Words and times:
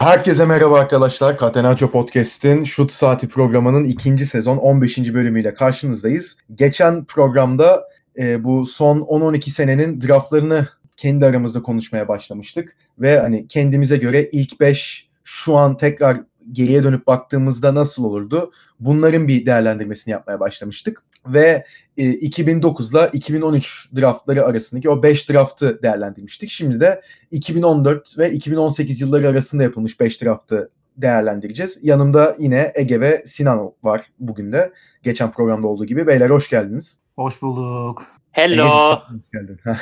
Herkese 0.00 0.44
merhaba 0.44 0.78
arkadaşlar. 0.78 1.38
Catenaccio 1.38 1.90
Podcast'in 1.90 2.64
Şut 2.64 2.92
Saati 2.92 3.28
programının 3.28 3.84
ikinci 3.84 4.26
sezon 4.26 4.56
15. 4.56 4.98
bölümüyle 4.98 5.54
karşınızdayız. 5.54 6.36
Geçen 6.54 7.04
programda 7.04 7.84
e, 8.18 8.44
bu 8.44 8.66
son 8.66 9.00
10-12 9.00 9.50
senenin 9.50 10.00
draftlarını 10.00 10.68
kendi 10.96 11.26
aramızda 11.26 11.62
konuşmaya 11.62 12.08
başlamıştık. 12.08 12.76
Ve 12.98 13.18
hani 13.18 13.48
kendimize 13.48 13.96
göre 13.96 14.28
ilk 14.32 14.60
5 14.60 15.08
şu 15.24 15.56
an 15.56 15.76
tekrar 15.76 16.20
geriye 16.52 16.84
dönüp 16.84 17.06
baktığımızda 17.06 17.74
nasıl 17.74 18.04
olurdu? 18.04 18.52
Bunların 18.80 19.28
bir 19.28 19.46
değerlendirmesini 19.46 20.12
yapmaya 20.12 20.40
başlamıştık. 20.40 21.02
Ve 21.26 21.64
e, 21.96 22.10
2009 22.10 22.92
ile 22.92 23.10
2013 23.12 23.88
draftları 23.96 24.44
arasındaki 24.44 24.90
o 24.90 25.02
5 25.02 25.30
draftı 25.30 25.82
değerlendirmiştik. 25.82 26.50
Şimdi 26.50 26.80
de 26.80 27.00
2014 27.30 28.18
ve 28.18 28.30
2018 28.30 29.00
yılları 29.00 29.28
arasında 29.28 29.62
yapılmış 29.62 30.00
5 30.00 30.22
draftı 30.22 30.70
değerlendireceğiz. 30.96 31.78
Yanımda 31.82 32.36
yine 32.38 32.72
Ege 32.74 33.00
ve 33.00 33.22
Sinan 33.26 33.72
var 33.82 34.10
bugün 34.18 34.52
de. 34.52 34.72
Geçen 35.02 35.32
programda 35.32 35.66
olduğu 35.66 35.84
gibi. 35.84 36.06
Beyler 36.06 36.30
hoş 36.30 36.50
geldiniz. 36.50 36.98
Hoş 37.16 37.42
bulduk. 37.42 38.06
Hello. 38.30 38.98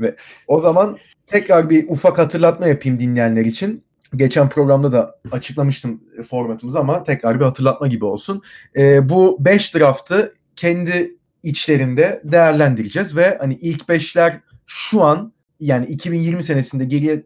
Ve 0.00 0.16
o 0.46 0.60
zaman 0.60 0.98
tekrar 1.26 1.70
bir 1.70 1.88
ufak 1.88 2.18
hatırlatma 2.18 2.66
yapayım 2.66 3.00
dinleyenler 3.00 3.44
için. 3.44 3.84
Geçen 4.16 4.48
programda 4.48 4.92
da 4.92 5.14
açıklamıştım 5.30 6.00
formatımızı 6.30 6.78
ama 6.78 7.02
tekrar 7.02 7.40
bir 7.40 7.44
hatırlatma 7.44 7.86
gibi 7.86 8.04
olsun. 8.04 8.42
E, 8.76 9.08
bu 9.08 9.36
5 9.40 9.74
draftı 9.74 10.34
kendi 10.56 11.16
içlerinde 11.42 12.22
değerlendireceğiz 12.24 13.16
ve 13.16 13.38
hani 13.40 13.54
ilk 13.54 13.82
5'ler 13.82 14.40
şu 14.66 15.02
an 15.02 15.32
yani 15.60 15.86
2020 15.86 16.42
senesinde 16.42 16.84
geriye 16.84 17.24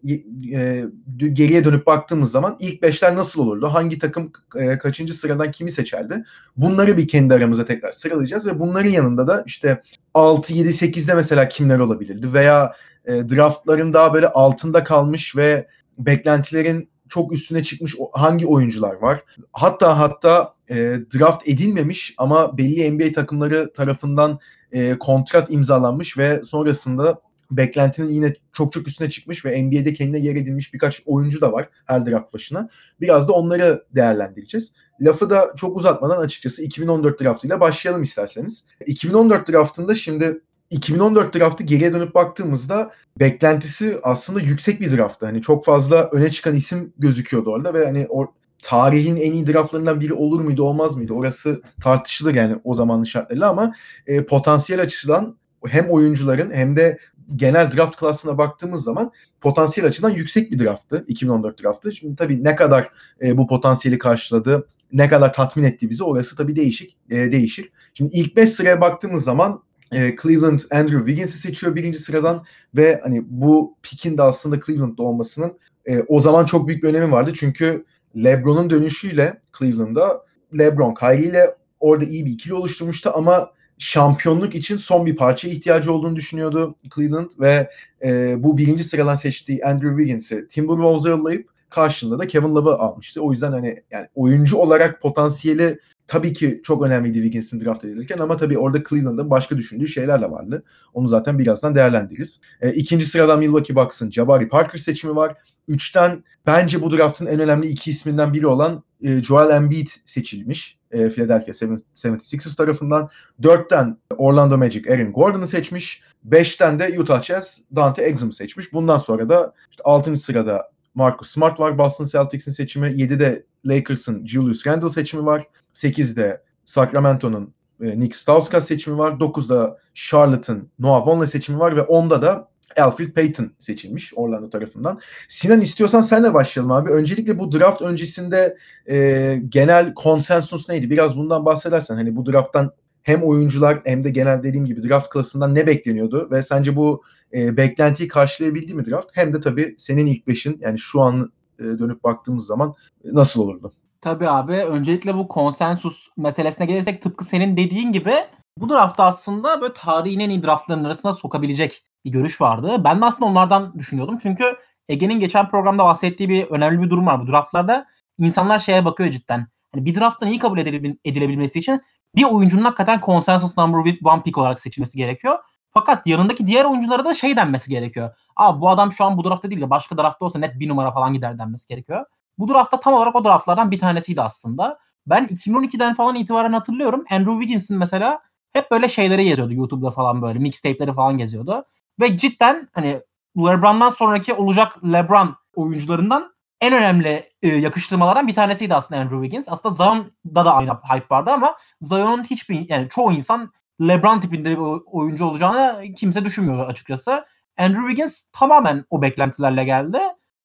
e, 0.54 0.84
geriye 1.16 1.64
dönüp 1.64 1.86
baktığımız 1.86 2.30
zaman 2.30 2.56
ilk 2.60 2.82
beşler 2.82 3.16
nasıl 3.16 3.40
olurdu? 3.40 3.66
Hangi 3.66 3.98
takım 3.98 4.32
e, 4.56 4.78
kaçıncı 4.78 5.14
sıradan 5.14 5.50
kimi 5.50 5.70
seçerdi? 5.70 6.24
Bunları 6.56 6.96
bir 6.96 7.08
kendi 7.08 7.34
aramıza 7.34 7.64
tekrar 7.64 7.92
sıralayacağız 7.92 8.46
ve 8.46 8.60
bunların 8.60 8.90
yanında 8.90 9.26
da 9.26 9.44
işte 9.46 9.82
6 10.14 10.54
7 10.54 10.68
8'de 10.68 11.14
mesela 11.14 11.48
kimler 11.48 11.78
olabilirdi 11.78 12.32
veya 12.32 12.74
e, 13.04 13.12
draftların 13.12 13.92
daha 13.92 14.14
böyle 14.14 14.28
altında 14.28 14.84
kalmış 14.84 15.36
ve 15.36 15.68
beklentilerin 15.98 16.90
çok 17.08 17.32
üstüne 17.32 17.62
çıkmış 17.62 17.96
hangi 18.12 18.46
oyuncular 18.46 18.94
var? 18.94 19.20
Hatta 19.52 19.98
hatta 19.98 20.54
e, 20.70 20.76
draft 21.14 21.48
edilmemiş 21.48 22.14
ama 22.18 22.58
belli 22.58 22.90
NBA 22.90 23.12
takımları 23.12 23.72
tarafından 23.72 24.38
e, 24.72 24.98
kontrat 24.98 25.52
imzalanmış 25.52 26.18
ve 26.18 26.42
sonrasında 26.42 27.20
beklentinin 27.56 28.08
yine 28.08 28.34
çok 28.52 28.72
çok 28.72 28.88
üstüne 28.88 29.10
çıkmış 29.10 29.44
ve 29.44 29.62
NBA'de 29.62 29.94
kendine 29.94 30.18
yer 30.18 30.36
edilmiş 30.36 30.74
birkaç 30.74 31.02
oyuncu 31.06 31.40
da 31.40 31.52
var 31.52 31.68
her 31.86 32.06
draft 32.06 32.32
başına. 32.34 32.68
Biraz 33.00 33.28
da 33.28 33.32
onları 33.32 33.84
değerlendireceğiz. 33.94 34.72
Lafı 35.00 35.30
da 35.30 35.52
çok 35.56 35.76
uzatmadan 35.76 36.20
açıkçası 36.20 36.62
2014 36.62 37.20
draftıyla 37.20 37.60
başlayalım 37.60 38.02
isterseniz. 38.02 38.64
2014 38.86 39.48
draftında 39.48 39.94
şimdi 39.94 40.40
2014 40.72 41.34
draftı 41.34 41.64
geriye 41.64 41.92
dönüp 41.92 42.14
baktığımızda 42.14 42.90
beklentisi 43.20 43.98
aslında 44.02 44.40
yüksek 44.40 44.80
bir 44.80 44.96
drafttı. 44.96 45.26
Hani 45.26 45.42
çok 45.42 45.64
fazla 45.64 46.08
öne 46.12 46.30
çıkan 46.30 46.54
isim 46.54 46.92
gözüküyordu 46.98 47.50
orada 47.50 47.74
ve 47.74 47.86
hani 47.86 48.06
o 48.08 48.32
tarihin 48.62 49.16
en 49.16 49.32
iyi 49.32 49.46
draftlarından 49.46 50.00
biri 50.00 50.14
olur 50.14 50.40
muydu 50.40 50.62
olmaz 50.62 50.96
mıydı? 50.96 51.12
Orası 51.12 51.62
tartışılır 51.82 52.34
yani 52.34 52.56
o 52.64 52.74
zamanın 52.74 53.04
şartlarıyla 53.04 53.50
ama 53.50 53.74
e, 54.06 54.26
potansiyel 54.26 54.82
açıdan 54.82 55.36
hem 55.66 55.90
oyuncuların 55.90 56.50
hem 56.50 56.76
de 56.76 56.98
genel 57.36 57.72
draft 57.72 57.96
klasına 57.96 58.38
baktığımız 58.38 58.84
zaman 58.84 59.12
potansiyel 59.40 59.88
açıdan 59.88 60.10
yüksek 60.10 60.52
bir 60.52 60.58
drafttı 60.58 61.04
2014 61.08 61.62
draftı. 61.62 61.92
Şimdi 61.92 62.16
tabii 62.16 62.44
ne 62.44 62.56
kadar 62.56 62.88
e, 63.22 63.38
bu 63.38 63.46
potansiyeli 63.46 63.98
karşıladı, 63.98 64.66
ne 64.92 65.08
kadar 65.08 65.32
tatmin 65.32 65.64
etti 65.64 65.90
bizi 65.90 66.04
orası 66.04 66.36
tabii 66.36 66.56
değişik 66.56 66.96
e, 67.10 67.16
değişir. 67.32 67.72
Şimdi 67.94 68.10
ilk 68.14 68.36
5 68.36 68.50
sıraya 68.50 68.80
baktığımız 68.80 69.24
zaman 69.24 69.62
e, 69.92 70.16
Cleveland 70.22 70.60
Andrew 70.70 70.98
Wiggins'i 70.98 71.38
seçiyor 71.38 71.74
birinci 71.74 71.98
sıradan 71.98 72.44
ve 72.76 73.00
hani 73.02 73.22
bu 73.26 73.76
pikin 73.82 74.18
de 74.18 74.22
aslında 74.22 74.60
Cleveland'da 74.66 75.02
olmasının 75.02 75.58
e, 75.86 76.00
o 76.08 76.20
zaman 76.20 76.44
çok 76.44 76.68
büyük 76.68 76.82
bir 76.82 76.88
önemi 76.88 77.12
vardı. 77.12 77.32
Çünkü 77.34 77.84
LeBron'un 78.16 78.70
dönüşüyle 78.70 79.40
Cleveland'da 79.58 80.26
LeBron 80.58 80.94
Kyrie 80.94 81.28
ile 81.28 81.54
orada 81.80 82.04
iyi 82.04 82.26
bir 82.26 82.30
ikili 82.30 82.54
oluşturmuştu 82.54 83.10
ama 83.14 83.50
şampiyonluk 83.78 84.54
için 84.54 84.76
son 84.76 85.06
bir 85.06 85.16
parça 85.16 85.48
ihtiyacı 85.48 85.92
olduğunu 85.92 86.16
düşünüyordu 86.16 86.76
Cleveland 86.94 87.30
ve 87.40 87.70
e, 88.04 88.42
bu 88.42 88.58
birinci 88.58 88.84
sıradan 88.84 89.14
seçtiği 89.14 89.64
Andrew 89.64 89.88
Wiggins'i 89.88 90.48
Timberwolves'a 90.48 91.08
yollayıp 91.08 91.51
karşılığında 91.72 92.18
da 92.18 92.26
Kevin 92.26 92.54
Love'ı 92.54 92.74
almıştı. 92.74 93.20
O 93.20 93.32
yüzden 93.32 93.52
hani 93.52 93.82
yani 93.90 94.08
oyuncu 94.14 94.56
olarak 94.56 95.02
potansiyeli 95.02 95.78
tabii 96.06 96.32
ki 96.32 96.60
çok 96.64 96.82
önemliydi 96.82 97.14
Wiggins'in 97.14 97.60
draft 97.60 97.84
edilirken 97.84 98.18
ama 98.18 98.36
tabii 98.36 98.58
orada 98.58 98.82
Cleveland'ın 98.88 99.30
başka 99.30 99.56
düşündüğü 99.56 99.86
şeyler 99.86 100.20
de 100.20 100.30
vardı. 100.30 100.64
Onu 100.94 101.08
zaten 101.08 101.38
birazdan 101.38 101.74
değerlendiririz. 101.74 102.40
E, 102.60 102.72
ikinci 102.72 103.06
sıradan 103.06 103.38
Milwaukee 103.38 103.76
Bucks'ın 103.76 104.10
Jabari 104.10 104.48
Parker 104.48 104.78
seçimi 104.78 105.16
var. 105.16 105.36
Üçten 105.68 106.24
bence 106.46 106.82
bu 106.82 106.96
draftın 106.96 107.26
en 107.26 107.40
önemli 107.40 107.66
iki 107.68 107.90
isminden 107.90 108.32
biri 108.32 108.46
olan 108.46 108.82
e, 109.02 109.22
Joel 109.22 109.56
Embiid 109.56 109.88
seçilmiş. 110.04 110.78
E, 110.90 111.10
Philadelphia 111.10 111.52
76ers 111.52 112.56
tarafından. 112.56 113.08
Dörtten 113.42 113.96
Orlando 114.16 114.58
Magic 114.58 114.92
Aaron 114.92 115.12
Gordon'ı 115.12 115.46
seçmiş. 115.46 116.02
Beşten 116.24 116.78
de 116.78 117.00
Utah 117.00 117.22
Jazz 117.22 117.62
Dante 117.76 118.02
Exum'u 118.02 118.32
seçmiş. 118.32 118.72
Bundan 118.72 118.98
sonra 118.98 119.28
da 119.28 119.54
işte 119.70 119.82
6. 119.84 120.16
sırada 120.16 120.72
Marcus 120.94 121.30
Smart 121.30 121.60
var 121.60 121.78
Boston 121.78 122.04
Celtics'in 122.04 122.52
seçimi. 122.52 122.86
7'de 122.86 123.44
Lakers'ın 123.64 124.26
Julius 124.26 124.66
Randle 124.66 124.88
seçimi 124.88 125.26
var. 125.26 125.46
8'de 125.74 126.42
Sacramento'nun 126.64 127.54
e, 127.80 128.00
Nick 128.00 128.16
Stauskas 128.16 128.66
seçimi 128.66 128.98
var. 128.98 129.12
9'da 129.12 129.78
Charlotte'ın 129.94 130.70
Noah 130.78 131.06
Vonleh 131.06 131.26
seçimi 131.26 131.58
var 131.58 131.76
ve 131.76 131.80
10'da 131.80 132.22
da 132.22 132.52
Alfred 132.76 133.12
Payton 133.12 133.52
seçilmiş 133.58 134.12
Orlando 134.16 134.50
tarafından. 134.50 135.00
Sinan 135.28 135.60
istiyorsan 135.60 136.00
senle 136.00 136.34
başlayalım 136.34 136.72
abi. 136.72 136.90
Öncelikle 136.90 137.38
bu 137.38 137.52
draft 137.52 137.82
öncesinde 137.82 138.56
e, 138.88 139.38
genel 139.48 139.94
konsensus 139.94 140.68
neydi? 140.68 140.90
Biraz 140.90 141.16
bundan 141.16 141.44
bahsedersen 141.44 141.94
hani 141.94 142.16
bu 142.16 142.26
drafttan 142.26 142.72
hem 143.02 143.22
oyuncular 143.22 143.80
hem 143.84 144.02
de 144.02 144.10
genel 144.10 144.42
dediğim 144.42 144.64
gibi 144.64 144.88
draft 144.88 145.08
klasından 145.08 145.54
ne 145.54 145.66
bekleniyordu 145.66 146.28
ve 146.30 146.42
sence 146.42 146.76
bu 146.76 147.02
e, 147.32 147.56
beklentiyi 147.56 148.08
karşılayabildi 148.08 148.74
mi 148.74 148.86
draft? 148.86 149.08
Hem 149.12 149.32
de 149.32 149.40
tabii 149.40 149.74
senin 149.78 150.06
ilk 150.06 150.26
beşin 150.26 150.58
yani 150.60 150.78
şu 150.78 151.00
an 151.00 151.32
e, 151.58 151.62
dönüp 151.62 152.04
baktığımız 152.04 152.46
zaman 152.46 152.74
e, 153.04 153.08
nasıl 153.12 153.42
olurdu? 153.42 153.72
Tabii 154.00 154.28
abi. 154.28 154.52
Öncelikle 154.52 155.14
bu 155.14 155.28
konsensus 155.28 156.08
meselesine 156.16 156.66
gelirsek 156.66 157.02
tıpkı 157.02 157.24
senin 157.24 157.56
dediğin 157.56 157.92
gibi 157.92 158.14
bu 158.58 158.68
draftta 158.68 159.04
aslında 159.04 159.60
böyle 159.60 159.72
tarihin 159.72 160.20
en 160.20 160.30
iyi 160.30 160.42
draftların 160.42 160.84
arasında 160.84 161.12
sokabilecek 161.12 161.84
bir 162.04 162.10
görüş 162.10 162.40
vardı. 162.40 162.80
Ben 162.84 163.00
de 163.00 163.04
aslında 163.04 163.30
onlardan 163.30 163.78
düşünüyordum. 163.78 164.18
Çünkü 164.22 164.44
Ege'nin 164.88 165.20
geçen 165.20 165.50
programda 165.50 165.84
bahsettiği 165.84 166.28
bir 166.28 166.44
önemli 166.44 166.82
bir 166.82 166.90
durum 166.90 167.06
var. 167.06 167.20
Bu 167.20 167.26
draftlarda 167.32 167.86
insanlar 168.18 168.58
şeye 168.58 168.84
bakıyor 168.84 169.10
cidden. 169.10 169.46
Hani 169.74 169.84
bir 169.84 169.94
draftın 169.94 170.26
iyi 170.26 170.38
kabul 170.38 170.58
edilebilmesi 171.04 171.58
için 171.58 171.80
bir 172.16 172.24
oyuncunun 172.24 172.64
hakikaten 172.64 173.00
consensus 173.04 173.58
number 173.58 173.94
one 174.04 174.22
pick 174.22 174.38
olarak 174.38 174.60
seçilmesi 174.60 174.98
gerekiyor. 174.98 175.38
Fakat 175.70 176.06
yanındaki 176.06 176.46
diğer 176.46 176.64
oyunculara 176.64 177.04
da 177.04 177.14
şey 177.14 177.36
denmesi 177.36 177.70
gerekiyor. 177.70 178.10
Aa 178.36 178.60
bu 178.60 178.70
adam 178.70 178.92
şu 178.92 179.04
an 179.04 179.16
bu 179.16 179.24
draftta 179.24 179.50
değil 179.50 179.60
de 179.60 179.70
başka 179.70 179.98
draftta 179.98 180.24
olsa 180.24 180.38
net 180.38 180.60
bir 180.60 180.68
numara 180.68 180.92
falan 180.92 181.12
gider 181.12 181.38
denmesi 181.38 181.68
gerekiyor. 181.68 182.04
Bu 182.38 182.48
draftta 182.48 182.80
tam 182.80 182.94
olarak 182.94 183.16
o 183.16 183.24
draftlardan 183.24 183.70
bir 183.70 183.78
tanesiydi 183.78 184.22
aslında. 184.22 184.78
Ben 185.06 185.26
2012'den 185.26 185.94
falan 185.94 186.14
itibaren 186.14 186.52
hatırlıyorum. 186.52 187.04
Andrew 187.10 187.32
Wiggins'in 187.32 187.76
mesela 187.76 188.20
hep 188.52 188.70
böyle 188.70 188.88
şeyleri 188.88 189.24
geziyordu 189.24 189.54
YouTube'da 189.54 189.90
falan 189.90 190.22
böyle 190.22 190.38
mixtape'leri 190.38 190.94
falan 190.94 191.18
geziyordu. 191.18 191.64
Ve 192.00 192.18
cidden 192.18 192.68
hani 192.72 193.00
LeBron'dan 193.36 193.90
sonraki 193.90 194.34
olacak 194.34 194.84
LeBron 194.84 195.36
oyuncularından 195.54 196.34
en 196.62 196.72
önemli 196.72 197.30
e, 197.42 197.48
yakıştırmalardan 197.48 198.26
bir 198.26 198.34
tanesiydi 198.34 198.74
aslında 198.74 199.00
Andrew 199.00 199.22
Wiggins. 199.22 199.48
Aslında 199.48 199.74
Zion'da 199.74 200.44
da 200.44 200.54
aynı 200.54 200.70
hype 200.70 201.06
vardı 201.10 201.30
ama 201.30 201.56
Zion'un 201.80 202.24
hiçbir 202.24 202.70
yani 202.70 202.88
çoğu 202.88 203.12
insan 203.12 203.52
LeBron 203.80 204.20
tipinde 204.20 204.50
bir 204.50 204.82
oyuncu 204.86 205.24
olacağını 205.24 205.84
kimse 205.96 206.24
düşünmüyor 206.24 206.68
açıkçası. 206.68 207.24
Andrew 207.58 207.88
Wiggins 207.88 208.22
tamamen 208.32 208.84
o 208.90 209.02
beklentilerle 209.02 209.64
geldi. 209.64 209.98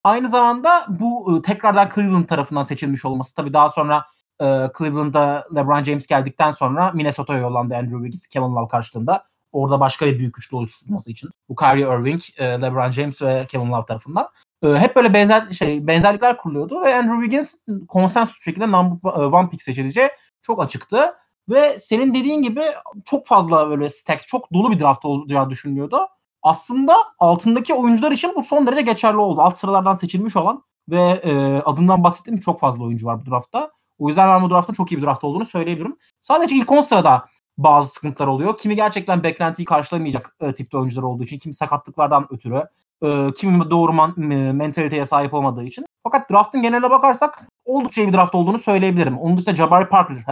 Aynı 0.04 0.30
zamanda 0.30 0.86
bu 0.90 1.38
e, 1.38 1.42
tekrardan 1.42 1.90
Cleveland 1.96 2.26
tarafından 2.26 2.64
seçilmiş 2.64 3.06
olması 3.06 3.36
tabii 3.36 3.54
daha 3.54 3.70
sonra 3.70 4.06
e, 4.42 4.46
Cleveland'da 4.78 5.48
LeBron 5.56 5.84
James 5.84 6.08
geldikten 6.08 6.52
sonra 6.52 6.92
Minnesota'ya 6.92 7.40
yollandı 7.40 7.76
Andrew 7.76 7.98
Wiggins 7.98 8.28
Kevin 8.28 8.56
Love 8.56 8.68
karşılığında. 8.68 9.24
Orada 9.52 9.80
başka 9.80 10.06
bir 10.06 10.20
büyük 10.20 10.38
üçlü 10.38 10.58
oluşturması 10.58 11.12
için. 11.12 11.30
Bu 11.50 11.56
Kyrie 11.56 11.82
Irving, 11.82 12.22
e, 12.38 12.46
LeBron 12.46 12.92
James 12.92 13.22
ve 13.22 13.46
Kevin 13.50 13.72
Love 13.72 13.86
tarafından. 13.86 14.30
E, 14.64 14.68
hep 14.68 14.96
böyle 14.96 15.14
benzer 15.14 15.52
şey 15.52 15.88
benzerlikler 15.88 16.38
kuruluyordu 16.38 16.82
ve 16.82 16.96
Andrew 16.96 17.24
Wiggins 17.24 17.56
konsensus 17.88 18.44
şekilde 18.44 18.72
number 18.72 19.10
one 19.12 19.50
pick 19.50 19.62
seçileceği 19.64 20.10
çok 20.42 20.64
açıktı. 20.64 21.14
Ve 21.50 21.80
senin 21.80 22.14
dediğin 22.14 22.42
gibi 22.42 22.62
çok 23.06 23.28
fazla 23.28 23.70
böyle 23.70 23.90
stack, 23.90 24.28
çok 24.28 24.54
dolu 24.54 24.72
bir 24.72 24.80
draft 24.80 25.06
olacağı 25.06 25.50
düşünülüyordu. 25.50 26.08
aslında 26.44 26.94
altındaki 27.20 27.74
oyuncular 27.74 28.12
için 28.12 28.32
bu 28.36 28.44
son 28.44 28.68
derece 28.68 28.82
geçerli 28.82 29.18
oldu. 29.18 29.42
Alt 29.42 29.58
sıralardan 29.58 29.96
seçilmiş 29.96 30.36
olan 30.36 30.64
ve 30.90 31.02
e, 31.02 31.62
adından 31.66 32.04
bahsettiğim 32.04 32.40
çok 32.40 32.60
fazla 32.60 32.84
oyuncu 32.84 33.06
var 33.06 33.26
bu 33.26 33.32
draftta. 33.32 33.72
O 34.00 34.08
yüzden 34.08 34.30
ben 34.30 34.42
bu 34.44 34.50
draftın 34.50 34.74
çok 34.74 34.92
iyi 34.92 34.98
bir 34.98 35.04
draft 35.04 35.24
olduğunu 35.24 35.46
söyleyebilirim. 35.46 35.98
Sadece 36.22 36.56
ilk 36.56 36.72
10 36.72 36.82
sırada 36.82 37.26
bazı 37.58 37.90
sıkıntılar 37.90 38.28
oluyor. 38.28 38.58
Kimi 38.58 38.76
gerçekten 38.76 39.24
beklentiyi 39.24 39.66
karşılamayacak 39.66 40.36
e, 40.40 40.54
tipte 40.54 40.78
oyuncular 40.78 41.04
olduğu 41.04 41.24
için, 41.24 41.40
kimi 41.40 41.54
sakatlıklardan 41.54 42.28
ötürü, 42.30 42.64
e, 43.04 43.32
kimi 43.38 43.70
doğru 43.70 43.94
man, 43.94 44.32
e, 44.32 44.54
mentaliteye 44.54 45.06
sahip 45.06 45.34
olmadığı 45.34 45.64
için. 45.64 45.86
Fakat 46.04 46.32
draftın 46.32 46.62
geneline 46.62 46.90
bakarsak 46.90 47.48
oldukça 47.66 48.02
iyi 48.02 48.08
bir 48.08 48.14
draft 48.14 48.36
olduğunu 48.36 48.60
söyleyebilirim. 48.60 49.18
Onun 49.18 49.38
dışında 49.38 49.56
Jabari 49.56 49.90
Parker 49.90 50.26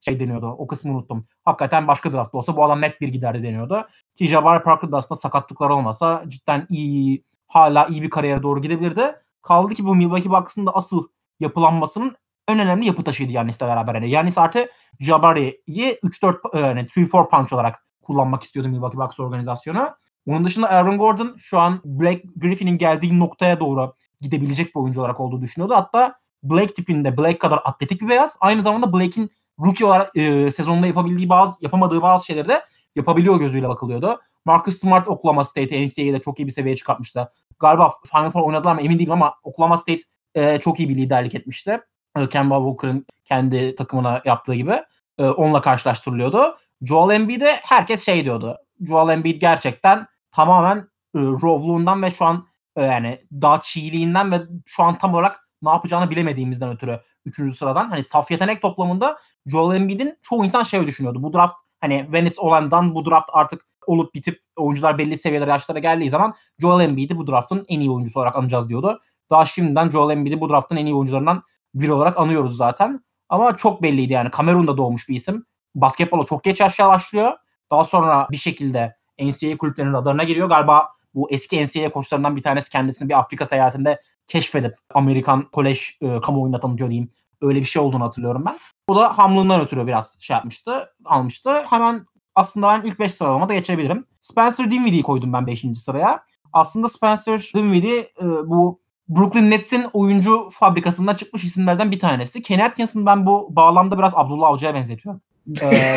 şey 0.00 0.20
deniyordu. 0.20 0.46
O 0.46 0.66
kısmı 0.66 0.92
unuttum. 0.92 1.22
Hakikaten 1.44 1.88
başka 1.88 2.12
draft 2.12 2.34
olsa 2.34 2.56
bu 2.56 2.64
adam 2.64 2.80
net 2.80 3.00
bir 3.00 3.08
giderdi 3.08 3.42
deniyordu. 3.42 3.88
Ki 4.16 4.26
Jabari 4.26 4.62
Parker 4.62 4.92
da 4.92 4.96
aslında 4.96 5.20
sakatlıklar 5.20 5.70
olmasa 5.70 6.24
cidden 6.28 6.66
iyi 6.70 7.24
hala 7.46 7.86
iyi 7.86 8.02
bir 8.02 8.10
kariyere 8.10 8.42
doğru 8.42 8.60
gidebilirdi. 8.60 9.14
Kaldı 9.42 9.74
ki 9.74 9.84
bu 9.84 9.94
Milwaukee 9.94 10.30
Bucks'ın 10.30 10.66
da 10.66 10.74
asıl 10.74 11.08
yapılanmasının 11.40 12.16
en 12.48 12.58
önemli 12.58 12.86
yapı 12.86 13.04
taşıydı 13.04 13.32
Yanis'le 13.32 13.60
beraber. 13.60 13.94
Yani 13.94 14.10
Yanis 14.10 14.38
artı 14.38 14.66
Jabari'yi 15.00 15.98
3-4 16.02 16.58
yani 16.58 16.80
3-4 16.80 17.30
punch 17.30 17.52
olarak 17.52 17.86
kullanmak 18.02 18.42
istiyordu 18.42 18.68
Milwaukee 18.68 18.98
Bucks 18.98 19.20
organizasyonu. 19.20 19.90
Onun 20.26 20.44
dışında 20.44 20.70
Aaron 20.70 20.98
Gordon 20.98 21.34
şu 21.38 21.58
an 21.58 21.80
Blake 21.84 22.22
Griffin'in 22.36 22.78
geldiği 22.78 23.18
noktaya 23.18 23.60
doğru 23.60 23.94
gidebilecek 24.20 24.74
bir 24.74 24.80
oyuncu 24.80 25.00
olarak 25.00 25.20
olduğu 25.20 25.42
düşünüyordu. 25.42 25.74
Hatta 25.74 26.14
Blake 26.42 26.74
tipinde 26.74 27.16
Blake 27.16 27.38
kadar 27.38 27.60
atletik 27.64 28.00
bir 28.00 28.08
beyaz. 28.08 28.36
Aynı 28.40 28.62
zamanda 28.62 28.92
Blake'in 28.92 29.30
rookie 29.64 29.86
olarak 29.86 30.16
e, 30.16 30.50
sezonunda 30.50 30.86
yapabildiği 30.86 31.28
bazı 31.28 31.64
yapamadığı 31.64 32.02
bazı 32.02 32.26
şeyleri 32.26 32.48
de 32.48 32.64
yapabiliyor 32.96 33.36
gözüyle 33.36 33.68
bakılıyordu. 33.68 34.20
Marcus 34.44 34.78
Smart 34.78 35.08
Oklahoma 35.08 35.44
State 35.44 35.86
NCAA'de 35.86 36.20
çok 36.20 36.40
iyi 36.40 36.46
bir 36.46 36.52
seviyeye 36.52 36.76
çıkartmıştı. 36.76 37.32
Galiba 37.58 37.92
Final 38.12 38.30
Four 38.30 38.42
oynadılar 38.42 38.74
mı 38.74 38.80
emin 38.80 38.98
değilim 38.98 39.12
ama 39.12 39.34
Oklahoma 39.42 39.76
State 39.76 40.02
e, 40.34 40.60
çok 40.60 40.80
iyi 40.80 40.88
bir 40.88 40.96
liderlik 40.96 41.34
etmişti. 41.34 41.80
E, 42.18 42.28
Kemba 42.28 42.56
Walker'ın 42.56 43.06
kendi 43.24 43.74
takımına 43.74 44.22
yaptığı 44.24 44.54
gibi. 44.54 44.82
E, 45.18 45.24
onunla 45.24 45.60
karşılaştırılıyordu. 45.60 46.58
Joel 46.82 47.14
Embiid'e 47.14 47.58
herkes 47.62 48.06
şey 48.06 48.24
diyordu. 48.24 48.58
Joel 48.88 49.12
Embiid 49.12 49.40
gerçekten 49.40 50.06
tamamen 50.30 50.78
e, 51.14 51.18
rovluğundan 51.18 52.02
ve 52.02 52.10
şu 52.10 52.24
an 52.24 52.46
e, 52.76 52.82
yani 52.82 53.20
daha 53.32 53.60
çiğliğinden 53.60 54.32
ve 54.32 54.40
şu 54.66 54.82
an 54.82 54.98
tam 54.98 55.14
olarak 55.14 55.48
ne 55.62 55.70
yapacağını 55.70 56.10
bilemediğimizden 56.10 56.70
ötürü 56.72 57.00
3. 57.24 57.56
sıradan 57.56 57.88
hani 57.90 58.02
saf 58.02 58.30
yetenek 58.30 58.62
toplamında 58.62 59.18
Joel 59.46 59.76
Embiid'in 59.76 60.18
çoğu 60.22 60.44
insan 60.44 60.62
şey 60.62 60.86
düşünüyordu. 60.86 61.22
Bu 61.22 61.32
draft 61.32 61.54
hani 61.80 62.12
Venice 62.12 62.40
olandan 62.40 62.94
bu 62.94 63.10
draft 63.10 63.30
artık 63.32 63.66
olup 63.86 64.14
bitip 64.14 64.40
oyuncular 64.56 64.98
belli 64.98 65.16
seviyelere 65.16 65.50
yaşlara 65.50 65.78
geldiği 65.78 66.10
zaman 66.10 66.34
Joel 66.58 66.84
Embiid'i 66.84 67.16
bu 67.16 67.26
draftın 67.26 67.64
en 67.68 67.80
iyi 67.80 67.90
oyuncusu 67.90 68.20
olarak 68.20 68.36
anacağız 68.36 68.68
diyordu. 68.68 69.00
Daha 69.30 69.44
şimdiden 69.44 69.90
Joel 69.90 70.16
Embiid'i 70.16 70.40
bu 70.40 70.48
draftın 70.48 70.76
en 70.76 70.86
iyi 70.86 70.94
oyuncularından 70.94 71.42
biri 71.74 71.92
olarak 71.92 72.18
anıyoruz 72.18 72.56
zaten. 72.56 73.04
Ama 73.28 73.56
çok 73.56 73.82
belliydi 73.82 74.12
yani. 74.12 74.30
Kamerun'da 74.30 74.76
doğmuş 74.76 75.08
bir 75.08 75.14
isim. 75.14 75.46
Basketbola 75.74 76.24
çok 76.26 76.44
geç 76.44 76.60
yaşta 76.60 76.88
başlıyor. 76.88 77.32
Daha 77.70 77.84
sonra 77.84 78.26
bir 78.30 78.36
şekilde 78.36 78.96
NCAA 79.20 79.56
kulüplerinin 79.58 79.92
radarına 79.92 80.24
giriyor. 80.24 80.48
Galiba 80.48 80.88
bu 81.14 81.30
eski 81.30 81.66
NCAA 81.66 81.90
koçlarından 81.92 82.36
bir 82.36 82.42
tanesi 82.42 82.70
kendisini 82.70 83.08
bir 83.08 83.18
Afrika 83.18 83.46
seyahatinde 83.46 84.02
keşfedip 84.26 84.74
Amerikan 84.94 85.42
kolej 85.42 85.98
e, 86.00 86.20
kamuoyuna 86.20 86.60
tanıtıyor 86.60 86.90
diyeyim. 86.90 87.10
Öyle 87.40 87.60
bir 87.60 87.64
şey 87.64 87.82
olduğunu 87.82 88.04
hatırlıyorum 88.04 88.44
ben. 88.46 88.58
O 88.88 88.96
da 88.96 89.18
hamlığından 89.18 89.60
ötürü 89.60 89.86
biraz 89.86 90.16
şey 90.20 90.34
yapmıştı, 90.34 90.92
almıştı. 91.04 91.62
Hemen 91.70 92.06
aslında 92.34 92.68
ben 92.68 92.82
ilk 92.88 92.98
5 92.98 93.14
sıralamada 93.14 93.54
geçebilirim. 93.54 94.06
Spencer 94.20 94.70
Dinwiddie'yi 94.70 95.02
koydum 95.02 95.32
ben 95.32 95.46
5. 95.46 95.64
sıraya. 95.76 96.24
Aslında 96.52 96.88
Spencer 96.88 97.50
Dinwiddie 97.54 97.98
e, 97.98 98.24
bu 98.24 98.80
Brooklyn 99.08 99.50
Nets'in 99.50 99.86
oyuncu 99.92 100.48
fabrikasından 100.52 101.14
çıkmış 101.14 101.44
isimlerden 101.44 101.90
bir 101.90 101.98
tanesi. 101.98 102.42
Kenny 102.42 102.64
Atkinson'ı 102.64 103.06
ben 103.06 103.26
bu 103.26 103.56
bağlamda 103.56 103.98
biraz 103.98 104.12
Abdullah 104.14 104.48
Avcı'ya 104.48 104.74
benzetiyorum. 104.74 105.20
Ee, 105.62 105.96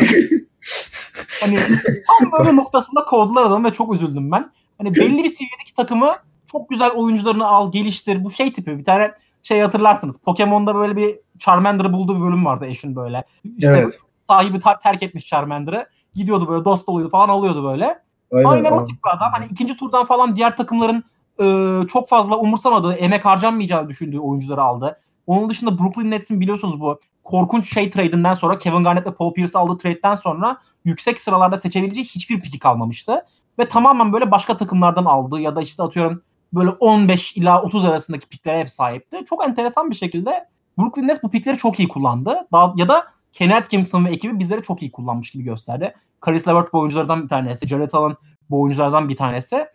hani 1.42 1.58
tam 2.20 2.32
böyle 2.38 2.56
noktasında 2.56 3.04
kovdular 3.04 3.42
adamı 3.42 3.68
ve 3.68 3.72
çok 3.72 3.94
üzüldüm 3.94 4.32
ben. 4.32 4.50
Hani 4.78 4.94
belli 4.94 5.24
bir 5.24 5.28
seviyedeki 5.28 5.74
takımı 5.76 6.12
çok 6.52 6.70
güzel 6.70 6.90
oyuncularını 6.90 7.46
al, 7.46 7.72
geliştir. 7.72 8.24
Bu 8.24 8.30
şey 8.30 8.52
tipi 8.52 8.78
bir 8.78 8.84
tane 8.84 9.12
şey 9.42 9.60
hatırlarsınız. 9.60 10.18
Pokemon'da 10.18 10.74
böyle 10.74 10.96
bir 10.96 11.18
Charmander'ı 11.38 11.92
bulduğu 11.92 12.16
bir 12.16 12.20
bölüm 12.20 12.44
vardı 12.44 12.66
eşin 12.66 12.96
böyle. 12.96 13.24
İşte 13.44 13.72
evet. 13.72 13.98
sahibi 14.28 14.60
terk 14.82 15.02
etmiş 15.02 15.26
Charmander'ı. 15.26 15.88
Gidiyordu 16.14 16.48
böyle 16.48 16.64
dost 16.64 16.86
doluydu 16.86 17.08
falan 17.08 17.28
alıyordu 17.28 17.64
böyle. 17.64 17.98
Aynen, 18.32 18.48
Aynen 18.48 18.72
o 18.72 18.84
tip 18.84 19.04
bir 19.04 19.10
adam. 19.10 19.32
Hani 19.32 19.46
ikinci 19.50 19.76
turdan 19.76 20.04
falan 20.04 20.36
diğer 20.36 20.56
takımların 20.56 21.04
e, 21.40 21.46
çok 21.86 22.08
fazla 22.08 22.36
umursamadığı, 22.36 22.94
emek 22.94 23.24
harcanmayacağı 23.24 23.88
düşündüğü 23.88 24.18
oyuncuları 24.18 24.62
aldı. 24.62 25.00
Onun 25.26 25.50
dışında 25.50 25.78
Brooklyn 25.78 26.10
Nets'in 26.10 26.40
biliyorsunuz 26.40 26.80
bu 26.80 27.00
korkunç 27.24 27.74
şey 27.74 27.90
trade'inden 27.90 28.34
sonra 28.34 28.58
Kevin 28.58 28.84
Garnett 28.84 29.06
ve 29.06 29.14
Paul 29.14 29.32
Pierce 29.32 29.58
aldığı 29.58 29.78
trade'den 29.78 30.14
sonra 30.14 30.56
yüksek 30.84 31.20
sıralarda 31.20 31.56
seçebileceği 31.56 32.04
hiçbir 32.04 32.40
piki 32.40 32.58
kalmamıştı. 32.58 33.26
Ve 33.58 33.68
tamamen 33.68 34.12
böyle 34.12 34.30
başka 34.30 34.56
takımlardan 34.56 35.04
aldığı 35.04 35.40
ya 35.40 35.56
da 35.56 35.62
işte 35.62 35.82
atıyorum 35.82 36.22
böyle 36.52 36.70
15 36.70 37.36
ila 37.36 37.62
30 37.62 37.84
arasındaki 37.84 38.28
piklere 38.28 38.60
hep 38.60 38.70
sahipti. 38.70 39.24
Çok 39.24 39.44
enteresan 39.44 39.90
bir 39.90 39.96
şekilde 39.96 40.48
Brooklyn 40.78 41.08
Nets 41.08 41.22
bu 41.22 41.30
pikleri 41.30 41.56
çok 41.56 41.78
iyi 41.78 41.88
kullandı. 41.88 42.46
Daha, 42.52 42.74
ya 42.76 42.88
da 42.88 43.06
Kenny 43.32 43.54
Atkinson 43.54 44.04
ve 44.04 44.10
ekibi 44.10 44.38
bizleri 44.38 44.62
çok 44.62 44.82
iyi 44.82 44.92
kullanmış 44.92 45.30
gibi 45.30 45.44
gösterdi. 45.44 45.94
Caris 46.26 46.48
LeVert 46.48 46.72
bu 46.72 46.78
oyunculardan 46.78 47.22
bir 47.22 47.28
tanesi. 47.28 47.68
Jared 47.68 47.92
Allen 47.92 48.16
bu 48.50 48.60
oyunculardan 48.62 49.08
bir 49.08 49.16
tanesi. 49.16 49.66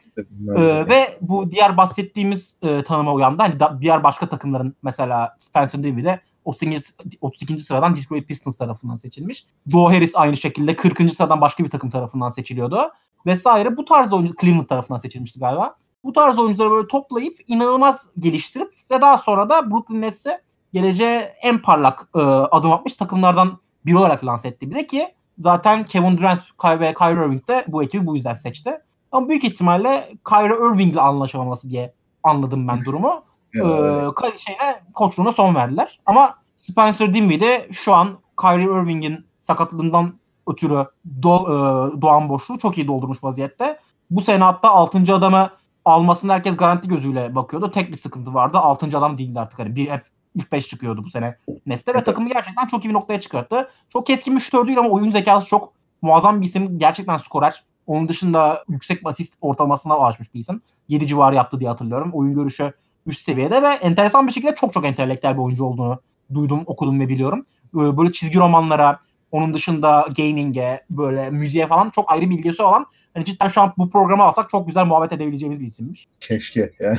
ee, 0.55 0.87
ve 0.89 1.17
bu 1.21 1.51
diğer 1.51 1.77
bahsettiğimiz 1.77 2.57
e, 2.61 2.83
tanıma 2.83 3.13
uyandı. 3.13 3.41
Hani 3.41 3.59
da, 3.59 3.77
diğer 3.81 4.03
başka 4.03 4.29
takımların 4.29 4.75
mesela 4.83 5.35
Spencer 5.39 5.83
Dinwiddie 5.83 6.19
32. 6.49 6.93
32. 7.21 7.59
sıradan 7.59 7.95
Detroit 7.95 8.27
Pistons 8.27 8.57
tarafından 8.57 8.95
seçilmiş. 8.95 9.45
Joe 9.67 9.85
Harris 9.85 10.15
aynı 10.15 10.37
şekilde 10.37 10.75
40. 10.75 11.13
sıradan 11.13 11.41
başka 11.41 11.63
bir 11.63 11.69
takım 11.69 11.89
tarafından 11.89 12.29
seçiliyordu. 12.29 12.91
Vesaire. 13.25 13.77
Bu 13.77 13.85
tarz 13.85 14.13
oyuncu 14.13 14.33
Cleveland 14.41 14.65
tarafından 14.65 14.97
seçilmişti 14.97 15.39
galiba. 15.39 15.75
Bu 16.03 16.13
tarz 16.13 16.39
oyuncuları 16.39 16.71
böyle 16.71 16.87
toplayıp 16.87 17.37
inanılmaz 17.47 18.07
geliştirip 18.19 18.73
ve 18.91 19.01
daha 19.01 19.17
sonra 19.17 19.49
da 19.49 19.71
Brooklyn 19.71 20.01
Nets'e 20.01 20.41
geleceğe 20.73 21.33
en 21.41 21.61
parlak 21.61 22.09
e, 22.15 22.19
adım 22.19 22.71
atmış 22.71 22.93
takımlardan 22.93 23.59
biri 23.85 23.97
olarak 23.97 24.25
lanse 24.25 24.47
etti 24.47 24.69
bize 24.69 24.87
ki 24.87 25.07
zaten 25.37 25.85
Kevin 25.85 26.17
Durant 26.17 26.39
ve 26.65 26.93
Kyrie 26.93 27.25
Irving 27.25 27.47
de 27.47 27.65
bu 27.67 27.83
ekibi 27.83 28.05
bu 28.05 28.15
yüzden 28.15 28.33
seçti. 28.33 28.77
Ama 29.11 29.29
büyük 29.29 29.43
ihtimalle 29.43 30.07
Kyrie 30.29 30.73
Irving 30.73 30.93
ile 30.93 31.01
anlaşamaması 31.01 31.69
diye 31.69 31.93
anladım 32.23 32.67
ben 32.67 32.85
durumu. 32.85 33.23
ee, 33.55 34.37
şeyle 34.37 34.83
koçluğuna 34.93 35.31
son 35.31 35.55
verdiler. 35.55 35.99
Ama 36.05 36.35
Spencer 36.59 37.13
Dinwiddie 37.13 37.67
şu 37.71 37.93
an 37.93 38.19
Kyrie 38.41 38.63
Irving'in 38.63 39.25
sakatlığından 39.37 40.13
ötürü 40.47 40.85
do, 41.23 41.35
e, 41.35 42.01
doğan 42.01 42.29
boşluğu 42.29 42.57
çok 42.57 42.77
iyi 42.77 42.87
doldurmuş 42.87 43.23
vaziyette. 43.23 43.79
Bu 44.09 44.21
sene 44.21 44.43
hatta 44.43 44.69
6. 44.69 45.13
adamı 45.13 45.49
almasını 45.85 46.31
herkes 46.31 46.57
garanti 46.57 46.87
gözüyle 46.87 47.35
bakıyordu. 47.35 47.71
Tek 47.71 47.89
bir 47.89 47.95
sıkıntı 47.95 48.33
vardı. 48.33 48.57
6. 48.57 48.97
adam 48.97 49.17
değildi 49.17 49.39
artık. 49.39 49.59
Hani 49.59 49.75
bir 49.75 49.89
hep 49.89 50.01
ilk 50.35 50.51
5 50.51 50.67
çıkıyordu 50.67 51.03
bu 51.03 51.09
sene 51.09 51.37
Nets'te 51.65 51.93
ve 51.93 52.03
takımı 52.03 52.29
gerçekten 52.29 52.67
çok 52.67 52.85
iyi 52.85 52.89
bir 52.89 52.93
noktaya 52.93 53.21
çıkarttı. 53.21 53.69
Çok 53.89 54.07
keskin 54.07 54.35
bir 54.35 54.41
şutör 54.41 54.67
değil 54.67 54.79
ama 54.79 54.89
oyun 54.89 55.09
zekası 55.09 55.47
çok 55.47 55.73
muazzam 56.01 56.41
bir 56.41 56.45
isim. 56.45 56.79
Gerçekten 56.79 57.17
skorer. 57.17 57.63
Onun 57.87 58.07
dışında 58.07 58.63
yüksek 58.69 59.01
asist 59.05 59.33
ortalamasına 59.41 59.97
ulaşmış 59.97 60.33
bir 60.33 60.39
isim. 60.39 60.61
7 60.87 61.07
civarı 61.07 61.35
yaptı 61.35 61.59
diye 61.59 61.69
hatırlıyorum. 61.69 62.11
Oyun 62.13 62.33
görüşü 62.33 62.73
üst 63.05 63.19
seviyede 63.19 63.61
ve 63.61 63.67
enteresan 63.67 64.27
bir 64.27 64.31
şekilde 64.31 64.55
çok 64.55 64.73
çok 64.73 64.85
entelektüel 64.85 65.33
bir 65.33 65.41
oyuncu 65.41 65.65
olduğunu 65.65 65.99
duydum, 66.33 66.63
okudum 66.65 66.99
ve 66.99 67.09
biliyorum. 67.09 67.45
Ee, 67.75 67.97
böyle 67.97 68.11
çizgi 68.11 68.39
romanlara, 68.39 68.99
onun 69.31 69.53
dışında 69.53 70.07
gaming'e, 70.17 70.83
böyle 70.89 71.29
müziğe 71.29 71.67
falan 71.67 71.89
çok 71.89 72.11
ayrı 72.11 72.29
bilgisi 72.29 72.63
olan 72.63 72.85
Hani 73.13 73.25
cidden 73.25 73.47
şu 73.47 73.61
an 73.61 73.73
bu 73.77 73.89
programı 73.89 74.23
alsak 74.23 74.49
çok 74.49 74.67
güzel 74.67 74.85
muhabbet 74.85 75.11
edebileceğimiz 75.11 75.59
bir 75.59 75.65
isimmiş. 75.65 76.07
Keşke 76.19 76.71
yani. 76.79 76.97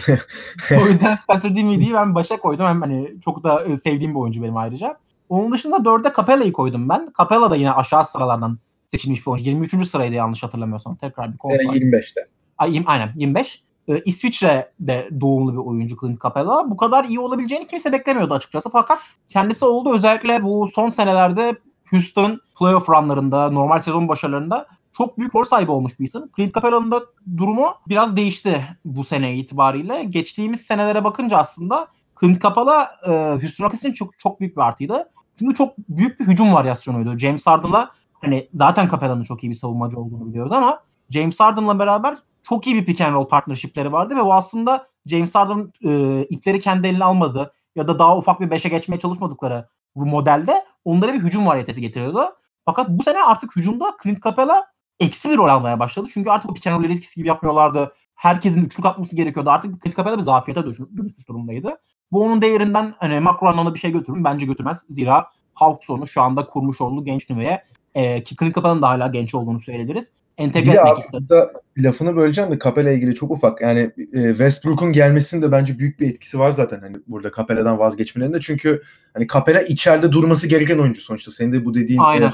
o 0.82 0.86
yüzden 0.86 1.14
Spencer 1.14 1.54
Dinwiddie'yi 1.54 1.94
ben 1.94 2.14
başa 2.14 2.36
koydum. 2.36 2.66
Hem 2.66 2.80
hani 2.80 3.14
çok 3.24 3.44
da 3.44 3.64
e, 3.64 3.76
sevdiğim 3.76 4.14
bir 4.14 4.18
oyuncu 4.18 4.42
benim 4.42 4.56
ayrıca. 4.56 4.98
Onun 5.28 5.52
dışında 5.52 5.84
dörde 5.84 6.12
Capella'yı 6.16 6.52
koydum 6.52 6.88
ben. 6.88 7.12
Capella 7.18 7.50
da 7.50 7.56
yine 7.56 7.72
aşağı 7.72 8.04
sıralardan 8.04 8.58
seçilmiş 8.86 9.26
bir 9.26 9.30
oyuncu. 9.30 9.50
23. 9.50 9.88
sıraydı 9.88 10.14
yanlış 10.14 10.42
hatırlamıyorsam. 10.42 10.96
Tekrar 10.96 11.32
bir 11.32 11.38
kontrol. 11.38 11.74
E, 11.74 11.78
25'te. 11.78 12.20
Ay, 12.58 12.82
aynen 12.86 13.12
25. 13.16 13.62
Ee, 13.90 14.02
İsviçre'de 14.04 15.08
doğumlu 15.20 15.52
bir 15.52 15.58
oyuncu 15.58 15.96
Clint 16.00 16.22
Capella. 16.22 16.70
Bu 16.70 16.76
kadar 16.76 17.04
iyi 17.04 17.20
olabileceğini 17.20 17.66
kimse 17.66 17.92
beklemiyordu 17.92 18.34
açıkçası. 18.34 18.70
Fakat 18.70 19.00
kendisi 19.28 19.64
oldu. 19.64 19.94
Özellikle 19.94 20.42
bu 20.42 20.68
son 20.68 20.90
senelerde 20.90 21.56
Houston 21.90 22.40
playoff 22.58 22.90
runlarında, 22.90 23.50
normal 23.50 23.78
sezon 23.78 24.08
başarılarında 24.08 24.66
çok 24.92 25.18
büyük 25.18 25.34
rol 25.34 25.44
sahibi 25.44 25.70
olmuş 25.70 26.00
bir 26.00 26.04
isim. 26.04 26.22
Clint 26.36 26.54
Capella'nın 26.54 26.90
da 26.90 27.00
durumu 27.36 27.74
biraz 27.88 28.16
değişti 28.16 28.62
bu 28.84 29.04
sene 29.04 29.36
itibariyle. 29.36 30.04
Geçtiğimiz 30.04 30.60
senelere 30.60 31.04
bakınca 31.04 31.38
aslında 31.38 31.86
Clint 32.20 32.42
Capella 32.42 32.90
e, 33.06 33.10
Houston 33.10 33.64
Rockets 33.64 33.84
için 33.84 33.92
çok, 33.92 34.18
çok 34.18 34.40
büyük 34.40 34.56
bir 34.56 34.62
artıydı. 34.62 35.10
Çünkü 35.38 35.54
çok 35.54 35.78
büyük 35.78 36.20
bir 36.20 36.26
hücum 36.26 36.54
varyasyonuydu. 36.54 37.18
James 37.18 37.46
Harden'la 37.46 37.90
hani 38.20 38.48
zaten 38.52 38.88
Capella'nın 38.88 39.24
çok 39.24 39.44
iyi 39.44 39.50
bir 39.50 39.54
savunmacı 39.54 39.98
olduğunu 39.98 40.28
biliyoruz 40.28 40.52
ama 40.52 40.80
James 41.10 41.40
Harden'la 41.40 41.78
beraber 41.78 42.18
çok 42.42 42.66
iyi 42.66 42.76
bir 42.76 42.86
pick 42.86 43.00
and 43.00 43.14
roll 43.14 43.28
partnership'leri 43.28 43.92
vardı 43.92 44.16
ve 44.16 44.22
o 44.22 44.32
aslında 44.32 44.86
James 45.06 45.34
Harden 45.34 45.72
e, 45.84 46.22
ipleri 46.24 46.60
kendi 46.60 46.86
eline 46.86 47.04
almadı 47.04 47.52
ya 47.76 47.88
da 47.88 47.98
daha 47.98 48.16
ufak 48.16 48.40
bir 48.40 48.50
5'e 48.50 48.68
geçmeye 48.68 48.98
çalışmadıkları 48.98 49.68
bu 49.96 50.06
modelde 50.06 50.64
onlara 50.84 51.14
bir 51.14 51.20
hücum 51.20 51.46
variyetesi 51.46 51.80
getiriyordu. 51.80 52.36
Fakat 52.64 52.88
bu 52.88 53.02
sene 53.02 53.22
artık 53.22 53.56
hücumda 53.56 53.96
Clint 54.02 54.24
Capela 54.24 54.66
eksi 55.00 55.30
bir 55.30 55.36
rol 55.36 55.48
almaya 55.48 55.80
başladı. 55.80 56.08
Çünkü 56.12 56.30
artık 56.30 56.50
o 56.50 56.54
pick 56.54 56.66
and 56.66 56.84
roll 56.84 56.90
eskisi 56.90 57.14
gibi 57.14 57.28
yapmıyorlardı. 57.28 57.92
Herkesin 58.14 58.64
üçlük 58.64 58.86
atması 58.86 59.16
gerekiyordu. 59.16 59.50
Artık 59.50 59.82
Clint 59.82 59.96
Capela 59.96 60.16
bir 60.18 60.22
zafiyete 60.22 60.64
dönüşmüş 60.64 61.28
durumdaydı. 61.28 61.78
Bu 62.12 62.24
onun 62.24 62.42
değerinden 62.42 62.94
hani 62.98 63.20
makro 63.20 63.46
anlamda 63.46 63.74
bir 63.74 63.78
şey 63.78 63.92
götürür 63.92 64.16
mü? 64.16 64.24
Bence 64.24 64.46
götürmez. 64.46 64.84
Zira 64.90 65.26
Hawkson'u 65.54 66.06
şu 66.06 66.22
anda 66.22 66.46
kurmuş 66.46 66.80
olduğu 66.80 67.04
genç 67.04 67.30
nüveye 67.30 67.64
e, 67.94 68.22
ki 68.22 68.36
Clint 68.36 68.54
Capela'nın 68.54 68.82
da 68.82 68.88
hala 68.88 69.08
genç 69.08 69.34
olduğunu 69.34 69.60
söyleyebiliriz. 69.60 70.12
Entegre 70.40 70.72
bir 70.72 70.76
etmek 70.76 70.96
de 70.96 71.00
istedi. 71.00 71.16
aslında 71.16 71.52
lafını 71.78 72.16
böleceğim 72.16 72.50
de 72.50 72.58
Capela 72.64 72.90
ilgili 72.90 73.14
çok 73.14 73.30
ufak. 73.30 73.60
Yani 73.60 73.90
e, 74.12 74.28
Westbrook'un 74.28 74.92
gelmesinin 74.92 75.42
de 75.42 75.52
bence 75.52 75.78
büyük 75.78 76.00
bir 76.00 76.10
etkisi 76.10 76.38
var 76.38 76.50
zaten 76.50 76.80
hani 76.80 76.96
burada 77.06 77.32
Capela'dan 77.36 77.78
vazgeçmelerinde. 77.78 78.40
Çünkü 78.40 78.82
hani 79.14 79.26
Capela 79.26 79.62
içeride 79.62 80.12
durması 80.12 80.46
gereken 80.46 80.78
oyuncu 80.78 81.00
sonuçta. 81.00 81.30
Senin 81.30 81.52
de 81.52 81.64
bu 81.64 81.74
dediğin 81.74 82.00
Aynen. 82.00 82.26
e, 82.28 82.32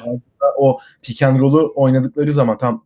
o 0.58 0.78
pick 1.02 1.22
and 1.22 1.40
roll'u 1.40 1.72
oynadıkları 1.76 2.32
zaman 2.32 2.58
tam 2.58 2.82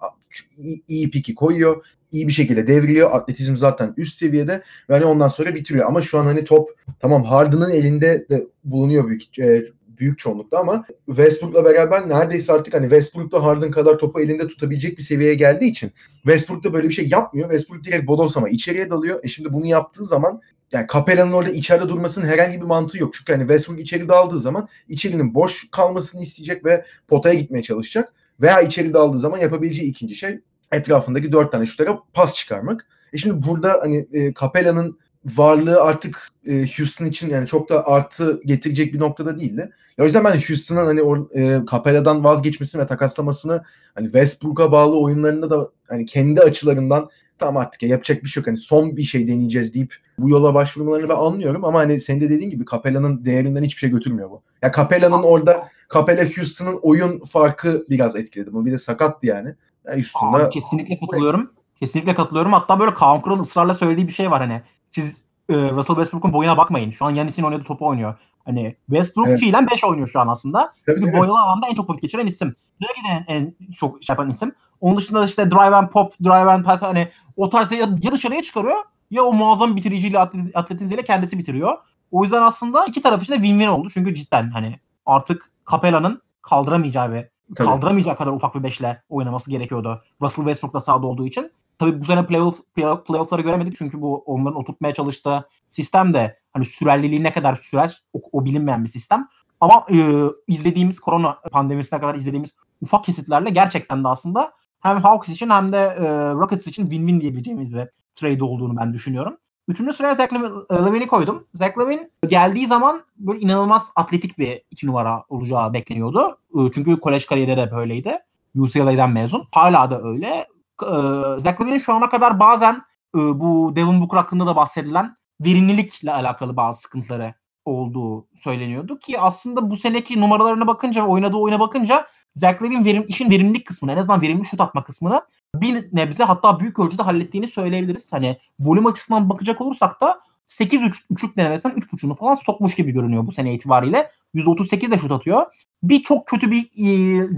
iyi, 0.56 0.82
iyi 0.88 1.10
piki 1.10 1.34
koyuyor. 1.34 1.84
iyi 2.12 2.28
bir 2.28 2.32
şekilde 2.32 2.66
devriliyor. 2.66 3.10
Atletizm 3.12 3.56
zaten 3.56 3.94
üst 3.96 4.18
seviyede 4.18 4.62
ve 4.90 4.94
hani 4.94 5.04
ondan 5.04 5.28
sonra 5.28 5.54
bitiriyor. 5.54 5.86
Ama 5.86 6.00
şu 6.00 6.18
an 6.18 6.24
hani 6.24 6.44
top 6.44 6.70
tamam 7.00 7.24
Harden'ın 7.24 7.70
elinde 7.70 8.26
de 8.30 8.46
bulunuyor 8.64 9.08
büyük 9.08 9.38
e, 9.38 9.64
büyük 10.00 10.18
çoğunlukta 10.18 10.58
ama 10.58 10.84
Westbrook'la 11.06 11.64
beraber 11.64 12.08
neredeyse 12.08 12.52
artık 12.52 12.74
hani 12.74 12.82
Westbrook'la 12.82 13.44
Harden 13.44 13.70
kadar 13.70 13.98
topu 13.98 14.20
elinde 14.20 14.48
tutabilecek 14.48 14.98
bir 14.98 15.02
seviyeye 15.02 15.34
geldiği 15.34 15.66
için 15.66 15.92
Westbrook 16.14 16.64
da 16.64 16.72
böyle 16.72 16.88
bir 16.88 16.94
şey 16.94 17.08
yapmıyor. 17.08 17.50
Westbrook 17.50 17.84
direkt 17.84 18.06
bodoslama 18.06 18.48
içeriye 18.48 18.90
dalıyor. 18.90 19.20
E 19.22 19.28
şimdi 19.28 19.52
bunu 19.52 19.66
yaptığı 19.66 20.04
zaman 20.04 20.40
yani 20.72 20.86
Capella'nın 20.92 21.32
orada 21.32 21.50
içeride 21.50 21.88
durmasının 21.88 22.26
herhangi 22.26 22.60
bir 22.60 22.66
mantığı 22.66 22.98
yok. 22.98 23.14
Çünkü 23.14 23.32
hani 23.32 23.42
Westbrook 23.42 23.80
içeri 23.80 24.08
daldığı 24.08 24.38
zaman 24.38 24.68
içerinin 24.88 25.34
boş 25.34 25.70
kalmasını 25.72 26.22
isteyecek 26.22 26.64
ve 26.64 26.84
potaya 27.08 27.34
gitmeye 27.34 27.62
çalışacak. 27.62 28.12
Veya 28.40 28.60
içeri 28.60 28.94
daldığı 28.94 29.18
zaman 29.18 29.38
yapabileceği 29.38 29.90
ikinci 29.90 30.14
şey 30.14 30.40
etrafındaki 30.72 31.32
dört 31.32 31.52
tane 31.52 31.66
şutlara 31.66 31.98
pas 32.14 32.34
çıkarmak. 32.34 32.86
E 33.12 33.16
şimdi 33.16 33.46
burada 33.46 33.78
hani 33.82 34.08
e, 34.12 34.34
Capella'nın 34.34 34.98
varlığı 35.24 35.82
artık 35.82 36.28
e, 36.46 36.52
Houston 36.76 37.06
için 37.06 37.30
yani 37.30 37.46
çok 37.46 37.68
da 37.68 37.86
artı 37.86 38.40
getirecek 38.44 38.94
bir 38.94 39.00
noktada 39.00 39.38
değildi. 39.38 39.70
O 40.00 40.04
yüzden 40.04 40.24
ben 40.24 40.40
Houston'ın 40.48 40.86
hani 40.86 41.02
o 41.02 41.28
e, 41.34 41.60
Capella'dan 41.70 42.24
vazgeçmesini 42.24 42.82
ve 42.82 42.86
takaslamasını 42.86 43.62
hani 43.94 44.04
Westbrook'a 44.04 44.72
bağlı 44.72 45.00
oyunlarında 45.00 45.50
da 45.50 45.68
hani 45.88 46.06
kendi 46.06 46.40
açılarından 46.40 47.10
tamam 47.38 47.56
artık 47.56 47.82
ya 47.82 47.88
yapacak 47.88 48.24
bir 48.24 48.28
şey 48.28 48.40
yok. 48.40 48.46
Hani 48.46 48.56
son 48.56 48.96
bir 48.96 49.02
şey 49.02 49.28
deneyeceğiz 49.28 49.74
deyip 49.74 49.94
bu 50.18 50.30
yola 50.30 50.54
başvurmalarını 50.54 51.08
ben 51.08 51.16
anlıyorum 51.16 51.64
ama 51.64 51.78
hani 51.78 52.00
senin 52.00 52.20
de 52.20 52.30
dediğin 52.30 52.50
gibi 52.50 52.64
Capella'nın 52.70 53.24
değerinden 53.24 53.62
hiçbir 53.62 53.78
şey 53.78 53.90
götürmüyor 53.90 54.30
bu. 54.30 54.42
Ya 54.62 54.72
Capella'nın 54.76 55.22
orada 55.22 55.68
Capella 55.94 56.24
Houston'ın 56.24 56.78
oyun 56.82 57.18
farkı 57.18 57.86
biraz 57.90 58.16
etkiledi. 58.16 58.52
Bu 58.52 58.66
bir 58.66 58.72
de 58.72 58.78
sakattı 58.78 59.26
yani. 59.26 59.54
Ya 59.86 59.94
Houston'da 59.94 60.36
Abi 60.36 60.50
kesinlikle 60.50 60.98
katılıyorum. 60.98 61.52
Kesinlikle 61.80 62.14
katılıyorum. 62.14 62.52
Hatta 62.52 62.80
böyle 62.80 62.94
Kaan 62.94 63.22
Kural'ın 63.22 63.40
ısrarla 63.40 63.74
söylediği 63.74 64.08
bir 64.08 64.12
şey 64.12 64.30
var 64.30 64.40
hani. 64.40 64.62
Siz 64.90 65.22
e, 65.48 65.54
Russell 65.54 65.94
Westbrook'un 65.96 66.32
boyuna 66.32 66.56
bakmayın. 66.56 66.90
Şu 66.90 67.04
an 67.04 67.10
Yanis'in 67.14 67.42
oynadığı 67.42 67.64
topu 67.64 67.86
oynuyor. 67.86 68.14
Hani 68.44 68.76
Westbrook 68.86 69.28
Evet. 69.28 69.40
fiilen 69.40 69.66
5 69.70 69.84
oynuyor 69.84 70.08
şu 70.08 70.20
an 70.20 70.28
aslında. 70.28 70.72
Tabii, 70.86 70.94
Çünkü 70.94 71.10
tabii. 71.12 71.20
boyalı 71.20 71.40
alanda 71.40 71.66
en 71.68 71.74
çok 71.74 71.90
vakit 71.90 72.02
geçiren 72.02 72.26
isim. 72.26 72.54
Böyle 72.82 72.92
giden 73.02 73.24
en 73.28 73.54
çok 73.72 74.02
şey 74.02 74.12
yapan 74.14 74.30
isim. 74.30 74.52
Onun 74.80 74.96
dışında 74.96 75.24
işte 75.24 75.50
drive 75.50 75.76
and 75.76 75.88
pop, 75.88 76.12
drive 76.24 76.52
and 76.52 76.64
pass 76.64 76.82
hani 76.82 77.08
o 77.36 77.48
tarz 77.48 77.72
ya, 77.72 77.78
ya 77.78 78.12
dışarıya 78.12 78.42
çıkarıyor 78.42 78.76
ya 79.10 79.22
o 79.22 79.32
muazzam 79.32 79.76
bitiriciyle 79.76 80.18
atletiz- 80.18 80.58
atletizmiyle 80.58 81.04
kendisi 81.04 81.38
bitiriyor. 81.38 81.78
O 82.10 82.22
yüzden 82.22 82.42
aslında 82.42 82.84
iki 82.86 83.02
taraf 83.02 83.22
için 83.22 83.32
de 83.32 83.36
win-win 83.38 83.68
oldu. 83.68 83.88
Çünkü 83.90 84.14
cidden 84.14 84.50
hani 84.50 84.80
artık 85.06 85.50
Capella'nın 85.70 86.22
kaldıramayacağı 86.42 87.10
ve 87.10 87.30
Tabii. 87.56 87.68
kaldıramayacak 87.68 88.18
kadar 88.18 88.32
ufak 88.32 88.54
bir 88.54 88.62
beşle 88.62 89.02
oynaması 89.08 89.50
gerekiyordu. 89.50 90.02
Russell 90.22 90.44
Westbrook 90.44 90.74
da 90.74 90.80
sahada 90.80 91.06
olduğu 91.06 91.26
için. 91.26 91.52
Tabii 91.80 92.00
bu 92.00 92.04
sene 92.04 92.26
playoff, 92.26 92.60
playoff, 92.74 93.06
playoff'ları 93.06 93.42
göremedik 93.42 93.76
çünkü 93.76 94.02
bu 94.02 94.16
onların 94.18 94.56
oturtmaya 94.58 94.94
çalıştığı 94.94 95.48
sistem 95.68 96.14
de 96.14 96.38
hani 96.52 96.64
sürerliliği 96.64 97.22
ne 97.22 97.32
kadar 97.32 97.54
sürer 97.54 98.02
o, 98.12 98.20
o 98.32 98.44
bilinmeyen 98.44 98.84
bir 98.84 98.88
sistem. 98.88 99.28
Ama 99.60 99.86
e, 99.90 100.24
izlediğimiz 100.46 101.00
korona 101.00 101.38
pandemisine 101.52 102.00
kadar 102.00 102.14
izlediğimiz 102.14 102.54
ufak 102.80 103.04
kesitlerle 103.04 103.50
gerçekten 103.50 104.04
de 104.04 104.08
aslında 104.08 104.52
hem 104.80 105.02
Hawks 105.02 105.28
için 105.28 105.50
hem 105.50 105.72
de 105.72 105.78
e, 105.78 106.04
Rockets 106.34 106.66
için 106.66 106.86
win-win 106.86 107.20
diyebileceğimiz 107.20 107.74
bir 107.74 107.88
trade 108.14 108.44
olduğunu 108.44 108.76
ben 108.76 108.92
düşünüyorum. 108.92 109.36
Üçüncü 109.68 109.92
sıraya 109.92 110.14
Zach 110.14 110.32
Levin- 110.32 110.66
e, 110.70 110.86
Levine'i 110.86 111.06
koydum. 111.06 111.46
Zach 111.54 111.78
Levine 111.78 112.10
geldiği 112.28 112.66
zaman 112.66 113.00
böyle 113.16 113.40
inanılmaz 113.40 113.92
atletik 113.96 114.38
bir 114.38 114.62
iki 114.70 114.86
numara 114.86 115.24
olacağı 115.28 115.72
bekleniyordu. 115.72 116.38
E, 116.54 116.58
Çünkü 116.74 117.00
kolej 117.00 117.26
kariyeri 117.26 117.56
de 117.56 117.70
böyleydi. 117.72 118.18
UCLA'den 118.56 119.10
mezun. 119.10 119.44
Hala 119.52 119.90
da 119.90 120.02
öyle. 120.02 120.46
E, 120.82 121.40
Zach 121.40 121.60
Levine'in 121.60 121.78
şu 121.78 121.94
ana 121.94 122.08
kadar 122.08 122.40
bazen 122.40 122.74
e, 123.14 123.18
bu 123.18 123.72
Devin 123.76 124.00
Booker 124.00 124.16
hakkında 124.16 124.46
da 124.46 124.56
bahsedilen 124.56 125.16
verimlilikle 125.40 126.12
alakalı 126.12 126.56
bazı 126.56 126.80
sıkıntıları 126.80 127.34
olduğu 127.64 128.26
söyleniyordu 128.34 128.98
ki 128.98 129.20
aslında 129.20 129.70
bu 129.70 129.76
seneki 129.76 130.20
numaralarına 130.20 130.66
bakınca 130.66 131.06
oynadığı 131.06 131.36
oyuna 131.36 131.60
bakınca 131.60 132.06
Zach 132.34 132.62
Levine 132.62 132.84
verim, 132.84 133.04
işin 133.08 133.30
verimlilik 133.30 133.66
kısmını 133.66 133.92
en 133.92 133.96
azından 133.96 134.22
verimli 134.22 134.44
şut 134.44 134.60
atma 134.60 134.84
kısmını 134.84 135.22
bir 135.54 135.88
nebze 135.92 136.24
hatta 136.24 136.60
büyük 136.60 136.78
ölçüde 136.78 137.02
hallettiğini 137.02 137.46
söyleyebiliriz. 137.46 138.12
Hani 138.12 138.38
volüm 138.60 138.86
açısından 138.86 139.30
bakacak 139.30 139.60
olursak 139.60 140.00
da 140.00 140.20
8 140.46 140.82
3 140.82 141.04
üçlük 141.10 141.36
denemesinden 141.36 141.76
3.5'unu 141.76 142.16
falan 142.16 142.34
sokmuş 142.34 142.74
gibi 142.74 142.92
görünüyor 142.92 143.26
bu 143.26 143.32
sene 143.32 143.54
itibariyle. 143.54 144.10
%38 144.34 144.90
de 144.90 144.98
şut 144.98 145.12
atıyor. 145.12 145.46
Bir 145.82 146.02
çok 146.02 146.26
kötü 146.26 146.50
bir 146.50 146.60
e, 146.78 146.82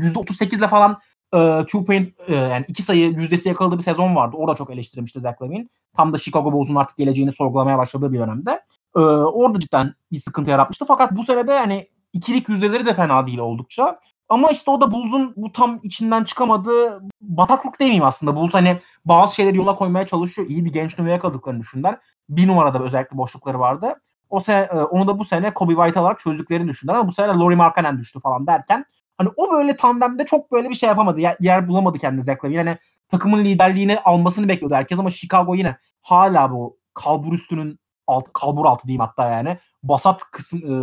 %38 0.08 0.58
ile 0.58 0.68
falan 0.68 0.98
e, 1.34 1.64
two 1.66 1.84
point 1.84 2.14
e, 2.28 2.34
yani 2.34 2.64
iki 2.68 2.82
sayı 2.82 3.10
yüzdesi 3.12 3.48
yakaladığı 3.48 3.78
bir 3.78 3.82
sezon 3.82 4.16
vardı. 4.16 4.36
Orada 4.36 4.56
çok 4.56 4.70
eleştirilmişti 4.70 5.20
Zach 5.20 5.42
Levine. 5.42 5.68
Tam 5.96 6.12
da 6.12 6.18
Chicago 6.18 6.52
Bulls'un 6.52 6.74
artık 6.74 6.96
geleceğini 6.96 7.32
sorgulamaya 7.32 7.78
başladığı 7.78 8.12
bir 8.12 8.18
dönemde. 8.18 8.60
E, 8.96 9.00
orada 9.00 9.60
cidden 9.60 9.94
bir 10.12 10.18
sıkıntı 10.18 10.50
yaratmıştı. 10.50 10.84
Fakat 10.84 11.16
bu 11.16 11.22
sene 11.22 11.46
de 11.48 11.58
hani 11.58 11.88
ikilik 12.12 12.48
yüzdeleri 12.48 12.86
de 12.86 12.94
fena 12.94 13.26
değil 13.26 13.38
oldukça. 13.38 13.98
Ama 14.28 14.50
işte 14.50 14.70
o 14.70 14.80
da 14.80 14.92
Bulls'un 14.92 15.32
bu 15.36 15.52
tam 15.52 15.80
içinden 15.82 16.24
çıkamadığı 16.24 17.02
bataklık 17.20 17.80
demeyeyim 17.80 18.04
aslında. 18.04 18.36
Bulls 18.36 18.54
hani 18.54 18.80
bazı 19.04 19.34
şeyleri 19.34 19.56
yola 19.56 19.76
koymaya 19.76 20.06
çalışıyor. 20.06 20.48
İyi 20.48 20.64
bir 20.64 20.72
genç 20.72 20.98
nüveye 20.98 21.18
kaldıklarını 21.18 21.60
düşündüler. 21.60 21.98
Bir 22.28 22.48
numarada 22.48 22.82
özellikle 22.82 23.16
boşlukları 23.18 23.58
vardı. 23.58 23.94
O 24.30 24.40
sene, 24.40 24.60
e, 24.60 24.76
onu 24.76 25.08
da 25.08 25.18
bu 25.18 25.24
sene 25.24 25.54
Kobe 25.54 25.74
White 25.74 26.00
alarak 26.00 26.18
çözdüklerini 26.18 26.68
düşündüler 26.68 26.94
ama 26.94 27.08
bu 27.08 27.12
sene 27.12 27.26
Laurie 27.26 27.56
Markkanen 27.56 27.98
düştü 27.98 28.20
falan 28.20 28.46
derken 28.46 28.84
hani 29.22 29.34
o 29.36 29.52
böyle 29.52 29.76
tandemde 29.76 30.24
çok 30.26 30.52
böyle 30.52 30.70
bir 30.70 30.74
şey 30.74 30.88
yapamadı. 30.88 31.20
Yer, 31.20 31.36
yer 31.40 31.68
bulamadı 31.68 31.98
kendine 31.98 32.22
Zach 32.22 32.44
Lavine. 32.44 32.56
Yani 32.56 32.78
takımın 33.08 33.44
liderliğini 33.44 33.98
almasını 34.00 34.48
bekliyordu 34.48 34.74
herkes 34.74 34.98
ama 34.98 35.10
Chicago 35.10 35.54
yine 35.54 35.76
hala 36.02 36.50
bu 36.50 36.78
kalbur 36.94 37.32
üstünün 37.32 37.78
alt, 38.06 38.24
kalbur 38.32 38.64
altı 38.66 38.86
diyeyim 38.86 39.00
hatta 39.00 39.28
yani 39.28 39.58
basat 39.82 40.20
kısım 40.30 40.58
e, 40.58 40.74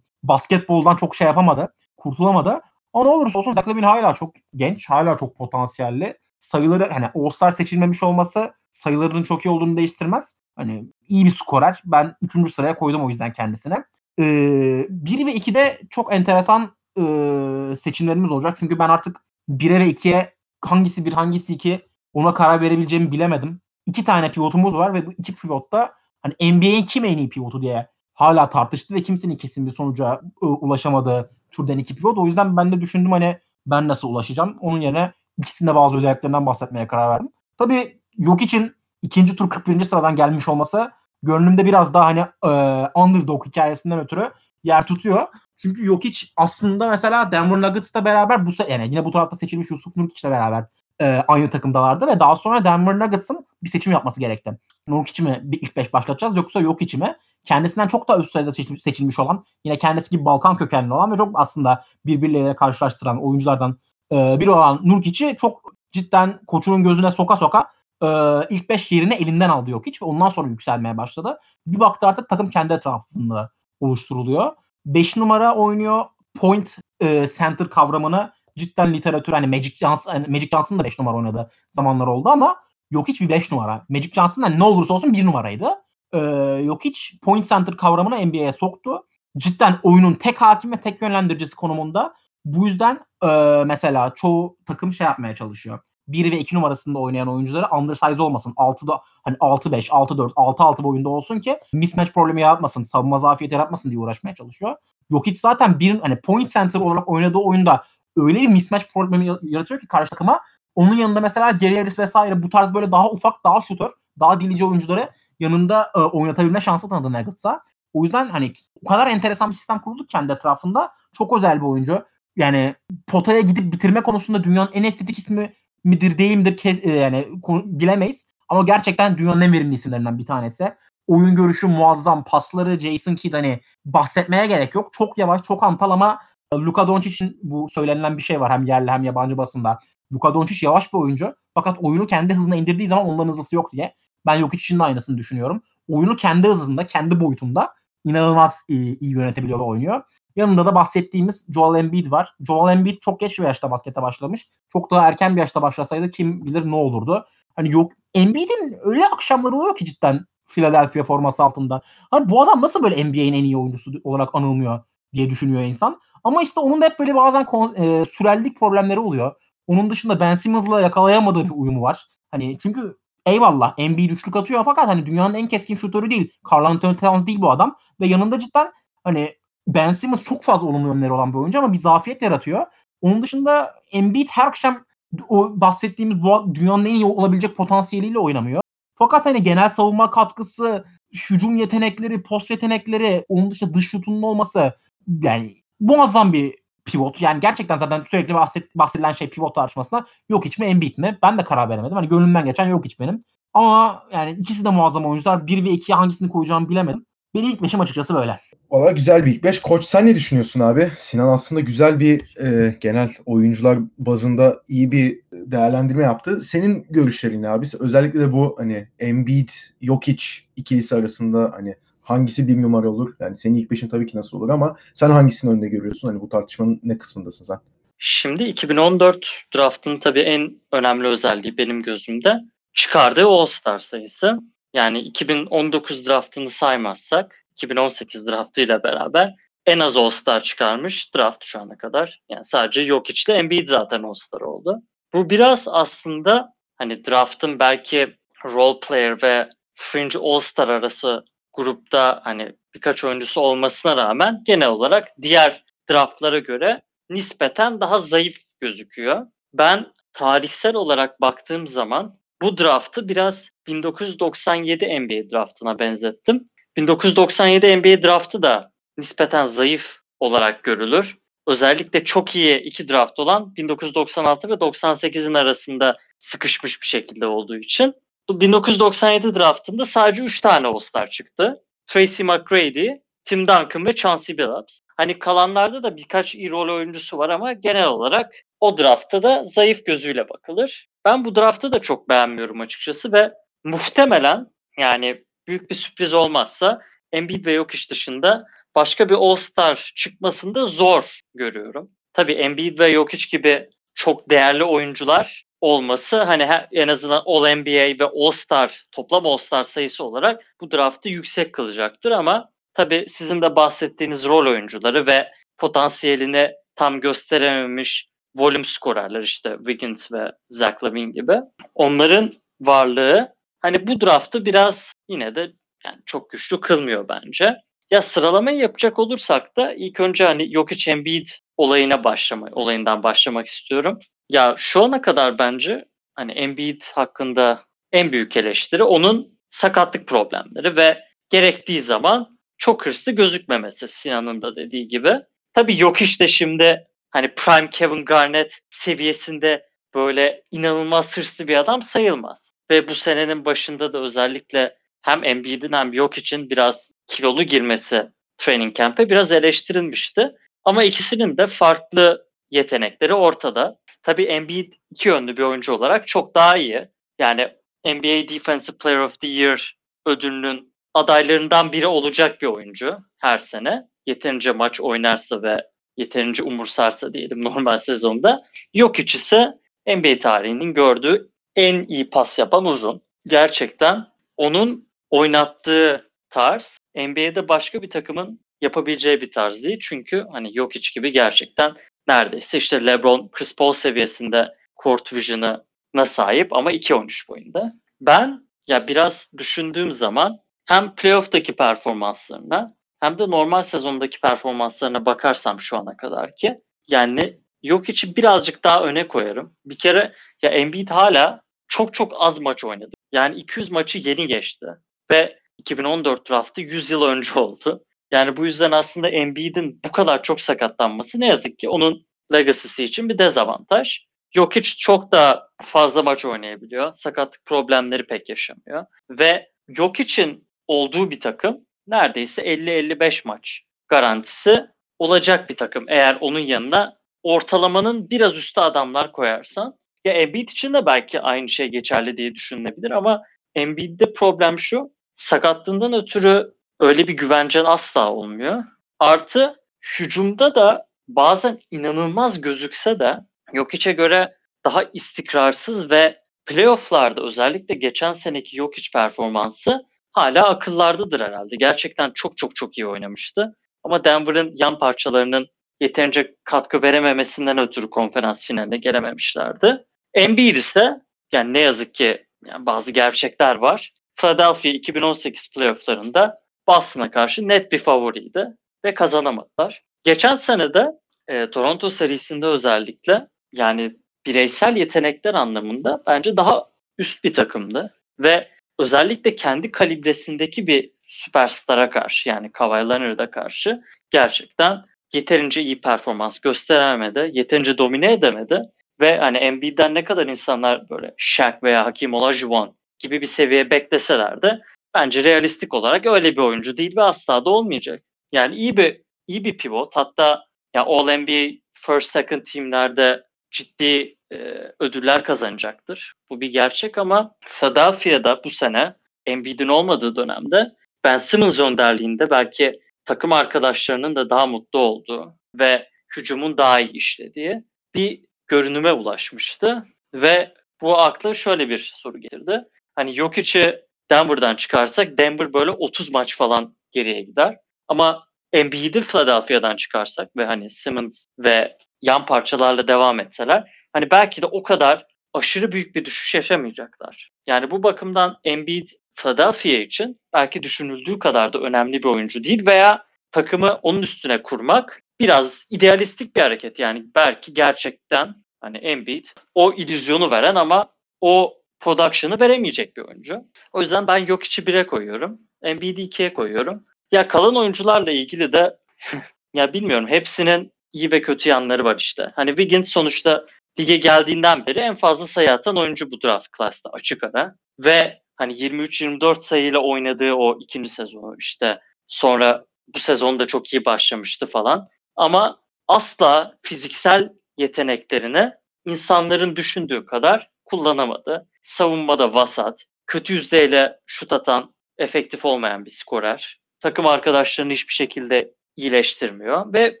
basketboldan 0.22 0.96
çok 0.96 1.14
şey 1.14 1.26
yapamadı. 1.26 1.74
Kurtulamadı. 1.96 2.60
Ama 2.92 3.04
ne 3.04 3.10
olursa 3.10 3.38
olsun 3.38 3.52
Zach 3.52 3.68
Lavine 3.68 3.86
hala 3.86 4.14
çok 4.14 4.34
genç, 4.56 4.90
hala 4.90 5.16
çok 5.16 5.36
potansiyelli. 5.36 6.18
Sayıları 6.38 6.92
hani 6.92 7.06
All-Star 7.14 7.50
seçilmemiş 7.50 8.02
olması 8.02 8.54
sayılarının 8.70 9.22
çok 9.22 9.44
iyi 9.44 9.50
olduğunu 9.50 9.76
değiştirmez. 9.76 10.36
Hani 10.56 10.84
iyi 11.08 11.24
bir 11.24 11.30
skorer. 11.30 11.82
Ben 11.84 12.16
3. 12.22 12.54
sıraya 12.54 12.78
koydum 12.78 13.04
o 13.04 13.08
yüzden 13.08 13.32
kendisine. 13.32 13.84
Ee, 14.18 14.86
1 14.88 15.26
ve 15.26 15.32
2'de 15.32 15.80
çok 15.90 16.14
enteresan 16.14 16.70
e, 16.98 17.74
seçimlerimiz 17.76 18.30
olacak. 18.30 18.56
Çünkü 18.60 18.78
ben 18.78 18.88
artık 18.88 19.16
1'e 19.48 19.80
ve 19.80 19.90
2'ye 19.90 20.34
hangisi 20.60 21.04
1 21.04 21.12
hangisi 21.12 21.54
2 21.54 21.80
ona 22.12 22.34
karar 22.34 22.60
verebileceğimi 22.60 23.12
bilemedim. 23.12 23.60
İki 23.86 24.04
tane 24.04 24.32
pivotumuz 24.32 24.74
var 24.74 24.94
ve 24.94 25.06
bu 25.06 25.12
iki 25.12 25.34
pivotta 25.34 25.94
hani 26.22 26.52
NBA'in 26.52 26.84
kim 26.84 27.04
en 27.04 27.18
iyi 27.18 27.28
pivotu 27.28 27.62
diye 27.62 27.88
hala 28.14 28.50
tartıştı 28.50 28.94
ve 28.94 29.02
kimsenin 29.02 29.36
kesin 29.36 29.66
bir 29.66 29.70
sonuca 29.70 30.20
e, 30.42 30.46
ulaşamadığı 30.46 31.30
türden 31.50 31.78
iki 31.78 31.94
pivot. 31.94 32.18
O 32.18 32.26
yüzden 32.26 32.56
ben 32.56 32.72
de 32.72 32.80
düşündüm 32.80 33.12
hani 33.12 33.38
ben 33.66 33.88
nasıl 33.88 34.08
ulaşacağım. 34.08 34.56
Onun 34.60 34.80
yerine 34.80 35.12
ikisinde 35.38 35.74
bazı 35.74 35.96
özelliklerinden 35.96 36.46
bahsetmeye 36.46 36.86
karar 36.86 37.10
verdim. 37.10 37.28
Tabii 37.58 37.98
yok 38.18 38.42
için 38.42 38.74
ikinci 39.02 39.36
tur 39.36 39.50
41. 39.50 39.84
sıradan 39.84 40.16
gelmiş 40.16 40.48
olması 40.48 40.90
gönlümde 41.22 41.64
biraz 41.64 41.94
daha 41.94 42.04
hani 42.04 42.20
e, 42.44 42.50
underdog 42.94 43.46
hikayesinden 43.46 43.98
ötürü 43.98 44.30
yer 44.64 44.86
tutuyor. 44.86 45.26
Çünkü 45.62 45.84
Jokic 45.84 46.26
aslında 46.36 46.88
mesela 46.88 47.32
Denver 47.32 47.60
Nuggets'la 47.60 48.04
beraber 48.04 48.46
bu 48.46 48.50
yani 48.68 48.84
yine 48.84 49.04
bu 49.04 49.10
tarafta 49.10 49.36
seçilmiş 49.36 49.70
Yusuf 49.70 49.96
Nurkic'le 49.96 50.30
beraber 50.30 50.64
e, 51.00 51.04
aynı 51.28 51.50
takımdalardı 51.50 52.06
ve 52.06 52.20
daha 52.20 52.36
sonra 52.36 52.64
Denver 52.64 52.98
Nuggets'ın 52.98 53.46
bir 53.62 53.68
seçim 53.68 53.92
yapması 53.92 54.20
gerekti. 54.20 54.58
Nurkic'i 54.88 55.22
mi 55.22 55.40
bir 55.42 55.62
ilk 55.62 55.76
5 55.76 55.92
başlatacağız 55.92 56.36
yoksa 56.36 56.62
Jokic'i 56.62 57.00
mi? 57.00 57.16
Kendisinden 57.44 57.88
çok 57.88 58.08
daha 58.08 58.18
üst 58.18 58.32
sırada 58.32 58.50
seçil- 58.52 58.76
seçilmiş 58.76 59.18
olan 59.18 59.44
yine 59.64 59.76
kendisi 59.76 60.10
gibi 60.10 60.24
Balkan 60.24 60.56
kökenli 60.56 60.94
olan 60.94 61.12
ve 61.12 61.16
çok 61.16 61.40
aslında 61.40 61.84
birbirleriyle 62.06 62.56
karşılaştıran 62.56 63.24
oyunculardan 63.24 63.78
e, 64.12 64.40
biri 64.40 64.50
olan 64.50 64.80
Nurkic'i 64.84 65.36
çok 65.36 65.74
cidden 65.92 66.40
koçunun 66.46 66.82
gözüne 66.82 67.10
soka 67.10 67.36
soka 67.36 67.70
e, 68.02 68.08
ilk 68.50 68.68
5 68.68 68.92
yerini 68.92 69.14
elinden 69.14 69.48
aldı 69.48 69.70
yok 69.70 69.86
hiç 69.86 70.02
ve 70.02 70.06
ondan 70.06 70.28
sonra 70.28 70.48
yükselmeye 70.48 70.96
başladı. 70.96 71.38
Bir 71.66 71.80
baktı 71.80 72.06
artık 72.06 72.28
takım 72.28 72.50
kendi 72.50 72.72
etrafında 72.72 73.50
oluşturuluyor. 73.80 74.52
5 74.86 75.16
numara 75.16 75.54
oynuyor. 75.54 76.04
Point 76.34 76.78
e, 77.00 77.26
center 77.26 77.70
kavramını 77.70 78.32
cidden 78.58 78.94
literatür 78.94 79.32
hani 79.32 79.46
Magic 79.46 79.76
Johnson 79.76 80.12
hani 80.12 80.26
Magic 80.28 80.48
Johnson 80.48 80.78
da 80.78 80.84
5 80.84 80.98
numara 80.98 81.16
oynadı 81.16 81.50
zamanlar 81.70 82.06
oldu 82.06 82.28
ama 82.28 82.56
yok 82.90 83.08
hiç 83.08 83.20
bir 83.20 83.28
5 83.28 83.52
numara. 83.52 83.86
Magic 83.88 84.10
Johnson 84.14 84.42
da 84.42 84.48
ne 84.48 84.64
olursa 84.64 84.94
olsun 84.94 85.12
1 85.12 85.26
numaraydı. 85.26 85.70
Ee, 86.12 86.18
yok 86.64 86.84
hiç 86.84 87.14
point 87.22 87.48
center 87.48 87.76
kavramını 87.76 88.26
NBA'ye 88.26 88.52
soktu. 88.52 89.02
Cidden 89.38 89.78
oyunun 89.82 90.14
tek 90.14 90.40
hakim 90.40 90.72
ve 90.72 90.76
tek 90.76 91.02
yönlendiricisi 91.02 91.56
konumunda. 91.56 92.14
Bu 92.44 92.66
yüzden 92.66 93.00
e, 93.24 93.62
mesela 93.66 94.12
çoğu 94.14 94.56
takım 94.66 94.92
şey 94.92 95.04
yapmaya 95.04 95.34
çalışıyor. 95.34 95.78
1 96.12 96.32
ve 96.32 96.38
2 96.38 96.56
numarasında 96.56 96.98
oynayan 96.98 97.28
oyuncuları 97.28 97.66
undersize 97.76 98.22
olmasın. 98.22 98.52
6'da 98.56 99.00
hani 99.22 99.36
6-5, 99.36 99.88
6-4, 99.88 100.32
6-6 100.32 100.82
boyunda 100.82 101.08
olsun 101.08 101.40
ki 101.40 101.58
mismatch 101.72 102.12
problemi 102.12 102.40
yaratmasın, 102.40 102.82
savunma 102.82 103.18
zafiyeti 103.18 103.54
yaratmasın 103.54 103.90
diye 103.90 104.00
uğraşmaya 104.00 104.34
çalışıyor. 104.34 104.76
Yok 105.10 105.26
hiç 105.26 105.40
zaten 105.40 105.80
bir 105.80 106.00
hani 106.00 106.20
point 106.20 106.50
center 106.50 106.80
olarak 106.80 107.08
oynadığı 107.08 107.38
oyunda 107.38 107.84
öyle 108.16 108.40
bir 108.40 108.48
mismatch 108.48 108.84
problemi 108.94 109.36
yaratıyor 109.42 109.80
ki 109.80 109.86
karşı 109.86 110.10
takıma. 110.10 110.40
Onun 110.74 110.94
yanında 110.94 111.20
mesela 111.20 111.50
Gary 111.50 111.76
Harris 111.76 111.98
vesaire 111.98 112.42
bu 112.42 112.48
tarz 112.48 112.74
böyle 112.74 112.92
daha 112.92 113.10
ufak, 113.10 113.44
daha 113.44 113.60
şutör, 113.60 113.90
daha 114.20 114.40
dilici 114.40 114.64
oyuncuları 114.64 115.10
yanında 115.40 115.90
e, 115.96 115.98
oynatabilme 115.98 116.60
şansı 116.60 116.88
tanıdı 116.88 117.12
Nuggets'a. 117.12 117.62
O 117.92 118.04
yüzden 118.04 118.28
hani 118.28 118.52
o 118.84 118.88
kadar 118.88 119.06
enteresan 119.06 119.50
bir 119.50 119.54
sistem 119.54 119.78
kuruldu 119.78 120.06
kendi 120.06 120.32
etrafında. 120.32 120.92
Çok 121.12 121.36
özel 121.36 121.60
bir 121.60 121.66
oyuncu. 121.66 122.04
Yani 122.36 122.74
potaya 123.06 123.40
gidip 123.40 123.72
bitirme 123.72 124.02
konusunda 124.02 124.44
dünyanın 124.44 124.70
en 124.72 124.82
estetik 124.82 125.18
ismi 125.18 125.54
midir 125.84 126.18
değil 126.18 126.36
midir 126.36 126.56
kes, 126.56 126.84
e, 126.84 126.90
yani 126.90 127.28
bilemeyiz. 127.64 128.26
Ama 128.48 128.62
gerçekten 128.62 129.18
dünyanın 129.18 129.40
en 129.40 129.52
verimli 129.52 129.74
isimlerinden 129.74 130.18
bir 130.18 130.26
tanesi. 130.26 130.72
Oyun 131.06 131.34
görüşü 131.34 131.66
muazzam. 131.66 132.24
Pasları 132.24 132.80
Jason 132.80 133.14
Kidd 133.14 133.32
hani 133.32 133.60
bahsetmeye 133.84 134.46
gerek 134.46 134.74
yok. 134.74 134.92
Çok 134.92 135.18
yavaş, 135.18 135.42
çok 135.42 135.62
antal 135.62 135.90
ama 135.90 136.18
Luka 136.54 136.88
Doncic'in 136.88 137.38
bu 137.42 137.68
söylenilen 137.68 138.16
bir 138.16 138.22
şey 138.22 138.40
var 138.40 138.52
hem 138.52 138.66
yerli 138.66 138.90
hem 138.90 139.04
yabancı 139.04 139.36
basında. 139.36 139.78
Luka 140.12 140.34
Doncic 140.34 140.66
yavaş 140.66 140.92
bir 140.92 140.98
oyuncu 140.98 141.34
fakat 141.54 141.78
oyunu 141.80 142.06
kendi 142.06 142.34
hızına 142.34 142.56
indirdiği 142.56 142.88
zaman 142.88 143.06
onların 143.06 143.28
hızlısı 143.28 143.56
yok 143.56 143.72
diye. 143.72 143.94
Ben 144.26 144.34
yok 144.34 144.54
için 144.54 144.78
de 144.78 144.82
aynısını 144.82 145.18
düşünüyorum. 145.18 145.62
Oyunu 145.88 146.16
kendi 146.16 146.48
hızında, 146.48 146.86
kendi 146.86 147.20
boyutunda 147.20 147.74
inanılmaz 148.04 148.60
iyi, 148.68 148.98
iyi 148.98 149.12
yönetebiliyor 149.12 149.58
ve 149.58 149.62
oynuyor. 149.62 150.02
Yanında 150.36 150.66
da 150.66 150.74
bahsettiğimiz 150.74 151.46
Joel 151.54 151.78
Embiid 151.78 152.10
var. 152.10 152.34
Joel 152.46 152.72
Embiid 152.72 152.98
çok 152.98 153.20
geç 153.20 153.38
bir 153.38 153.44
yaşta 153.44 153.70
baskete 153.70 154.02
başlamış. 154.02 154.48
Çok 154.68 154.90
daha 154.90 155.08
erken 155.08 155.36
bir 155.36 155.40
yaşta 155.40 155.62
başlasaydı 155.62 156.10
kim 156.10 156.46
bilir 156.46 156.70
ne 156.70 156.74
olurdu. 156.74 157.26
Hani 157.56 157.72
yok 157.72 157.92
Embiid'in 158.14 158.76
öyle 158.82 159.06
akşamları 159.06 159.56
oluyor 159.56 159.76
ki 159.76 159.84
cidden 159.84 160.26
Philadelphia 160.46 161.02
forması 161.02 161.44
altında. 161.44 161.82
Hani 162.10 162.30
bu 162.30 162.42
adam 162.42 162.60
nasıl 162.60 162.82
böyle 162.82 163.04
NBA'in 163.04 163.32
en 163.32 163.44
iyi 163.44 163.56
oyuncusu 163.56 163.92
olarak 164.04 164.34
anılmıyor 164.34 164.80
diye 165.12 165.30
düşünüyor 165.30 165.62
insan. 165.62 166.00
Ama 166.24 166.42
işte 166.42 166.60
onun 166.60 166.80
da 166.80 166.84
hep 166.84 166.98
böyle 166.98 167.14
bazen 167.14 167.46
e, 167.76 168.04
sürellik 168.04 168.58
problemleri 168.60 169.00
oluyor. 169.00 169.34
Onun 169.66 169.90
dışında 169.90 170.20
Ben 170.20 170.34
Simmons'la 170.34 170.80
yakalayamadığı 170.80 171.44
bir 171.44 171.54
uyumu 171.54 171.82
var. 171.82 172.06
Hani 172.30 172.58
çünkü 172.58 172.96
eyvallah 173.26 173.74
Embiid 173.78 174.10
üçlük 174.10 174.36
atıyor 174.36 174.64
fakat 174.64 174.86
hani 174.86 175.06
dünyanın 175.06 175.34
en 175.34 175.48
keskin 175.48 175.74
şutörü 175.74 176.10
değil. 176.10 176.32
Karl 176.44 176.64
Anthony 176.64 176.96
Towns 176.96 177.26
değil 177.26 177.40
bu 177.40 177.50
adam. 177.50 177.76
Ve 178.00 178.06
yanında 178.06 178.40
cidden 178.40 178.72
hani 179.04 179.34
Ben 179.66 179.92
Simmons 179.92 180.24
çok 180.24 180.42
fazla 180.42 180.66
olumlu 180.66 180.88
yönleri 180.88 181.12
olan 181.12 181.32
bir 181.32 181.38
oyuncu 181.38 181.58
ama 181.58 181.72
bir 181.72 181.78
zafiyet 181.78 182.22
yaratıyor. 182.22 182.66
Onun 183.00 183.22
dışında 183.22 183.74
Embiid 183.92 184.28
her 184.30 184.46
akşam 184.46 184.84
o 185.28 185.60
bahsettiğimiz 185.60 186.22
bu 186.22 186.54
dünyanın 186.54 186.84
en 186.84 186.94
iyi 186.94 187.04
olabilecek 187.04 187.56
potansiyeliyle 187.56 188.18
oynamıyor. 188.18 188.62
Fakat 188.94 189.26
hani 189.26 189.42
genel 189.42 189.68
savunma 189.68 190.10
katkısı, 190.10 190.84
hücum 191.30 191.56
yetenekleri, 191.56 192.22
post 192.22 192.50
yetenekleri, 192.50 193.24
onun 193.28 193.50
dışında 193.50 193.74
dış 193.74 193.90
şutunun 193.90 194.22
olması 194.22 194.76
yani 195.22 195.54
muazzam 195.80 196.32
bir 196.32 196.54
pivot. 196.84 197.22
Yani 197.22 197.40
gerçekten 197.40 197.78
zaten 197.78 198.02
sürekli 198.02 198.34
bahset, 198.34 198.74
bahsedilen 198.74 199.12
şey 199.12 199.30
pivot 199.30 199.54
tartışmasında 199.54 200.06
yok 200.28 200.44
hiç 200.44 200.58
mi 200.58 200.66
Embiid 200.66 200.98
mi? 200.98 201.18
Ben 201.22 201.38
de 201.38 201.44
karar 201.44 201.68
veremedim. 201.68 201.96
Hani 201.96 202.08
gönlümden 202.08 202.44
geçen 202.44 202.68
yok 202.68 202.84
hiç 202.84 203.00
benim. 203.00 203.24
Ama 203.54 204.02
yani 204.12 204.30
ikisi 204.30 204.64
de 204.64 204.70
muazzam 204.70 205.06
oyuncular. 205.06 205.46
1 205.46 205.64
ve 205.64 205.68
2'ye 205.68 205.96
hangisini 205.96 206.28
koyacağımı 206.28 206.68
bilemedim. 206.68 207.06
Benim 207.34 207.50
ilk 207.50 207.62
beşim 207.62 207.80
açıkçası 207.80 208.14
böyle. 208.14 208.40
Valla 208.72 208.90
güzel 208.90 209.26
bir 209.26 209.30
ilk 209.30 209.44
beş. 209.44 209.60
Koç 209.60 209.84
sen 209.84 210.06
ne 210.06 210.14
düşünüyorsun 210.14 210.60
abi? 210.60 210.90
Sinan 210.98 211.28
aslında 211.28 211.60
güzel 211.60 212.00
bir 212.00 212.20
e, 212.44 212.78
genel 212.80 213.10
oyuncular 213.26 213.78
bazında 213.98 214.62
iyi 214.68 214.92
bir 214.92 215.20
değerlendirme 215.32 216.02
yaptı. 216.02 216.40
Senin 216.40 216.86
görüşlerin 216.90 217.42
abi? 217.42 217.66
Özellikle 217.80 218.20
de 218.20 218.32
bu 218.32 218.54
hani 218.58 218.88
Embiid, 218.98 219.48
Jokic 219.82 220.24
ikilisi 220.56 220.96
arasında 220.96 221.52
hani 221.56 221.74
hangisi 222.02 222.48
bir 222.48 222.62
numara 222.62 222.88
olur? 222.88 223.14
Yani 223.20 223.36
senin 223.36 223.54
ilk 223.54 223.70
beşin 223.70 223.88
tabii 223.88 224.06
ki 224.06 224.16
nasıl 224.16 224.38
olur 224.38 224.48
ama 224.48 224.76
sen 224.94 225.10
hangisini 225.10 225.50
önde 225.50 225.68
görüyorsun? 225.68 226.08
Hani 226.08 226.20
bu 226.20 226.28
tartışmanın 226.28 226.80
ne 226.82 226.98
kısmındasın 226.98 227.44
sen? 227.44 227.58
Şimdi 227.98 228.44
2014 228.44 229.26
draftının 229.54 229.98
tabii 229.98 230.20
en 230.20 230.56
önemli 230.72 231.06
özelliği 231.06 231.58
benim 231.58 231.82
gözümde 231.82 232.34
çıkardığı 232.74 233.26
All-Star 233.26 233.78
sayısı. 233.78 234.38
Yani 234.74 234.98
2019 235.00 236.06
draftını 236.06 236.50
saymazsak 236.50 237.41
2018 237.62 238.26
draftıyla 238.26 238.82
beraber 238.82 239.34
en 239.66 239.78
az 239.78 239.96
All-Star 239.96 240.42
çıkarmış 240.42 241.14
draft 241.14 241.44
şu 241.44 241.60
ana 241.60 241.78
kadar. 241.78 242.20
Yani 242.28 242.44
sadece 242.44 242.84
Jokic 242.84 243.32
ile 243.32 243.38
Embiid 243.38 243.68
zaten 243.68 244.02
All-Star 244.02 244.40
oldu. 244.40 244.82
Bu 245.14 245.30
biraz 245.30 245.68
aslında 245.68 246.54
hani 246.76 247.04
draftın 247.04 247.58
belki 247.58 248.16
role 248.44 248.80
player 248.80 249.22
ve 249.22 249.48
fringe 249.74 250.18
All-Star 250.18 250.68
arası 250.68 251.24
grupta 251.52 252.20
hani 252.24 252.52
birkaç 252.74 253.04
oyuncusu 253.04 253.40
olmasına 253.40 253.96
rağmen 253.96 254.42
genel 254.44 254.68
olarak 254.68 255.08
diğer 255.22 255.64
draftlara 255.90 256.38
göre 256.38 256.82
nispeten 257.10 257.80
daha 257.80 257.98
zayıf 257.98 258.36
gözüküyor. 258.60 259.26
Ben 259.54 259.92
tarihsel 260.12 260.74
olarak 260.74 261.20
baktığım 261.20 261.66
zaman 261.66 262.18
bu 262.42 262.58
draftı 262.58 263.08
biraz 263.08 263.48
1997 263.66 265.00
NBA 265.00 265.30
draftına 265.30 265.78
benzettim. 265.78 266.50
1997 266.76 267.76
NBA 267.76 268.02
draftı 268.02 268.42
da 268.42 268.72
nispeten 268.98 269.46
zayıf 269.46 269.98
olarak 270.20 270.62
görülür. 270.62 271.18
Özellikle 271.46 272.04
çok 272.04 272.36
iyi 272.36 272.58
iki 272.58 272.88
draft 272.88 273.18
olan 273.18 273.56
1996 273.56 274.48
ve 274.48 274.52
98'in 274.52 275.34
arasında 275.34 275.96
sıkışmış 276.18 276.82
bir 276.82 276.86
şekilde 276.86 277.26
olduğu 277.26 277.56
için 277.56 277.94
1997 278.30 279.34
draftında 279.34 279.86
sadece 279.86 280.22
3 280.22 280.40
tane 280.40 280.66
All-Star 280.66 281.10
çıktı. 281.10 281.54
Tracy 281.86 282.22
McGrady, 282.22 282.88
Tim 283.24 283.48
Duncan 283.48 283.86
ve 283.86 283.94
Chauncey 283.94 284.38
Billups. 284.38 284.80
Hani 284.96 285.18
kalanlarda 285.18 285.82
da 285.82 285.96
birkaç 285.96 286.34
iyi 286.34 286.50
rol 286.50 286.76
oyuncusu 286.76 287.18
var 287.18 287.28
ama 287.28 287.52
genel 287.52 287.86
olarak 287.86 288.34
o 288.60 288.78
draftta 288.78 289.22
da 289.22 289.44
zayıf 289.44 289.86
gözüyle 289.86 290.28
bakılır. 290.28 290.88
Ben 291.04 291.24
bu 291.24 291.36
draftı 291.36 291.72
da 291.72 291.78
çok 291.78 292.08
beğenmiyorum 292.08 292.60
açıkçası 292.60 293.12
ve 293.12 293.32
muhtemelen 293.64 294.46
yani 294.78 295.24
büyük 295.48 295.70
bir 295.70 295.74
sürpriz 295.74 296.14
olmazsa 296.14 296.80
Embiid 297.12 297.46
ve 297.46 297.54
Jokic 297.54 297.90
dışında 297.90 298.46
başka 298.74 299.08
bir 299.08 299.14
All-Star 299.14 299.92
çıkmasını 299.96 300.54
da 300.54 300.66
zor 300.66 301.20
görüyorum. 301.34 301.90
Tabii 302.12 302.32
Embiid 302.32 302.78
ve 302.78 302.92
Jokic 302.92 303.38
gibi 303.38 303.68
çok 303.94 304.30
değerli 304.30 304.64
oyuncular 304.64 305.44
olması 305.60 306.22
hani 306.22 306.48
en 306.72 306.88
azından 306.88 307.22
All 307.26 307.54
NBA 307.54 308.04
ve 308.04 308.04
All 308.04 308.30
Star 308.30 308.84
toplam 308.92 309.26
All 309.26 309.36
Star 309.36 309.64
sayısı 309.64 310.04
olarak 310.04 310.56
bu 310.60 310.70
draftı 310.70 311.08
yüksek 311.08 311.52
kılacaktır 311.52 312.10
ama 312.10 312.50
tabii 312.74 313.06
sizin 313.08 313.42
de 313.42 313.56
bahsettiğiniz 313.56 314.24
rol 314.24 314.46
oyuncuları 314.46 315.06
ve 315.06 315.28
potansiyelini 315.58 316.50
tam 316.76 317.00
gösterememiş 317.00 318.06
volüm 318.36 318.64
skorerler 318.64 319.20
işte 319.20 319.56
Wiggins 319.56 320.12
ve 320.12 320.32
Zach 320.48 320.84
Lavine 320.84 321.12
gibi. 321.12 321.36
Onların 321.74 322.32
varlığı 322.60 323.34
hani 323.60 323.86
bu 323.86 324.00
draftı 324.00 324.46
biraz 324.46 324.91
yine 325.08 325.34
de 325.34 325.52
yani 325.84 325.98
çok 326.06 326.30
güçlü 326.30 326.60
kılmıyor 326.60 327.08
bence. 327.08 327.56
Ya 327.90 328.02
sıralamayı 328.02 328.58
yapacak 328.58 328.98
olursak 328.98 329.56
da 329.56 329.74
ilk 329.74 330.00
önce 330.00 330.24
hani 330.24 330.52
Jokic 330.52 330.90
Embiid 330.90 331.28
olayına 331.56 332.04
başlama, 332.04 332.48
olayından 332.52 333.02
başlamak 333.02 333.46
istiyorum. 333.46 333.98
Ya 334.30 334.54
şu 334.58 334.84
ana 334.84 335.02
kadar 335.02 335.38
bence 335.38 335.84
hani 336.14 336.32
Embiid 336.32 336.82
hakkında 336.82 337.64
en 337.92 338.12
büyük 338.12 338.36
eleştiri 338.36 338.82
onun 338.82 339.38
sakatlık 339.48 340.08
problemleri 340.08 340.76
ve 340.76 341.04
gerektiği 341.30 341.80
zaman 341.80 342.38
çok 342.58 342.86
hırslı 342.86 343.12
gözükmemesi 343.12 343.88
Sinan'ın 343.88 344.42
da 344.42 344.56
dediği 344.56 344.88
gibi. 344.88 345.14
Tabii 345.54 345.80
yok 345.80 346.02
işte 346.02 346.28
şimdi 346.28 346.86
hani 347.10 347.34
prime 347.34 347.70
Kevin 347.70 348.04
Garnett 348.04 348.58
seviyesinde 348.70 349.66
böyle 349.94 350.42
inanılmaz 350.50 351.16
hırslı 351.16 351.48
bir 351.48 351.56
adam 351.56 351.82
sayılmaz. 351.82 352.54
Ve 352.70 352.88
bu 352.88 352.94
senenin 352.94 353.44
başında 353.44 353.92
da 353.92 353.98
özellikle 353.98 354.76
hem 355.02 355.24
Embiid'in 355.24 355.72
hem 355.72 355.92
yok 355.92 356.18
için 356.18 356.50
biraz 356.50 356.92
kilolu 357.06 357.42
girmesi 357.42 358.08
training 358.38 358.76
camp'e 358.76 359.10
biraz 359.10 359.32
eleştirilmişti. 359.32 360.32
Ama 360.64 360.84
ikisinin 360.84 361.36
de 361.36 361.46
farklı 361.46 362.26
yetenekleri 362.50 363.14
ortada. 363.14 363.78
Tabii 364.02 364.22
Embiid 364.22 364.72
iki 364.90 365.08
yönlü 365.08 365.36
bir 365.36 365.42
oyuncu 365.42 365.72
olarak 365.72 366.06
çok 366.06 366.34
daha 366.34 366.56
iyi. 366.56 366.88
Yani 367.18 367.48
NBA 367.86 368.34
Defensive 368.34 368.76
Player 368.76 368.98
of 368.98 369.20
the 369.20 369.26
Year 369.26 369.76
ödülünün 370.06 370.74
adaylarından 370.94 371.72
biri 371.72 371.86
olacak 371.86 372.42
bir 372.42 372.46
oyuncu 372.46 372.98
her 373.18 373.38
sene. 373.38 373.88
Yeterince 374.06 374.52
maç 374.52 374.80
oynarsa 374.80 375.42
ve 375.42 375.56
yeterince 375.96 376.42
umursarsa 376.42 377.12
diyelim 377.12 377.44
normal 377.44 377.78
sezonda. 377.78 378.44
Jokic 378.74 379.18
ise 379.18 379.52
NBA 379.86 380.18
tarihinin 380.18 380.74
gördüğü 380.74 381.30
en 381.56 381.84
iyi 381.88 382.10
pas 382.10 382.38
yapan 382.38 382.64
uzun. 382.64 383.02
Gerçekten 383.26 384.06
onun 384.36 384.91
oynattığı 385.12 386.10
tarz 386.30 386.78
NBA'de 386.94 387.48
başka 387.48 387.82
bir 387.82 387.90
takımın 387.90 388.40
yapabileceği 388.60 389.20
bir 389.20 389.32
tarz 389.32 389.64
değil. 389.64 389.78
Çünkü 389.80 390.26
hani 390.32 390.54
Jokic 390.54 390.90
gibi 390.94 391.12
gerçekten 391.12 391.74
neredeyse 392.08 392.58
işte 392.58 392.86
LeBron, 392.86 393.28
Chris 393.32 393.56
Paul 393.56 393.72
seviyesinde 393.72 394.48
court 394.82 395.12
vision'ına 395.12 396.06
sahip 396.06 396.52
ama 396.52 396.72
2.13 396.72 397.28
boyunda. 397.28 397.72
Ben 398.00 398.48
ya 398.66 398.88
biraz 398.88 399.32
düşündüğüm 399.38 399.92
zaman 399.92 400.38
hem 400.64 400.94
playoff'taki 400.94 401.56
performanslarına 401.56 402.74
hem 403.00 403.18
de 403.18 403.30
normal 403.30 403.62
sezondaki 403.62 404.20
performanslarına 404.20 405.06
bakarsam 405.06 405.60
şu 405.60 405.76
ana 405.76 405.96
kadar 405.96 406.36
ki 406.36 406.60
yani 406.88 407.38
yok 407.62 407.88
için 407.88 408.16
birazcık 408.16 408.64
daha 408.64 408.82
öne 408.84 409.08
koyarım. 409.08 409.56
Bir 409.64 409.78
kere 409.78 410.14
ya 410.42 410.50
Embiid 410.50 410.88
hala 410.88 411.40
çok 411.68 411.94
çok 411.94 412.12
az 412.16 412.40
maç 412.40 412.64
oynadı. 412.64 412.94
Yani 413.12 413.36
200 413.36 413.70
maçı 413.70 413.98
yeni 413.98 414.26
geçti 414.26 414.66
ve 415.12 415.38
2014 415.58 416.30
draftı 416.30 416.60
100 416.60 416.90
yıl 416.90 417.02
önce 417.02 417.38
oldu. 417.38 417.84
Yani 418.10 418.36
bu 418.36 418.46
yüzden 418.46 418.70
aslında 418.70 419.08
Embiid'in 419.08 419.80
bu 419.84 419.92
kadar 419.92 420.22
çok 420.22 420.40
sakatlanması 420.40 421.20
ne 421.20 421.26
yazık 421.26 421.58
ki 421.58 421.68
onun 421.68 422.06
legacy'si 422.32 422.84
için 422.84 423.08
bir 423.08 423.18
dezavantaj. 423.18 423.98
Jokic 424.30 424.68
çok 424.78 425.12
daha 425.12 425.48
fazla 425.62 426.02
maç 426.02 426.24
oynayabiliyor. 426.24 426.94
Sakatlık 426.94 427.44
problemleri 427.46 428.06
pek 428.06 428.28
yaşamıyor. 428.28 428.86
Ve 429.10 429.50
Jokic'in 429.68 430.48
olduğu 430.66 431.10
bir 431.10 431.20
takım 431.20 431.60
neredeyse 431.86 432.42
50-55 432.42 433.22
maç 433.24 433.62
garantisi 433.88 434.66
olacak 434.98 435.50
bir 435.50 435.56
takım. 435.56 435.84
Eğer 435.88 436.18
onun 436.20 436.38
yanına 436.38 436.96
ortalamanın 437.22 438.10
biraz 438.10 438.36
üstü 438.36 438.60
adamlar 438.60 439.12
koyarsan. 439.12 439.78
Ya 440.04 440.12
Embiid 440.12 440.48
için 440.48 440.74
de 440.74 440.86
belki 440.86 441.20
aynı 441.20 441.48
şey 441.48 441.68
geçerli 441.68 442.16
diye 442.16 442.34
düşünülebilir 442.34 442.90
ama 442.90 443.22
Embiid'de 443.54 444.12
problem 444.12 444.58
şu. 444.58 444.90
Sakatlığından 445.16 445.92
ötürü 445.92 446.54
öyle 446.80 447.08
bir 447.08 447.12
güvencen 447.12 447.64
asla 447.64 448.12
olmuyor. 448.12 448.64
Artı 448.98 449.56
hücumda 449.98 450.54
da 450.54 450.86
bazen 451.08 451.60
inanılmaz 451.70 452.40
gözükse 452.40 452.98
de 452.98 453.18
Jokic'e 453.54 453.92
göre 453.92 454.36
daha 454.64 454.82
istikrarsız 454.92 455.90
ve 455.90 456.22
playofflarda 456.46 457.22
özellikle 457.22 457.74
geçen 457.74 458.12
seneki 458.12 458.56
Jokic 458.56 458.88
performansı 458.92 459.86
hala 460.12 460.48
akıllardadır 460.48 461.20
herhalde. 461.20 461.56
Gerçekten 461.56 462.10
çok 462.14 462.36
çok 462.36 462.56
çok 462.56 462.78
iyi 462.78 462.86
oynamıştı. 462.86 463.56
Ama 463.84 464.04
Denver'ın 464.04 464.52
yan 464.54 464.78
parçalarının 464.78 465.46
yeterince 465.80 466.34
katkı 466.44 466.82
verememesinden 466.82 467.58
ötürü 467.58 467.90
konferans 467.90 468.46
finaline 468.46 468.76
gelememişlerdi. 468.76 469.84
Embiid 470.14 470.56
ise 470.56 471.00
yani 471.32 471.52
ne 471.52 471.60
yazık 471.60 471.94
ki 471.94 472.26
yani 472.46 472.66
bazı 472.66 472.90
gerçekler 472.90 473.54
var. 473.54 473.92
Philadelphia 474.22 474.68
2018 474.68 475.50
playofflarında 475.50 476.40
Boston'a 476.66 477.10
karşı 477.10 477.48
net 477.48 477.72
bir 477.72 477.78
favoriydi 477.78 478.56
ve 478.84 478.94
kazanamadılar. 478.94 479.82
Geçen 480.04 480.36
sene 480.36 480.74
de 480.74 480.86
e, 481.28 481.50
Toronto 481.50 481.90
serisinde 481.90 482.46
özellikle 482.46 483.28
yani 483.52 483.96
bireysel 484.26 484.76
yetenekler 484.76 485.34
anlamında 485.34 486.02
bence 486.06 486.36
daha 486.36 486.64
üst 486.98 487.24
bir 487.24 487.34
takımdı 487.34 487.94
ve 488.18 488.48
özellikle 488.78 489.36
kendi 489.36 489.70
kalibresindeki 489.70 490.66
bir 490.66 490.90
süperstara 491.02 491.90
karşı 491.90 492.28
yani 492.28 492.52
Kawhi 492.52 492.88
Leonard'a 492.88 493.30
karşı 493.30 493.82
gerçekten 494.10 494.84
yeterince 495.12 495.62
iyi 495.62 495.80
performans 495.80 496.38
gösteremedi, 496.38 497.30
yeterince 497.32 497.78
domine 497.78 498.12
edemedi 498.12 498.62
ve 499.00 499.18
hani 499.18 499.36
Embiid'den 499.36 499.94
ne 499.94 500.04
kadar 500.04 500.26
insanlar 500.26 500.90
böyle 500.90 501.14
Shaq 501.16 501.54
veya 501.62 501.84
Hakim 501.84 502.14
Olajuwon 502.14 502.81
gibi 503.02 503.20
bir 503.20 503.26
seviye 503.26 503.70
bekleseler 503.70 504.42
de 504.42 504.60
bence 504.94 505.24
realistik 505.24 505.74
olarak 505.74 506.06
öyle 506.06 506.32
bir 506.32 506.42
oyuncu 506.42 506.76
değil 506.76 506.96
ve 506.96 507.02
asla 507.02 507.44
da 507.44 507.50
olmayacak. 507.50 508.02
Yani 508.32 508.56
iyi 508.56 508.76
bir 508.76 509.00
iyi 509.26 509.44
bir 509.44 509.58
pivot 509.58 509.96
hatta 509.96 510.44
ya 510.74 510.84
All 510.84 511.16
NBA 511.16 511.58
First 511.74 512.10
Second 512.10 512.42
teamlerde 512.42 513.24
ciddi 513.50 514.16
e, 514.32 514.36
ödüller 514.80 515.24
kazanacaktır. 515.24 516.14
Bu 516.30 516.40
bir 516.40 516.52
gerçek 516.52 516.98
ama 516.98 517.34
Philadelphia'da 517.40 518.44
bu 518.44 518.50
sene 518.50 518.94
Embiid'in 519.26 519.68
olmadığı 519.68 520.16
dönemde 520.16 520.72
Ben 521.04 521.18
Simmons 521.18 521.60
önderliğinde 521.60 522.30
belki 522.30 522.80
takım 523.04 523.32
arkadaşlarının 523.32 524.14
da 524.14 524.30
daha 524.30 524.46
mutlu 524.46 524.78
olduğu 524.78 525.34
ve 525.58 525.88
hücumun 526.16 526.56
daha 526.56 526.80
iyi 526.80 526.92
işlediği 526.92 527.64
bir 527.94 528.20
görünüme 528.46 528.92
ulaşmıştı. 528.92 529.86
Ve 530.14 530.54
bu 530.80 530.98
akla 530.98 531.34
şöyle 531.34 531.68
bir 531.68 531.78
soru 531.78 532.18
getirdi. 532.18 532.64
Hani 532.96 533.12
Jokic'i 533.12 533.84
Denver'dan 534.10 534.56
çıkarsak 534.56 535.18
Denver 535.18 535.52
böyle 535.52 535.70
30 535.70 536.10
maç 536.10 536.36
falan 536.36 536.76
geriye 536.92 537.22
gider. 537.22 537.56
Ama 537.88 538.26
Embiid'i 538.52 539.00
Philadelphia'dan 539.00 539.76
çıkarsak 539.76 540.36
ve 540.36 540.44
hani 540.44 540.70
Simmons 540.70 541.26
ve 541.38 541.76
yan 542.02 542.26
parçalarla 542.26 542.88
devam 542.88 543.20
etseler 543.20 543.70
hani 543.92 544.10
belki 544.10 544.42
de 544.42 544.46
o 544.46 544.62
kadar 544.62 545.06
aşırı 545.34 545.72
büyük 545.72 545.94
bir 545.94 546.04
düşüş 546.04 546.34
yaşamayacaklar. 546.34 547.30
Yani 547.46 547.70
bu 547.70 547.82
bakımdan 547.82 548.38
Embiid 548.44 548.88
Philadelphia 549.14 549.68
için 549.68 550.20
belki 550.32 550.62
düşünüldüğü 550.62 551.18
kadar 551.18 551.52
da 551.52 551.58
önemli 551.58 552.02
bir 552.02 552.08
oyuncu 552.08 552.44
değil 552.44 552.66
veya 552.66 553.04
takımı 553.30 553.80
onun 553.82 554.02
üstüne 554.02 554.42
kurmak 554.42 555.02
biraz 555.20 555.66
idealistik 555.70 556.36
bir 556.36 556.40
hareket. 556.40 556.78
Yani 556.78 557.04
belki 557.14 557.54
gerçekten 557.54 558.34
hani 558.60 558.76
Embiid 558.76 559.26
o 559.54 559.72
illüzyonu 559.72 560.30
veren 560.30 560.54
ama 560.54 560.92
o 561.20 561.61
production'ı 561.82 562.40
veremeyecek 562.40 562.96
bir 562.96 563.02
oyuncu. 563.02 563.44
O 563.72 563.80
yüzden 563.80 564.06
ben 564.06 564.26
yok 564.26 564.44
içi 564.44 564.62
1'e 564.62 564.86
koyuyorum. 564.86 565.38
Embiid'i 565.62 566.02
2'ye 566.02 566.34
koyuyorum. 566.34 566.84
Ya 567.12 567.28
kalan 567.28 567.56
oyuncularla 567.56 568.10
ilgili 568.10 568.52
de 568.52 568.76
ya 569.54 569.72
bilmiyorum 569.72 570.08
hepsinin 570.08 570.72
iyi 570.92 571.10
ve 571.10 571.22
kötü 571.22 571.48
yanları 571.48 571.84
var 571.84 571.96
işte. 571.96 572.28
Hani 572.36 572.50
Wiggins 572.50 572.90
sonuçta 572.90 573.46
lige 573.80 573.96
geldiğinden 573.96 574.66
beri 574.66 574.78
en 574.78 574.94
fazla 574.94 575.26
sayı 575.26 575.52
atan 575.52 575.76
oyuncu 575.76 576.10
bu 576.10 576.22
draft 576.22 576.48
class'ta 576.56 576.90
açık 576.90 577.24
ara. 577.24 577.54
Ve 577.78 578.22
hani 578.36 578.52
23-24 578.52 579.40
sayıyla 579.40 579.78
oynadığı 579.78 580.32
o 580.32 580.58
ikinci 580.60 580.88
sezonu 580.88 581.34
işte 581.38 581.80
sonra 582.06 582.64
bu 582.88 582.98
sezon 582.98 583.38
da 583.38 583.46
çok 583.46 583.72
iyi 583.72 583.84
başlamıştı 583.84 584.46
falan. 584.46 584.88
Ama 585.16 585.60
asla 585.88 586.58
fiziksel 586.62 587.28
yeteneklerini 587.58 588.50
insanların 588.86 589.56
düşündüğü 589.56 590.06
kadar 590.06 590.51
kullanamadı. 590.64 591.48
Savunmada 591.62 592.34
vasat, 592.34 592.84
kötü 593.06 593.32
yüzdeyle 593.32 593.98
şut 594.06 594.32
atan, 594.32 594.74
efektif 594.98 595.44
olmayan 595.44 595.84
bir 595.84 595.90
skorer. 595.90 596.60
Takım 596.80 597.06
arkadaşlarını 597.06 597.72
hiçbir 597.72 597.94
şekilde 597.94 598.54
iyileştirmiyor 598.76 599.72
ve 599.72 600.00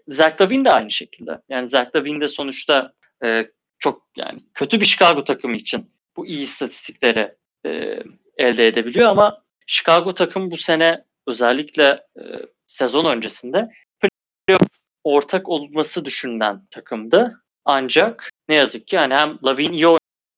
Zach 0.06 0.40
Lavine 0.40 0.64
de 0.64 0.70
aynı 0.70 0.90
şekilde. 0.90 1.40
Yani 1.48 1.68
Zach 1.68 1.96
Lavine 1.96 2.20
de 2.20 2.28
sonuçta 2.28 2.92
e, 3.24 3.50
çok 3.78 4.02
yani 4.16 4.40
kötü 4.54 4.80
bir 4.80 4.86
Chicago 4.86 5.24
takımı 5.24 5.56
için 5.56 5.90
bu 6.16 6.26
iyi 6.26 6.42
istatistikleri 6.42 7.34
e, 7.66 8.02
elde 8.36 8.66
edebiliyor 8.66 9.08
ama 9.08 9.42
Chicago 9.66 10.14
takım 10.14 10.50
bu 10.50 10.56
sene 10.56 11.04
özellikle 11.26 12.06
e, 12.16 12.22
sezon 12.66 13.04
öncesinde 13.04 13.68
ortak 15.04 15.48
olması 15.48 16.04
düşünülen 16.04 16.66
takımdı. 16.70 17.42
Ancak 17.64 18.30
ne 18.48 18.54
yazık 18.54 18.86
ki 18.86 18.96
yani 18.96 19.14
hem 19.14 19.38
Lavine 19.44 19.74
iyi 19.74 19.86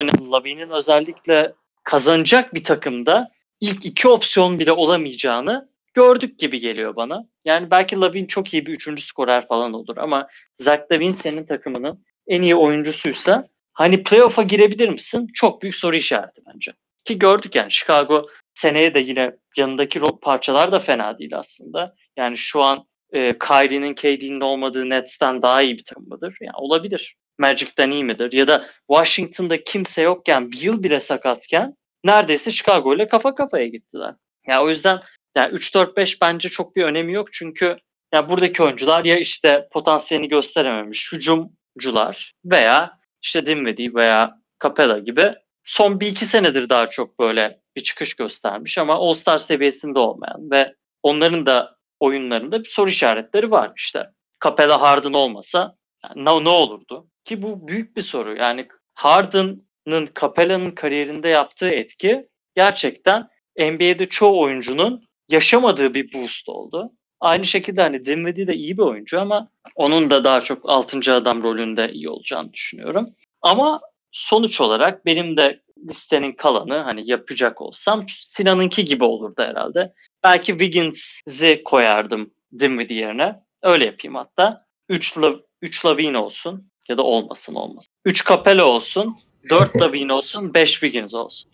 oynadı. 0.01 0.31
Lavine'in 0.31 0.69
özellikle 0.69 1.53
kazanacak 1.83 2.53
bir 2.53 2.63
takımda 2.63 3.31
ilk 3.61 3.85
iki 3.85 4.07
opsiyon 4.07 4.59
bile 4.59 4.71
olamayacağını 4.71 5.69
gördük 5.93 6.39
gibi 6.39 6.59
geliyor 6.59 6.95
bana. 6.95 7.25
Yani 7.45 7.71
belki 7.71 7.99
Lavine 7.99 8.27
çok 8.27 8.53
iyi 8.53 8.65
bir 8.65 8.73
üçüncü 8.73 9.01
skorer 9.01 9.47
falan 9.47 9.73
olur 9.73 9.97
ama 9.97 10.27
Zach 10.57 10.91
Lavine 10.91 11.15
senin 11.15 11.45
takımının 11.45 12.05
en 12.27 12.41
iyi 12.41 12.55
oyuncusuysa 12.55 13.47
hani 13.73 14.03
playoff'a 14.03 14.43
girebilir 14.43 14.89
misin? 14.89 15.27
Çok 15.33 15.61
büyük 15.61 15.75
soru 15.75 15.95
işareti 15.95 16.41
bence. 16.53 16.73
Ki 17.05 17.19
gördük 17.19 17.55
yani 17.55 17.71
Chicago 17.71 18.23
seneye 18.53 18.93
de 18.93 18.99
yine 18.99 19.35
yanındaki 19.57 20.01
parçalar 20.21 20.71
da 20.71 20.79
fena 20.79 21.19
değil 21.19 21.37
aslında. 21.37 21.95
Yani 22.17 22.37
şu 22.37 22.61
an 22.61 22.85
e, 23.13 23.37
Kyrie'nin 23.37 23.93
KD'nin 23.93 24.41
olmadığı 24.41 24.89
Nets'ten 24.89 25.41
daha 25.41 25.61
iyi 25.61 25.77
bir 25.77 25.83
takım 25.83 26.07
mıdır? 26.09 26.37
Yani 26.41 26.55
olabilir. 26.57 27.15
Magic'ten 27.37 27.91
iyi 27.91 28.03
midir? 28.03 28.31
Ya 28.31 28.47
da 28.47 28.69
Washington'da 28.87 29.63
kimse 29.63 30.01
yokken 30.01 30.51
bir 30.51 30.61
yıl 30.61 30.83
bile 30.83 30.99
sakatken 30.99 31.75
neredeyse 32.03 32.51
Chicago 32.51 32.95
ile 32.95 33.07
kafa 33.07 33.35
kafaya 33.35 33.67
gittiler. 33.67 34.13
Yani 34.47 34.63
o 34.63 34.69
yüzden 34.69 34.99
yani 35.35 35.53
3-4-5 35.53 36.17
bence 36.21 36.49
çok 36.49 36.75
bir 36.75 36.83
önemi 36.83 37.13
yok 37.13 37.33
çünkü 37.33 37.77
yani 38.13 38.29
buradaki 38.29 38.63
oyuncular 38.63 39.05
ya 39.05 39.17
işte 39.17 39.67
potansiyelini 39.71 40.29
gösterememiş 40.29 41.11
hücumcular 41.13 42.33
veya 42.45 42.99
işte 43.21 43.45
Dinwiddie 43.45 43.93
veya 43.93 44.39
Capella 44.63 44.99
gibi 44.99 45.31
son 45.63 45.99
bir 45.99 46.07
iki 46.07 46.25
senedir 46.25 46.69
daha 46.69 46.87
çok 46.87 47.19
böyle 47.19 47.59
bir 47.75 47.83
çıkış 47.83 48.13
göstermiş 48.13 48.77
ama 48.77 48.93
All-Star 48.95 49.39
seviyesinde 49.39 49.99
olmayan 49.99 50.51
ve 50.51 50.75
onların 51.03 51.45
da 51.45 51.75
oyunlarında 51.99 52.63
bir 52.63 52.69
soru 52.69 52.89
işaretleri 52.89 53.51
var 53.51 53.71
işte. 53.77 54.03
Capella 54.43 54.81
Harden 54.81 55.13
olmasa 55.13 55.75
ne, 56.15 56.43
ne 56.43 56.49
olurdu? 56.49 57.07
Ki 57.25 57.41
bu 57.41 57.67
büyük 57.67 57.97
bir 57.97 58.01
soru. 58.01 58.37
Yani 58.37 58.67
Harden'ın 58.93 60.09
Capella'nın 60.21 60.71
kariyerinde 60.71 61.29
yaptığı 61.29 61.69
etki 61.69 62.27
gerçekten 62.55 63.29
NBA'de 63.59 64.05
çoğu 64.05 64.41
oyuncunun 64.41 65.03
yaşamadığı 65.29 65.93
bir 65.93 66.13
boost 66.13 66.49
oldu. 66.49 66.91
Aynı 67.19 67.45
şekilde 67.45 67.81
hani 67.81 68.05
Dinwiddie 68.05 68.47
de 68.47 68.53
iyi 68.53 68.77
bir 68.77 68.83
oyuncu 68.83 69.21
ama 69.21 69.49
onun 69.75 70.09
da 70.09 70.23
daha 70.23 70.41
çok 70.41 70.69
6. 70.69 71.15
adam 71.15 71.43
rolünde 71.43 71.91
iyi 71.91 72.09
olacağını 72.09 72.53
düşünüyorum. 72.53 73.09
Ama 73.41 73.81
sonuç 74.11 74.61
olarak 74.61 75.05
benim 75.05 75.37
de 75.37 75.61
listenin 75.89 76.31
kalanı 76.31 76.77
hani 76.77 77.09
yapacak 77.09 77.61
olsam 77.61 78.05
Sinan'ınki 78.21 78.85
gibi 78.85 79.03
olurdu 79.03 79.41
herhalde. 79.41 79.93
Belki 80.23 80.51
Wiggins'i 80.51 81.61
koyardım 81.65 82.31
Dinwiddie 82.59 82.97
yerine. 82.97 83.35
Öyle 83.61 83.85
yapayım 83.85 84.15
hatta. 84.15 84.64
3 84.89 85.17
La, 85.17 85.35
üç 85.61 85.85
Lavine 85.85 86.17
olsun 86.17 86.67
ya 86.89 86.97
da 86.97 87.03
olmasın 87.03 87.55
olmasın. 87.55 87.89
3 88.05 88.27
Capella 88.27 88.65
olsun, 88.65 89.17
4 89.49 89.75
Lavine 89.81 90.13
olsun, 90.13 90.53
5 90.53 90.71
Wiggins 90.71 91.13
olsun. 91.13 91.51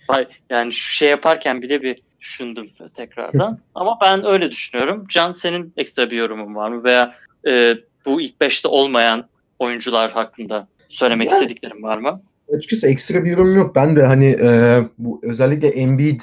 Yani 0.49 0.73
şu 0.73 0.93
şey 0.93 1.09
yaparken 1.09 1.61
bile 1.61 1.81
bir 1.81 2.01
düşündüm 2.21 2.69
tekrardan. 2.95 3.59
Ama 3.75 3.97
ben 4.01 4.25
öyle 4.25 4.51
düşünüyorum. 4.51 5.05
Can 5.09 5.31
senin 5.31 5.73
ekstra 5.77 6.11
bir 6.11 6.17
yorumun 6.17 6.55
var 6.55 6.69
mı? 6.69 6.83
Veya 6.83 7.15
e, 7.47 7.75
bu 8.05 8.21
ilk 8.21 8.35
5'te 8.41 8.67
olmayan 8.67 9.29
oyuncular 9.59 10.11
hakkında 10.11 10.67
söylemek 10.89 11.31
yani, 11.31 11.43
istediklerim 11.43 11.83
var 11.83 11.97
mı? 11.97 12.21
Açıkçası 12.57 12.87
ekstra 12.87 13.23
bir 13.23 13.31
yorum 13.31 13.55
yok. 13.55 13.75
Ben 13.75 13.95
de 13.95 14.03
hani 14.03 14.25
e, 14.25 14.79
bu 14.97 15.19
özellikle 15.23 15.67
Embiid 15.67 16.19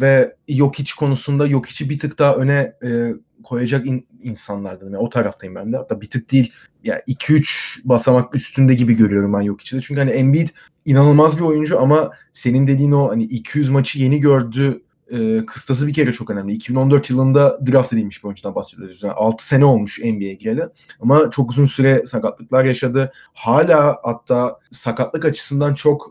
ve 0.00 0.36
Jokic 0.48 0.92
konusunda 0.98 1.46
Jokic'i 1.46 1.90
bir 1.90 1.98
tık 1.98 2.18
daha 2.18 2.34
öne 2.34 2.72
e, 2.82 2.88
koyacak 3.44 3.86
in, 3.86 4.06
insanlardan. 4.22 4.86
Yani 4.86 4.98
o 4.98 5.08
taraftayım 5.08 5.54
ben 5.54 5.72
de. 5.72 5.76
Hatta 5.76 6.00
bir 6.00 6.10
tık 6.10 6.32
değil. 6.32 6.52
Yani 6.84 7.00
2-3 7.08 7.80
basamak 7.84 8.34
üstünde 8.34 8.74
gibi 8.74 8.94
görüyorum 8.94 9.32
ben 9.32 9.42
Jokic'i 9.42 9.78
de. 9.78 9.82
Çünkü 9.82 10.00
hani 10.00 10.10
Embiid 10.10 10.48
inanılmaz 10.84 11.36
bir 11.36 11.42
oyuncu 11.42 11.80
ama 11.80 12.10
senin 12.32 12.66
dediğin 12.66 12.92
o 12.92 13.10
hani 13.10 13.24
200 13.24 13.70
maçı 13.70 13.98
yeni 13.98 14.20
gördü 14.20 14.82
e, 15.12 15.46
kıstası 15.46 15.86
bir 15.86 15.92
kere 15.92 16.12
çok 16.12 16.30
önemli. 16.30 16.52
2014 16.52 17.10
yılında 17.10 17.66
draft 17.66 17.92
edilmiş 17.92 18.24
bir 18.24 18.28
oyuncudan 18.28 18.54
bahsediyoruz. 18.54 19.02
Yani 19.02 19.12
6 19.12 19.46
sene 19.46 19.64
olmuş 19.64 20.00
NBA'ye 20.04 20.34
gireli. 20.34 20.62
Ama 21.00 21.30
çok 21.30 21.50
uzun 21.50 21.64
süre 21.64 22.06
sakatlıklar 22.06 22.64
yaşadı. 22.64 23.12
Hala 23.34 23.98
hatta 24.02 24.58
sakatlık 24.70 25.24
açısından 25.24 25.74
çok 25.74 26.10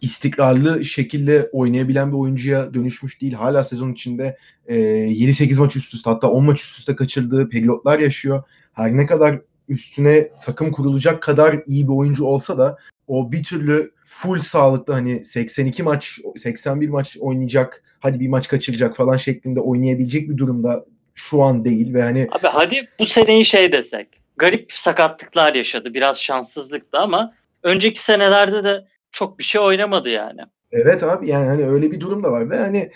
istikrarlı 0.00 0.84
şekilde 0.84 1.48
oynayabilen 1.52 2.12
bir 2.12 2.16
oyuncuya 2.16 2.74
dönüşmüş 2.74 3.22
değil. 3.22 3.32
Hala 3.32 3.64
sezon 3.64 3.92
içinde 3.92 4.36
e, 4.66 4.76
7-8 4.76 5.60
maç 5.60 5.76
üst 5.76 5.94
üste 5.94 6.10
hatta 6.10 6.30
10 6.30 6.44
maç 6.44 6.62
üst 6.62 6.78
üste 6.78 6.96
kaçırdığı 6.96 7.48
periyotlar 7.48 7.98
yaşıyor. 7.98 8.42
Her 8.72 8.96
ne 8.96 9.06
kadar 9.06 9.40
üstüne 9.68 10.28
takım 10.42 10.72
kurulacak 10.72 11.22
kadar 11.22 11.62
iyi 11.66 11.88
bir 11.88 11.92
oyuncu 11.92 12.24
olsa 12.24 12.58
da 12.58 12.78
o 13.06 13.32
bir 13.32 13.44
türlü 13.44 13.92
full 14.04 14.38
sağlıklı 14.38 14.92
hani 14.92 15.24
82 15.24 15.82
maç 15.82 16.18
81 16.36 16.88
maç 16.88 17.16
oynayacak 17.20 17.82
hadi 18.00 18.20
bir 18.20 18.28
maç 18.28 18.48
kaçıracak 18.48 18.96
falan 18.96 19.16
şeklinde 19.16 19.60
oynayabilecek 19.60 20.30
bir 20.30 20.36
durumda 20.36 20.84
şu 21.14 21.42
an 21.42 21.64
değil 21.64 21.94
ve 21.94 22.02
hani 22.02 22.28
Abi 22.32 22.46
hadi 22.46 22.88
bu 22.98 23.06
seneyi 23.06 23.44
şey 23.44 23.72
desek 23.72 24.08
garip 24.36 24.72
sakatlıklar 24.72 25.54
yaşadı 25.54 25.94
biraz 25.94 26.22
şanssızlıktı 26.22 26.98
ama 26.98 27.34
önceki 27.62 28.02
senelerde 28.02 28.64
de 28.64 28.84
çok 29.12 29.38
bir 29.38 29.44
şey 29.44 29.60
oynamadı 29.60 30.08
yani. 30.08 30.40
Evet 30.72 31.02
abi 31.02 31.28
yani 31.28 31.46
hani 31.46 31.66
öyle 31.66 31.90
bir 31.90 32.00
durum 32.00 32.22
da 32.22 32.32
var 32.32 32.50
ve 32.50 32.58
hani 32.58 32.90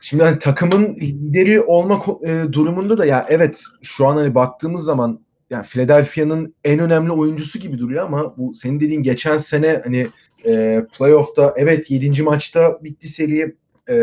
şimdi 0.00 0.24
hani 0.24 0.38
takımın 0.38 0.94
lideri 0.94 1.60
olma 1.60 2.02
e, 2.26 2.52
durumunda 2.52 2.98
da 2.98 3.06
ya 3.06 3.26
evet 3.28 3.62
şu 3.82 4.06
an 4.06 4.16
hani 4.16 4.34
baktığımız 4.34 4.84
zaman 4.84 5.20
yani 5.50 5.66
Philadelphia'nın 5.66 6.54
en 6.64 6.78
önemli 6.78 7.12
oyuncusu 7.12 7.58
gibi 7.58 7.78
duruyor 7.78 8.04
ama 8.04 8.36
bu 8.36 8.54
senin 8.54 8.80
dediğin 8.80 9.02
geçen 9.02 9.36
sene 9.36 9.80
hani 9.84 10.08
e, 10.46 10.84
playoff'ta 10.98 11.54
evet 11.56 11.90
7. 11.90 12.22
maçta 12.22 12.84
bitti 12.84 13.08
seri. 13.08 13.56
E, 13.88 13.96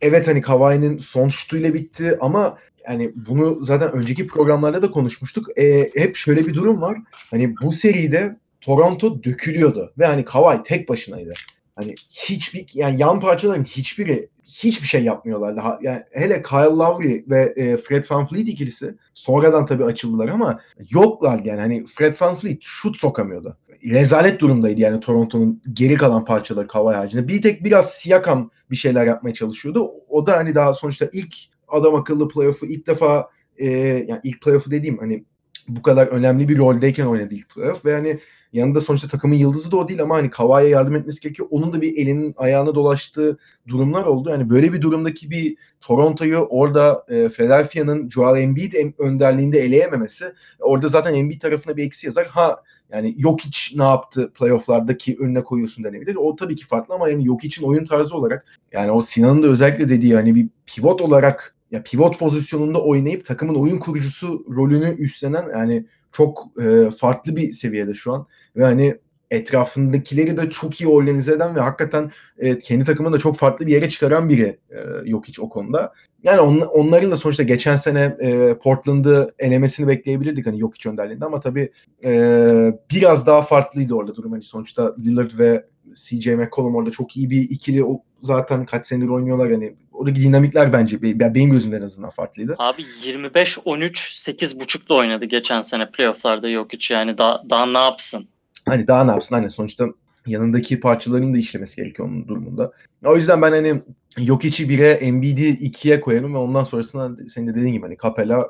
evet 0.00 0.26
hani 0.26 0.40
Kawhi'nin 0.40 0.98
son 0.98 1.28
şutuyla 1.28 1.74
bitti 1.74 2.18
ama 2.20 2.58
yani 2.88 3.12
bunu 3.14 3.64
zaten 3.64 3.92
önceki 3.92 4.26
programlarda 4.26 4.82
da 4.82 4.90
konuşmuştuk. 4.90 5.58
E, 5.58 5.90
hep 5.94 6.16
şöyle 6.16 6.46
bir 6.46 6.54
durum 6.54 6.80
var. 6.80 6.98
Hani 7.30 7.54
bu 7.62 7.72
seride 7.72 8.36
Toronto 8.60 9.24
dökülüyordu 9.24 9.92
ve 9.98 10.06
hani 10.06 10.24
Kawhi 10.24 10.62
tek 10.62 10.88
başınaydı. 10.88 11.32
Hani 11.76 11.94
hiçbir 12.08 12.66
yani 12.74 13.00
yan 13.00 13.20
parçaların 13.20 13.64
hiçbiri 13.64 14.28
hiçbir 14.46 14.86
şey 14.86 15.04
yapmıyorlardı. 15.04 15.60
Yani 15.82 16.02
hele 16.12 16.42
Kyle 16.42 16.58
Lowry 16.58 17.24
ve 17.28 17.52
e, 17.56 17.76
Fred 17.76 18.04
VanVleet 18.10 18.48
ikilisi 18.48 18.94
sonradan 19.14 19.66
tabii 19.66 19.84
açıldılar 19.84 20.28
ama 20.28 20.60
yoklar 20.90 21.44
yani. 21.44 21.60
Hani 21.60 21.84
Fred 21.86 22.14
VanVleet 22.20 22.58
şut 22.62 22.96
sokamıyordu. 22.96 23.56
Rezalet 23.84 24.40
durumdaydı 24.40 24.80
yani 24.80 25.00
Toronto'nun 25.00 25.62
geri 25.72 25.94
kalan 25.94 26.24
parçaları 26.24 26.66
Kawhi 26.66 26.94
haricinde. 26.94 27.28
Bir 27.28 27.42
tek 27.42 27.64
biraz 27.64 27.90
Siakam 27.90 28.50
bir 28.70 28.76
şeyler 28.76 29.06
yapmaya 29.06 29.34
çalışıyordu. 29.34 29.90
O 30.08 30.26
da 30.26 30.36
hani 30.36 30.54
daha 30.54 30.74
sonuçta 30.74 31.08
ilk 31.12 31.34
adam 31.68 31.94
akıllı 31.94 32.28
playoff'u 32.28 32.66
ilk 32.66 32.86
defa 32.86 33.30
e, 33.58 33.66
yani 34.08 34.20
ilk 34.24 34.42
playoff'u 34.42 34.70
dediğim 34.70 34.98
hani 34.98 35.24
bu 35.68 35.82
kadar 35.82 36.06
önemli 36.06 36.48
bir 36.48 36.58
roldeyken 36.58 37.06
oynadı 37.06 37.34
ilk 37.34 37.48
playoff 37.54 37.84
ve 37.84 37.92
hani 37.92 38.18
yanında 38.56 38.80
sonuçta 38.80 39.08
takımın 39.08 39.34
yıldızı 39.34 39.70
da 39.70 39.76
o 39.76 39.88
değil 39.88 40.02
ama 40.02 40.16
hani 40.16 40.30
Kawhi'ye 40.30 40.70
yardım 40.70 40.94
etmesi 40.94 41.20
gerekiyor. 41.20 41.48
Onun 41.50 41.72
da 41.72 41.80
bir 41.80 41.96
elinin 41.96 42.34
ayağına 42.36 42.74
dolaştığı 42.74 43.38
durumlar 43.68 44.04
oldu. 44.04 44.30
Yani 44.30 44.50
böyle 44.50 44.72
bir 44.72 44.82
durumdaki 44.82 45.30
bir 45.30 45.56
Toronto'yu 45.80 46.38
orada 46.38 47.04
e, 47.08 47.28
Philadelphia'nın 47.28 48.10
Joel 48.10 48.42
Embiid 48.42 48.72
önderliğinde 48.98 49.58
eleyememesi 49.58 50.32
orada 50.60 50.88
zaten 50.88 51.14
Embiid 51.14 51.40
tarafına 51.40 51.76
bir 51.76 51.86
eksi 51.86 52.06
yazar. 52.06 52.26
Ha 52.26 52.62
yani 52.92 53.14
yok 53.18 53.40
hiç 53.40 53.74
ne 53.76 53.82
yaptı 53.82 54.32
playofflardaki 54.32 55.16
önüne 55.20 55.42
koyuyorsun 55.42 55.84
denebilir. 55.84 56.16
O 56.16 56.36
tabii 56.36 56.56
ki 56.56 56.66
farklı 56.66 56.94
ama 56.94 57.08
yani 57.08 57.26
yok 57.26 57.44
için 57.44 57.64
oyun 57.64 57.84
tarzı 57.84 58.16
olarak 58.16 58.46
yani 58.72 58.90
o 58.90 59.00
Sinan'ın 59.00 59.42
da 59.42 59.46
özellikle 59.46 59.88
dediği 59.88 60.14
hani 60.14 60.34
bir 60.34 60.48
pivot 60.66 61.00
olarak 61.00 61.56
ya 61.70 61.82
pivot 61.82 62.18
pozisyonunda 62.18 62.82
oynayıp 62.82 63.24
takımın 63.24 63.54
oyun 63.54 63.78
kurucusu 63.78 64.44
rolünü 64.56 64.96
üstlenen 64.98 65.48
yani 65.52 65.86
çok 66.12 66.46
e, 66.62 66.90
farklı 66.90 67.36
bir 67.36 67.52
seviyede 67.52 67.94
şu 67.94 68.12
an 68.12 68.26
ve 68.56 68.64
hani 68.64 68.96
etrafındakileri 69.30 70.36
de 70.36 70.50
çok 70.50 70.80
iyi 70.80 70.88
organize 70.88 71.32
eden 71.32 71.54
ve 71.54 71.60
hakikaten 71.60 72.10
e, 72.38 72.58
kendi 72.58 72.84
takımını 72.84 73.12
da 73.12 73.18
çok 73.18 73.36
farklı 73.36 73.66
bir 73.66 73.72
yere 73.72 73.88
çıkaran 73.88 74.28
biri 74.28 74.58
e, 74.70 74.78
yok 75.04 75.28
hiç 75.28 75.40
o 75.40 75.48
konuda. 75.48 75.92
Yani 76.22 76.40
on, 76.40 76.60
onların 76.60 77.10
da 77.10 77.16
sonuçta 77.16 77.42
geçen 77.42 77.76
sene 77.76 78.16
e, 78.20 78.58
Portland'ı 78.58 79.34
elemesini 79.38 79.88
bekleyebilirdik 79.88 80.46
hani 80.46 80.60
yok 80.60 80.74
hiç 80.74 80.86
önderliğinde 80.86 81.24
ama 81.24 81.40
tabii 81.40 81.72
e, 82.04 82.78
biraz 82.90 83.26
daha 83.26 83.42
farklıydı 83.42 83.94
orada 83.94 84.14
durum. 84.14 84.32
Hani 84.32 84.42
sonuçta 84.42 84.94
Lillard 84.98 85.38
ve 85.38 85.64
CJ 85.96 86.26
McCollum 86.26 86.74
orada 86.74 86.90
çok 86.90 87.16
iyi 87.16 87.30
bir 87.30 87.40
ikili 87.50 87.84
o 87.84 88.02
zaten 88.20 88.66
kaç 88.66 88.86
senedir 88.86 89.08
oynuyorlar 89.08 89.52
hani 89.52 89.74
oradaki 89.92 90.20
dinamikler 90.20 90.72
bence 90.72 91.02
benim 91.02 91.50
gözümden 91.50 91.80
en 91.80 91.84
azından 91.84 92.10
farklıydı. 92.10 92.54
Abi 92.58 92.84
25 93.04 93.58
13 93.64 94.12
8 94.14 94.60
buçukla 94.60 94.94
oynadı 94.94 95.24
geçen 95.24 95.62
sene 95.62 95.90
playoff'larda 95.90 96.48
yok 96.48 96.72
hiç 96.72 96.90
yani 96.90 97.18
daha, 97.18 97.42
daha 97.50 97.66
ne 97.66 97.78
yapsın? 97.78 98.28
Hani 98.68 98.86
daha 98.88 99.04
ne 99.04 99.10
yapsın 99.10 99.34
hani 99.34 99.50
sonuçta 99.50 99.86
yanındaki 100.26 100.80
parçaların 100.80 101.34
da 101.34 101.38
işlemesi 101.38 101.76
gerekiyor 101.76 102.08
onun 102.08 102.28
durumunda. 102.28 102.72
O 103.04 103.16
yüzden 103.16 103.42
ben 103.42 103.52
hani 103.52 103.82
Jokic'i 104.18 104.68
1'e, 104.68 104.90
Embiid'i 104.90 105.48
2'ye 105.48 106.00
koyarım 106.00 106.34
ve 106.34 106.38
ondan 106.38 106.62
sonrasında 106.62 107.28
senin 107.28 107.48
de 107.48 107.54
dediğin 107.54 107.74
gibi 107.74 107.82
hani 107.82 107.96
Capella, 108.02 108.48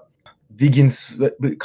Wiggins, 0.49 1.13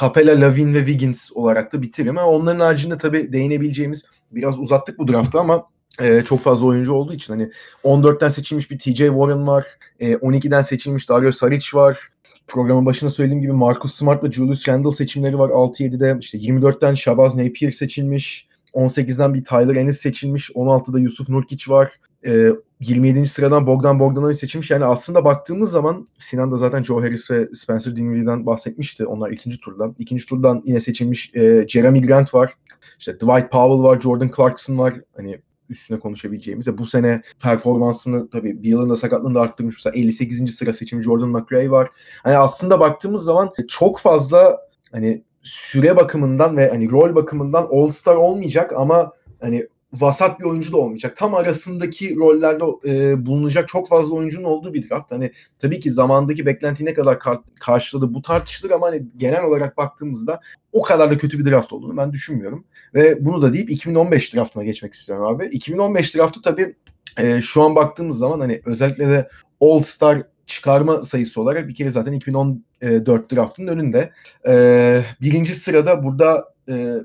Capella, 0.00 0.40
Lavin 0.40 0.74
ve 0.74 0.78
Wiggins 0.78 1.32
olarak 1.34 1.72
da 1.72 1.82
bitiririm. 1.82 2.18
Ama 2.18 2.30
onların 2.30 2.60
haricinde 2.60 2.98
tabii 2.98 3.32
değinebileceğimiz 3.32 4.04
biraz 4.30 4.58
uzattık 4.58 4.98
bu 4.98 5.08
draftı 5.08 5.40
ama 5.40 5.71
e, 6.00 6.22
çok 6.24 6.40
fazla 6.40 6.66
oyuncu 6.66 6.92
olduğu 6.92 7.12
için 7.12 7.32
hani 7.32 7.50
14'ten 7.84 8.28
seçilmiş 8.28 8.70
bir 8.70 8.78
TJ 8.78 8.98
Warren 8.98 9.46
var. 9.46 9.66
E, 10.00 10.12
12'den 10.12 10.62
seçilmiş 10.62 11.08
Dario 11.08 11.32
Saric 11.32 11.66
var. 11.74 12.08
Programın 12.46 12.86
başında 12.86 13.10
söylediğim 13.10 13.42
gibi 13.42 13.52
Marcus 13.52 13.94
Smart 13.94 14.24
ve 14.24 14.32
Julius 14.32 14.68
Randle 14.68 14.90
seçimleri 14.90 15.38
var 15.38 15.48
6-7'de. 15.48 16.16
İşte 16.20 16.38
24'ten 16.38 16.94
Shabazz 16.94 17.36
Napier 17.36 17.70
seçilmiş. 17.70 18.48
18'den 18.74 19.34
bir 19.34 19.44
Tyler 19.44 19.76
Ennis 19.76 20.00
seçilmiş. 20.00 20.50
16'da 20.50 20.98
Yusuf 20.98 21.28
Nurkic 21.28 21.72
var. 21.72 22.00
E, 22.26 22.48
27. 22.80 23.26
sıradan 23.26 23.66
Bogdan 23.66 24.00
Bogdanovic 24.00 24.34
seçilmiş. 24.34 24.70
Yani 24.70 24.84
aslında 24.84 25.24
baktığımız 25.24 25.70
zaman 25.70 26.06
Sinan 26.18 26.52
da 26.52 26.56
zaten 26.56 26.82
Joe 26.82 27.02
Harris 27.02 27.30
ve 27.30 27.46
Spencer 27.54 27.96
Dinwiddie'den 27.96 28.46
bahsetmişti. 28.46 29.06
Onlar 29.06 29.30
ikinci 29.30 29.60
turdan. 29.60 29.94
İkinci 29.98 30.26
turdan 30.26 30.62
yine 30.64 30.80
seçilmiş 30.80 31.34
e, 31.34 31.68
Jeremy 31.68 32.02
Grant 32.02 32.34
var. 32.34 32.54
İşte 32.98 33.14
Dwight 33.14 33.50
Powell 33.50 33.82
var, 33.82 34.00
Jordan 34.00 34.30
Clarkson 34.36 34.78
var. 34.78 34.94
Hani 35.16 35.40
üstüne 35.72 35.98
konuşabileceğimiz. 35.98 36.78
Bu 36.78 36.86
sene 36.86 37.22
performansını 37.42 38.30
tabii 38.30 38.62
bir 38.62 38.68
yılında 38.68 38.96
sakatlığını 38.96 39.34
da 39.34 39.40
arttırmış. 39.40 39.76
Mesela 39.76 39.96
58. 39.96 40.54
sıra 40.54 40.72
seçimi 40.72 41.02
Jordan 41.02 41.28
McRae 41.28 41.70
var. 41.70 41.88
Hani 42.22 42.36
aslında 42.36 42.80
baktığımız 42.80 43.24
zaman 43.24 43.50
çok 43.68 43.98
fazla 43.98 44.58
hani 44.92 45.22
süre 45.42 45.96
bakımından 45.96 46.56
ve 46.56 46.70
hani 46.70 46.90
rol 46.90 47.14
bakımından 47.14 47.68
All-Star 47.70 48.16
olmayacak 48.16 48.72
ama 48.76 49.12
hani 49.40 49.68
vasat 49.92 50.40
bir 50.40 50.44
oyuncu 50.44 50.72
da 50.72 50.76
olmayacak. 50.76 51.16
Tam 51.16 51.34
arasındaki 51.34 52.16
rollerde 52.16 52.64
e, 52.84 53.26
bulunacak 53.26 53.68
çok 53.68 53.88
fazla 53.88 54.14
oyuncunun 54.14 54.44
olduğu 54.44 54.74
bir 54.74 54.88
draft. 54.88 55.12
Hani 55.12 55.32
tabii 55.58 55.80
ki 55.80 55.90
zamandaki 55.90 56.46
beklenti 56.46 56.84
ne 56.84 56.94
kadar 56.94 57.18
kar- 57.18 57.40
karşıladı 57.60 58.14
bu 58.14 58.22
tartışılır 58.22 58.70
ama 58.70 58.86
hani 58.86 59.02
genel 59.16 59.44
olarak 59.44 59.76
baktığımızda 59.76 60.40
o 60.72 60.82
kadar 60.82 61.10
da 61.10 61.18
kötü 61.18 61.38
bir 61.38 61.50
draft 61.50 61.72
olduğunu 61.72 61.96
ben 61.96 62.12
düşünmüyorum. 62.12 62.64
Ve 62.94 63.24
bunu 63.24 63.42
da 63.42 63.54
deyip 63.54 63.70
2015 63.70 64.34
draftına 64.34 64.64
geçmek 64.64 64.94
istiyorum 64.94 65.26
abi. 65.26 65.46
2015 65.46 66.16
draftı 66.16 66.42
tabii 66.42 66.74
e, 67.18 67.40
şu 67.40 67.62
an 67.62 67.74
baktığımız 67.74 68.18
zaman 68.18 68.40
hani 68.40 68.60
özellikle 68.66 69.08
de 69.08 69.28
All 69.60 69.80
Star 69.80 70.22
çıkarma 70.46 71.02
sayısı 71.02 71.40
olarak 71.40 71.68
bir 71.68 71.74
kere 71.74 71.90
zaten 71.90 72.12
2014 72.12 73.32
draftının 73.32 73.66
önünde. 73.66 74.12
E, 74.48 75.02
birinci 75.20 75.54
sırada 75.54 76.04
burada 76.04 76.54
e, 76.68 76.96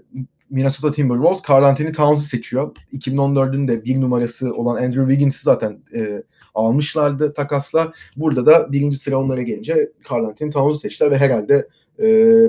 Minnesota 0.49 0.91
Timberwolves 0.91 1.41
Karl 1.41 1.63
Anthony 1.63 1.91
Towns'u 1.91 2.25
seçiyor. 2.25 2.75
2014'ün 2.93 3.67
de 3.67 3.86
bir 3.86 4.01
numarası 4.01 4.53
olan 4.53 4.75
Andrew 4.75 5.03
Wiggins'i 5.03 5.43
zaten 5.43 5.79
e, 5.95 6.23
almışlardı 6.55 7.33
takasla. 7.33 7.93
Burada 8.17 8.45
da 8.45 8.71
birinci 8.71 8.97
sıra 8.97 9.17
onlara 9.17 9.41
gelince 9.41 9.91
Karl 10.03 10.25
Anthony 10.25 10.51
Towns'u 10.51 10.79
seçtiler 10.79 11.12
ve 11.12 11.17
herhalde 11.17 11.67
e, 11.99 12.07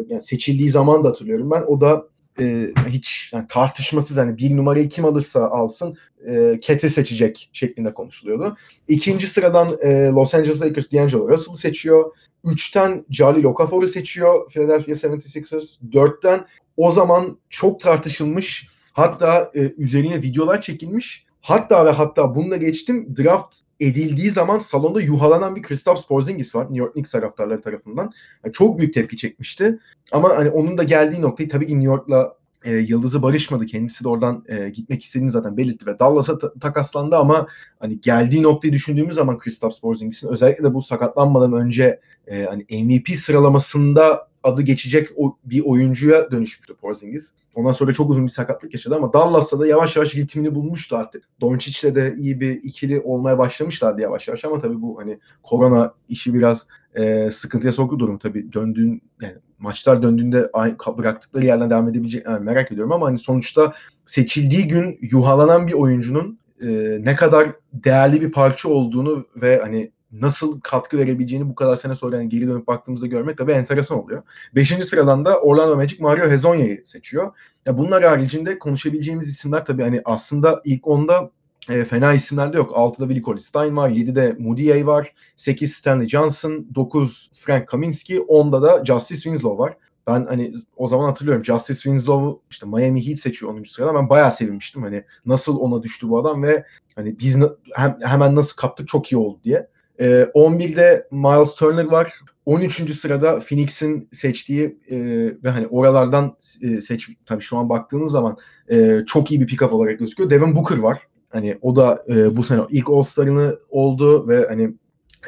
yani 0.09 0.23
seçildiği 0.23 0.71
zaman 0.71 1.05
da 1.05 1.09
hatırlıyorum 1.09 1.51
ben. 1.51 1.63
O 1.67 1.81
da 1.81 2.09
e, 2.41 2.67
hiç 2.89 3.31
yani 3.33 3.47
tartışmasız 3.49 4.17
hani 4.17 4.39
bir 4.39 4.57
numarayı 4.57 4.89
kim 4.89 5.05
alırsa 5.05 5.49
alsın 5.49 5.97
e, 6.31 6.61
Cat'i 6.61 6.91
seçecek 6.91 7.51
şeklinde 7.53 7.95
konuşuluyordu. 7.95 8.57
İkinci 8.89 9.27
sıradan 9.27 9.79
e, 9.81 10.07
Los 10.09 10.35
Angeles 10.35 10.63
Lakers 10.63 10.93
D'Angelo 10.93 11.29
Russell'ı 11.29 11.57
seçiyor. 11.57 12.17
Üçten 12.45 13.05
Jalil 13.11 13.45
Okafor'u 13.45 13.89
seçiyor 13.89 14.51
Philadelphia 14.51 14.93
76ers. 14.93 15.93
Dörtten 15.93 16.47
o 16.79 16.91
zaman 16.91 17.39
çok 17.51 17.81
tartışılmış 17.81 18.69
hatta 18.93 19.51
e, 19.55 19.61
üzerine 19.79 20.23
videolar 20.23 20.61
çekilmiş. 20.61 21.27
Hatta 21.41 21.87
ve 21.87 21.91
hatta 21.91 22.35
bununla 22.35 22.57
geçtim 22.57 23.17
draft 23.17 23.57
edildiği 23.81 24.31
zaman 24.31 24.59
salonda 24.59 25.01
yuhalanan 25.01 25.57
bir 25.57 25.63
Kristaps 25.63 26.05
Porzingis 26.07 26.55
var 26.55 26.65
New 26.65 26.79
York 26.79 26.93
Knicks 26.93 27.11
taraftarları 27.13 27.63
tarafından. 27.63 28.13
Yani 28.45 28.53
çok 28.53 28.79
büyük 28.79 28.95
tepki 28.95 29.17
çekmişti. 29.17 29.79
Ama 30.13 30.37
hani 30.37 30.51
onun 30.51 30.79
da 30.79 30.83
geldiği 30.83 31.23
noktayı 31.23 31.49
tabii 31.49 31.67
ki 31.67 31.75
New 31.75 31.87
York'la 31.87 32.37
e, 32.65 32.77
yıldızı 32.77 33.23
barışmadı. 33.23 33.67
Kendisi 33.67 34.05
de 34.05 34.09
oradan 34.09 34.45
e, 34.49 34.69
gitmek 34.69 35.03
istediğini 35.03 35.31
zaten 35.31 35.57
belirtti 35.57 35.87
ve 35.87 35.99
Dallas'a 35.99 36.39
ta- 36.39 36.55
takaslandı 36.55 37.17
ama 37.17 37.47
hani 37.81 38.01
geldiği 38.01 38.43
noktayı 38.43 38.73
düşündüğümüz 38.73 39.15
zaman 39.15 39.39
Kristaps 39.39 39.81
Porzingis'in 39.81 40.29
özellikle 40.29 40.65
de 40.65 40.75
bu 40.75 40.83
sakatlanmadan 40.83 41.53
önce 41.53 42.01
e, 42.27 42.45
hani 42.45 42.85
MVP 42.85 43.17
sıralamasında 43.17 44.28
adı 44.43 44.63
geçecek 44.63 45.09
o, 45.17 45.37
bir 45.45 45.63
oyuncuya 45.65 46.31
dönüşmüştü 46.31 46.75
Porzingis. 46.75 47.33
Ondan 47.55 47.73
sonra 47.73 47.93
çok 47.93 48.11
uzun 48.11 48.27
bir 48.27 48.31
sakatlık 48.31 48.73
yaşadı 48.73 48.97
ama 48.97 49.13
Dallas'ta 49.13 49.59
da 49.59 49.67
yavaş 49.67 49.97
yavaş 49.97 50.15
ritmini 50.15 50.55
bulmuştu 50.55 50.97
artık. 50.97 51.25
Doncic'le 51.41 51.95
de 51.95 52.15
iyi 52.19 52.41
bir 52.41 52.51
ikili 52.51 53.01
olmaya 53.01 53.39
başlamışlardı 53.39 54.03
yavaş 54.03 54.29
yavaş 54.29 54.45
ama 54.45 54.59
tabii 54.59 54.83
bu 54.83 55.01
hani 55.01 55.19
korona 55.43 55.95
işi 56.09 56.35
biraz 56.35 56.67
e, 56.95 57.31
sıkıntıya 57.31 57.73
soktu 57.73 57.99
durum 57.99 58.19
tabii. 58.19 58.53
Döndüğün 58.53 59.03
yani 59.23 59.35
maçlar 59.59 60.03
döndüğünde 60.03 60.51
bıraktıkları 60.99 61.47
yerden 61.47 61.71
devam 61.71 61.89
edebilecek 61.89 62.27
yani 62.27 62.45
merak 62.45 62.73
ediyorum 62.73 62.93
ama 62.93 63.07
hani 63.07 63.19
sonuçta 63.19 63.73
seçildiği 64.07 64.67
gün 64.67 64.99
yuhalanan 65.01 65.67
bir 65.67 65.73
oyuncunun 65.73 66.39
e, 66.63 66.99
ne 67.01 67.15
kadar 67.17 67.49
değerli 67.73 68.21
bir 68.21 68.33
parça 68.33 68.69
olduğunu 68.69 69.27
ve 69.37 69.59
hani 69.59 69.93
nasıl 70.13 70.61
katkı 70.61 70.99
verebileceğini 70.99 71.49
bu 71.49 71.55
kadar 71.55 71.77
sene 71.77 71.95
sonra 71.95 72.17
yani 72.17 72.29
geri 72.29 72.47
dönüp 72.49 72.67
baktığımızda 72.67 73.07
görmek 73.07 73.39
tabii 73.39 73.53
enteresan 73.53 74.05
oluyor. 74.05 74.23
Beşinci 74.55 74.85
sıradan 74.85 75.25
da 75.25 75.41
Orlando 75.41 75.77
Magic 75.77 75.97
Mario 76.01 76.31
Hezonya'yı 76.31 76.85
seçiyor. 76.85 77.33
Ya 77.67 77.79
bunlar 77.79 78.05
haricinde 78.05 78.59
konuşabileceğimiz 78.59 79.29
isimler 79.29 79.65
tabii 79.65 79.83
hani 79.83 80.03
aslında 80.05 80.63
ilk 80.65 80.87
onda 80.87 81.31
e, 81.69 81.85
fena 81.85 82.15
isimler 82.15 82.53
de 82.53 82.57
yok. 82.57 82.73
6'da 82.73 83.09
Willie 83.09 83.23
Cauley 83.23 83.43
Stein 83.43 83.77
var, 83.77 83.91
7'de 83.91 84.37
Moody 84.39 84.87
var, 84.87 85.15
8 85.37 85.73
Stanley 85.73 86.09
Johnson, 86.09 86.67
9 86.75 87.31
Frank 87.35 87.69
Kaminsky, 87.69 88.21
10'da 88.21 88.63
da 88.63 88.85
Justice 88.85 89.21
Winslow 89.21 89.65
var. 89.65 89.77
Ben 90.07 90.27
hani 90.27 90.53
o 90.77 90.87
zaman 90.87 91.05
hatırlıyorum 91.05 91.45
Justice 91.45 91.81
Winslow'u 91.81 92.43
işte 92.51 92.67
Miami 92.67 93.09
Heat 93.09 93.19
seçiyor 93.19 93.55
10. 93.55 93.63
sırada. 93.63 93.95
Ben 93.95 94.09
bayağı 94.09 94.33
sevinmiştim 94.33 94.83
hani 94.83 95.05
nasıl 95.27 95.57
ona 95.57 95.83
düştü 95.83 96.09
bu 96.09 96.19
adam 96.19 96.43
ve 96.43 96.65
hani 96.95 97.19
biz 97.19 97.37
hem, 97.75 97.99
hemen 98.03 98.35
nasıl 98.35 98.57
kaptık 98.57 98.89
çok 98.89 99.13
iyi 99.13 99.17
oldu 99.17 99.41
diye. 99.45 99.69
E, 99.99 100.07
11'de 100.35 101.09
Miles 101.11 101.55
Turner 101.55 101.85
var. 101.85 102.21
13. 102.47 102.95
sırada 102.95 103.39
Phoenix'in 103.39 104.09
seçtiği 104.13 104.79
e, 104.91 104.97
ve 105.45 105.51
hani 105.51 105.67
oralardan 105.67 106.37
e, 106.63 106.81
seç 106.81 107.09
tabii 107.27 107.43
şu 107.43 107.57
an 107.57 107.69
baktığımız 107.69 108.13
zaman 108.13 108.37
e, 108.71 109.01
çok 109.07 109.31
iyi 109.31 109.41
bir 109.41 109.47
pick-up 109.47 109.71
olarak 109.71 109.99
gözüküyor. 109.99 110.31
Devin 110.31 110.57
Booker 110.57 110.79
var. 110.79 110.99
Hani 111.29 111.59
o 111.63 111.77
da 111.77 112.05
e, 112.09 112.37
bu 112.37 112.43
sene 112.43 112.61
ilk 112.71 112.91
All-Star'ını 112.91 113.59
oldu 113.71 114.29
ve 114.29 114.47
hani 114.49 114.75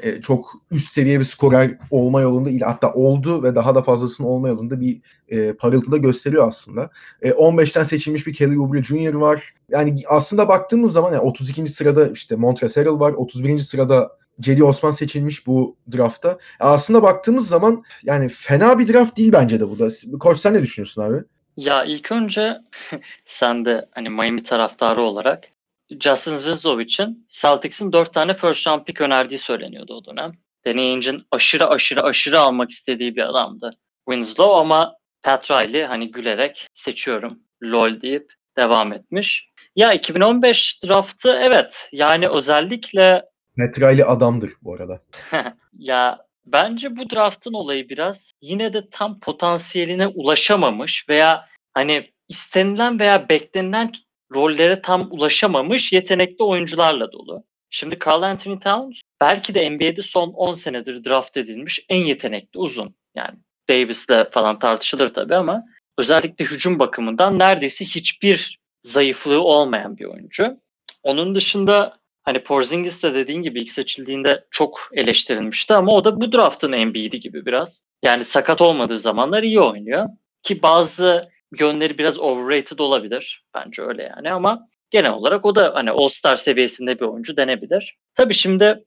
e, 0.03 0.21
çok 0.21 0.53
üst 0.71 0.93
seviye 0.93 1.19
bir 1.19 1.25
skorer 1.25 1.79
olma 1.91 2.21
yolunda 2.21 2.51
il 2.51 2.61
hatta 2.61 2.93
oldu 2.93 3.43
ve 3.43 3.55
daha 3.55 3.75
da 3.75 3.83
fazlasının 3.83 4.29
olma 4.29 4.49
yolunda 4.49 4.81
bir 4.81 5.01
e, 5.29 5.53
parıltı 5.53 5.93
da 5.93 5.97
gösteriyor 5.97 6.49
aslında. 6.49 6.91
E, 7.23 7.31
15'ten 7.31 7.85
seçilmiş 7.85 8.27
bir 8.27 8.35
Kelly 8.35 8.59
Oubre 8.59 8.83
Jr. 8.83 9.15
var. 9.15 9.55
Yani 9.69 10.03
aslında 10.09 10.49
baktığımız 10.49 10.93
zaman 10.93 11.13
yani 11.13 11.23
32. 11.23 11.67
sırada 11.67 12.09
işte 12.09 12.37
Montrezl 12.37 12.81
Harrell 12.81 13.01
var. 13.01 13.13
31. 13.13 13.59
sırada 13.59 14.20
Cedi 14.41 14.65
Osman 14.65 14.91
seçilmiş 14.91 15.47
bu 15.47 15.77
draftta. 15.97 16.39
Aslında 16.61 17.03
baktığımız 17.03 17.49
zaman 17.49 17.85
yani 18.03 18.29
fena 18.29 18.79
bir 18.79 18.93
draft 18.93 19.17
değil 19.17 19.33
bence 19.33 19.61
de 19.61 19.71
bu 19.71 19.79
da. 19.79 19.89
Koç 20.21 20.39
sen 20.39 20.55
ne 20.55 20.63
düşünüyorsun 20.63 21.03
abi? 21.03 21.25
Ya 21.57 21.85
ilk 21.85 22.13
önce 22.13 22.57
sen 23.25 23.65
de 23.65 23.89
hani 23.95 24.09
Miami 24.09 24.43
taraftarı 24.43 25.03
olarak 25.03 25.45
Justin 25.91 26.37
Winslow 26.37 26.83
için 26.83 27.27
Celtics'in 27.29 27.93
4 27.93 28.15
tane 28.15 28.35
first 28.35 28.67
round 28.67 28.85
pick 28.85 29.01
önerdiği 29.01 29.39
söyleniyordu 29.39 29.95
o 29.95 30.05
dönem. 30.05 30.33
Danny 30.67 30.81
Ainge'in 30.81 31.23
aşırı 31.31 31.69
aşırı 31.69 32.03
aşırı 32.03 32.41
almak 32.41 32.71
istediği 32.71 33.17
bir 33.17 33.31
adamdı 33.31 33.71
Winslow 34.09 34.61
ama 34.61 34.95
Pat 35.23 35.51
Riley 35.51 35.85
hani 35.85 36.11
gülerek 36.11 36.69
seçiyorum 36.73 37.39
lol 37.63 38.01
deyip 38.01 38.33
devam 38.57 38.93
etmiş. 38.93 39.51
Ya 39.77 39.93
2015 39.93 40.85
draftı 40.85 41.39
evet 41.43 41.89
yani 41.93 42.29
özellikle 42.29 43.23
Petrali 43.61 44.05
adamdır 44.05 44.53
bu 44.63 44.75
arada. 44.75 45.03
ya 45.79 46.19
bence 46.47 46.97
bu 46.97 47.11
draftın 47.11 47.53
olayı 47.53 47.89
biraz 47.89 48.33
yine 48.43 48.73
de 48.73 48.91
tam 48.91 49.21
potansiyeline 49.21 50.07
ulaşamamış 50.07 51.09
veya 51.09 51.49
hani 51.75 52.11
istenilen 52.29 52.99
veya 52.99 53.29
beklenilen 53.29 53.93
rollere 54.35 54.83
tam 54.83 55.09
ulaşamamış 55.11 55.93
yetenekli 55.93 56.45
oyuncularla 56.45 57.13
dolu. 57.13 57.45
Şimdi 57.71 57.99
Carl 58.07 58.23
Anthony 58.23 58.59
Towns 58.59 59.01
belki 59.21 59.55
de 59.55 59.71
NBA'de 59.71 60.03
son 60.03 60.29
10 60.29 60.55
senedir 60.55 61.05
draft 61.05 61.37
edilmiş 61.37 61.85
en 61.89 62.05
yetenekli 62.05 62.59
uzun. 62.59 62.95
Yani 63.15 63.39
Davis'le 63.69 64.31
falan 64.33 64.59
tartışılır 64.59 65.15
tabii 65.15 65.37
ama 65.37 65.65
özellikle 65.99 66.45
hücum 66.45 66.79
bakımından 66.79 67.39
neredeyse 67.39 67.85
hiçbir 67.85 68.59
zayıflığı 68.83 69.43
olmayan 69.43 69.99
bir 69.99 70.05
oyuncu. 70.05 70.61
Onun 71.03 71.35
dışında 71.35 72.00
hani 72.23 72.43
Porzingis 72.43 73.03
de 73.03 73.15
dediğin 73.15 73.43
gibi 73.43 73.61
ilk 73.61 73.71
seçildiğinde 73.71 74.45
çok 74.51 74.91
eleştirilmişti 74.93 75.75
ama 75.75 75.93
o 75.93 76.05
da 76.05 76.21
bu 76.21 76.33
draftın 76.33 76.73
Embiid'i 76.73 77.21
gibi 77.21 77.47
biraz. 77.47 77.85
Yani 78.03 78.25
sakat 78.25 78.61
olmadığı 78.61 78.99
zamanlar 78.99 79.43
iyi 79.43 79.61
oynuyor. 79.61 80.09
Ki 80.43 80.63
bazı 80.63 81.31
yönleri 81.61 81.99
biraz 81.99 82.19
overrated 82.19 82.79
olabilir. 82.79 83.45
Bence 83.55 83.83
öyle 83.83 84.03
yani 84.03 84.33
ama 84.33 84.69
genel 84.91 85.13
olarak 85.13 85.47
o 85.47 85.55
da 85.55 85.75
hani 85.75 85.91
All-Star 85.91 86.37
seviyesinde 86.37 87.01
bir 87.01 87.05
oyuncu 87.05 87.37
denebilir. 87.37 87.97
Tabii 88.15 88.35
şimdi 88.35 88.85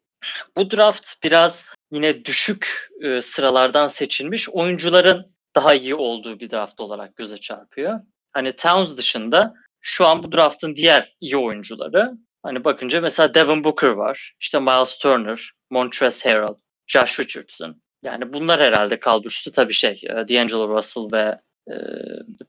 bu 0.58 0.72
draft 0.72 1.24
biraz 1.24 1.76
yine 1.92 2.26
düşük 2.26 2.90
e, 3.02 3.22
sıralardan 3.22 3.88
seçilmiş 3.88 4.50
oyuncuların 4.50 5.34
daha 5.56 5.74
iyi 5.74 5.96
olduğu 5.96 6.40
bir 6.40 6.52
draft 6.52 6.80
olarak 6.80 7.16
göze 7.16 7.38
çarpıyor. 7.38 8.00
Hani 8.32 8.56
Towns 8.56 8.98
dışında 8.98 9.54
şu 9.82 10.06
an 10.06 10.24
bu 10.24 10.32
draftın 10.32 10.76
diğer 10.76 11.16
iyi 11.22 11.38
oyuncuları 11.38 12.12
hani 12.44 12.64
bakınca 12.64 13.02
mesela 13.02 13.34
Devin 13.34 13.64
Booker 13.64 13.88
var. 13.88 14.34
işte 14.40 14.60
Miles 14.60 14.98
Turner, 14.98 15.52
Montrezl 15.70 16.30
Harrell, 16.30 16.56
Josh 16.88 17.20
Richardson. 17.20 17.82
Yani 18.04 18.34
bunlar 18.34 18.60
herhalde 18.60 19.00
kaldırıştı 19.00 19.52
tabii 19.52 19.74
şey 19.74 20.02
D'Angelo 20.04 20.78
Russell 20.78 21.12
ve 21.12 21.40
e, 21.72 21.76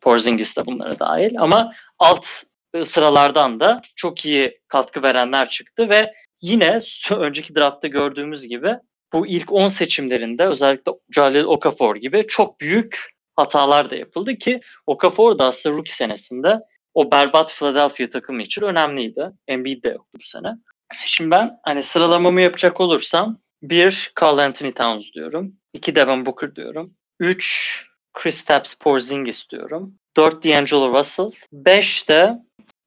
Porzingis 0.00 0.56
de 0.56 0.66
bunlara 0.66 0.98
dahil 0.98 1.40
ama 1.40 1.72
alt 1.98 2.26
sıralardan 2.84 3.60
da 3.60 3.80
çok 3.96 4.24
iyi 4.24 4.60
katkı 4.68 5.02
verenler 5.02 5.48
çıktı 5.48 5.88
ve 5.88 6.14
yine 6.42 6.78
önceki 7.16 7.54
draftta 7.54 7.88
gördüğümüz 7.88 8.48
gibi 8.48 8.76
bu 9.12 9.26
ilk 9.26 9.52
10 9.52 9.68
seçimlerinde 9.68 10.46
özellikle 10.46 10.92
Jalil 11.10 11.44
Okafor 11.44 11.96
gibi 11.96 12.26
çok 12.28 12.60
büyük 12.60 13.14
hatalar 13.36 13.90
da 13.90 13.96
yapıldı 13.96 14.36
ki 14.36 14.60
Okafor 14.86 15.38
da 15.38 15.44
aslında 15.44 15.76
rookie 15.76 15.92
senesinde 15.92 16.60
o 16.94 17.10
berbat 17.10 17.54
Philadelphia 17.54 18.10
takımı 18.10 18.42
için 18.42 18.62
önemliydi. 18.62 19.30
Embiid 19.48 19.84
de 19.84 19.88
yoktu 19.88 20.18
bu 20.20 20.24
sene. 20.24 20.48
Şimdi 21.06 21.30
ben 21.30 21.58
hani 21.62 21.82
sıralamamı 21.82 22.40
yapacak 22.40 22.80
olursam 22.80 23.38
bir 23.62 24.12
Carl 24.22 24.38
Anthony 24.38 24.72
Towns 24.72 25.12
diyorum. 25.12 25.56
iki 25.72 25.96
Devin 25.96 26.26
Booker 26.26 26.56
diyorum. 26.56 26.94
Üç 27.20 27.74
Kristaps 28.12 28.74
Porzingis 28.74 29.50
diyorum. 29.50 29.98
4 30.16 30.44
D'Angelo 30.44 30.98
Russell. 30.98 31.30
5 31.52 32.08
de 32.08 32.32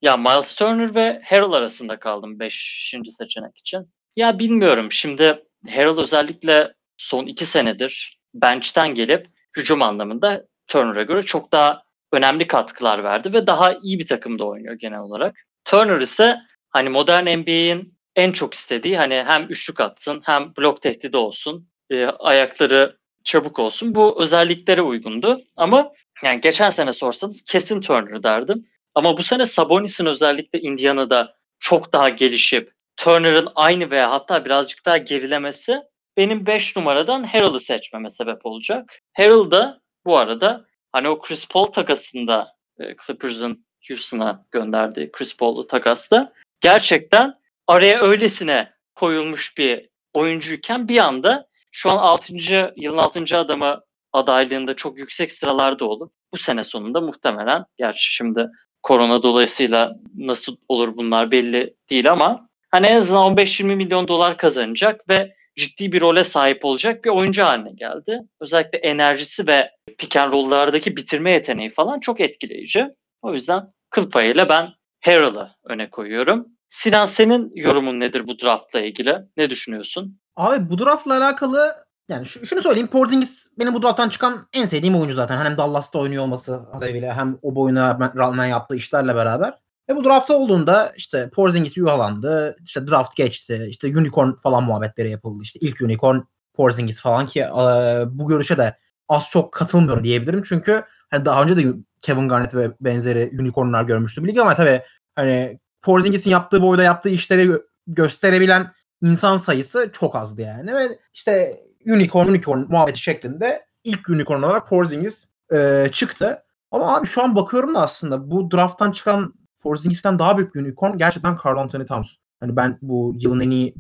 Ya 0.01 0.17
Miles 0.17 0.55
Turner 0.55 0.95
ve 0.95 1.21
Harrell 1.25 1.51
arasında 1.51 1.99
kaldım 1.99 2.39
5. 2.39 2.95
seçenek 3.17 3.57
için. 3.57 3.93
Ya 4.15 4.39
bilmiyorum. 4.39 4.91
Şimdi 4.91 5.43
Harrell 5.69 5.99
özellikle 5.99 6.73
son 6.97 7.25
iki 7.25 7.45
senedir 7.45 8.19
bench'ten 8.33 8.95
gelip 8.95 9.27
hücum 9.57 9.81
anlamında 9.81 10.45
Turner'a 10.67 11.03
göre 11.03 11.23
çok 11.23 11.51
daha 11.51 11.83
önemli 12.11 12.47
katkılar 12.47 13.03
verdi 13.03 13.33
ve 13.33 13.47
daha 13.47 13.73
iyi 13.73 13.99
bir 13.99 14.07
takımda 14.07 14.45
oynuyor 14.45 14.73
genel 14.73 14.99
olarak. 14.99 15.35
Turner 15.65 15.99
ise 15.99 16.37
hani 16.69 16.89
modern 16.89 17.39
NBA'in 17.39 17.97
en 18.15 18.31
çok 18.31 18.53
istediği 18.53 18.97
hani 18.97 19.23
hem 19.27 19.43
üçlük 19.49 19.79
atsın 19.79 20.21
hem 20.25 20.55
blok 20.57 20.81
tehdidi 20.81 21.17
olsun, 21.17 21.69
e, 21.89 22.05
ayakları 22.05 22.97
çabuk 23.23 23.59
olsun. 23.59 23.95
Bu 23.95 24.21
özelliklere 24.21 24.81
uygundu. 24.81 25.41
Ama 25.55 25.91
yani 26.23 26.41
geçen 26.41 26.69
sene 26.69 26.93
sorsanız 26.93 27.43
kesin 27.43 27.81
Turner 27.81 28.23
derdim. 28.23 28.65
Ama 28.95 29.17
bu 29.17 29.23
sene 29.23 29.45
Sabonis'in 29.45 30.05
özellikle 30.05 30.59
Indiana'da 30.59 31.35
çok 31.59 31.93
daha 31.93 32.09
gelişip 32.09 32.71
Turner'ın 32.97 33.47
aynı 33.55 33.91
veya 33.91 34.11
hatta 34.11 34.45
birazcık 34.45 34.85
daha 34.85 34.97
gerilemesi 34.97 35.81
benim 36.17 36.45
5 36.45 36.75
numaradan 36.75 37.23
Harrell'ı 37.23 37.59
seçmeme 37.59 38.11
sebep 38.11 38.45
olacak. 38.45 38.99
Harrell 39.13 39.51
da 39.51 39.81
bu 40.05 40.17
arada 40.17 40.65
hani 40.97 41.09
o 41.09 41.21
Chris 41.21 41.47
Paul 41.47 41.65
takasında 41.65 42.53
e, 42.79 42.95
Clippers'ın 43.05 43.65
Houston'a 43.87 44.45
gönderdiği 44.51 45.11
Chris 45.11 45.37
Paul'lu 45.37 45.67
takasta 45.67 46.33
gerçekten 46.61 47.33
araya 47.67 48.01
öylesine 48.01 48.71
koyulmuş 48.95 49.57
bir 49.57 49.89
oyuncuyken 50.13 50.87
bir 50.87 50.97
anda 50.97 51.47
şu 51.71 51.91
an 51.91 51.97
6. 51.97 52.33
yılın 52.75 52.97
6. 52.97 53.37
adamı 53.37 53.81
adaylığında 54.13 54.75
çok 54.75 54.99
yüksek 54.99 55.31
sıralarda 55.31 55.85
olup 55.85 56.11
bu 56.33 56.37
sene 56.37 56.63
sonunda 56.63 57.01
muhtemelen 57.01 57.65
gerçi 57.77 58.13
şimdi 58.13 58.47
korona 58.83 59.23
dolayısıyla 59.23 59.95
nasıl 60.15 60.57
olur 60.67 60.97
bunlar 60.97 61.31
belli 61.31 61.75
değil 61.89 62.11
ama 62.11 62.49
hani 62.71 62.87
en 62.87 62.95
azından 62.95 63.35
15-20 63.35 63.63
milyon 63.63 64.07
dolar 64.07 64.37
kazanacak 64.37 65.09
ve 65.09 65.35
ciddi 65.57 65.91
bir 65.91 66.01
role 66.01 66.23
sahip 66.23 66.65
olacak 66.65 67.05
bir 67.05 67.09
oyuncu 67.09 67.43
haline 67.43 67.71
geldi. 67.71 68.19
Özellikle 68.41 68.77
enerjisi 68.77 69.47
ve 69.47 69.71
pick 69.97 70.15
and 70.15 70.33
roll'lardaki 70.33 70.97
bitirme 70.97 71.31
yeteneği 71.31 71.73
falan 71.73 71.99
çok 71.99 72.21
etkileyici. 72.21 72.85
O 73.21 73.33
yüzden 73.33 73.63
kıl 73.89 74.09
payıyla 74.09 74.49
ben 74.49 74.69
Harrell'ı 75.01 75.49
öne 75.65 75.89
koyuyorum. 75.89 76.47
Sinan 76.69 77.05
senin 77.05 77.51
yorumun 77.55 77.99
nedir 77.99 78.27
bu 78.27 78.39
draftla 78.39 78.81
ilgili? 78.81 79.15
Ne 79.37 79.49
düşünüyorsun? 79.49 80.19
Abi 80.35 80.69
bu 80.69 80.79
draftla 80.79 81.17
alakalı 81.17 81.75
yani 82.09 82.25
şu, 82.25 82.45
şunu 82.45 82.61
söyleyeyim 82.61 82.87
Porzingis 82.87 83.47
benim 83.59 83.73
bu 83.73 83.81
drafttan 83.81 84.09
çıkan 84.09 84.47
en 84.53 84.65
sevdiğim 84.65 84.95
oyuncu 84.95 85.15
zaten. 85.15 85.45
Hem 85.45 85.57
Dallas'ta 85.57 85.99
oynuyor 85.99 86.23
olması 86.23 86.55
hasebiyle 86.71 87.13
hem 87.13 87.37
o 87.41 87.55
boyuna 87.55 87.99
rağmen 88.17 88.45
yaptığı 88.45 88.75
işlerle 88.75 89.15
beraber. 89.15 89.53
Ve 89.89 89.95
bu 89.95 90.03
draftta 90.03 90.33
olduğunda 90.33 90.93
işte 90.97 91.29
Porzingis 91.29 91.77
yuhalandı. 91.77 92.57
işte 92.65 92.87
draft 92.87 93.15
geçti. 93.15 93.65
işte 93.69 93.87
unicorn 93.87 94.31
falan 94.31 94.63
muhabbetleri 94.63 95.11
yapıldı. 95.11 95.43
İşte 95.43 95.59
ilk 95.61 95.81
unicorn 95.81 96.17
Porzingis 96.53 97.01
falan 97.01 97.27
ki 97.27 97.39
e, 97.39 98.03
bu 98.07 98.27
görüşe 98.27 98.57
de 98.57 98.77
az 99.09 99.29
çok 99.29 99.53
katılmıyorum 99.53 100.03
diyebilirim. 100.03 100.43
Çünkü 100.43 100.83
hani 101.09 101.25
daha 101.25 101.43
önce 101.43 101.57
de 101.57 101.73
Kevin 102.01 102.29
Garnett 102.29 102.55
ve 102.55 102.71
benzeri 102.81 103.31
unicornlar 103.39 103.83
görmüştüm 103.83 104.27
lig 104.27 104.37
ama 104.37 104.55
tabii 104.55 104.81
hani 105.15 105.59
Porzingis'in 105.81 106.31
yaptığı 106.31 106.61
boyda 106.61 106.83
yaptığı 106.83 107.09
işleri 107.09 107.51
gösterebilen 107.87 108.73
insan 109.01 109.37
sayısı 109.37 109.89
çok 109.93 110.15
azdı 110.15 110.41
yani 110.41 110.75
ve 110.75 110.99
işte 111.13 111.59
unicorn 111.85 112.27
unicorn 112.27 112.59
muhabbeti 112.69 113.01
şeklinde 113.01 113.65
ilk 113.83 114.09
unicorn 114.09 114.41
olarak 114.41 114.69
Porzingis 114.69 115.27
e, 115.53 115.89
çıktı. 115.91 116.43
Ama 116.71 116.97
abi 116.97 117.07
şu 117.07 117.23
an 117.23 117.35
bakıyorum 117.35 117.75
da 117.75 117.81
aslında 117.81 118.31
bu 118.31 118.51
drafttan 118.51 118.91
çıkan 118.91 119.33
Porzingis'ten 119.59 120.19
daha 120.19 120.37
büyük 120.37 120.55
bir 120.55 120.61
unicorn 120.61 120.97
gerçekten 120.97 121.37
Carl 121.45 121.57
Anthony 121.57 121.85
Towns. 121.85 122.07
Hani 122.39 122.55
ben 122.55 122.77
bu 122.81 123.15
yılın 123.19 123.39
en 123.39 123.49
iyi 123.49 123.75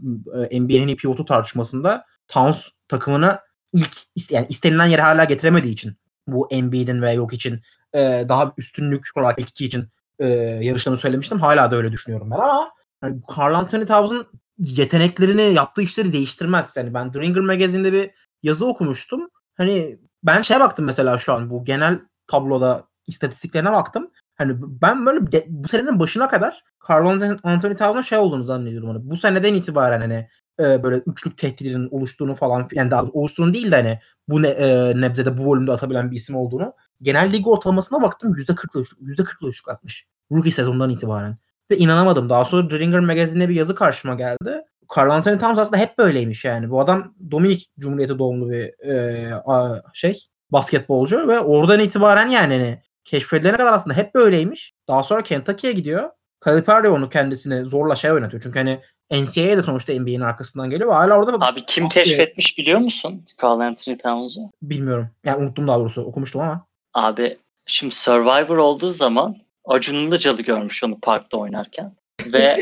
e, 0.49 0.61
NBA'nin 0.61 0.87
en 0.87 0.95
pivotu 0.95 1.25
tartışmasında 1.25 2.05
Towns 2.27 2.67
takımını 2.87 3.39
ilk 3.73 3.97
yani 4.31 4.45
istenilen 4.49 4.85
yere 4.85 5.01
hala 5.01 5.23
getiremediği 5.23 5.73
için 5.73 5.97
bu 6.27 6.47
Embiid'in 6.51 7.01
ve 7.01 7.11
yok 7.11 7.33
için 7.33 7.61
e, 7.93 8.25
daha 8.29 8.53
üstünlük 8.57 9.05
olarak 9.15 9.39
iki 9.39 9.65
için 9.65 9.87
e, 10.19 10.27
yarışlarını 10.61 10.97
söylemiştim. 10.97 11.39
Hala 11.39 11.71
da 11.71 11.75
öyle 11.75 11.91
düşünüyorum 11.91 12.31
ben 12.31 12.35
ama 12.35 12.71
yani 13.03 13.21
Carl 13.37 13.53
Anthony 13.53 13.85
Towns'un 13.85 14.27
yeteneklerini 14.57 15.53
yaptığı 15.53 15.81
işleri 15.81 16.13
değiştirmez. 16.13 16.77
Yani 16.77 16.93
ben 16.93 17.11
The 17.11 17.19
Ringer 17.19 17.41
Magazine'de 17.41 17.93
bir 17.93 18.11
yazı 18.43 18.65
okumuştum. 18.65 19.29
Hani 19.57 19.99
ben 20.23 20.41
şeye 20.41 20.59
baktım 20.59 20.85
mesela 20.85 21.17
şu 21.17 21.33
an 21.33 21.49
bu 21.49 21.65
genel 21.65 21.99
tabloda 22.27 22.87
istatistiklerine 23.07 23.71
baktım. 23.71 24.11
Hani 24.37 24.55
ben 24.59 25.05
böyle 25.05 25.31
de, 25.31 25.45
bu 25.49 25.67
senenin 25.67 25.99
başına 25.99 26.29
kadar 26.29 26.63
Carl 26.89 27.05
Anthony 27.43 27.75
Towns'un 27.75 28.01
şey 28.01 28.17
olduğunu 28.17 28.43
zannediyorum. 28.43 28.89
Hani 28.89 29.09
bu 29.09 29.17
seneden 29.17 29.53
itibaren 29.53 30.01
hani 30.01 30.27
e, 30.59 30.83
böyle 30.83 31.03
üçlük 31.05 31.37
tehdidinin 31.37 31.89
oluştuğunu 31.91 32.35
falan 32.35 32.67
yani 32.73 32.91
daha 32.91 33.03
oluştuğunu 33.03 33.53
değil 33.53 33.71
de 33.71 33.75
hani 33.75 33.99
bu 34.27 34.41
ne, 34.41 34.47
e, 34.47 35.01
nebzede 35.01 35.37
bu 35.37 35.45
volümde 35.45 35.71
atabilen 35.71 36.11
bir 36.11 36.15
isim 36.15 36.35
olduğunu. 36.35 36.73
Genel 37.01 37.33
lig 37.33 37.47
ortalamasına 37.47 38.01
baktım 38.01 38.33
%40'la 38.33 38.79
üçlük, 38.81 38.99
%40'la 39.01 39.47
üçlük 39.47 39.69
atmış. 39.69 40.07
Rookie 40.31 40.51
sezondan 40.51 40.89
itibaren. 40.89 41.37
Ve 41.71 41.77
inanamadım. 41.77 42.29
Daha 42.29 42.45
sonra 42.45 42.67
The 42.67 42.79
Ringer 42.79 42.99
Magazine'de 42.99 43.49
bir 43.49 43.55
yazı 43.55 43.75
karşıma 43.75 44.15
geldi. 44.15 44.61
Carl 44.97 45.09
Anthony 45.09 45.37
Towns 45.37 45.57
aslında 45.57 45.77
hep 45.77 45.97
böyleymiş 45.97 46.45
yani. 46.45 46.69
Bu 46.69 46.79
adam 46.79 47.13
Dominik 47.31 47.71
Cumhuriyeti 47.79 48.19
doğumlu 48.19 48.49
bir 48.49 48.87
e, 48.89 49.33
a, 49.45 49.81
şey 49.93 50.19
basketbolcu 50.51 51.27
ve 51.27 51.39
oradan 51.39 51.79
itibaren 51.79 52.27
yani 52.27 52.53
hani 52.53 52.81
keşfedilene 53.07 53.57
kadar 53.57 53.73
aslında 53.73 53.97
hep 53.97 54.15
böyleymiş. 54.15 54.73
Daha 54.87 55.03
sonra 55.03 55.23
Kentucky'ye 55.23 55.73
gidiyor. 55.73 56.09
Calipari 56.45 56.89
onu 56.89 57.09
kendisini 57.09 57.65
zorla 57.65 57.95
şey 57.95 58.11
oynatıyor. 58.11 58.43
Çünkü 58.43 58.59
hani 58.59 58.79
NCAA 59.11 59.57
de 59.57 59.61
sonuçta 59.61 59.93
NBA'nin 59.93 60.21
arkasından 60.21 60.69
geliyor. 60.69 60.93
Hala 60.93 61.17
orada 61.17 61.47
Abi 61.47 61.65
kim 61.65 61.89
keşfetmiş 61.89 62.57
biliyor 62.57 62.79
musun 62.79 63.25
Carl 63.43 63.59
Anthony 63.59 63.97
Towns'u? 63.97 64.41
Bilmiyorum. 64.61 65.09
Yani 65.25 65.43
unuttum 65.43 65.67
daha 65.67 65.79
doğrusu. 65.79 66.01
Okumuştum 66.01 66.41
ama. 66.41 66.65
Abi 66.93 67.37
şimdi 67.65 67.95
Survivor 67.95 68.57
olduğu 68.57 68.91
zaman 68.91 69.37
Acun 69.65 69.95
Ilıcalı 69.95 70.41
görmüş 70.41 70.83
onu 70.83 70.99
parkta 70.99 71.37
oynarken. 71.37 71.93
Ve 72.25 72.57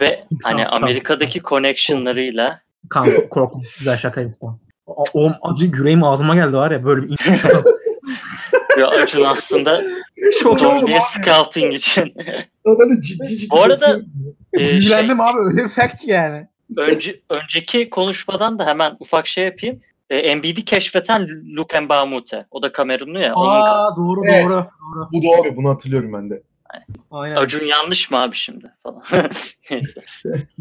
ve 0.00 0.24
hani 0.42 0.66
Amerika'daki 0.66 1.42
connectionlarıyla 1.42 2.60
Kanka 2.88 3.28
korktum. 3.28 3.62
Güzel 3.78 3.96
şakaymış 3.96 4.38
tamam. 4.40 4.60
O, 4.86 5.04
o 5.14 5.32
acı 5.42 5.66
yüreğim 5.66 6.04
ağzıma 6.04 6.34
geldi 6.34 6.56
var 6.56 6.70
ya 6.70 6.84
böyle 6.84 7.02
bir 7.02 7.18
ya 8.78 8.88
Acun 8.88 9.24
aslında 9.24 9.82
Şok 10.42 10.62
abi. 10.62 10.98
scouting 11.00 11.74
için. 11.74 12.14
Bu 13.50 13.62
arada 13.62 14.00
e, 14.54 14.58
Bilgilendim 14.58 15.16
şey, 15.16 15.26
abi 15.26 15.38
öyle 15.38 15.64
bir 15.64 15.68
fact 15.68 16.04
yani. 16.04 16.46
Önce, 16.76 17.20
önceki 17.30 17.90
konuşmadan 17.90 18.58
da 18.58 18.66
hemen 18.66 18.96
ufak 19.00 19.26
şey 19.26 19.44
yapayım. 19.44 19.80
E, 20.10 20.16
Embiid'i 20.16 20.64
keşfeten 20.64 21.28
Luke 21.56 21.80
Mbamute. 21.80 22.46
O 22.50 22.62
da 22.62 22.72
Kamerunlu 22.72 23.18
ya. 23.18 23.32
Aa 23.34 23.88
onun... 23.88 23.96
doğru 23.96 24.20
evet. 24.26 24.44
doğru. 24.44 24.52
doğru. 24.52 25.08
Bu 25.12 25.22
doğru. 25.22 25.56
Bunu 25.56 25.68
hatırlıyorum 25.68 26.12
ben 26.12 26.30
de. 26.30 26.42
Aynen. 27.10 27.36
Acun 27.36 27.66
yanlış 27.66 28.10
mı 28.10 28.22
abi 28.22 28.36
şimdi 28.36 28.72
falan. 28.82 29.02
Neyse. 29.70 30.00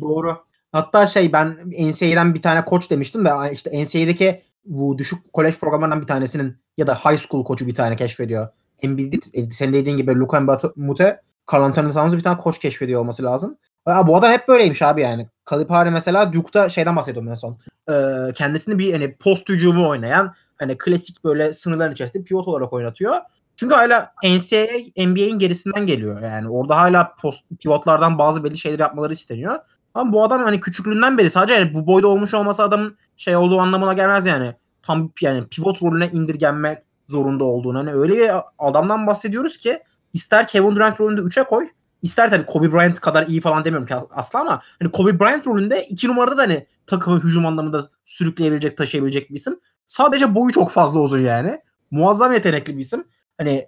doğru. 0.02 0.45
Hatta 0.76 1.06
şey 1.06 1.34
ben 1.34 1.58
NCAA'den 1.80 2.34
bir 2.34 2.42
tane 2.42 2.66
koç 2.66 2.92
demiştim 2.92 3.26
de 3.26 3.30
işte 3.52 3.84
NCAA'deki 3.84 4.42
bu 4.66 4.98
düşük 4.98 5.34
kolej 5.34 5.58
programlarından 5.58 6.02
bir 6.02 6.08
tanesinin 6.08 6.58
ya 6.78 6.88
da 6.88 6.96
high 6.96 7.18
school 7.18 7.44
koçu 7.44 7.68
bir 7.68 7.76
tane 7.76 7.96
keşfediyor. 7.96 8.48
Embiid 8.82 9.24
senin 9.52 9.74
dediğin 9.74 9.98
gibi 9.98 10.16
Luka 10.16 10.60
Mute 10.76 11.22
Carl 11.54 11.64
Anthony 11.64 11.92
Towns'u 11.92 12.18
bir 12.18 12.24
tane 12.24 12.38
koç 12.38 12.60
keşfediyor 12.60 13.02
olması 13.02 13.24
lazım. 13.24 13.58
Ya 13.88 14.08
bu 14.08 14.18
adam 14.18 14.32
hep 14.32 14.48
böyleymiş 14.48 14.82
abi 14.82 15.02
yani. 15.02 15.28
Kalipari 15.46 15.92
mesela 15.92 16.34
Duke'da 16.34 16.70
şeyden 16.70 16.96
bahsediyorum 16.96 17.32
en 17.32 17.36
son. 17.36 17.58
Ee, 17.90 18.34
kendisini 18.34 18.80
bir 18.80 18.94
hani 18.94 19.16
post 19.16 19.50
hücumu 19.50 19.90
oynayan 19.90 20.34
hani 20.58 20.78
klasik 20.78 21.24
böyle 21.24 21.54
sınırların 21.54 21.94
içerisinde 21.94 22.24
pivot 22.24 22.48
olarak 22.48 22.74
oynatıyor. 22.74 23.16
Çünkü 23.56 23.76
hala 23.76 24.14
NCAA 24.24 25.06
NBA'in 25.08 25.40
gerisinden 25.40 25.88
geliyor 25.88 26.22
yani. 26.22 26.50
Orada 26.50 26.78
hala 26.78 27.16
post 27.22 27.44
pivotlardan 27.60 28.18
bazı 28.18 28.44
belli 28.44 28.58
şeyler 28.58 28.80
yapmaları 28.80 29.14
isteniyor. 29.14 29.60
Ama 29.96 30.14
bu 30.14 30.24
adam 30.24 30.44
hani 30.44 30.60
küçüklüğünden 30.60 31.18
beri 31.18 31.30
sadece 31.30 31.54
yani 31.54 31.74
bu 31.74 31.88
boyda 31.88 32.08
olmuş 32.08 32.34
olması 32.34 32.64
adamın 32.64 32.98
şey 33.16 33.36
olduğu 33.36 33.60
anlamına 33.60 33.94
gelmez 33.94 34.26
yani. 34.26 34.56
Tam 34.82 35.12
yani 35.22 35.48
pivot 35.48 35.84
rolüne 35.84 36.10
indirgenmek 36.14 36.78
zorunda 37.08 37.44
olduğunu. 37.44 37.80
Hani 37.80 37.94
öyle 37.94 38.14
bir 38.14 38.32
adamdan 38.60 39.08
bahsediyoruz 39.08 39.58
ki 39.58 39.80
ister 40.14 40.48
Kevin 40.48 40.76
Durant 40.76 41.00
rolünde 41.00 41.22
3'e 41.22 41.44
koy 41.44 41.70
ister 42.02 42.30
tabii 42.30 42.46
Kobe 42.46 42.72
Bryant 42.72 43.00
kadar 43.00 43.28
iyi 43.28 43.42
falan 43.42 43.66
demiyorum 43.66 43.88
ki 43.88 43.96
asla 44.12 44.42
ama 44.42 44.62
hani 44.80 44.92
Kobe 44.92 45.20
Bryant 45.20 45.48
rolünde 45.48 45.84
2 45.84 46.08
numarada 46.08 46.38
da 46.38 46.42
hani 46.42 46.68
takımı 46.88 47.24
hücum 47.24 47.46
anlamında 47.46 47.90
sürükleyebilecek, 48.06 48.78
taşıyabilecek 48.78 49.30
bir 49.30 49.36
isim. 49.36 49.60
Sadece 49.86 50.36
boyu 50.36 50.54
çok 50.54 50.72
fazla 50.72 51.00
uzun 51.00 51.20
yani. 51.20 51.62
Muazzam 51.92 52.34
yetenekli 52.34 52.78
bir 52.78 52.82
isim. 52.82 53.04
Hani 53.38 53.66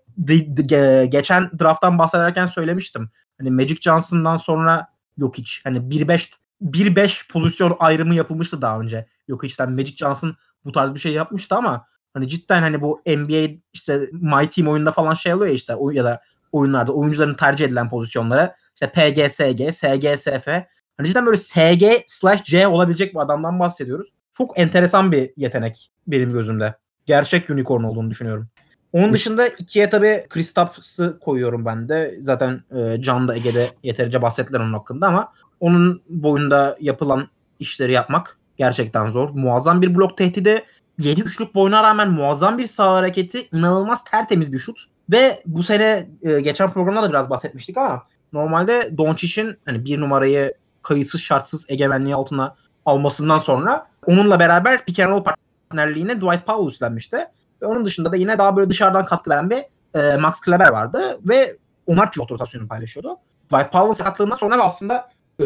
geçen 1.10 1.52
drafttan 1.60 2.00
bahsederken 2.00 2.46
söylemiştim. 2.46 3.10
Hani 3.40 3.52
Magic 3.52 3.82
Johnson'dan 3.82 4.38
sonra 4.38 4.88
yok 5.18 5.38
hiç. 5.38 5.62
Hani 5.64 5.78
1-5 5.78 6.32
1-5 6.62 7.32
pozisyon 7.32 7.76
ayrımı 7.80 8.16
yapılmıştı 8.16 8.62
daha 8.62 8.80
önce. 8.80 9.08
Yok 9.28 9.44
hiçten 9.44 9.72
Magic 9.72 9.96
Johnson 9.96 10.36
bu 10.66 10.72
tarz 10.72 10.94
bir 10.94 11.00
şey 11.00 11.14
yapmıştı 11.14 11.56
ama 11.56 11.88
Hani 12.18 12.28
cidden 12.28 12.62
hani 12.62 12.82
bu 12.82 13.02
NBA 13.08 13.60
işte 13.74 14.10
My 14.12 14.50
Team 14.50 14.68
oyunda 14.68 14.92
falan 14.92 15.14
şey 15.14 15.34
oluyor 15.34 15.54
işte 15.54 15.76
o 15.76 15.92
ya 15.92 16.04
da 16.04 16.22
oyunlarda 16.52 16.92
oyuncuların 16.92 17.34
tercih 17.34 17.66
edilen 17.66 17.90
pozisyonlara 17.90 18.56
işte 18.76 18.90
PGSG, 18.92 19.72
SGSF 19.74 20.48
hani 20.98 21.08
cidden 21.08 21.26
böyle 21.26 21.38
SG 21.38 21.84
slash 22.08 22.44
C 22.44 22.68
olabilecek 22.68 23.14
bir 23.14 23.20
adamdan 23.20 23.60
bahsediyoruz. 23.60 24.08
Çok 24.34 24.60
enteresan 24.60 25.12
bir 25.12 25.32
yetenek 25.38 25.92
benim 26.08 26.34
gözümde. 26.34 26.76
Gerçek 27.06 27.50
unicorn 27.50 27.84
olduğunu 27.84 28.10
düşünüyorum. 28.10 28.50
Onun 28.94 29.14
dışında 29.14 29.48
ikiye 29.48 29.90
tabii 29.90 30.26
Kristaps'ı 30.30 31.20
koyuyorum 31.20 31.66
ben 31.66 31.90
de. 31.90 32.16
Zaten 32.22 32.64
e, 32.76 33.02
Can 33.02 33.28
da 33.28 33.36
Ege'de 33.36 33.72
yeterince 33.84 34.22
bahsettiler 34.22 34.60
onun 34.60 34.74
hakkında 34.74 35.08
ama 35.08 35.34
onun 35.60 36.02
boyunda 36.10 36.78
yapılan 36.82 37.28
işleri 37.60 37.92
yapmak 37.92 38.38
gerçekten 38.58 39.10
zor. 39.10 39.30
Muazzam 39.30 39.82
bir 39.82 39.96
blok 39.96 40.18
tehdidi. 40.18 40.64
7 41.00 41.22
üçlük 41.22 41.56
boyuna 41.56 41.84
rağmen 41.84 42.10
muazzam 42.12 42.58
bir 42.58 42.66
sağ 42.66 42.94
hareketi. 42.94 43.48
inanılmaz 43.54 44.04
tertemiz 44.04 44.54
bir 44.54 44.60
şut. 44.60 44.80
Ve 45.12 45.42
bu 45.46 45.64
sene 45.64 46.10
e, 46.22 46.40
geçen 46.40 46.74
programda 46.74 47.04
da 47.04 47.10
biraz 47.10 47.30
bahsetmiştik 47.30 47.78
ama 47.78 48.04
normalde 48.34 48.98
Doncic'in 48.98 49.58
hani 49.66 49.86
bir 49.86 50.02
numarayı 50.02 50.54
kayıtsız 50.82 51.22
şartsız 51.22 51.66
egemenliği 51.70 52.16
altına 52.16 52.56
almasından 52.86 53.38
sonra 53.38 53.88
onunla 54.06 54.40
beraber 54.40 54.86
pick 54.86 55.00
and 55.00 55.10
roll 55.10 55.24
partnerliğine 55.24 56.22
Dwight 56.22 56.46
Powell 56.46 56.68
üstlenmişti. 56.68 57.18
Onun 57.62 57.86
dışında 57.86 58.12
da 58.12 58.16
yine 58.16 58.38
daha 58.38 58.56
böyle 58.56 58.70
dışarıdan 58.70 59.06
katkı 59.06 59.30
veren 59.30 59.50
bir 59.50 59.64
e, 60.00 60.18
Max 60.18 60.42
Kleber 60.42 60.70
vardı 60.70 61.02
ve 61.30 61.58
onlar 61.88 62.12
pivot 62.12 62.32
rotasyonu 62.32 62.68
paylaşıyordu. 62.68 63.18
Dwight 63.52 63.72
Powell 63.72 63.94
sakatlığından 63.94 64.36
sonra 64.36 64.64
aslında 64.64 65.10
e, 65.42 65.44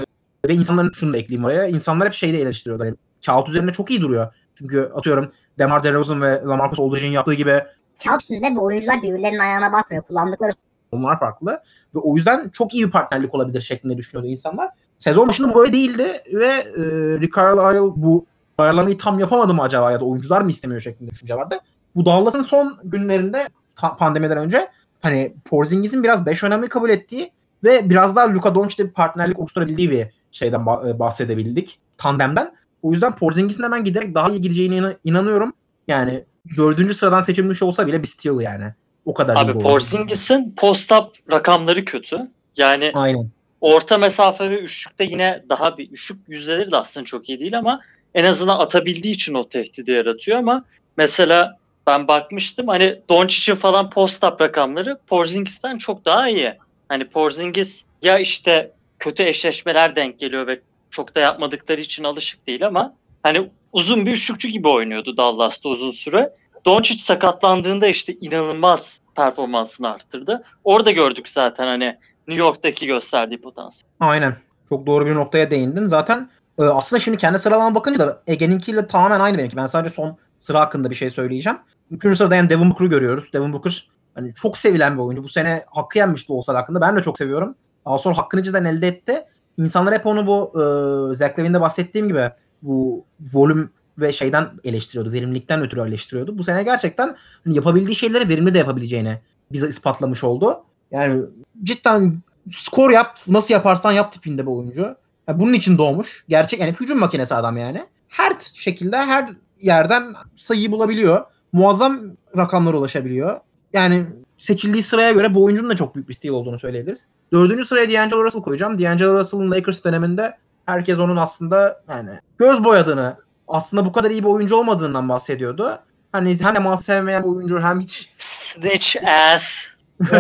ve 0.47 0.53
insanların 0.53 0.91
şunu 0.93 1.14
da 1.14 1.18
ekleyeyim 1.18 1.45
oraya. 1.45 1.68
İnsanlar 1.68 2.07
hep 2.07 2.14
şeyde 2.14 2.41
eleştiriyorlar. 2.41 2.86
Yani, 2.86 2.97
kağıt 3.26 3.49
üzerinde 3.49 3.72
çok 3.72 3.89
iyi 3.89 4.01
duruyor. 4.01 4.34
Çünkü 4.55 4.91
atıyorum 4.95 5.32
DeMar 5.59 5.84
DeRozan 5.84 6.22
ve 6.22 6.41
LaMarcus 6.45 6.80
Aldridge'in 6.80 7.12
yaptığı 7.12 7.34
gibi 7.34 7.64
kağıt 8.05 8.22
üstünde 8.22 8.55
bu 8.55 8.64
oyuncular 8.64 9.01
birbirlerinin 9.01 9.39
ayağına 9.39 9.72
basmıyor. 9.72 10.03
Kullandıkları 10.03 10.51
onlar 10.91 11.20
farklı. 11.20 11.51
Ve 11.95 11.99
o 11.99 12.16
yüzden 12.16 12.49
çok 12.49 12.74
iyi 12.74 12.86
bir 12.86 12.91
partnerlik 12.91 13.36
olabilir 13.36 13.62
şeklinde 13.62 13.97
düşünüyordu 13.97 14.32
insanlar. 14.32 14.70
Sezon 14.97 15.28
başında 15.28 15.55
böyle 15.55 15.74
değildi 15.74 16.07
ve 16.34 16.47
e, 16.47 16.84
Rick 17.20 17.36
Carlisle 17.36 17.82
bu 17.82 18.26
ayarlamayı 18.57 18.97
tam 18.97 19.20
yapamadı 19.20 19.53
mı 19.53 19.62
acaba 19.62 19.91
ya 19.91 19.99
da 19.99 20.05
oyuncular 20.05 20.41
mı 20.41 20.49
istemiyor 20.49 20.82
şeklinde 20.82 21.12
düşünce 21.12 21.36
vardı. 21.36 21.59
Bu 21.96 22.06
Dallas'ın 22.06 22.42
son 22.42 22.80
günlerinde 22.84 23.48
pandemiden 23.76 24.38
önce 24.38 24.70
hani 25.02 25.34
Porzingis'in 25.46 26.04
biraz 26.04 26.26
5 26.26 26.44
önemli 26.44 26.70
kabul 26.70 26.89
ettiği 26.89 27.32
ve 27.64 27.89
biraz 27.89 28.16
daha 28.16 28.34
Luka 28.34 28.56
Doncic'le 28.56 28.88
bir 28.88 28.94
partnerlik 28.94 29.39
oluşturabildiği 29.39 29.92
bir 29.92 30.08
şeyden 30.32 30.66
bahsedebildik. 31.00 31.80
Tandemden. 31.98 32.56
O 32.82 32.92
yüzden 32.92 33.16
Porzingis'in 33.16 33.64
hemen 33.64 33.84
giderek 33.84 34.16
daha 34.16 34.30
iyi 34.30 34.42
gideceğine 34.42 34.98
inanıyorum. 35.04 35.54
Yani 35.88 36.24
dördüncü 36.58 36.94
sıradan 36.94 37.22
seçilmiş 37.22 37.64
olsa 37.64 37.88
bile 37.88 38.02
bir 38.02 38.08
steal 38.08 38.42
yani. 38.42 38.74
O 39.06 39.14
kadar 39.14 39.36
Abi 39.36 39.60
Porzingis'in 39.60 40.54
post-up 40.58 41.08
rakamları 41.32 41.86
kötü. 41.86 42.18
Yani 42.58 42.92
Aynen. 42.94 43.30
orta 43.62 43.98
mesafe 43.98 44.52
ve 44.52 44.60
üçlükte 44.60 45.04
yine 45.04 45.44
daha 45.50 45.78
bir 45.78 45.89
üçlük 45.89 46.20
yüzdeleri 46.28 46.72
de 46.72 46.78
aslında 46.78 47.06
çok 47.06 47.30
iyi 47.30 47.39
değil 47.39 47.58
ama 47.58 47.82
en 48.14 48.24
azından 48.24 48.60
atabildiği 48.60 49.14
için 49.14 49.34
o 49.34 49.50
tehdidi 49.50 49.92
yaratıyor 49.92 50.38
ama 50.38 50.64
mesela 50.98 51.58
ben 51.88 52.08
bakmıştım 52.08 52.68
hani 52.68 53.00
Doncic'in 53.10 53.56
falan 53.56 53.90
post-up 53.90 54.42
rakamları 54.42 54.98
Porzingis'ten 55.08 55.78
çok 55.78 56.06
daha 56.06 56.30
iyi. 56.30 56.54
Hani 56.90 57.10
Porzingis 57.10 57.84
ya 58.02 58.20
işte 58.20 58.72
kötü 59.00 59.24
eşleşmeler 59.24 59.96
denk 59.96 60.20
geliyor 60.20 60.48
ve 60.48 60.60
çok 60.90 61.16
da 61.16 61.20
yapmadıkları 61.20 61.82
için 61.82 62.04
alışık 62.04 62.48
değil 62.48 62.68
ama 62.68 62.94
hani 63.24 63.50
uzun 63.74 64.06
bir 64.06 64.12
üçlükçü 64.12 64.50
gibi 64.50 64.68
oynuyordu 64.68 65.18
Dallas'ta 65.18 65.70
uzun 65.70 65.92
süre. 65.92 66.34
Doncic 66.66 67.00
sakatlandığında 67.04 67.88
işte 67.88 68.14
inanılmaz 68.22 69.02
performansını 69.16 69.94
arttırdı. 69.94 70.44
Orada 70.64 70.92
gördük 70.92 71.30
zaten 71.30 71.68
hani 71.68 71.98
New 72.28 72.44
York'taki 72.44 72.88
gösterdiği 72.88 73.42
potansiyel. 73.42 73.92
Aynen. 74.00 74.36
Çok 74.70 74.86
doğru 74.86 75.06
bir 75.06 75.16
noktaya 75.16 75.52
değindin. 75.52 75.86
Zaten 75.86 76.30
e, 76.60 76.64
aslında 76.64 77.00
şimdi 77.00 77.18
kendi 77.18 77.40
sıralama 77.40 77.76
bakınca 77.76 78.00
da 78.00 78.22
Ege'ninkiyle 78.28 78.88
tamamen 78.88 79.20
aynı 79.20 79.38
benimki. 79.38 79.58
Ben 79.58 79.66
sadece 79.66 79.96
son 79.96 80.18
sıra 80.38 80.60
hakkında 80.60 80.90
bir 80.90 80.96
şey 80.96 81.10
söyleyeceğim. 81.10 81.60
Üçüncü 81.92 82.18
sırada 82.18 82.36
yani 82.36 82.50
Devin 82.50 82.70
Booker'ı 82.70 82.89
görüyoruz. 82.89 83.34
Devin 83.34 83.54
Booker 83.54 83.89
hani 84.16 84.34
çok 84.34 84.58
sevilen 84.58 84.98
bir 84.98 85.02
oyuncu. 85.02 85.24
Bu 85.24 85.30
sene 85.30 85.64
hakkı 85.72 85.98
yenmişti 85.98 86.34
olsa 86.34 86.54
hakkında. 86.54 86.82
Ben 86.82 86.96
de 86.96 87.02
çok 87.02 87.18
seviyorum. 87.18 87.56
Daha 87.86 87.98
sonra 87.98 88.18
hakkını 88.18 88.44
cidden 88.44 88.66
elde 88.66 88.88
etti. 88.88 89.24
İnsanlar 89.58 89.94
hep 89.94 90.06
onu 90.06 90.28
bu 90.28 90.52
e, 90.54 91.16
Zach 91.16 91.39
Levine'de 91.39 91.62
bahsettiğim 91.62 92.08
gibi 92.08 92.30
bu 92.62 93.06
volüm 93.34 93.70
ve 93.98 94.12
şeyden 94.12 94.50
eleştiriyordu. 94.64 95.12
Verimlilikten 95.12 95.62
ötürü 95.62 95.82
eleştiriyordu. 95.82 96.38
Bu 96.38 96.44
sene 96.44 96.64
gerçekten 96.64 97.18
hani 97.44 97.56
yapabildiği 97.56 97.96
şeyleri 97.96 98.30
verimli 98.30 98.54
de 98.54 98.58
yapabileceğini 98.58 99.20
bize 99.52 99.68
ispatlamış 99.68 100.24
oldu. 100.24 100.64
Yani 100.92 101.22
cidden 101.64 102.22
skor 102.52 102.89
yap, 102.92 103.18
nasıl 103.28 103.54
yaparsan 103.54 103.92
yap 103.92 104.14
tipinde 104.14 104.42
bir 104.42 104.52
oyuncu. 104.52 104.96
Yani 105.28 105.39
bunun 105.39 105.54
için 105.54 105.78
doğmuş. 105.78 106.26
Gerçek 106.30 106.60
yani 106.60 106.74
hücum 106.80 107.00
makinesi 107.00 107.36
adam 107.36 107.58
yani. 107.58 107.86
Her 108.08 108.34
şekilde 108.54 108.98
her 108.98 109.30
yerden 109.60 110.16
sayıyı 110.36 110.72
bulabiliyor. 110.72 111.26
Muazzam 111.54 112.02
rakamlara 112.38 112.78
ulaşabiliyor. 112.78 113.39
Yani 113.74 114.06
seçildiği 114.38 114.84
sıraya 114.84 115.12
göre 115.12 115.36
bu 115.36 115.43
oyuncunun 115.43 115.70
da 115.70 115.76
çok 115.76 115.95
büyük 115.95 116.10
bir 116.10 116.14
stil 116.14 116.30
olduğunu 116.30 116.60
söyleyebiliriz. 116.60 117.06
Dördüncü 117.34 117.66
sıraya 117.66 117.91
D'Angelo 117.91 118.24
Russell 118.24 118.41
koyacağım. 118.41 118.80
D'Angelo 118.80 119.20
Russell'ın 119.20 119.52
Lakers 119.52 119.84
döneminde 119.84 120.38
herkes 120.66 120.99
onun 120.99 121.18
aslında 121.18 121.84
yani 121.89 122.12
göz 122.38 122.64
boyadığını, 122.64 123.18
aslında 123.47 123.86
bu 123.86 123.91
kadar 123.91 124.12
iyi 124.12 124.24
bir 124.24 124.30
oyuncu 124.30 124.56
olmadığından 124.56 125.10
bahsediyordu. 125.10 125.80
Hani 126.12 126.41
hem 126.41 126.54
temas 126.54 126.86
sevmeyen 126.86 127.24
bir 127.24 127.28
oyuncu 127.28 127.60
hem 127.60 127.80
hiç 127.80 128.10
Snitch 128.20 128.97
ass. 129.08 129.68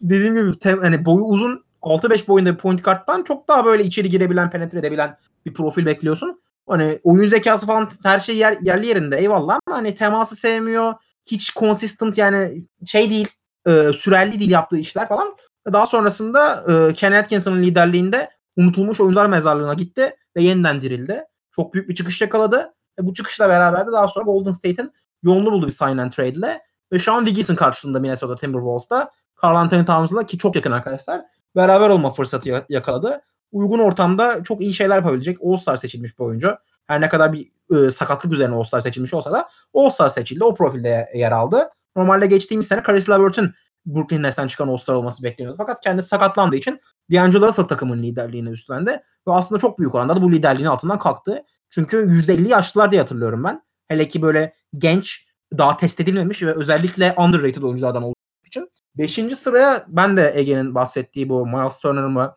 dediğim 0.00 0.34
gibi 0.34 0.58
tem, 0.58 0.80
hani 0.80 1.04
boyu 1.04 1.24
uzun 1.24 1.64
6-5 1.82 2.28
boyunda 2.28 2.52
bir 2.52 2.58
point 2.58 2.84
guard'dan 2.84 3.22
çok 3.22 3.48
daha 3.48 3.64
böyle 3.64 3.84
içeri 3.84 4.08
girebilen, 4.08 4.50
penetre 4.50 4.78
edebilen 4.78 5.16
bir 5.46 5.54
profil 5.54 5.86
bekliyorsun. 5.86 6.40
Hani 6.68 7.00
oyun 7.02 7.28
zekası 7.28 7.66
falan 7.66 7.90
her 8.02 8.18
şey 8.18 8.36
yer, 8.36 8.58
yerli 8.60 8.86
yerinde 8.86 9.16
eyvallah 9.16 9.58
ama 9.66 9.76
hani 9.76 9.94
teması 9.94 10.36
sevmiyor. 10.36 10.94
Hiç 11.26 11.54
consistent 11.54 12.18
yani 12.18 12.64
şey 12.86 13.10
değil, 13.10 13.28
e, 13.66 13.92
sürerli 13.92 14.40
değil 14.40 14.50
yaptığı 14.50 14.78
işler 14.78 15.08
falan. 15.08 15.36
Daha 15.72 15.86
sonrasında 15.86 16.64
e, 16.72 16.94
Ken 16.94 17.12
Atkinson'ın 17.12 17.62
liderliğinde 17.62 18.30
unutulmuş 18.56 19.00
oyuncular 19.00 19.26
mezarlığına 19.26 19.74
gitti 19.74 20.16
ve 20.36 20.42
yeniden 20.42 20.80
dirildi. 20.80 21.24
Çok 21.56 21.74
büyük 21.74 21.88
bir 21.88 21.94
çıkış 21.94 22.20
yakaladı. 22.20 22.74
Ve 22.98 23.06
bu 23.06 23.14
çıkışla 23.14 23.48
beraber 23.48 23.86
de 23.86 23.92
daha 23.92 24.08
sonra 24.08 24.24
Golden 24.24 24.50
State'in 24.50 24.92
yolunu 25.22 25.52
buldu 25.52 25.66
bir 25.66 25.72
sign 25.72 25.98
and 25.98 26.12
trade 26.12 26.28
ile. 26.28 26.62
Ve 26.92 26.98
şu 26.98 27.12
an 27.12 27.18
Wiggins'in 27.18 27.56
karşılığında 27.56 28.00
Minnesota 28.00 28.34
Timberwolves'ta 28.34 29.10
Carl 29.44 29.56
Anthony 29.56 29.84
Towns'la 29.84 30.26
ki 30.26 30.38
çok 30.38 30.56
yakın 30.56 30.72
arkadaşlar 30.72 31.22
beraber 31.56 31.88
olma 31.88 32.10
fırsatı 32.12 32.64
yakaladı. 32.68 33.20
Uygun 33.54 33.78
ortamda 33.78 34.42
çok 34.42 34.60
iyi 34.60 34.74
şeyler 34.74 34.96
yapabilecek 34.96 35.38
All-Star 35.44 35.76
seçilmiş 35.76 36.18
bir 36.18 36.24
oyuncu. 36.24 36.56
Her 36.86 37.00
ne 37.00 37.08
kadar 37.08 37.32
bir 37.32 37.52
e, 37.76 37.90
sakatlık 37.90 38.32
üzerine 38.32 38.54
All-Star 38.54 38.80
seçilmiş 38.80 39.14
olsa 39.14 39.32
da 39.32 39.48
All-Star 39.74 40.08
seçildi. 40.08 40.44
O 40.44 40.54
profilde 40.54 41.08
yer 41.14 41.32
aldı. 41.32 41.68
Normalde 41.96 42.26
geçtiğimiz 42.26 42.66
sene 42.66 42.82
Caris 42.86 43.10
LeVert'ün 43.10 43.54
Brooklyn 43.86 44.22
Nets'ten 44.22 44.46
çıkan 44.46 44.68
All-Star 44.68 44.94
olması 44.94 45.22
bekleniyordu. 45.22 45.56
Fakat 45.58 45.80
kendisi 45.80 46.08
sakatlandığı 46.08 46.56
için 46.56 46.80
D'Angelo 47.12 47.48
Russell 47.48 47.64
takımın 47.64 48.02
liderliğini 48.02 48.48
üstlendi. 48.48 48.90
Ve 49.28 49.32
aslında 49.32 49.58
çok 49.58 49.78
büyük 49.78 49.94
oranda 49.94 50.16
da 50.16 50.22
bu 50.22 50.32
liderliğin 50.32 50.68
altından 50.68 50.98
kalktı. 50.98 51.42
Çünkü 51.70 51.96
%50 51.96 52.48
yaşlılar 52.48 52.92
diye 52.92 53.00
hatırlıyorum 53.00 53.44
ben. 53.44 53.62
Hele 53.88 54.08
ki 54.08 54.22
böyle 54.22 54.54
genç, 54.78 55.26
daha 55.58 55.76
test 55.76 56.00
edilmemiş 56.00 56.42
ve 56.42 56.54
özellikle 56.54 57.14
underrated 57.18 57.62
oyunculardan 57.62 58.02
olduğu 58.02 58.14
için. 58.46 58.70
Beşinci 58.98 59.36
sıraya 59.36 59.84
ben 59.88 60.16
de 60.16 60.32
Ege'nin 60.34 60.74
bahsettiği 60.74 61.28
bu 61.28 61.46
Miles 61.46 61.78
Turner 61.78 62.04
mı 62.04 62.34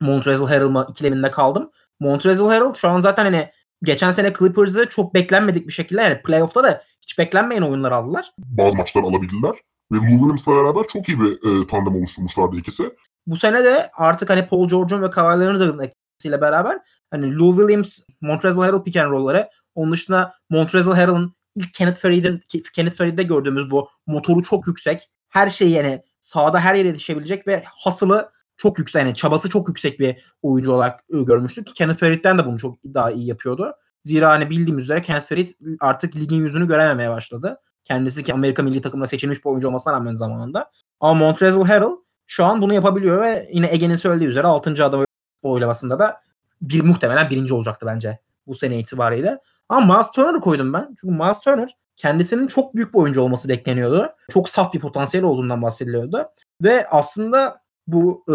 Montrezl 0.00 0.44
Harrell 0.44 0.90
ikileminde 0.90 1.30
kaldım. 1.30 1.70
Montrezl 2.00 2.44
Harrell 2.44 2.74
şu 2.74 2.88
an 2.88 3.00
zaten 3.00 3.24
hani 3.24 3.50
geçen 3.82 4.10
sene 4.10 4.32
Clippers'ı 4.38 4.88
çok 4.88 5.14
beklenmedik 5.14 5.66
bir 5.66 5.72
şekilde 5.72 6.02
yani 6.02 6.22
playoff'ta 6.22 6.64
da 6.64 6.82
hiç 7.02 7.18
beklenmeyen 7.18 7.62
oyunlar 7.62 7.92
aldılar. 7.92 8.32
Bazı 8.38 8.76
maçlar 8.76 9.02
alabildiler. 9.02 9.52
Ve 9.92 9.96
Lou 9.96 10.08
Williams'la 10.08 10.52
beraber 10.52 10.84
çok 10.92 11.08
iyi 11.08 11.20
bir 11.20 11.32
e, 11.32 11.66
tandem 11.66 11.96
oluşturmuşlardı 11.96 12.56
ikisi. 12.56 12.90
Bu 13.26 13.36
sene 13.36 13.64
de 13.64 13.90
artık 13.96 14.30
hani 14.30 14.46
Paul 14.46 14.68
George'un 14.68 15.02
ve 15.02 15.10
Kawhi 15.10 15.40
Leonard'ın 15.40 15.78
etkisiyle 15.78 16.40
beraber 16.40 16.78
hani 17.10 17.38
Lou 17.38 17.56
Williams, 17.56 18.00
Montrezl 18.20 18.60
Harrell 18.60 18.82
pick 18.82 18.96
and 18.96 19.10
roll'ları 19.10 19.48
onun 19.74 19.92
dışında 19.92 20.34
Montrezl 20.50 20.90
Harrell'ın 20.90 21.34
ilk 21.54 21.74
Kenneth 21.74 22.00
Faried'in 22.00 22.40
Kenneth 22.74 22.96
Faried'de 22.96 23.22
gördüğümüz 23.22 23.70
bu 23.70 23.88
motoru 24.06 24.42
çok 24.42 24.66
yüksek. 24.66 25.10
Her 25.28 25.48
şey 25.48 25.70
yani 25.70 26.02
sahada 26.20 26.60
her 26.60 26.74
yere 26.74 26.88
yetişebilecek 26.88 27.46
ve 27.46 27.62
hasılı 27.66 28.30
çok 28.56 28.78
yüksek 28.78 29.02
yani 29.02 29.14
çabası 29.14 29.48
çok 29.48 29.68
yüksek 29.68 30.00
bir 30.00 30.24
oyuncu 30.42 30.72
olarak 30.72 31.04
görmüştük. 31.08 31.66
Kenneth 31.74 32.00
Faried'den 32.00 32.38
de 32.38 32.46
bunu 32.46 32.58
çok 32.58 32.84
daha 32.84 33.10
iyi 33.10 33.26
yapıyordu. 33.26 33.72
Zira 34.04 34.30
hani 34.30 34.50
bildiğimiz 34.50 34.84
üzere 34.84 35.02
Kenneth 35.02 35.28
Faried 35.28 35.48
artık 35.80 36.16
ligin 36.16 36.40
yüzünü 36.40 36.68
görememeye 36.68 37.10
başladı. 37.10 37.60
Kendisi 37.84 38.22
ki 38.22 38.34
Amerika 38.34 38.62
milli 38.62 38.80
takımına 38.80 39.06
seçilmiş 39.06 39.44
bir 39.44 39.50
oyuncu 39.50 39.68
olmasına 39.68 39.92
rağmen 39.92 40.12
zamanında. 40.12 40.70
Ama 41.00 41.14
Montrezl 41.14 41.62
Harrell 41.62 41.96
şu 42.26 42.44
an 42.44 42.62
bunu 42.62 42.74
yapabiliyor 42.74 43.22
ve 43.22 43.48
yine 43.52 43.68
Ege'nin 43.72 43.94
söylediği 43.94 44.28
üzere 44.28 44.46
6. 44.46 44.84
adım 44.84 45.04
oylamasında 45.42 45.98
da 45.98 46.20
bir 46.62 46.82
muhtemelen 46.82 47.30
birinci 47.30 47.54
olacaktı 47.54 47.86
bence 47.86 48.18
bu 48.46 48.54
sene 48.54 48.78
itibariyle. 48.78 49.38
Ama 49.68 49.94
Miles 49.94 50.10
Turner'ı 50.10 50.40
koydum 50.40 50.72
ben. 50.72 50.94
Çünkü 51.00 51.14
Miles 51.14 51.40
Turner 51.40 51.76
kendisinin 51.96 52.46
çok 52.46 52.74
büyük 52.74 52.94
bir 52.94 52.98
oyuncu 52.98 53.20
olması 53.20 53.48
bekleniyordu. 53.48 54.08
Çok 54.30 54.48
saf 54.48 54.74
bir 54.74 54.80
potansiyel 54.80 55.26
olduğundan 55.26 55.62
bahsediliyordu. 55.62 56.28
Ve 56.62 56.86
aslında 56.88 57.65
bu 57.86 58.24
e, 58.28 58.32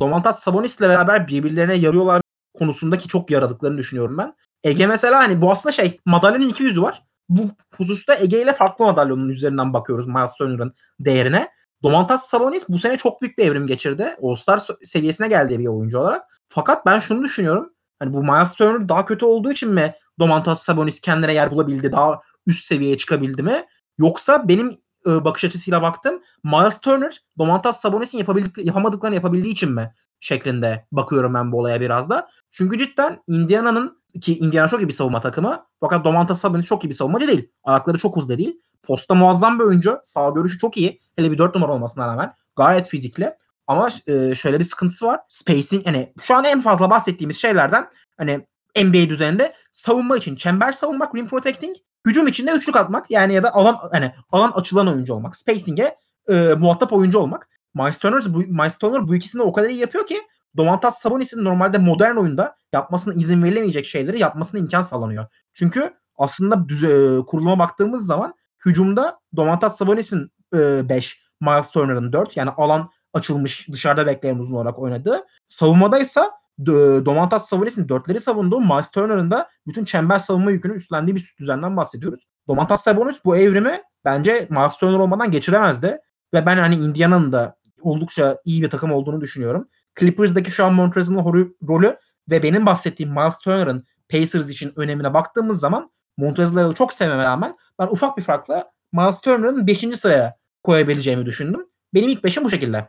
Domantas 0.00 0.42
Sabonis'le 0.42 0.80
beraber 0.80 1.28
birbirlerine 1.28 1.74
yarıyorlar 1.74 2.22
konusundaki 2.54 3.08
çok 3.08 3.30
yaradıklarını 3.30 3.78
düşünüyorum 3.78 4.18
ben. 4.18 4.34
Ege 4.64 4.86
mesela 4.86 5.18
hani 5.18 5.42
bu 5.42 5.50
aslında 5.50 5.72
şey 5.72 6.00
madalyanın 6.04 6.48
iki 6.48 6.62
yüzü 6.62 6.82
var. 6.82 7.02
Bu 7.28 7.42
hususta 7.76 8.16
Ege 8.16 8.42
ile 8.42 8.52
farklı 8.52 8.84
madalyonun 8.84 9.28
üzerinden 9.28 9.72
bakıyoruz 9.72 10.06
Miles 10.06 10.34
Turner'ın 10.34 10.74
değerine. 11.00 11.48
Domantas 11.82 12.28
Sabonis 12.28 12.68
bu 12.68 12.78
sene 12.78 12.96
çok 12.96 13.22
büyük 13.22 13.38
bir 13.38 13.46
evrim 13.46 13.66
geçirdi. 13.66 14.16
All-Star 14.22 14.60
seviyesine 14.82 15.28
geldi 15.28 15.58
bir 15.58 15.66
oyuncu 15.66 15.98
olarak. 15.98 16.22
Fakat 16.48 16.86
ben 16.86 16.98
şunu 16.98 17.24
düşünüyorum. 17.24 17.72
Hani 17.98 18.12
bu 18.12 18.22
Miles 18.22 18.54
Turner 18.54 18.88
daha 18.88 19.04
kötü 19.04 19.24
olduğu 19.24 19.52
için 19.52 19.70
mi 19.70 19.94
Domantas 20.18 20.62
Sabonis 20.62 21.00
kendine 21.00 21.32
yer 21.32 21.50
bulabildi, 21.50 21.92
daha 21.92 22.20
üst 22.46 22.64
seviyeye 22.64 22.96
çıkabildi 22.96 23.42
mi? 23.42 23.64
Yoksa 23.98 24.48
benim 24.48 24.76
e, 25.06 25.24
bakış 25.24 25.44
açısıyla 25.44 25.82
baktım. 25.82 26.22
Miles 26.44 26.80
Turner 26.80 27.22
Domantas 27.38 27.80
Sabonis'in 27.80 28.18
yapabildik, 28.18 28.66
yapamadıklarını 28.66 29.14
yapabildiği 29.14 29.52
için 29.52 29.72
mi 29.72 29.94
şeklinde 30.20 30.86
bakıyorum 30.92 31.34
ben 31.34 31.52
bu 31.52 31.58
olaya 31.58 31.80
biraz 31.80 32.10
da. 32.10 32.28
Çünkü 32.50 32.78
cidden 32.78 33.22
Indiana'nın 33.26 33.98
ki 34.20 34.38
Indiana 34.38 34.68
çok 34.68 34.82
iyi 34.82 34.88
bir 34.88 34.92
savunma 34.92 35.20
takımı 35.20 35.64
fakat 35.80 36.04
Domantas 36.04 36.40
Sabonis 36.40 36.66
çok 36.66 36.84
iyi 36.84 36.88
bir 36.88 36.94
savunmacı 36.94 37.28
değil. 37.28 37.50
Ayakları 37.64 37.98
çok 37.98 38.16
hızlı 38.16 38.38
değil. 38.38 38.60
Posta 38.82 39.14
muazzam 39.14 39.58
bir 39.58 39.64
oyuncu. 39.64 40.00
Sağ 40.04 40.30
görüşü 40.30 40.58
çok 40.58 40.76
iyi. 40.76 41.00
Hele 41.16 41.30
bir 41.30 41.38
4 41.38 41.54
numara 41.54 41.72
olmasına 41.72 42.06
rağmen. 42.06 42.34
Gayet 42.56 42.86
fizikli. 42.86 43.34
Ama 43.66 43.88
e, 44.06 44.34
şöyle 44.34 44.58
bir 44.58 44.64
sıkıntısı 44.64 45.06
var. 45.06 45.20
Spacing 45.28 45.86
hani 45.86 46.12
şu 46.20 46.34
an 46.34 46.44
en 46.44 46.60
fazla 46.60 46.90
bahsettiğimiz 46.90 47.36
şeylerden 47.36 47.88
hani 48.16 48.46
NBA 48.76 49.08
düzeninde 49.08 49.54
savunma 49.72 50.16
için 50.16 50.36
çember 50.36 50.72
savunmak, 50.72 51.14
rim 51.14 51.28
protecting, 51.28 51.76
hücum 52.06 52.26
için 52.26 52.46
de 52.46 52.50
üçlük 52.50 52.76
atmak 52.76 53.10
yani 53.10 53.34
ya 53.34 53.42
da 53.42 53.54
alan 53.54 53.78
hani 53.92 54.12
alan 54.32 54.50
açılan 54.50 54.88
oyuncu 54.88 55.14
olmak. 55.14 55.36
Spacing'e 55.36 55.96
e, 56.28 56.54
muhatap 56.58 56.92
oyuncu 56.92 57.18
olmak. 57.18 57.48
Miles 57.74 57.98
Turner, 57.98 58.22
bu, 58.28 58.38
Miles 58.38 58.78
Turner 58.78 59.08
bu 59.08 59.14
ikisini 59.14 59.42
o 59.42 59.52
kadar 59.52 59.68
iyi 59.68 59.80
yapıyor 59.80 60.06
ki 60.06 60.22
Domantas 60.56 60.98
Sabonis'in 60.98 61.44
normalde 61.44 61.78
modern 61.78 62.16
oyunda 62.16 62.56
yapmasına 62.72 63.14
izin 63.14 63.42
verilemeyecek 63.42 63.86
şeyleri 63.86 64.18
yapmasına 64.18 64.60
imkan 64.60 64.82
sağlanıyor. 64.82 65.26
Çünkü 65.52 65.94
aslında 66.16 66.68
düze, 66.68 67.18
kuruluma 67.26 67.58
baktığımız 67.58 68.06
zaman 68.06 68.34
hücumda 68.66 69.20
Domantas 69.36 69.78
Sabonis'in 69.78 70.32
5, 70.52 71.14
e, 71.14 71.44
Miles 71.44 71.70
Turner'ın 71.70 72.12
4 72.12 72.36
yani 72.36 72.50
alan 72.50 72.90
açılmış 73.14 73.68
dışarıda 73.72 74.06
bekleyen 74.06 74.38
uzun 74.38 74.56
olarak 74.56 74.78
oynadığı. 74.78 75.26
Savunmadaysa 75.46 76.30
Domantas 76.66 77.48
Sabonis'in 77.48 77.88
dörtleri 77.88 78.20
savunduğu 78.20 78.60
Miles 78.60 78.90
Turner'ın 78.90 79.30
da 79.30 79.50
bütün 79.66 79.84
çember 79.84 80.18
savunma 80.18 80.50
yükünü 80.50 80.74
üstlendiği 80.74 81.16
bir 81.16 81.34
düzenden 81.38 81.76
bahsediyoruz. 81.76 82.26
Domantas 82.48 82.84
Sabonis 82.84 83.24
bu 83.24 83.36
evrimi 83.36 83.82
bence 84.04 84.46
Miles 84.50 84.76
Turner 84.76 84.98
olmadan 84.98 85.30
geçiremezdi. 85.30 85.98
Ve 86.34 86.46
ben 86.46 86.56
hani 86.56 86.74
Indiana'nın 86.74 87.32
da 87.32 87.56
oldukça 87.82 88.38
iyi 88.44 88.62
bir 88.62 88.70
takım 88.70 88.92
olduğunu 88.92 89.20
düşünüyorum. 89.20 89.68
Clippers'daki 90.00 90.50
şu 90.50 90.64
an 90.64 90.74
Montrezl'in 90.74 91.24
rolü 91.68 91.98
ve 92.30 92.42
benim 92.42 92.66
bahsettiğim 92.66 93.12
Miles 93.12 93.38
Turner'ın 93.38 93.86
Pacers 94.08 94.48
için 94.48 94.72
önemine 94.76 95.14
baktığımız 95.14 95.60
zaman 95.60 95.90
Montrezl'ı 96.16 96.74
çok 96.74 96.92
sevmeme 96.92 97.24
rağmen 97.24 97.56
ben 97.78 97.86
ufak 97.86 98.16
bir 98.16 98.22
farkla 98.22 98.70
Miles 98.92 99.20
Turner'ın 99.20 99.66
5. 99.66 99.84
sıraya 99.94 100.36
koyabileceğimi 100.62 101.26
düşündüm. 101.26 101.66
Benim 101.94 102.08
ilk 102.08 102.24
5'im 102.24 102.44
bu 102.44 102.50
şekilde. 102.50 102.88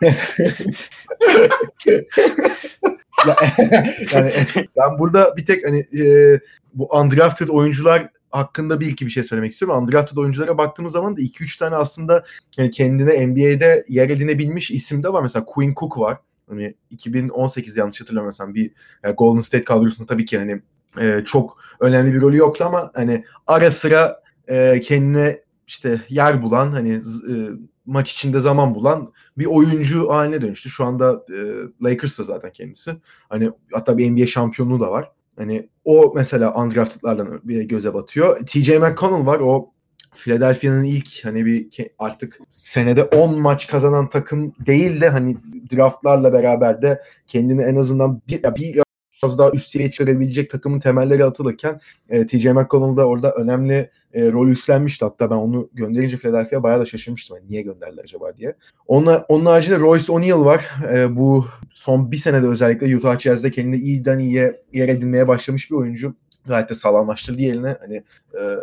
yani 4.12 4.32
ben 4.56 4.98
burada 4.98 5.36
bir 5.36 5.44
tek 5.44 5.66
hani 5.66 5.78
e, 5.78 6.40
bu 6.74 6.88
undrafted 6.96 7.48
oyuncular 7.48 8.08
hakkında 8.30 8.80
bir 8.80 8.86
iki 8.86 9.06
bir 9.06 9.10
şey 9.10 9.22
söylemek 9.22 9.52
istiyorum. 9.52 9.82
Undrafted 9.82 10.16
oyunculara 10.16 10.58
baktığımız 10.58 10.92
zaman 10.92 11.16
da 11.16 11.20
2-3 11.20 11.58
tane 11.58 11.76
aslında 11.76 12.24
yani 12.56 12.70
kendine 12.70 13.26
NBA'de 13.26 13.84
yer 13.88 14.10
edinebilmiş 14.10 14.70
isim 14.70 15.02
de 15.02 15.12
var. 15.12 15.22
Mesela 15.22 15.44
Quinn 15.44 15.74
Cook 15.74 15.98
var. 15.98 16.18
Hani 16.48 16.74
2018'de 16.92 17.80
yanlış 17.80 18.00
hatırlamıyorsam 18.00 18.54
bir 18.54 18.70
yani 19.04 19.14
Golden 19.14 19.40
State 19.40 19.64
kadrosunda 19.64 20.06
tabii 20.06 20.24
ki 20.24 20.38
hani 20.38 20.62
e, 21.00 21.24
çok 21.24 21.58
önemli 21.80 22.14
bir 22.14 22.20
rolü 22.20 22.36
yoktu 22.36 22.64
ama 22.64 22.90
hani 22.94 23.24
ara 23.46 23.70
sıra 23.70 24.22
e, 24.48 24.80
kendine 24.80 25.40
işte 25.70 26.00
yer 26.08 26.42
bulan 26.42 26.72
hani 26.72 26.92
e, 27.30 27.34
maç 27.86 28.12
içinde 28.12 28.40
zaman 28.40 28.74
bulan 28.74 29.12
bir 29.38 29.46
oyuncu 29.46 30.10
haline 30.10 30.40
dönüştü. 30.40 30.70
Şu 30.70 30.84
anda 30.84 31.12
e, 31.12 31.38
Lakers'ta 31.84 32.24
zaten 32.24 32.52
kendisi. 32.52 32.96
Hani 33.28 33.50
hatta 33.72 33.98
bir 33.98 34.10
NBA 34.10 34.26
şampiyonluğu 34.26 34.80
da 34.80 34.90
var. 34.90 35.12
Hani 35.36 35.68
o 35.84 36.12
mesela 36.16 36.54
undrafted'lardan 36.54 37.40
bir 37.44 37.62
göze 37.62 37.94
batıyor. 37.94 38.46
TJ 38.46 38.68
McConnell 38.68 39.26
var. 39.26 39.40
O 39.40 39.70
Philadelphia'nın 40.14 40.84
ilk 40.84 41.24
hani 41.24 41.46
bir 41.46 41.68
artık 41.98 42.40
senede 42.50 43.04
10 43.04 43.40
maç 43.40 43.66
kazanan 43.66 44.08
takım 44.08 44.54
değil 44.66 45.00
de 45.00 45.08
hani 45.08 45.36
draftlarla 45.72 46.32
beraber 46.32 46.82
de 46.82 47.02
kendini 47.26 47.62
en 47.62 47.76
azından 47.76 48.22
bir, 48.28 48.42
bir 48.42 48.82
biraz 49.22 49.38
daha 49.38 49.50
üst 49.50 49.70
seviyeye 49.70 49.90
çıkarabilecek 49.90 50.50
takımın 50.50 50.80
temelleri 50.80 51.24
atılırken 51.24 51.80
e, 52.08 52.26
TJ 52.26 52.46
McConnell 52.46 52.96
da 52.96 53.06
orada 53.06 53.32
önemli 53.32 53.90
e, 54.12 54.32
rol 54.32 54.48
üstlenmişti. 54.48 55.04
Hatta 55.04 55.30
ben 55.30 55.36
onu 55.36 55.70
gönderince 55.72 56.16
Philadelphia 56.16 56.62
bayağı 56.62 56.80
da 56.80 56.86
şaşırmıştım. 56.86 57.36
Yani 57.36 57.48
niye 57.48 57.62
gönderdiler 57.62 58.04
acaba 58.04 58.36
diye. 58.36 58.54
Onun, 58.86 59.18
onun 59.28 59.46
haricinde 59.46 59.78
Royce 59.78 60.12
O'Neal 60.12 60.44
var. 60.44 60.70
E, 60.92 61.16
bu 61.16 61.44
son 61.70 62.12
bir 62.12 62.16
senede 62.16 62.46
özellikle 62.46 62.96
Utah 62.96 63.18
Jazz'de 63.18 63.50
kendini 63.50 63.76
iyiden 63.76 64.18
iyiye 64.18 64.60
yer 64.72 64.88
edinmeye 64.88 65.28
başlamış 65.28 65.70
bir 65.70 65.76
oyuncu. 65.76 66.14
Gayet 66.46 66.70
de 66.70 66.74
sağlamlaştırdı 66.74 67.42
yerine. 67.42 67.76
Hani 67.80 68.02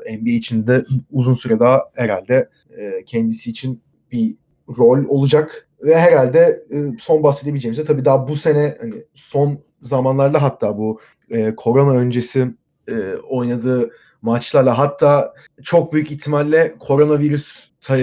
e, 0.08 0.18
NBA 0.18 0.30
içinde 0.30 0.84
uzun 1.12 1.34
süre 1.34 1.60
daha 1.60 1.82
herhalde 1.96 2.50
e, 2.78 3.06
kendisi 3.06 3.50
için 3.50 3.82
bir 4.12 4.36
rol 4.78 5.06
olacak 5.08 5.68
ve 5.84 5.98
herhalde 5.98 6.40
e, 6.72 6.76
son 7.00 7.24
bahsedebileceğimiz 7.24 7.78
de 7.78 7.84
tabii 7.84 8.06
daha 8.06 8.28
bu 8.28 8.36
sene 8.36 8.78
hani 8.82 8.94
son 9.14 9.60
zamanlarda 9.82 10.42
hatta 10.42 10.78
bu 10.78 11.00
e, 11.30 11.56
korona 11.56 11.92
öncesi 11.92 12.54
e, 12.90 13.16
oynadığı 13.30 13.92
maçlarla 14.22 14.78
hatta 14.78 15.34
çok 15.64 15.94
büyük 15.94 16.12
ihtimalle 16.12 16.76
koronavirüs 16.80 17.70
ta, 17.82 17.98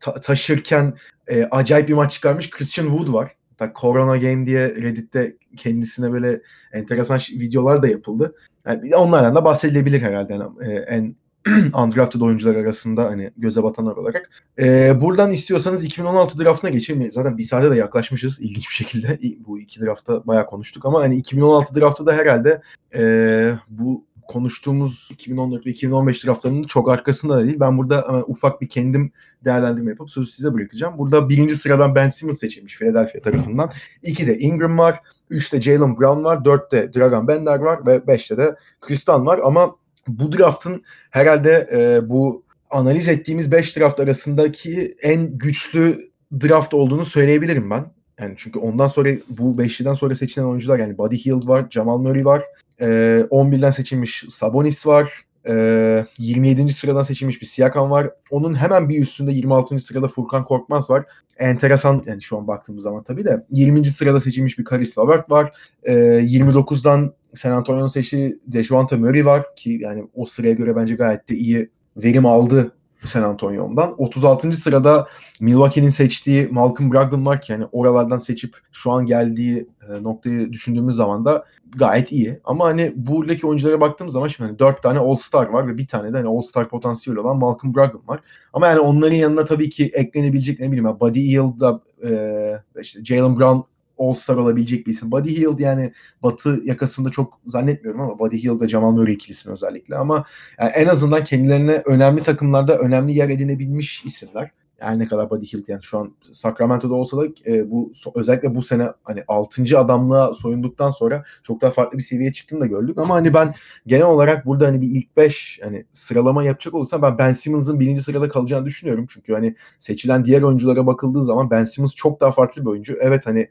ta, 0.00 0.14
taşırken 0.14 0.94
e, 1.26 1.44
acayip 1.44 1.88
bir 1.88 1.94
maç 1.94 2.12
çıkarmış 2.12 2.50
Christian 2.50 2.86
Wood 2.86 3.12
var. 3.12 3.32
Hatta 3.50 3.72
Corona 3.80 4.16
Game 4.16 4.46
diye 4.46 4.68
Reddit'te 4.68 5.36
kendisine 5.56 6.12
böyle 6.12 6.40
enteresan 6.72 7.18
videolar 7.18 7.82
da 7.82 7.88
yapıldı. 7.88 8.34
Yani 8.66 8.96
onlardan 8.96 9.34
da 9.34 9.44
bahsedilebilir 9.44 10.02
herhalde 10.02 10.32
yani, 10.32 10.44
e, 10.62 10.72
en 10.72 11.16
undrafted 11.74 12.20
oyuncular 12.20 12.56
arasında 12.56 13.04
hani 13.04 13.30
göze 13.36 13.62
batanlar 13.62 13.96
olarak. 13.96 14.30
Ee, 14.58 15.00
buradan 15.00 15.30
istiyorsanız 15.30 15.84
2016 15.84 16.38
draftına 16.38 16.70
geçelim. 16.70 17.12
Zaten 17.12 17.38
bir 17.38 17.42
saate 17.42 17.70
de 17.70 17.76
yaklaşmışız 17.76 18.40
ilginç 18.40 18.68
bir 18.68 18.74
şekilde. 18.74 19.18
Bu 19.46 19.58
iki 19.58 19.80
draftta 19.80 20.26
bayağı 20.26 20.46
konuştuk 20.46 20.84
ama 20.84 21.00
hani 21.00 21.16
2016 21.16 21.74
draftı 21.74 22.06
da 22.06 22.12
herhalde 22.12 22.62
e, 22.94 23.52
bu 23.68 24.04
konuştuğumuz 24.28 25.08
2014 25.12 25.66
ve 25.66 25.70
2015 25.70 26.26
draftlarının 26.26 26.62
çok 26.62 26.90
arkasında 26.90 27.36
da 27.36 27.44
değil. 27.44 27.60
Ben 27.60 27.78
burada 27.78 28.04
hemen 28.08 28.24
ufak 28.26 28.60
bir 28.60 28.68
kendim 28.68 29.12
değerlendirme 29.44 29.90
yapıp 29.90 30.10
sözü 30.10 30.30
size 30.30 30.54
bırakacağım. 30.54 30.98
Burada 30.98 31.28
birinci 31.28 31.56
sıradan 31.56 31.94
Ben 31.94 32.10
Simmons 32.10 32.38
seçilmiş 32.38 32.78
Philadelphia 32.78 33.20
tarafından. 33.20 33.70
İki 34.02 34.36
Ingram 34.40 34.78
var. 34.78 35.00
Üçte 35.30 35.60
Jalen 35.60 35.96
Brown 35.96 36.24
var. 36.24 36.44
Dörtte 36.44 36.92
Dragan 36.94 37.28
Bender 37.28 37.58
var. 37.58 37.86
Ve 37.86 38.06
beşte 38.06 38.36
de 38.36 38.56
Kristal 38.80 39.26
var. 39.26 39.40
Ama 39.44 39.76
bu 40.08 40.32
draftın 40.32 40.82
herhalde 41.10 41.68
e, 41.72 42.08
bu 42.08 42.44
analiz 42.70 43.08
ettiğimiz 43.08 43.52
5 43.52 43.76
draft 43.76 44.00
arasındaki 44.00 44.96
en 45.02 45.38
güçlü 45.38 46.10
draft 46.40 46.74
olduğunu 46.74 47.04
söyleyebilirim 47.04 47.70
ben. 47.70 47.84
Yani 48.20 48.34
çünkü 48.36 48.58
ondan 48.58 48.86
sonra 48.86 49.08
bu 49.28 49.58
beşliden 49.58 49.92
sonra 49.92 50.14
seçilen 50.14 50.46
oyuncular 50.46 50.78
yani 50.78 50.98
Buddy 50.98 51.16
Hield 51.16 51.48
var, 51.48 51.66
Jamal 51.70 51.98
Murray 51.98 52.24
var, 52.24 52.42
e, 52.80 52.86
11'den 53.30 53.70
seçilmiş 53.70 54.24
Sabonis 54.28 54.86
var, 54.86 55.24
e, 55.48 56.06
27. 56.18 56.72
sıradan 56.72 57.02
seçilmiş 57.02 57.40
bir 57.40 57.46
Siakam 57.46 57.90
var. 57.90 58.10
Onun 58.30 58.54
hemen 58.54 58.88
bir 58.88 59.02
üstünde 59.02 59.32
26. 59.32 59.78
sırada 59.78 60.08
Furkan 60.08 60.44
Korkmaz 60.44 60.90
var. 60.90 61.04
Enteresan 61.38 62.04
yani 62.06 62.22
şu 62.22 62.38
an 62.38 62.48
baktığımız 62.48 62.82
zaman 62.82 63.02
tabii 63.02 63.24
de 63.24 63.44
20. 63.50 63.86
sırada 63.86 64.20
seçilmiş 64.20 64.58
bir 64.58 64.64
Karis 64.64 64.98
Levert 64.98 65.30
var. 65.30 65.52
E, 65.82 65.92
29'dan 65.94 67.12
San 67.34 67.52
Antonio'nun 67.52 67.86
seçtiği 67.86 68.38
Dejwanta 68.46 68.96
Murray 68.96 69.26
var 69.26 69.54
ki 69.56 69.78
yani 69.82 70.08
o 70.14 70.24
sıraya 70.24 70.52
göre 70.52 70.76
bence 70.76 70.94
gayet 70.94 71.28
de 71.28 71.34
iyi 71.34 71.70
verim 71.96 72.26
aldı 72.26 72.72
San 73.04 73.22
Antonio'dan. 73.22 73.94
36. 73.98 74.52
sırada 74.52 75.06
Milwaukee'nin 75.40 75.90
seçtiği 75.90 76.48
Malcolm 76.48 76.92
Brogdon 76.92 77.26
var 77.26 77.40
ki 77.40 77.52
yani 77.52 77.64
oralardan 77.72 78.18
seçip 78.18 78.56
şu 78.72 78.92
an 78.92 79.06
geldiği 79.06 79.68
e, 79.88 80.02
noktayı 80.02 80.52
düşündüğümüz 80.52 80.96
zaman 80.96 81.24
da 81.24 81.44
gayet 81.76 82.12
iyi. 82.12 82.40
Ama 82.44 82.64
hani 82.64 82.92
buradaki 82.96 83.46
oyunculara 83.46 83.80
baktığımız 83.80 84.12
zaman 84.12 84.28
şimdi 84.28 84.48
hani 84.48 84.58
4 84.58 84.82
tane 84.82 84.98
All-Star 84.98 85.46
var 85.46 85.68
ve 85.68 85.78
bir 85.78 85.86
tane 85.86 86.12
de 86.12 86.16
hani 86.16 86.28
All-Star 86.28 86.68
potansiyeli 86.68 87.20
olan 87.20 87.36
Malcolm 87.36 87.74
Brogdon 87.74 88.02
var. 88.06 88.20
Ama 88.52 88.66
yani 88.66 88.80
onların 88.80 89.16
yanına 89.16 89.44
tabii 89.44 89.70
ki 89.70 89.90
eklenebilecek 89.94 90.60
ne 90.60 90.72
bileyim 90.72 91.00
Buddy 91.00 91.20
Hield'da 91.20 91.80
e, 92.04 92.80
işte 92.80 93.04
Jalen 93.04 93.38
Brown 93.38 93.73
All-Star 93.98 94.36
olabilecek 94.36 94.86
bir 94.86 94.92
isim. 94.92 95.12
Buddy 95.12 95.36
Hield 95.36 95.58
yani 95.58 95.92
Batı 96.22 96.60
yakasında 96.64 97.10
çok 97.10 97.40
zannetmiyorum 97.46 98.00
ama 98.00 98.18
Buddy 98.18 98.44
Hield 98.44 98.60
ve 98.60 98.68
Jamal 98.68 98.92
Murray 98.92 99.14
ikilisini 99.14 99.52
özellikle 99.52 99.96
ama 99.96 100.24
yani 100.60 100.70
en 100.70 100.86
azından 100.86 101.24
kendilerine 101.24 101.82
önemli 101.86 102.22
takımlarda 102.22 102.78
önemli 102.78 103.14
yer 103.14 103.28
edinebilmiş 103.28 104.04
isimler. 104.04 104.50
Yani 104.84 104.98
ne 104.98 105.08
kadar 105.08 105.30
Buddy 105.30 105.46
Hield 105.46 105.68
yani 105.68 105.82
şu 105.82 105.98
an 105.98 106.14
Sacramento'da 106.22 106.94
olsa 106.94 107.16
da 107.16 107.26
e, 107.46 107.70
bu 107.70 107.92
özellikle 108.14 108.54
bu 108.54 108.62
sene 108.62 108.88
hani 109.02 109.24
6. 109.28 109.78
adamlığa 109.78 110.32
soyunduktan 110.32 110.90
sonra 110.90 111.24
çok 111.42 111.60
daha 111.60 111.70
farklı 111.70 111.98
bir 111.98 112.02
seviyeye 112.02 112.32
çıktığını 112.32 112.60
da 112.60 112.66
gördük 112.66 112.98
ama 112.98 113.14
hani 113.14 113.34
ben 113.34 113.54
genel 113.86 114.06
olarak 114.06 114.46
burada 114.46 114.66
hani 114.66 114.80
bir 114.80 114.90
ilk 114.90 115.16
5 115.16 115.60
hani 115.62 115.84
sıralama 115.92 116.44
yapacak 116.44 116.74
olursam 116.74 117.02
ben 117.02 117.18
Ben 117.18 117.32
Simmons'ın 117.32 117.80
birinci 117.80 118.02
sırada 118.02 118.28
kalacağını 118.28 118.66
düşünüyorum. 118.66 119.06
Çünkü 119.08 119.32
hani 119.34 119.56
seçilen 119.78 120.24
diğer 120.24 120.42
oyunculara 120.42 120.86
bakıldığı 120.86 121.22
zaman 121.22 121.50
Ben 121.50 121.64
Simmons 121.64 121.94
çok 121.94 122.20
daha 122.20 122.32
farklı 122.32 122.62
bir 122.62 122.70
oyuncu. 122.70 122.96
Evet 123.00 123.26
hani 123.26 123.48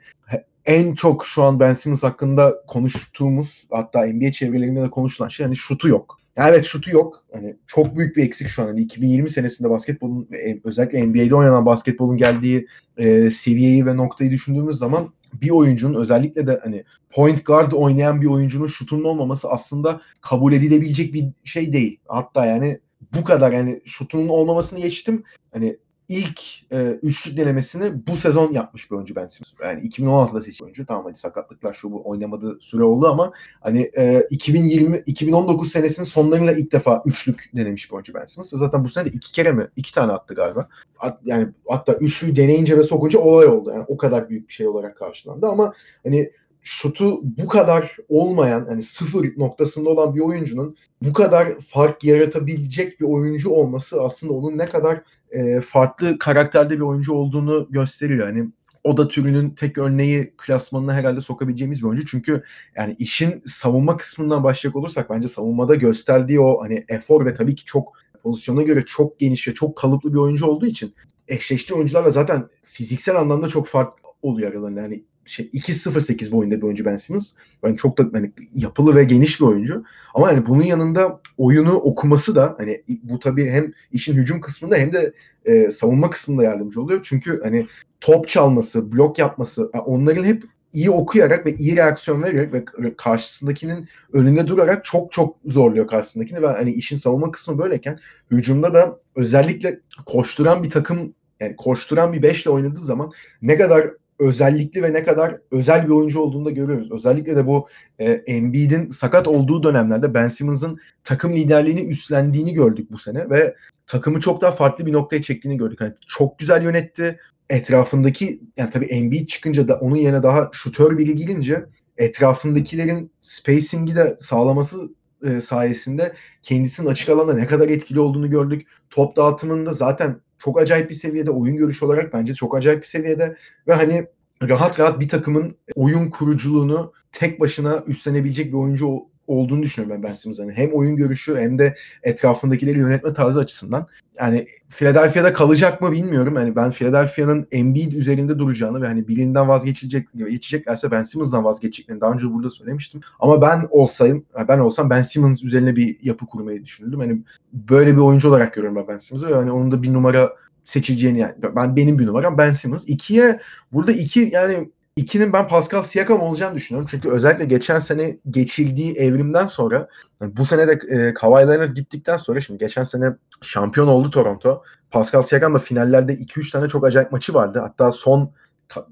en 0.66 0.94
çok 0.94 1.26
şu 1.26 1.44
an 1.44 1.60
Ben 1.60 1.74
Simmons 1.74 2.04
hakkında 2.04 2.54
konuştuğumuz 2.68 3.68
hatta 3.72 4.06
NBA 4.06 4.32
çevrelerinde 4.32 4.82
de 4.82 4.90
konuşulan 4.90 5.30
şey 5.30 5.46
hani 5.46 5.56
şutu 5.56 5.88
yok. 5.88 6.23
Yani 6.36 6.50
evet 6.50 6.66
şutu 6.66 6.92
yok. 6.92 7.24
Hani 7.34 7.56
çok 7.68 7.98
büyük 7.98 8.18
bir 8.18 8.24
eksik 8.24 8.48
şu 8.48 8.64
an. 8.64 8.68
Hani 8.68 8.82
2020 8.82 9.30
senesinde 9.30 9.70
basketbolun 9.70 10.28
ve 10.32 10.60
özellikle 10.64 11.08
NBA'de 11.08 11.36
oynanan 11.36 11.66
basketbolun 11.66 12.18
geldiği 12.18 12.68
e, 12.98 13.32
seviyeyi 13.32 13.86
ve 13.86 13.98
noktayı 13.98 14.32
düşündüğümüz 14.32 14.78
zaman 14.78 15.14
bir 15.42 15.50
oyuncunun 15.50 16.02
özellikle 16.02 16.48
de 16.48 16.60
hani 16.64 16.84
point 17.10 17.46
guard 17.46 17.72
oynayan 17.72 18.22
bir 18.22 18.28
oyuncunun 18.28 18.68
şutunun 18.68 19.04
olmaması 19.04 19.50
aslında 19.50 20.02
kabul 20.22 20.54
edilebilecek 20.54 21.14
bir 21.14 21.26
şey 21.44 21.74
değil. 21.74 22.00
Hatta 22.08 22.46
yani 22.46 22.80
bu 23.16 23.24
kadar 23.24 23.52
yani 23.52 23.82
şutunun 23.86 24.28
olmamasını 24.28 24.80
geçtim. 24.80 25.24
Hani 25.52 25.78
ilk 26.14 26.72
e, 26.72 27.00
üçlük 27.02 27.38
denemesini 27.38 28.08
bu 28.08 28.18
sezon 28.18 28.52
yapmış 28.52 28.92
bir 28.92 28.96
oyuncu 28.96 29.16
Ben 29.16 29.28
Simmons. 29.28 29.54
Yani 29.64 29.88
2016'da 29.88 30.42
seçilmiş 30.42 30.62
oyuncu. 30.62 30.86
Tamam 30.86 31.06
hadi 31.06 31.20
sakatlıklar 31.20 31.74
şu 31.74 31.92
bu 31.92 32.10
oynamadığı 32.10 32.58
süre 32.62 32.84
oldu 32.84 33.08
ama 33.08 33.32
hani 33.62 33.92
e, 33.98 34.28
2020 34.30 34.98
2019 35.06 35.72
senesinin 35.72 36.06
sonlarıyla 36.06 36.54
ilk 36.54 36.72
defa 36.72 37.02
üçlük 37.06 37.50
denemiş 37.56 37.90
bir 37.90 37.96
oyuncu 37.96 38.14
Ben 38.14 38.26
Simmons. 38.26 38.50
Zaten 38.54 38.84
bu 38.84 38.90
sene 38.90 39.06
de 39.06 39.10
iki 39.10 39.32
kere 39.32 39.52
mi? 39.52 39.68
iki 39.76 39.94
tane 39.94 40.12
attı 40.12 40.34
galiba. 40.34 40.68
At, 41.00 41.20
yani 41.26 41.48
hatta 41.68 41.94
üçlüyü 41.94 42.36
deneyince 42.36 42.78
ve 42.78 42.84
sokunca 42.84 43.20
olay 43.20 43.46
oldu. 43.46 43.72
Yani 43.74 43.86
o 43.88 43.98
kadar 43.98 44.30
büyük 44.30 44.48
bir 44.48 44.54
şey 44.54 44.68
olarak 44.68 44.98
karşılandı 44.98 45.48
ama 45.48 45.74
hani 46.04 46.32
şutu 46.64 47.20
bu 47.24 47.48
kadar 47.48 47.98
olmayan 48.10 48.66
hani 48.70 48.84
sıfır 48.84 49.38
noktasında 49.38 49.90
olan 49.90 50.16
bir 50.16 50.22
oyuncunun 50.22 50.78
bu 51.02 51.14
kadar 51.14 51.60
fark 51.60 52.04
yaratabilecek 52.04 53.00
bir 53.00 53.06
oyuncu 53.06 53.50
olması 53.50 54.02
aslında 54.02 54.34
onun 54.34 54.58
ne 54.58 54.66
kadar 54.66 55.02
e, 55.32 55.62
farklı 55.62 56.20
karakterde 56.20 56.76
bir 56.76 56.82
oyuncu 56.82 57.14
olduğunu 57.14 57.68
gösteriyor. 57.70 58.28
Yani 58.28 58.50
o 58.84 58.98
da 58.98 59.08
türünün 59.08 59.50
tek 59.50 59.78
örneği 59.78 60.34
klasmanına 60.38 60.94
herhalde 60.94 61.22
sokabileceğimiz 61.22 61.82
bir 61.82 61.88
oyuncu. 61.88 62.06
Çünkü 62.06 62.44
yani 62.76 62.96
işin 63.00 63.42
savunma 63.46 63.98
kısmından 63.98 64.44
başlayacak 64.44 64.76
olursak 64.76 65.10
bence 65.10 65.28
savunmada 65.28 65.76
gösterdiği 65.76 66.40
o 66.40 66.62
hani 66.62 66.86
efor 66.90 67.26
ve 67.26 67.34
tabii 67.34 67.56
ki 67.56 67.66
çok 67.66 67.94
pozisyona 68.24 68.62
göre 68.62 68.86
çok 68.86 69.20
geniş 69.20 69.48
ve 69.48 69.54
çok 69.54 69.76
kalıplı 69.76 70.14
bir 70.14 70.18
oyuncu 70.18 70.46
olduğu 70.46 70.66
için 70.66 70.94
eşleştiği 71.28 71.78
oyuncularla 71.78 72.10
zaten 72.10 72.48
fiziksel 72.64 73.16
anlamda 73.16 73.48
çok 73.48 73.68
fark 73.68 73.94
oluyor 74.22 74.52
aralarında. 74.52 74.82
Yani 74.82 75.04
şey 75.26 75.50
2.08 75.54 76.32
boyunda 76.32 76.58
bir 76.58 76.62
oyuncu 76.62 76.86
Ben 76.86 76.96
Simmons. 76.96 77.32
Yani 77.64 77.78
çok 77.78 77.98
da 77.98 78.04
hani 78.14 78.32
yapılı 78.56 78.96
ve 78.96 79.04
geniş 79.04 79.42
bir 79.42 79.46
oyuncu. 79.46 79.84
Ama 80.14 80.28
hani 80.28 80.46
bunun 80.46 80.64
yanında 80.64 81.22
oyunu 81.38 81.74
okuması 81.74 82.36
da 82.36 82.56
hani 82.58 82.84
bu 83.04 83.20
tabii 83.20 83.50
hem 83.50 83.74
işin 83.92 84.14
hücum 84.14 84.42
kısmında 84.42 84.76
hem 84.76 84.94
de 84.94 85.14
e, 85.46 85.72
savunma 85.72 86.10
kısmında 86.10 86.44
yardımcı 86.44 86.82
oluyor. 86.82 87.00
Çünkü 87.04 87.42
hani 87.44 87.68
top 88.02 88.28
çalması, 88.28 88.92
blok 88.92 89.20
yapması 89.20 89.70
yani 89.74 89.84
onların 89.84 90.24
hep 90.24 90.44
iyi 90.74 90.90
okuyarak 90.90 91.46
ve 91.46 91.56
iyi 91.56 91.78
reaksiyon 91.78 92.24
vererek 92.24 92.54
ve 92.54 92.96
karşısındakinin 92.98 93.88
önünde 94.14 94.48
durarak 94.48 94.86
çok 94.86 95.12
çok 95.12 95.38
zorluyor 95.46 95.88
karşısındakini 95.88 96.42
ve 96.42 96.48
hani 96.48 96.72
işin 96.72 96.98
savunma 96.98 97.32
kısmı 97.32 97.58
böyleyken 97.58 98.00
hücumda 98.32 98.74
da 98.74 99.00
özellikle 99.16 99.80
koşturan 100.06 100.64
bir 100.64 100.70
takım 100.70 101.14
yani 101.40 101.56
koşturan 101.56 102.14
bir 102.14 102.24
beşle 102.24 102.52
oynadığı 102.52 102.80
zaman 102.80 103.12
ne 103.42 103.58
kadar 103.58 103.92
özellikli 104.20 104.84
ve 104.84 104.94
ne 104.94 105.04
kadar 105.04 105.38
özel 105.52 105.84
bir 105.84 105.90
oyuncu 105.90 106.20
olduğunu 106.20 106.46
da 106.46 106.52
görüyoruz. 106.52 106.92
Özellikle 106.92 107.36
de 107.36 107.48
bu 107.48 107.68
e, 108.00 108.12
Embiid'in 108.12 108.90
sakat 108.90 109.28
olduğu 109.28 109.64
dönemlerde 109.64 110.14
Ben 110.14 110.28
Simmons'ın 110.28 110.80
takım 111.04 111.36
liderliğini 111.36 111.82
üstlendiğini 111.82 112.54
gördük 112.54 112.92
bu 112.92 112.98
sene 112.98 113.30
ve 113.30 113.56
takımı 113.88 114.20
çok 114.20 114.42
daha 114.42 114.52
farklı 114.52 114.86
bir 114.86 114.94
noktaya 114.94 115.22
çektiğini 115.22 115.58
gördük. 115.58 115.82
Yani 115.82 115.94
çok 116.08 116.40
güzel 116.40 116.64
yönetti. 116.64 117.20
Etrafındaki 117.50 118.42
yani 118.58 118.70
tabii 118.70 118.86
Embiid 118.86 119.28
çıkınca 119.28 119.68
da 119.68 119.80
onun 119.80 119.96
yerine 119.96 120.24
daha 120.24 120.50
şutör 120.54 120.98
biri 120.98 121.16
gelince 121.16 121.66
etrafındakilerin 121.98 123.12
spacing'i 123.20 123.96
de 123.96 124.18
sağlaması 124.20 124.90
e, 125.24 125.42
sayesinde 125.42 126.14
kendisinin 126.44 126.88
açık 126.88 127.10
alanda 127.10 127.34
ne 127.34 127.48
kadar 127.48 127.70
etkili 127.70 128.00
olduğunu 128.00 128.30
gördük. 128.30 128.68
Top 128.90 129.16
dağıtımında 129.16 129.74
zaten 129.74 130.22
çok 130.38 130.62
acayip 130.62 130.90
bir 130.90 130.96
seviyede 130.96 131.32
oyun 131.32 131.58
görüşü 131.58 131.86
olarak 131.86 132.14
bence 132.14 132.34
çok 132.34 132.58
acayip 132.58 132.82
bir 132.82 132.88
seviyede 132.88 133.36
ve 133.68 133.74
hani 133.74 134.08
rahat 134.50 134.80
rahat 134.80 135.00
bir 135.00 135.10
takımın 135.10 135.58
oyun 135.76 136.10
kuruculuğunu 136.10 136.94
tek 137.12 137.40
başına 137.40 137.84
üstlenebilecek 137.88 138.48
bir 138.48 138.58
oyuncu 138.58 139.13
olduğunu 139.28 139.64
düşünüyorum 139.64 140.04
ben 140.04 140.10
Ben 140.10 140.14
Simmons'ın. 140.14 140.50
Hem 140.50 140.74
oyun 140.74 140.96
görüşü 140.96 141.38
hem 141.38 141.60
de 141.60 141.76
etrafındakileri 142.04 142.80
yönetme 142.80 143.14
tarzı 143.14 143.40
açısından. 143.40 143.88
Yani 144.20 144.48
Philadelphia'da 144.70 145.34
kalacak 145.34 145.82
mı 145.82 145.92
bilmiyorum. 145.92 146.36
Yani 146.36 146.56
ben 146.56 146.72
Philadelphia'nın 146.72 147.48
Embiid 147.52 147.92
üzerinde 147.92 148.40
duracağını 148.40 148.82
ve 148.82 148.88
hani 148.88 149.08
birinden 149.08 149.48
vazgeçecek 149.48 150.08
geçeceklerse 150.18 150.92
Ben 150.92 151.04
Simmons'dan 151.04 151.44
vazgeçeceklerini 151.44 152.02
daha 152.02 152.14
önce 152.14 152.34
burada 152.34 152.50
söylemiştim. 152.50 153.02
Ama 153.20 153.42
ben 153.42 153.68
olsayım, 153.70 154.26
ben 154.48 154.60
olsam 154.60 154.90
Ben 154.90 155.02
Simmons 155.02 155.44
üzerine 155.44 155.76
bir 155.76 155.98
yapı 156.02 156.26
kurmayı 156.26 156.66
düşünürdüm. 156.66 157.00
Hani 157.00 157.22
böyle 157.54 157.94
bir 157.94 158.02
oyuncu 158.02 158.30
olarak 158.30 158.54
görüyorum 158.54 158.76
ben 158.76 158.88
Ben 158.88 158.98
Simmons'ı 158.98 159.30
ve 159.30 159.36
hani 159.36 159.52
onun 159.52 159.72
da 159.72 159.84
bir 159.84 159.94
numara 159.94 160.34
seçileceğini 160.64 161.20
yani 161.20 161.34
ben 161.56 161.76
benim 161.76 162.00
bir 162.00 162.06
numaram 162.06 162.38
Ben 162.38 162.54
Simmons. 162.54 162.84
İkiye 162.88 163.40
burada 163.74 163.92
iki 163.92 164.30
yani 164.34 164.70
İkinin 164.96 165.34
ben 165.34 165.48
Pascal 165.48 165.84
Siakam 165.84 166.22
olacağını 166.22 166.56
düşünüyorum. 166.56 166.88
Çünkü 166.92 167.10
özellikle 167.10 167.46
geçen 167.46 167.80
sene 167.80 168.18
geçildiği 168.30 168.96
evrimden 168.96 169.46
sonra 169.46 169.88
yani 170.22 170.38
bu 170.38 170.46
sene 170.46 170.68
de 170.68 170.72
e, 170.90 171.14
Kawhi 171.14 171.48
Leonard 171.48 171.76
gittikten 171.76 172.18
sonra 172.18 172.42
şimdi 172.42 172.60
geçen 172.60 172.84
sene 172.84 173.06
şampiyon 173.42 173.88
oldu 173.88 174.10
Toronto. 174.10 174.64
Pascal 174.92 175.22
Siakam 175.22 175.54
da 175.54 175.60
finallerde 175.60 176.14
2-3 176.14 176.52
tane 176.52 176.68
çok 176.68 176.86
acayip 176.86 177.12
maçı 177.12 177.34
vardı. 177.34 177.60
Hatta 177.60 177.92
son 177.92 178.32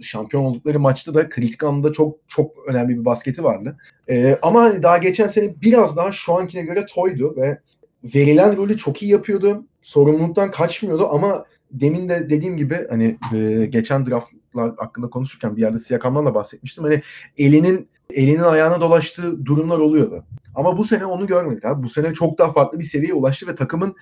şampiyon 0.02 0.44
oldukları 0.44 0.80
maçta 0.80 1.14
da 1.14 1.30
kritik 1.30 1.64
anında 1.64 1.94
çok 1.94 2.18
çok 2.28 2.56
önemli 2.68 3.00
bir 3.00 3.06
basketi 3.06 3.44
vardı. 3.44 3.78
E, 4.10 4.40
ama 4.42 4.62
hani 4.64 4.84
daha 4.84 4.98
geçen 4.98 5.28
sene 5.28 5.62
biraz 5.62 5.98
daha 5.98 6.12
şu 6.12 6.34
ankine 6.34 6.62
göre 6.62 6.86
toydu 6.86 7.36
ve 7.38 7.60
verilen 8.04 8.58
rolü 8.58 8.78
çok 8.78 9.04
iyi 9.04 9.12
yapıyordu. 9.12 9.66
Sorumluluktan 9.82 10.52
kaçmıyordu 10.52 11.08
ama 11.12 11.46
demin 11.72 12.10
de 12.10 12.30
dediğim 12.30 12.58
gibi 12.58 12.88
hani 12.90 13.18
e, 13.34 13.66
geçen 13.66 14.06
draftlar 14.06 14.41
hakkında 14.54 15.10
konuşurken 15.10 15.56
bir 15.56 15.62
yerde 15.62 15.78
Siakam'dan 15.78 16.26
da 16.26 16.36
bahsetmiştim. 16.36 16.84
Hani 16.84 17.02
elinin 17.38 17.90
elinin 18.14 18.44
ayağına 18.44 18.82
dolaştığı 18.82 19.46
durumlar 19.46 19.78
oluyordu. 19.78 20.24
Ama 20.56 20.78
bu 20.78 20.84
sene 20.84 21.06
onu 21.06 21.28
görmedik 21.28 21.66
abi. 21.66 21.84
Bu 21.84 21.90
sene 21.90 22.14
çok 22.14 22.38
daha 22.38 22.52
farklı 22.52 22.80
bir 22.80 22.84
seviyeye 22.84 23.14
ulaştı 23.14 23.48
ve 23.48 23.56
takımın 23.56 23.96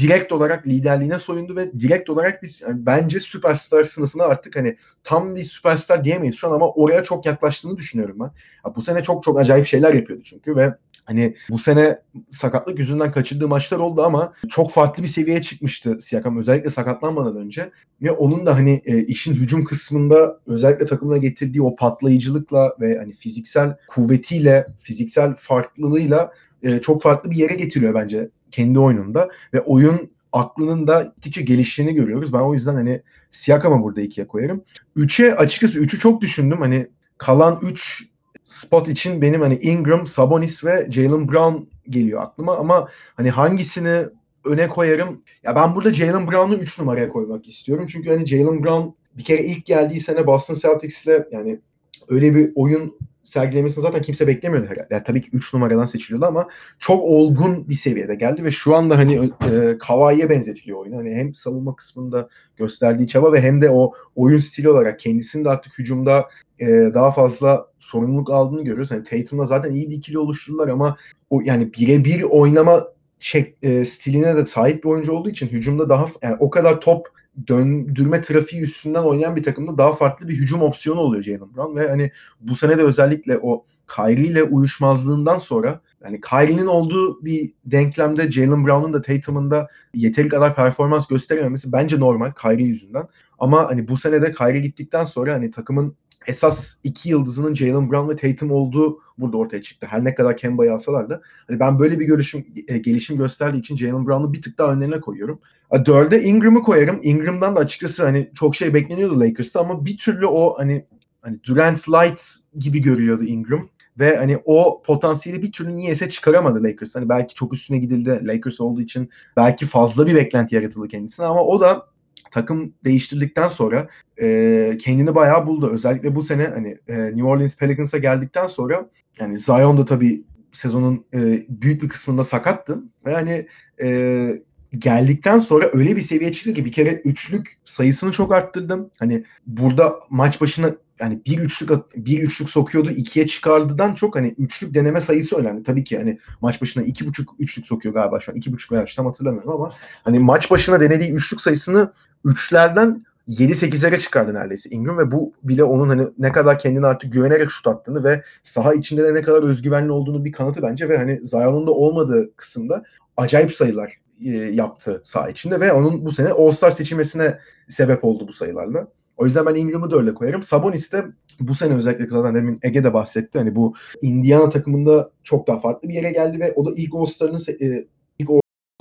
direkt 0.00 0.32
olarak 0.32 0.66
liderliğine 0.66 1.18
soyundu 1.18 1.56
ve 1.56 1.72
direkt 1.72 2.10
olarak 2.10 2.42
biz 2.42 2.60
yani 2.60 2.86
bence 2.86 3.20
süperstar 3.20 3.84
sınıfına 3.84 4.24
artık 4.24 4.56
hani 4.56 4.76
tam 5.04 5.36
bir 5.36 5.44
süperstar 5.44 6.04
diyemeyiz 6.04 6.36
şu 6.36 6.48
an 6.48 6.52
ama 6.52 6.70
oraya 6.70 7.04
çok 7.04 7.26
yaklaştığını 7.26 7.76
düşünüyorum 7.76 8.16
ben. 8.20 8.30
Ya 8.66 8.74
bu 8.76 8.80
sene 8.80 9.02
çok 9.02 9.22
çok 9.22 9.38
acayip 9.38 9.66
şeyler 9.66 9.94
yapıyordu 9.94 10.22
çünkü 10.24 10.56
ve 10.56 10.74
Hani 11.04 11.36
bu 11.50 11.58
sene 11.58 11.98
sakatlık 12.28 12.78
yüzünden 12.78 13.12
kaçırdığı 13.12 13.48
maçlar 13.48 13.78
oldu 13.78 14.02
ama 14.02 14.32
çok 14.48 14.70
farklı 14.70 15.02
bir 15.02 15.08
seviyeye 15.08 15.42
çıkmıştı 15.42 15.98
Siakam 16.00 16.38
özellikle 16.38 16.70
sakatlanmadan 16.70 17.36
önce. 17.36 17.70
Ve 18.02 18.10
onun 18.10 18.46
da 18.46 18.56
hani 18.56 18.82
e, 18.84 19.04
işin 19.04 19.34
hücum 19.34 19.64
kısmında 19.64 20.40
özellikle 20.46 20.86
takımına 20.86 21.16
getirdiği 21.16 21.62
o 21.62 21.74
patlayıcılıkla 21.74 22.76
ve 22.80 22.98
hani 22.98 23.14
fiziksel 23.14 23.76
kuvvetiyle, 23.88 24.66
fiziksel 24.78 25.34
farklılığıyla 25.36 26.32
e, 26.62 26.80
çok 26.80 27.02
farklı 27.02 27.30
bir 27.30 27.36
yere 27.36 27.54
getiriyor 27.54 27.94
bence 27.94 28.28
kendi 28.50 28.78
oyununda 28.78 29.28
ve 29.54 29.60
oyun 29.60 30.10
aklının 30.32 30.86
da 30.86 31.02
gittikçe 31.02 31.42
geliştiğini 31.42 31.94
görüyoruz. 31.94 32.32
Ben 32.32 32.38
o 32.38 32.54
yüzden 32.54 32.74
hani 32.74 33.02
Siakam'a 33.30 33.82
burada 33.82 34.00
ikiye 34.00 34.26
koyarım. 34.26 34.64
Üçe 34.96 35.36
açıkçası 35.36 35.78
üçü 35.78 35.98
çok 35.98 36.20
düşündüm. 36.20 36.60
Hani 36.60 36.88
kalan 37.18 37.60
üç 37.62 38.04
spot 38.50 38.88
için 38.88 39.22
benim 39.22 39.40
hani 39.40 39.58
Ingram, 39.58 40.06
Sabonis 40.06 40.64
ve 40.64 40.88
Jalen 40.90 41.28
Brown 41.28 41.56
geliyor 41.88 42.22
aklıma 42.22 42.56
ama 42.56 42.88
hani 43.14 43.30
hangisini 43.30 44.04
öne 44.44 44.68
koyarım? 44.68 45.20
Ya 45.42 45.56
ben 45.56 45.74
burada 45.74 45.94
Jalen 45.94 46.30
Brown'u 46.30 46.54
3 46.54 46.78
numaraya 46.78 47.08
koymak 47.08 47.48
istiyorum. 47.48 47.86
Çünkü 47.92 48.10
hani 48.10 48.26
Jalen 48.26 48.64
Brown 48.64 48.88
bir 49.14 49.24
kere 49.24 49.44
ilk 49.44 49.66
geldiği 49.66 50.00
sene 50.00 50.26
Boston 50.26 50.54
Celtics'le 50.54 51.26
yani 51.32 51.60
öyle 52.08 52.34
bir 52.34 52.52
oyun 52.54 52.98
sergilemesini 53.22 53.82
zaten 53.82 54.02
kimse 54.02 54.26
beklemiyordu 54.26 54.68
herhalde. 54.68 54.94
Yani 54.94 55.02
tabii 55.02 55.20
ki 55.20 55.30
3 55.32 55.54
numaradan 55.54 55.86
seçiliyordu 55.86 56.26
ama 56.26 56.48
çok 56.78 57.02
olgun 57.04 57.68
bir 57.68 57.74
seviyede 57.74 58.14
geldi 58.14 58.44
ve 58.44 58.50
şu 58.50 58.76
anda 58.76 58.98
hani 58.98 59.30
e, 59.50 59.78
Kawhi'ye 59.78 60.30
benzetiliyor 60.30 60.78
oyunu. 60.78 60.96
Hani 60.96 61.14
hem 61.14 61.34
savunma 61.34 61.76
kısmında 61.76 62.28
gösterdiği 62.56 63.08
çaba 63.08 63.32
ve 63.32 63.40
hem 63.40 63.62
de 63.62 63.70
o 63.70 63.92
oyun 64.16 64.38
stili 64.38 64.68
olarak 64.68 64.98
kendisini 64.98 65.44
de 65.44 65.48
artık 65.48 65.78
hücumda 65.78 66.28
e, 66.58 66.66
daha 66.94 67.10
fazla 67.10 67.66
sorumluluk 67.78 68.30
aldığını 68.30 68.64
görüyoruz. 68.64 68.90
Hani 68.90 69.02
Tatum'la 69.02 69.44
zaten 69.44 69.72
iyi 69.72 69.90
bir 69.90 69.94
ikili 69.94 70.18
oluşturdular 70.18 70.68
ama 70.68 70.96
o 71.30 71.40
yani 71.44 71.74
birebir 71.74 72.22
oynama 72.22 72.88
şey, 73.18 73.54
e, 73.62 73.84
stiline 73.84 74.36
de 74.36 74.44
sahip 74.44 74.84
bir 74.84 74.88
oyuncu 74.88 75.12
olduğu 75.12 75.30
için 75.30 75.46
hücumda 75.46 75.88
daha 75.88 76.06
yani 76.22 76.36
o 76.40 76.50
kadar 76.50 76.80
top 76.80 77.08
döndürme 77.48 78.20
trafiği 78.20 78.62
üstünden 78.62 79.02
oynayan 79.02 79.36
bir 79.36 79.42
takımda 79.42 79.78
daha 79.78 79.92
farklı 79.92 80.28
bir 80.28 80.34
hücum 80.34 80.62
opsiyonu 80.62 81.00
oluyor 81.00 81.22
Jalen 81.22 81.54
Brown 81.56 81.76
ve 81.76 81.88
hani 81.88 82.10
bu 82.40 82.54
sene 82.54 82.78
de 82.78 82.82
özellikle 82.82 83.38
o 83.42 83.64
Kyrie 83.96 84.26
ile 84.26 84.42
uyuşmazlığından 84.42 85.38
sonra 85.38 85.80
yani 86.04 86.20
Kyrie'nin 86.20 86.66
olduğu 86.66 87.24
bir 87.24 87.52
denklemde 87.64 88.30
Jalen 88.30 88.66
Brown'un 88.66 88.92
da 88.92 89.02
Tatum'un 89.02 89.50
da 89.50 89.68
yeteri 89.94 90.28
kadar 90.28 90.56
performans 90.56 91.06
gösterememesi 91.06 91.72
bence 91.72 92.00
normal 92.00 92.32
Kyrie 92.42 92.66
yüzünden. 92.66 93.08
Ama 93.38 93.70
hani 93.70 93.88
bu 93.88 93.96
sene 93.96 94.22
de 94.22 94.32
Kyrie 94.32 94.60
gittikten 94.60 95.04
sonra 95.04 95.34
hani 95.34 95.50
takımın 95.50 95.96
esas 96.26 96.74
iki 96.84 97.08
yıldızının 97.08 97.54
Jalen 97.54 97.90
Brown 97.90 98.10
ve 98.10 98.16
Tatum 98.16 98.50
olduğu 98.50 99.00
burada 99.18 99.36
ortaya 99.36 99.62
çıktı. 99.62 99.86
Her 99.90 100.04
ne 100.04 100.14
kadar 100.14 100.36
Kemba'yı 100.36 100.72
alsalar 100.72 101.10
da 101.10 101.20
hani 101.48 101.60
ben 101.60 101.78
böyle 101.78 102.00
bir 102.00 102.04
görüşüm 102.04 102.46
e, 102.68 102.78
gelişim 102.78 103.16
gösterdiği 103.16 103.58
için 103.58 103.76
Jalen 103.76 104.06
Brown'u 104.06 104.32
bir 104.32 104.42
tık 104.42 104.58
daha 104.58 104.72
önlerine 104.72 105.00
koyuyorum. 105.00 105.40
A, 105.70 105.86
Dörde 105.86 106.22
Ingram'ı 106.22 106.62
koyarım. 106.62 107.00
Ingram'dan 107.02 107.56
da 107.56 107.60
açıkçası 107.60 108.04
hani 108.04 108.30
çok 108.34 108.56
şey 108.56 108.74
bekleniyordu 108.74 109.20
Lakers'ta 109.20 109.60
ama 109.60 109.84
bir 109.84 109.98
türlü 109.98 110.26
o 110.26 110.58
hani 110.58 110.86
hani 111.22 111.44
Durant 111.44 111.88
Light 111.88 112.20
gibi 112.58 112.82
görüyordu 112.82 113.24
Ingram 113.24 113.68
ve 113.98 114.16
hani 114.16 114.38
o 114.44 114.82
potansiyeli 114.82 115.42
bir 115.42 115.52
türlü 115.52 115.76
niyeyse 115.76 116.08
çıkaramadı 116.08 116.64
Lakers. 116.64 116.96
Hani 116.96 117.08
belki 117.08 117.34
çok 117.34 117.52
üstüne 117.54 117.78
gidildi 117.78 118.20
Lakers 118.24 118.60
olduğu 118.60 118.80
için 118.80 119.10
belki 119.36 119.66
fazla 119.66 120.06
bir 120.06 120.14
beklenti 120.14 120.54
yaratıldı 120.54 120.88
kendisine 120.88 121.26
ama 121.26 121.44
o 121.44 121.60
da 121.60 121.89
takım 122.30 122.74
değiştirdikten 122.84 123.48
sonra 123.48 123.88
e, 124.20 124.78
kendini 124.80 125.14
bayağı 125.14 125.46
buldu. 125.46 125.70
Özellikle 125.72 126.14
bu 126.14 126.22
sene 126.22 126.46
hani 126.46 126.78
e, 126.88 126.94
New 126.94 127.24
Orleans 127.24 127.56
Pelicans'a 127.56 127.98
geldikten 127.98 128.46
sonra 128.46 128.90
yani 129.20 129.38
Zion 129.38 129.78
da 129.78 129.84
tabii 129.84 130.24
sezonun 130.52 131.04
e, 131.14 131.46
büyük 131.48 131.82
bir 131.82 131.88
kısmında 131.88 132.24
sakattı 132.24 132.78
ve 133.06 133.14
hani 133.14 133.46
e, 133.82 134.42
geldikten 134.78 135.38
sonra 135.38 135.70
öyle 135.72 135.96
bir 135.96 136.00
seviye 136.00 136.32
çıktı 136.32 136.54
ki 136.54 136.64
bir 136.64 136.72
kere 136.72 136.94
üçlük 137.04 137.52
sayısını 137.64 138.12
çok 138.12 138.32
arttırdım. 138.32 138.90
Hani 138.98 139.24
burada 139.46 140.00
maç 140.10 140.40
başına 140.40 140.74
yani 141.00 141.20
bir 141.26 141.38
üçlük 141.38 141.70
bir 141.96 142.18
üçlük 142.18 142.50
sokuyordu 142.50 142.90
ikiye 142.90 143.26
çıkardıdan 143.26 143.94
çok 143.94 144.16
hani 144.16 144.34
üçlük 144.38 144.74
deneme 144.74 145.00
sayısı 145.00 145.36
önemli. 145.36 145.62
Tabii 145.62 145.84
ki 145.84 145.98
hani 145.98 146.18
maç 146.40 146.62
başına 146.62 146.82
iki 146.82 147.06
buçuk 147.06 147.34
üçlük 147.38 147.66
sokuyor 147.66 147.94
galiba 147.94 148.20
şu 148.20 148.32
an. 148.32 148.36
iki 148.36 148.52
buçuk 148.52 148.72
veya 148.72 148.84
tam 148.96 149.06
hatırlamıyorum 149.06 149.50
ama 149.50 149.72
hani 150.04 150.18
maç 150.18 150.50
başına 150.50 150.80
denediği 150.80 151.10
üçlük 151.12 151.40
sayısını 151.40 151.92
üçlerden 152.24 153.04
7-8'lere 153.28 153.98
çıkardı 153.98 154.34
neredeyse 154.34 154.70
Ingram 154.70 154.98
ve 154.98 155.12
bu 155.12 155.32
bile 155.42 155.64
onun 155.64 155.88
hani 155.88 156.06
ne 156.18 156.32
kadar 156.32 156.58
kendine 156.58 156.86
artık 156.86 157.12
güvenerek 157.12 157.50
şut 157.50 157.66
attığını 157.66 158.04
ve 158.04 158.22
saha 158.42 158.74
içinde 158.74 159.04
de 159.04 159.14
ne 159.14 159.22
kadar 159.22 159.42
özgüvenli 159.42 159.92
olduğunu 159.92 160.24
bir 160.24 160.32
kanıtı 160.32 160.62
bence 160.62 160.88
ve 160.88 160.98
hani 160.98 161.20
Zion'un 161.22 161.66
da 161.66 161.70
olmadığı 161.70 162.36
kısımda 162.36 162.82
acayip 163.16 163.54
sayılar 163.54 164.00
e, 164.24 164.30
yaptı 164.30 165.00
saha 165.04 165.30
içinde 165.30 165.60
ve 165.60 165.72
onun 165.72 166.04
bu 166.04 166.10
sene 166.10 166.28
All-Star 166.28 166.70
seçilmesine 166.70 167.38
sebep 167.68 168.04
oldu 168.04 168.28
bu 168.28 168.32
sayılarla. 168.32 168.88
O 169.16 169.24
yüzden 169.24 169.46
ben 169.46 169.54
Ingram'ı 169.54 169.90
da 169.90 169.96
öyle 169.96 170.14
koyarım. 170.14 170.42
Sabonis 170.42 170.92
de 170.92 171.04
bu 171.40 171.54
sene 171.54 171.74
özellikle 171.74 172.06
zaten 172.08 172.34
demin 172.34 172.58
Ege 172.62 172.84
de 172.84 172.94
bahsetti. 172.94 173.38
Hani 173.38 173.56
bu 173.56 173.74
Indiana 174.02 174.48
takımında 174.48 175.10
çok 175.22 175.46
daha 175.46 175.60
farklı 175.60 175.88
bir 175.88 175.94
yere 175.94 176.12
geldi 176.12 176.40
ve 176.40 176.52
o 176.56 176.66
da 176.66 176.70
ilk 176.76 176.94
All-Star'ın 176.94 177.38
e, 177.60 177.84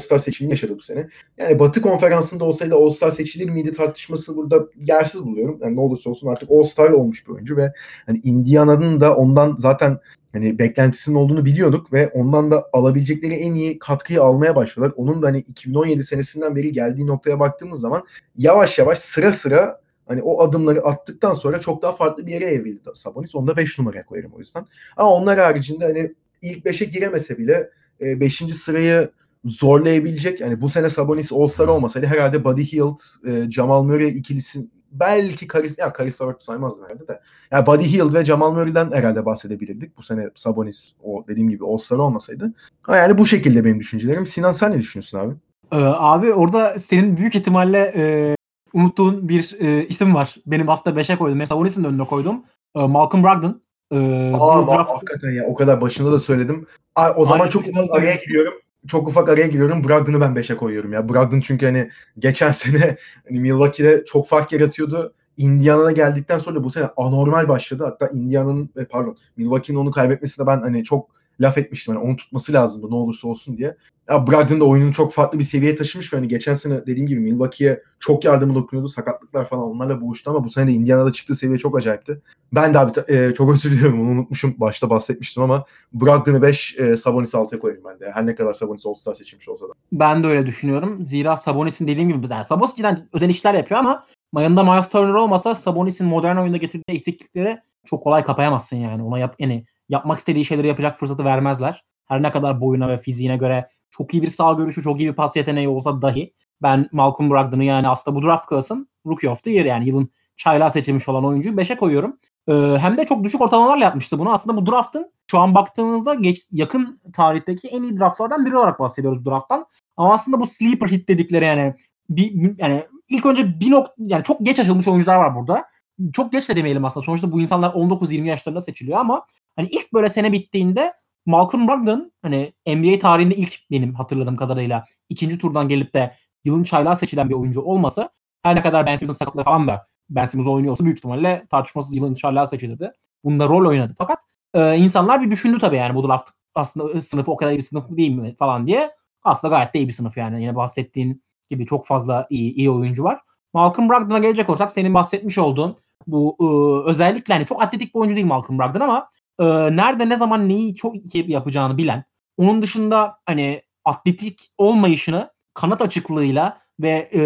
All-Star 0.10 0.20
seçimini 0.20 0.52
yaşadı 0.52 0.76
bu 0.78 0.82
sene. 0.82 1.08
Yani 1.38 1.60
Batı 1.60 1.82
konferansında 1.82 2.44
olsaydı 2.44 2.76
All-Star 2.76 3.12
seçilir 3.12 3.50
miydi 3.50 3.72
tartışması 3.72 4.38
burada 4.38 4.68
yersiz 4.76 5.24
buluyorum. 5.24 5.60
Yani 5.62 5.76
ne 5.76 5.80
olursa 5.80 6.10
olsun 6.10 6.28
artık 6.28 6.52
All-Star 6.52 6.90
olmuş 6.90 7.28
bir 7.28 7.34
oyuncu 7.34 7.58
ve 7.58 7.74
hani 8.06 8.22
Indiana'nın 8.24 9.02
da 9.02 9.16
ondan 9.16 9.56
zaten 9.58 10.00
hani 10.34 10.60
beklentisinin 10.60 11.16
olduğunu 11.16 11.46
biliyorduk 11.46 11.94
ve 11.94 12.10
ondan 12.10 12.52
da 12.52 12.70
alabilecekleri 12.74 13.34
en 13.34 13.56
iyi 13.56 13.80
katkıyı 13.80 14.22
almaya 14.22 14.56
başladılar. 14.56 14.94
Onun 14.96 15.22
da 15.22 15.28
hani 15.28 15.40
2017 15.40 16.04
senesinden 16.04 16.56
beri 16.56 16.72
geldiği 16.72 17.08
noktaya 17.08 17.40
baktığımız 17.40 17.80
zaman 17.80 18.04
yavaş 18.38 18.80
yavaş 18.80 19.00
sıra 19.00 19.34
sıra 19.34 19.82
hani 20.08 20.22
o 20.22 20.42
adımları 20.42 20.82
attıktan 20.82 21.34
sonra 21.34 21.60
çok 21.60 21.82
daha 21.82 21.92
farklı 21.92 22.28
bir 22.28 22.32
yere 22.32 22.46
evrildi 22.46 22.90
Sabonis. 22.94 23.36
Onu 23.36 23.48
da 23.48 23.58
5 23.58 23.80
numaraya 23.80 24.06
koyarım 24.06 24.32
o 24.34 24.40
yüzden. 24.40 24.66
Ama 24.98 25.14
onlar 25.14 25.40
haricinde 25.40 25.86
hani 25.86 26.14
ilk 26.42 26.66
5'e 26.66 26.86
giremese 26.86 27.38
bile 27.38 27.70
5. 28.02 28.42
E, 28.42 28.48
sırayı 28.48 29.10
zorlayabilecek. 29.46 30.40
Yani 30.40 30.62
bu 30.62 30.70
sene 30.70 30.90
Sabonis 30.90 31.34
All-Star 31.34 31.68
olmasaydı 31.68 32.08
herhalde 32.08 32.44
Buddy 32.44 32.64
Hield, 32.64 32.98
e, 33.28 33.52
Jamal 33.52 33.84
Murray 33.84 34.18
ikilisi 34.18 34.68
belki 34.92 35.48
Karis 35.48 35.78
ya 35.78 35.94
Karis 35.94 36.22
Levert 36.22 36.44
saymazdım 36.44 36.86
herhalde 36.86 37.08
de. 37.08 37.20
Yani 37.52 37.66
Buddy 37.66 37.84
Hield 37.84 38.14
ve 38.14 38.26
Jamal 38.26 38.52
Murray'den 38.52 38.92
herhalde 38.92 39.26
bahsedebilirdik. 39.26 39.98
Bu 39.98 40.02
sene 40.02 40.30
Sabonis 40.36 40.94
o 41.04 41.26
dediğim 41.28 41.50
gibi 41.50 41.66
All-Star 41.66 41.98
olmasaydı. 41.98 42.54
Yani 42.90 43.18
bu 43.18 43.26
şekilde 43.26 43.66
benim 43.66 43.80
düşüncelerim. 43.80 44.26
Sinan 44.26 44.52
sen 44.52 44.72
ne 44.72 44.78
düşünüyorsun 44.78 45.18
abi? 45.18 45.34
Ee, 45.72 45.76
abi 45.86 46.34
orada 46.34 46.80
senin 46.80 47.18
büyük 47.18 47.36
ihtimalle 47.36 47.94
e, 47.96 48.36
unuttuğun 48.74 49.30
bir 49.30 49.58
e, 49.60 49.88
isim 49.88 50.16
var. 50.16 50.36
Benim 50.46 50.70
aslında 50.70 51.02
5'e 51.02 51.18
koydum. 51.18 51.46
Sabonis'in 51.46 51.84
önüne 51.84 52.06
koydum. 52.06 52.44
E, 52.76 52.80
Malcolm 52.80 53.24
Brogdon. 53.24 53.62
E, 53.92 53.98
Aa, 54.36 54.68
draft... 54.68 54.90
hakikaten 54.90 55.32
ya 55.32 55.44
o 55.48 55.56
kadar 55.56 55.82
başında 55.82 56.12
da 56.12 56.20
söyledim. 56.20 56.68
Aa, 56.96 57.14
o 57.16 57.26
zaman 57.26 57.40
Aynı 57.40 57.52
çok 57.52 57.64
araya 57.94 58.16
giriyorum 58.16 58.54
çok 58.88 59.08
ufak 59.08 59.30
araya 59.30 59.48
giriyorum. 59.48 59.84
Brogdon'u 59.84 60.22
ben 60.22 60.36
5'e 60.36 60.58
koyuyorum 60.58 60.94
ya. 60.94 61.10
Brogdon 61.10 61.40
çünkü 61.40 61.66
hani 61.66 61.90
geçen 62.20 62.52
sene 62.62 62.98
hani 63.28 63.40
Milwaukee'de 63.40 64.06
çok 64.06 64.28
fark 64.28 64.52
yaratıyordu. 64.52 65.14
Indiana'ya 65.38 65.92
geldikten 65.92 66.38
sonra 66.38 66.64
bu 66.64 66.70
sene 66.70 66.90
anormal 66.98 67.48
başladı. 67.48 67.84
Hatta 67.84 68.08
Indiana'nın 68.08 68.70
pardon 68.90 69.18
Milwaukee'nin 69.38 69.80
onu 69.80 69.92
kaybetmesine 69.92 70.48
ben 70.48 70.62
hani 70.62 70.84
çok 70.84 71.19
laf 71.42 71.58
etmiştim. 71.58 71.94
Yani 71.94 72.04
onu 72.04 72.16
tutması 72.16 72.54
lazımdı 72.54 72.90
ne 72.90 72.96
olursa 72.96 73.28
olsun 73.28 73.58
diye. 73.58 73.78
Ya 74.10 74.28
Brogdon 74.28 74.60
da 74.60 74.66
oyununu 74.66 74.94
çok 74.94 75.14
farklı 75.14 75.40
bir 75.40 75.44
seviyeye 75.44 75.76
taşımış 75.76 76.14
ve 76.14 76.18
hani 76.18 76.28
geçen 76.28 76.56
sene 76.56 76.86
dediğim 76.86 77.08
gibi 77.08 77.20
Milwaukee'ye 77.20 77.84
çok 78.00 78.26
yardımı 78.26 78.56
dokunuyordu. 78.56 78.88
Sakatlıklar 78.88 79.50
falan 79.50 79.64
onlarla 79.64 80.02
boğuştu 80.02 80.30
ama 80.30 80.44
bu 80.44 80.50
sene 80.50 80.68
de 80.68 80.72
Indiana'da 80.72 81.12
çıktığı 81.12 81.36
seviye 81.36 81.58
çok 81.58 81.78
acayipti. 81.78 82.22
Ben 82.54 82.74
de 82.74 82.80
abi 82.80 82.92
e, 83.08 83.34
çok 83.34 83.54
özür 83.54 83.72
diliyorum 83.72 84.02
onu 84.02 84.10
unutmuşum. 84.10 84.56
Başta 84.58 84.90
bahsetmiştim 84.90 85.44
ama 85.44 85.66
Brogdon'u 85.94 86.42
5, 86.42 86.76
e, 86.80 86.98
Sabonis'i 86.98 87.38
6'ya 87.38 87.60
koyarım 87.60 87.84
ben 87.86 88.00
de. 88.00 88.12
Her 88.14 88.26
ne 88.26 88.36
kadar 88.36 88.54
Sabonis 88.54 88.86
All-Star 88.86 89.14
seçilmiş 89.14 89.50
olsa 89.50 89.70
da. 89.70 89.74
Ben 89.92 90.24
de 90.24 90.28
öyle 90.28 90.46
düşünüyorum. 90.46 91.06
Zira 91.06 91.38
Sabonis'in 91.38 91.88
dediğim 91.88 92.10
gibi 92.10 92.34
yani 92.34 92.46
Sabonis 92.46 92.76
cidden 92.76 93.10
özel 93.14 93.30
işler 93.30 93.54
yapıyor 93.54 93.80
ama 93.80 94.06
yanında 94.38 94.64
Miles 94.64 94.90
Turner 94.90 95.14
olmasa 95.14 95.56
Sabonis'in 95.56 96.08
modern 96.08 96.38
oyunda 96.38 96.58
getirdiği 96.58 96.96
eksiklikleri 96.96 97.60
çok 97.86 98.04
kolay 98.04 98.24
kapayamazsın 98.24 98.78
yani. 98.78 99.04
Ona 99.04 99.20
yap 99.20 99.36
yani 99.40 99.66
yapmak 99.90 100.20
istediği 100.20 100.46
şeyleri 100.46 100.68
yapacak 100.68 101.00
fırsatı 101.00 101.26
vermezler. 101.26 101.84
Her 102.06 102.24
ne 102.24 102.32
kadar 102.32 102.62
boyuna 102.62 102.90
ve 102.90 102.98
fiziğine 102.98 103.38
göre 103.38 103.70
çok 103.90 104.14
iyi 104.14 104.22
bir 104.22 104.28
sağ 104.28 104.54
görüşü, 104.54 104.84
çok 104.84 105.00
iyi 105.00 105.10
bir 105.10 105.16
pas 105.16 105.36
yeteneği 105.36 105.68
olsa 105.68 106.02
dahi 106.02 106.34
ben 106.62 106.90
Malcolm 106.92 107.30
Brogdon'u 107.30 107.64
yani 107.64 107.88
aslında 107.88 108.18
bu 108.18 108.24
draft 108.24 108.50
class'ın 108.50 108.90
Rookie 109.06 109.30
of 109.30 109.44
the 109.44 109.52
Year 109.52 109.66
yani 109.66 109.88
yılın 109.88 110.10
çaylağı 110.38 110.72
seçilmiş 110.72 111.10
olan 111.10 111.26
oyuncuyu 111.26 111.56
5'e 111.56 111.78
koyuyorum. 111.78 112.18
Ee, 112.48 112.54
hem 112.80 112.98
de 112.98 113.06
çok 113.06 113.24
düşük 113.24 113.42
ortalamalarla 113.42 113.84
yapmıştı 113.84 114.20
bunu. 114.20 114.32
Aslında 114.34 114.58
bu 114.58 114.72
draftın 114.72 115.12
şu 115.32 115.40
an 115.40 115.56
baktığınızda 115.56 116.14
geç, 116.14 116.48
yakın 116.52 117.02
tarihteki 117.14 117.68
en 117.68 117.84
iyi 117.84 118.00
draftlardan 118.00 118.46
biri 118.46 118.58
olarak 118.58 118.80
bahsediyoruz 118.80 119.26
drafttan. 119.26 119.66
Ama 119.98 120.14
aslında 120.14 120.40
bu 120.40 120.46
sleeper 120.46 120.88
hit 120.88 121.10
dedikleri 121.10 121.46
yani 121.46 121.76
bir, 122.10 122.58
yani 122.58 122.84
ilk 123.10 123.26
önce 123.26 123.60
bir 123.60 123.72
nok 123.72 123.88
yani 123.98 124.24
çok 124.24 124.46
geç 124.46 124.60
açılmış 124.60 124.88
oyuncular 124.88 125.16
var 125.16 125.36
burada. 125.36 125.66
Çok 126.14 126.32
geç 126.32 126.50
de 126.50 126.56
demeyelim 126.56 126.86
aslında. 126.86 127.06
Sonuçta 127.06 127.32
bu 127.32 127.42
insanlar 127.42 127.70
19-20 127.70 128.26
yaşlarında 128.26 128.62
seçiliyor 128.62 128.98
ama 128.98 129.26
hani 129.56 129.68
ilk 129.72 129.94
böyle 129.94 130.10
sene 130.10 130.32
bittiğinde 130.32 130.94
Malcolm 131.26 131.68
Brogdon 131.68 132.12
hani 132.22 132.54
NBA 132.68 133.00
tarihinde 133.00 133.36
ilk 133.36 133.60
benim 133.72 133.94
hatırladığım 133.94 134.36
kadarıyla 134.36 134.86
ikinci 135.10 135.38
turdan 135.38 135.68
gelip 135.68 135.94
de 135.94 136.16
yılın 136.44 136.64
çaylağı 136.64 136.96
seçilen 136.96 137.30
bir 137.30 137.34
oyuncu 137.34 137.62
olmasa 137.62 138.10
her 138.44 138.56
ne 138.56 138.62
kadar 138.62 138.86
Ben 138.86 138.96
Simmons'ın 138.96 139.20
sakatlığı 139.20 139.44
falan 139.44 139.68
da 139.68 139.88
Ben 140.10 140.26
Simmons 140.26 140.48
oynuyorsa 140.48 140.84
büyük 140.84 140.98
ihtimalle 140.98 141.46
tartışmasız 141.50 141.96
yılın 141.96 142.14
çaylağı 142.14 142.48
seçilirdi. 142.48 142.92
Bunda 143.24 143.48
rol 143.48 143.70
oynadı. 143.70 143.96
Fakat 143.98 144.20
e, 144.54 144.78
insanlar 144.78 145.22
bir 145.22 145.32
düşündü 145.32 145.60
tabii 145.60 145.76
yani 145.76 145.96
bu 145.96 146.08
draft 146.08 146.30
aslında 146.56 147.02
sınıfı 147.02 147.32
o 147.32 147.38
kadar 147.38 147.52
iyi 147.52 147.58
bir 147.58 147.64
sınıf 147.64 147.86
değil 147.90 148.12
mi 148.12 148.36
falan 148.36 148.68
diye. 148.68 148.92
Aslında 149.24 149.56
gayet 149.56 149.74
de 149.74 149.80
iyi 149.80 149.88
bir 149.88 149.94
sınıf 149.94 150.18
yani. 150.18 150.42
Yine 150.42 150.56
bahsettiğin 150.56 151.24
gibi 151.50 151.66
çok 151.66 151.86
fazla 151.88 152.28
iyi, 152.30 152.54
iyi 152.54 152.70
oyuncu 152.70 153.04
var. 153.04 153.22
Malcolm 153.54 153.90
Brogdon'a 153.90 154.20
gelecek 154.20 154.50
olsak 154.50 154.72
senin 154.72 154.94
bahsetmiş 154.94 155.38
olduğun 155.38 155.78
bu 156.08 156.38
e, 156.40 156.90
özellikle 156.90 157.34
hani 157.34 157.46
çok 157.46 157.62
atletik 157.62 157.96
bir 157.96 158.00
oyuncu 158.00 158.16
değil 158.16 158.28
Malcolm 158.28 158.60
Brogdon 158.60 158.80
ama 158.80 159.10
e, 159.40 159.46
nerede 159.76 160.10
ne 160.10 160.18
zaman 160.18 160.50
neyi 160.50 160.76
çok 160.76 160.96
iyi 161.16 161.32
yapacağını 161.32 161.78
bilen 161.78 162.04
onun 162.38 162.62
dışında 162.62 163.18
hani 163.26 163.62
atletik 163.86 164.52
olmayışını 164.58 165.30
kanat 165.54 165.82
açıklığıyla 165.82 166.58
ve 166.80 167.10
e, 167.14 167.22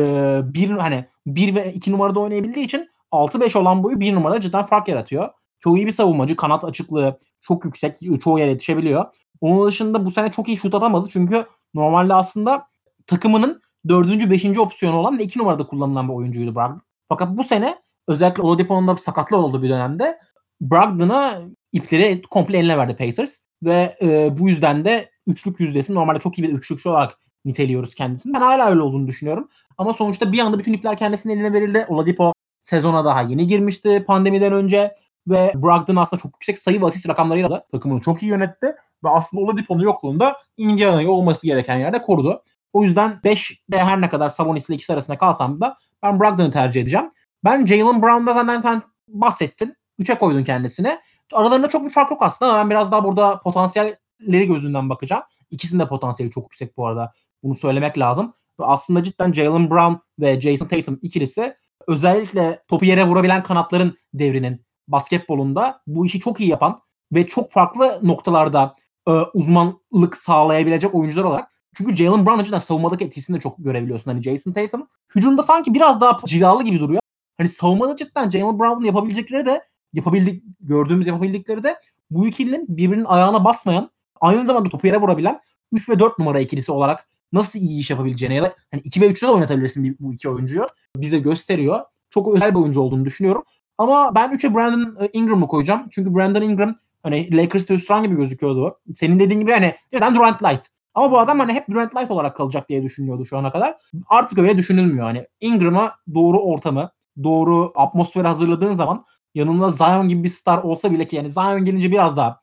bir 0.53 0.69
hani 0.69 1.05
bir 1.27 1.55
ve 1.55 1.73
iki 1.73 1.91
numarada 1.91 2.19
oynayabildiği 2.19 2.65
için 2.65 2.89
6-5 3.11 3.57
olan 3.57 3.83
boyu 3.83 3.99
bir 3.99 4.15
numarada 4.15 4.41
cidden 4.41 4.63
fark 4.63 4.87
yaratıyor. 4.87 5.29
Çok 5.59 5.77
iyi 5.77 5.85
bir 5.85 5.91
savunmacı. 5.91 6.35
Kanat 6.35 6.63
açıklığı 6.63 7.19
çok 7.41 7.65
yüksek. 7.65 7.97
Çoğu 8.21 8.39
yere 8.39 8.49
yetişebiliyor. 8.49 9.05
Onun 9.41 9.67
dışında 9.67 10.05
bu 10.05 10.11
sene 10.11 10.31
çok 10.31 10.47
iyi 10.47 10.57
şut 10.57 10.75
atamadı. 10.75 11.07
Çünkü 11.09 11.45
normalde 11.73 12.13
aslında 12.13 12.67
takımının 13.07 13.61
dördüncü, 13.89 14.31
beşinci 14.31 14.61
opsiyonu 14.61 14.97
olan 14.97 15.19
ve 15.19 15.23
iki 15.23 15.39
numarada 15.39 15.67
kullanılan 15.67 16.07
bir 16.07 16.13
oyuncuydu 16.13 16.55
Brogdon. 16.55 16.81
Fakat 17.09 17.37
bu 17.37 17.43
sene 17.43 17.81
özellikle 18.07 18.43
Oladipo'nun 18.43 18.87
da 18.87 18.97
sakatlı 18.97 19.37
olduğu 19.37 19.63
bir 19.63 19.69
dönemde 19.69 20.19
Brogdon'a 20.61 21.41
ipleri 21.71 22.21
komple 22.21 22.57
eline 22.57 22.77
verdi 22.77 22.95
Pacers. 22.95 23.39
Ve 23.63 23.97
e, 24.01 24.37
bu 24.39 24.49
yüzden 24.49 24.85
de 24.85 25.09
üçlük 25.27 25.59
yüzdesi 25.59 25.95
normalde 25.95 26.19
çok 26.19 26.39
iyi 26.39 26.43
bir 26.43 26.53
üçlükçü 26.53 26.89
olarak 26.89 27.19
niteliyoruz 27.45 27.95
kendisini. 27.95 28.33
Ben 28.33 28.41
hala 28.41 28.69
öyle 28.69 28.81
olduğunu 28.81 29.07
düşünüyorum. 29.07 29.49
Ama 29.77 29.93
sonuçta 29.93 30.31
bir 30.31 30.39
anda 30.39 30.59
bütün 30.59 30.73
ipler 30.73 30.97
kendisinin 30.97 31.33
eline 31.33 31.53
verildi. 31.53 31.85
Oladipo 31.87 32.33
sezona 32.61 33.05
daha 33.05 33.21
yeni 33.21 33.47
girmişti 33.47 34.03
pandemiden 34.07 34.53
önce. 34.53 34.95
Ve 35.27 35.51
Brogdon 35.55 35.95
aslında 35.95 36.21
çok 36.21 36.31
yüksek 36.35 36.59
sayı 36.59 36.81
ve 36.81 36.85
asist 36.85 37.09
rakamlarıyla 37.09 37.49
da 37.49 37.65
takımını 37.71 38.01
çok 38.01 38.23
iyi 38.23 38.29
yönetti. 38.29 38.75
Ve 39.03 39.09
aslında 39.09 39.43
Oladipo'nun 39.43 39.83
yokluğunda 39.83 40.37
Indiana'yı 40.57 41.11
olması 41.11 41.47
gereken 41.47 41.77
yerde 41.77 42.01
korudu. 42.01 42.43
O 42.73 42.83
yüzden 42.83 43.19
5'de 43.23 43.77
her 43.77 44.01
ne 44.01 44.09
kadar 44.09 44.29
Sabonis 44.29 44.69
ile 44.69 44.75
ikisi 44.75 44.93
arasında 44.93 45.17
kalsam 45.17 45.61
da 45.61 45.77
ben 46.03 46.19
Brogdon'u 46.19 46.51
tercih 46.51 46.81
edeceğim. 46.81 47.09
Ben 47.43 47.65
Jalen 47.65 48.01
Brown'da 48.01 48.33
zaten 48.33 48.61
sen 48.61 48.81
bahsettin. 49.07 49.75
3'e 49.99 50.19
koydun 50.19 50.43
kendisini. 50.43 50.99
Aralarında 51.33 51.69
çok 51.69 51.85
bir 51.85 51.89
fark 51.89 52.11
yok 52.11 52.21
aslında 52.21 52.51
ama 52.51 52.59
ben 52.59 52.69
biraz 52.69 52.91
daha 52.91 53.03
burada 53.03 53.39
potansiyelleri 53.39 54.47
gözünden 54.47 54.89
bakacağım. 54.89 55.23
İkisinin 55.51 55.79
de 55.79 55.87
potansiyeli 55.87 56.33
çok 56.33 56.43
yüksek 56.43 56.77
bu 56.77 56.87
arada. 56.87 57.13
Bunu 57.43 57.55
söylemek 57.55 57.97
lazım. 57.97 58.33
Aslında 58.59 59.03
cidden 59.03 59.31
Jalen 59.31 59.69
Brown 59.69 59.93
ve 60.19 60.41
Jason 60.41 60.67
Tatum 60.67 60.99
ikilisi 61.01 61.55
özellikle 61.87 62.59
topu 62.67 62.85
yere 62.85 63.07
vurabilen 63.07 63.43
kanatların 63.43 63.97
devrinin 64.13 64.65
basketbolunda 64.87 65.81
bu 65.87 66.05
işi 66.05 66.19
çok 66.19 66.39
iyi 66.39 66.49
yapan 66.49 66.81
ve 67.11 67.25
çok 67.25 67.51
farklı 67.51 67.99
noktalarda 68.01 68.75
e, 69.07 69.11
uzmanlık 69.11 70.17
sağlayabilecek 70.17 70.95
oyuncular 70.95 71.23
olarak. 71.23 71.49
Çünkü 71.75 71.95
Jalen 71.95 72.25
Brown 72.25 72.43
cidden 72.43 72.57
savunmadaki 72.57 73.05
etkisini 73.05 73.35
de 73.35 73.39
çok 73.39 73.57
görebiliyorsun. 73.57 74.11
Hani 74.11 74.21
Jason 74.21 74.51
Tatum 74.51 74.87
hücumda 75.15 75.41
sanki 75.43 75.73
biraz 75.73 76.01
daha 76.01 76.19
cilalı 76.25 76.63
gibi 76.63 76.79
duruyor. 76.79 77.01
Hani 77.37 77.49
savunmada 77.49 77.95
cidden 77.95 78.29
Jalen 78.29 78.59
Brown'un 78.59 78.85
yapabilecekleri 78.85 79.45
de 79.45 79.63
yapabildik 79.93 80.43
gördüğümüz 80.59 81.07
yapabildikleri 81.07 81.63
de 81.63 81.79
bu 82.11 82.27
ikilinin 82.27 82.65
birbirinin 82.69 83.05
ayağına 83.05 83.45
basmayan 83.45 83.89
aynı 84.21 84.47
zamanda 84.47 84.69
topu 84.69 84.87
yere 84.87 85.01
vurabilen 85.01 85.39
3 85.71 85.89
ve 85.89 85.99
4 85.99 86.19
numara 86.19 86.39
ikilisi 86.39 86.71
olarak 86.71 87.07
nasıl 87.33 87.59
iyi 87.59 87.79
iş 87.79 87.89
yapabileceğini 87.89 88.35
ya 88.35 88.43
da 88.43 88.55
hani 88.71 88.81
2 88.81 89.01
ve 89.01 89.11
3'te 89.11 89.27
de 89.27 89.31
oynatabilirsin 89.31 89.97
bu 89.99 90.13
iki 90.13 90.29
oyuncuyu. 90.29 90.67
Bize 90.95 91.19
gösteriyor. 91.19 91.79
Çok 92.09 92.35
özel 92.35 92.51
bir 92.51 92.59
oyuncu 92.59 92.81
olduğunu 92.81 93.05
düşünüyorum. 93.05 93.43
Ama 93.77 94.15
ben 94.15 94.31
3'e 94.31 94.55
Brandon 94.55 94.97
e, 95.03 95.09
Ingram'ı 95.13 95.47
koyacağım. 95.47 95.83
Çünkü 95.91 96.15
Brandon 96.15 96.41
Ingram 96.41 96.75
hani 97.03 97.37
Lakers'ta 97.37 97.73
hüsran 97.73 98.03
gibi 98.03 98.15
gözüküyordu. 98.15 98.79
Senin 98.95 99.19
dediğin 99.19 99.39
gibi 99.39 99.51
hani 99.51 99.75
cidden 99.93 100.15
Durant 100.15 100.43
Light. 100.43 100.67
Ama 100.93 101.11
bu 101.11 101.19
adam 101.19 101.39
hani 101.39 101.53
hep 101.53 101.69
Durant 101.69 101.95
Light 101.95 102.11
olarak 102.11 102.37
kalacak 102.37 102.69
diye 102.69 102.83
düşünüyordu 102.83 103.25
şu 103.25 103.37
ana 103.37 103.51
kadar. 103.51 103.77
Artık 104.07 104.39
öyle 104.39 104.57
düşünülmüyor. 104.57 105.05
Hani 105.05 105.27
Ingram'a 105.41 105.95
doğru 106.13 106.39
ortamı, 106.39 106.91
doğru 107.23 107.71
atmosferi 107.75 108.27
hazırladığın 108.27 108.73
zaman 108.73 109.05
yanında 109.35 109.69
Zion 109.69 110.07
gibi 110.07 110.23
bir 110.23 110.29
star 110.29 110.57
olsa 110.57 110.91
bile 110.91 111.07
ki 111.07 111.15
yani 111.15 111.29
Zion 111.29 111.65
gelince 111.65 111.91
biraz 111.91 112.17
daha 112.17 112.39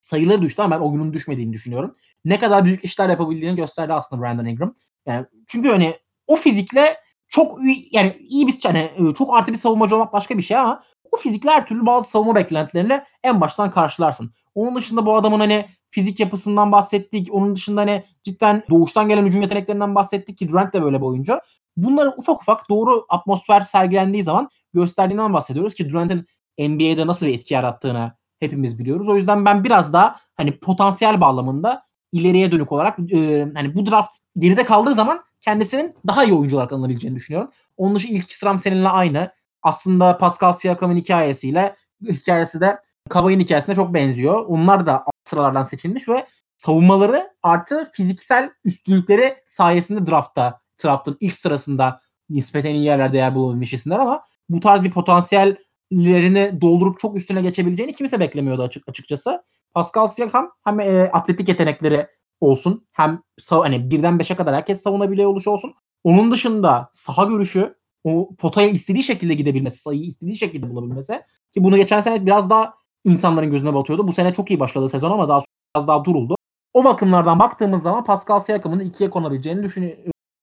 sayıları 0.00 0.42
düştü 0.42 0.62
ama 0.62 0.76
ben 0.76 0.80
oyunun 0.80 1.12
düşmediğini 1.12 1.52
düşünüyorum. 1.52 1.96
Ne 2.24 2.38
kadar 2.38 2.64
büyük 2.64 2.84
işler 2.84 3.08
yapabildiğini 3.08 3.56
gösterdi 3.56 3.92
aslında 3.92 4.22
Brandon 4.22 4.44
Ingram. 4.44 4.74
Yani 5.06 5.26
çünkü 5.46 5.68
hani 5.68 5.94
o 6.26 6.36
fizikle 6.36 6.96
çok 7.28 7.58
yani 7.92 8.16
iyi 8.20 8.46
bir 8.46 8.58
hani 8.62 8.90
çok 9.18 9.36
artı 9.36 9.52
bir 9.52 9.58
savunmacı 9.58 9.96
olmak 9.96 10.12
başka 10.12 10.38
bir 10.38 10.42
şey 10.42 10.56
ama 10.56 10.82
o 11.12 11.16
fizikle 11.16 11.50
her 11.50 11.66
türlü 11.66 11.86
bazı 11.86 12.10
savunma 12.10 12.34
beklentilerini 12.34 13.02
en 13.22 13.40
baştan 13.40 13.70
karşılarsın. 13.70 14.32
Onun 14.54 14.76
dışında 14.76 15.06
bu 15.06 15.16
adamın 15.16 15.40
hani 15.40 15.66
fizik 15.90 16.20
yapısından 16.20 16.72
bahsettik. 16.72 17.28
Onun 17.34 17.54
dışında 17.54 17.80
hani 17.80 18.04
cidden 18.24 18.62
doğuştan 18.70 19.08
gelen 19.08 19.26
hücum 19.26 19.42
yeteneklerinden 19.42 19.94
bahsettik 19.94 20.38
ki 20.38 20.48
Durant 20.48 20.72
de 20.72 20.82
böyle 20.82 20.96
bir 20.96 21.06
oyuncu. 21.06 21.38
Bunları 21.76 22.14
ufak 22.16 22.40
ufak 22.42 22.68
doğru 22.68 23.06
atmosfer 23.08 23.60
sergilendiği 23.60 24.22
zaman 24.22 24.48
gösterdiğinden 24.74 25.32
bahsediyoruz 25.32 25.74
ki 25.74 25.90
Durant'in 25.90 26.26
NBA'de 26.58 27.06
nasıl 27.06 27.26
bir 27.26 27.34
etki 27.34 27.54
yarattığını 27.54 28.12
hepimiz 28.40 28.78
biliyoruz. 28.78 29.08
O 29.08 29.16
yüzden 29.16 29.44
ben 29.44 29.64
biraz 29.64 29.92
daha 29.92 30.16
hani 30.34 30.58
potansiyel 30.58 31.20
bağlamında 31.20 31.86
ileriye 32.12 32.52
dönük 32.52 32.72
olarak 32.72 32.98
e, 33.12 33.46
hani 33.54 33.74
bu 33.74 33.90
draft 33.90 34.12
geride 34.36 34.64
kaldığı 34.64 34.94
zaman 34.94 35.24
kendisinin 35.40 35.94
daha 36.06 36.24
iyi 36.24 36.34
oyuncu 36.34 36.56
olarak 36.56 36.72
alınabileceğini 36.72 37.16
düşünüyorum. 37.16 37.50
Onun 37.76 37.94
dışı 37.94 38.08
ilk 38.08 38.32
sıram 38.32 38.58
seninle 38.58 38.88
aynı. 38.88 39.32
Aslında 39.62 40.18
Pascal 40.18 40.52
Siakam'ın 40.52 40.96
hikayesiyle 40.96 41.76
hikayesi 42.02 42.60
de 42.60 42.78
Kavai'nin 43.08 43.44
hikayesine 43.44 43.74
çok 43.74 43.94
benziyor. 43.94 44.44
Onlar 44.48 44.86
da 44.86 45.04
sıralardan 45.24 45.62
seçilmiş 45.62 46.08
ve 46.08 46.26
savunmaları 46.56 47.30
artı 47.42 47.90
fiziksel 47.92 48.50
üstünlükleri 48.64 49.36
sayesinde 49.46 50.06
draftta 50.06 50.60
draftın 50.84 51.16
ilk 51.20 51.36
sırasında 51.36 52.00
nispeten 52.30 52.74
iyi 52.74 52.84
yerlerde 52.84 53.16
yer 53.16 53.34
bulabilmiş 53.34 53.72
isimler 53.72 53.98
ama 53.98 54.24
bu 54.48 54.60
tarz 54.60 54.82
bir 54.82 54.90
potansiyellerini 54.90 56.60
doldurup 56.60 56.98
çok 56.98 57.16
üstüne 57.16 57.42
geçebileceğini 57.42 57.92
kimse 57.92 58.20
beklemiyordu 58.20 58.62
açık 58.62 58.88
açıkçası. 58.88 59.42
Pascal 59.74 60.06
Siakam 60.06 60.50
hem 60.64 60.80
e, 60.80 61.10
atletik 61.12 61.48
yetenekleri 61.48 62.06
olsun 62.40 62.86
hem 62.92 63.22
sav- 63.38 63.62
hani 63.62 63.90
birden 63.90 64.18
beşe 64.18 64.34
kadar 64.36 64.54
herkes 64.54 64.82
savunabiliyor 64.82 65.30
oluşu 65.30 65.50
olsun. 65.50 65.74
Onun 66.04 66.30
dışında 66.30 66.90
saha 66.92 67.24
görüşü 67.24 67.74
o 68.04 68.34
potaya 68.38 68.68
istediği 68.68 69.02
şekilde 69.02 69.34
gidebilmesi, 69.34 69.78
sayıyı 69.78 70.04
istediği 70.06 70.36
şekilde 70.36 70.70
bulabilmesi 70.70 71.22
ki 71.54 71.64
bunu 71.64 71.76
geçen 71.76 72.00
sene 72.00 72.26
biraz 72.26 72.50
daha 72.50 72.74
insanların 73.04 73.50
gözüne 73.50 73.74
batıyordu. 73.74 74.08
Bu 74.08 74.12
sene 74.12 74.32
çok 74.32 74.50
iyi 74.50 74.60
başladı 74.60 74.88
sezon 74.88 75.10
ama 75.10 75.28
daha 75.28 75.42
biraz 75.76 75.88
daha 75.88 76.04
duruldu. 76.04 76.36
O 76.74 76.84
bakımlardan 76.84 77.38
baktığımız 77.38 77.82
zaman 77.82 78.04
Pascal 78.04 78.40
Siakam'ın 78.40 78.80
ikiye 78.80 79.10
konabileceğini 79.10 79.62
düşün 79.62 79.94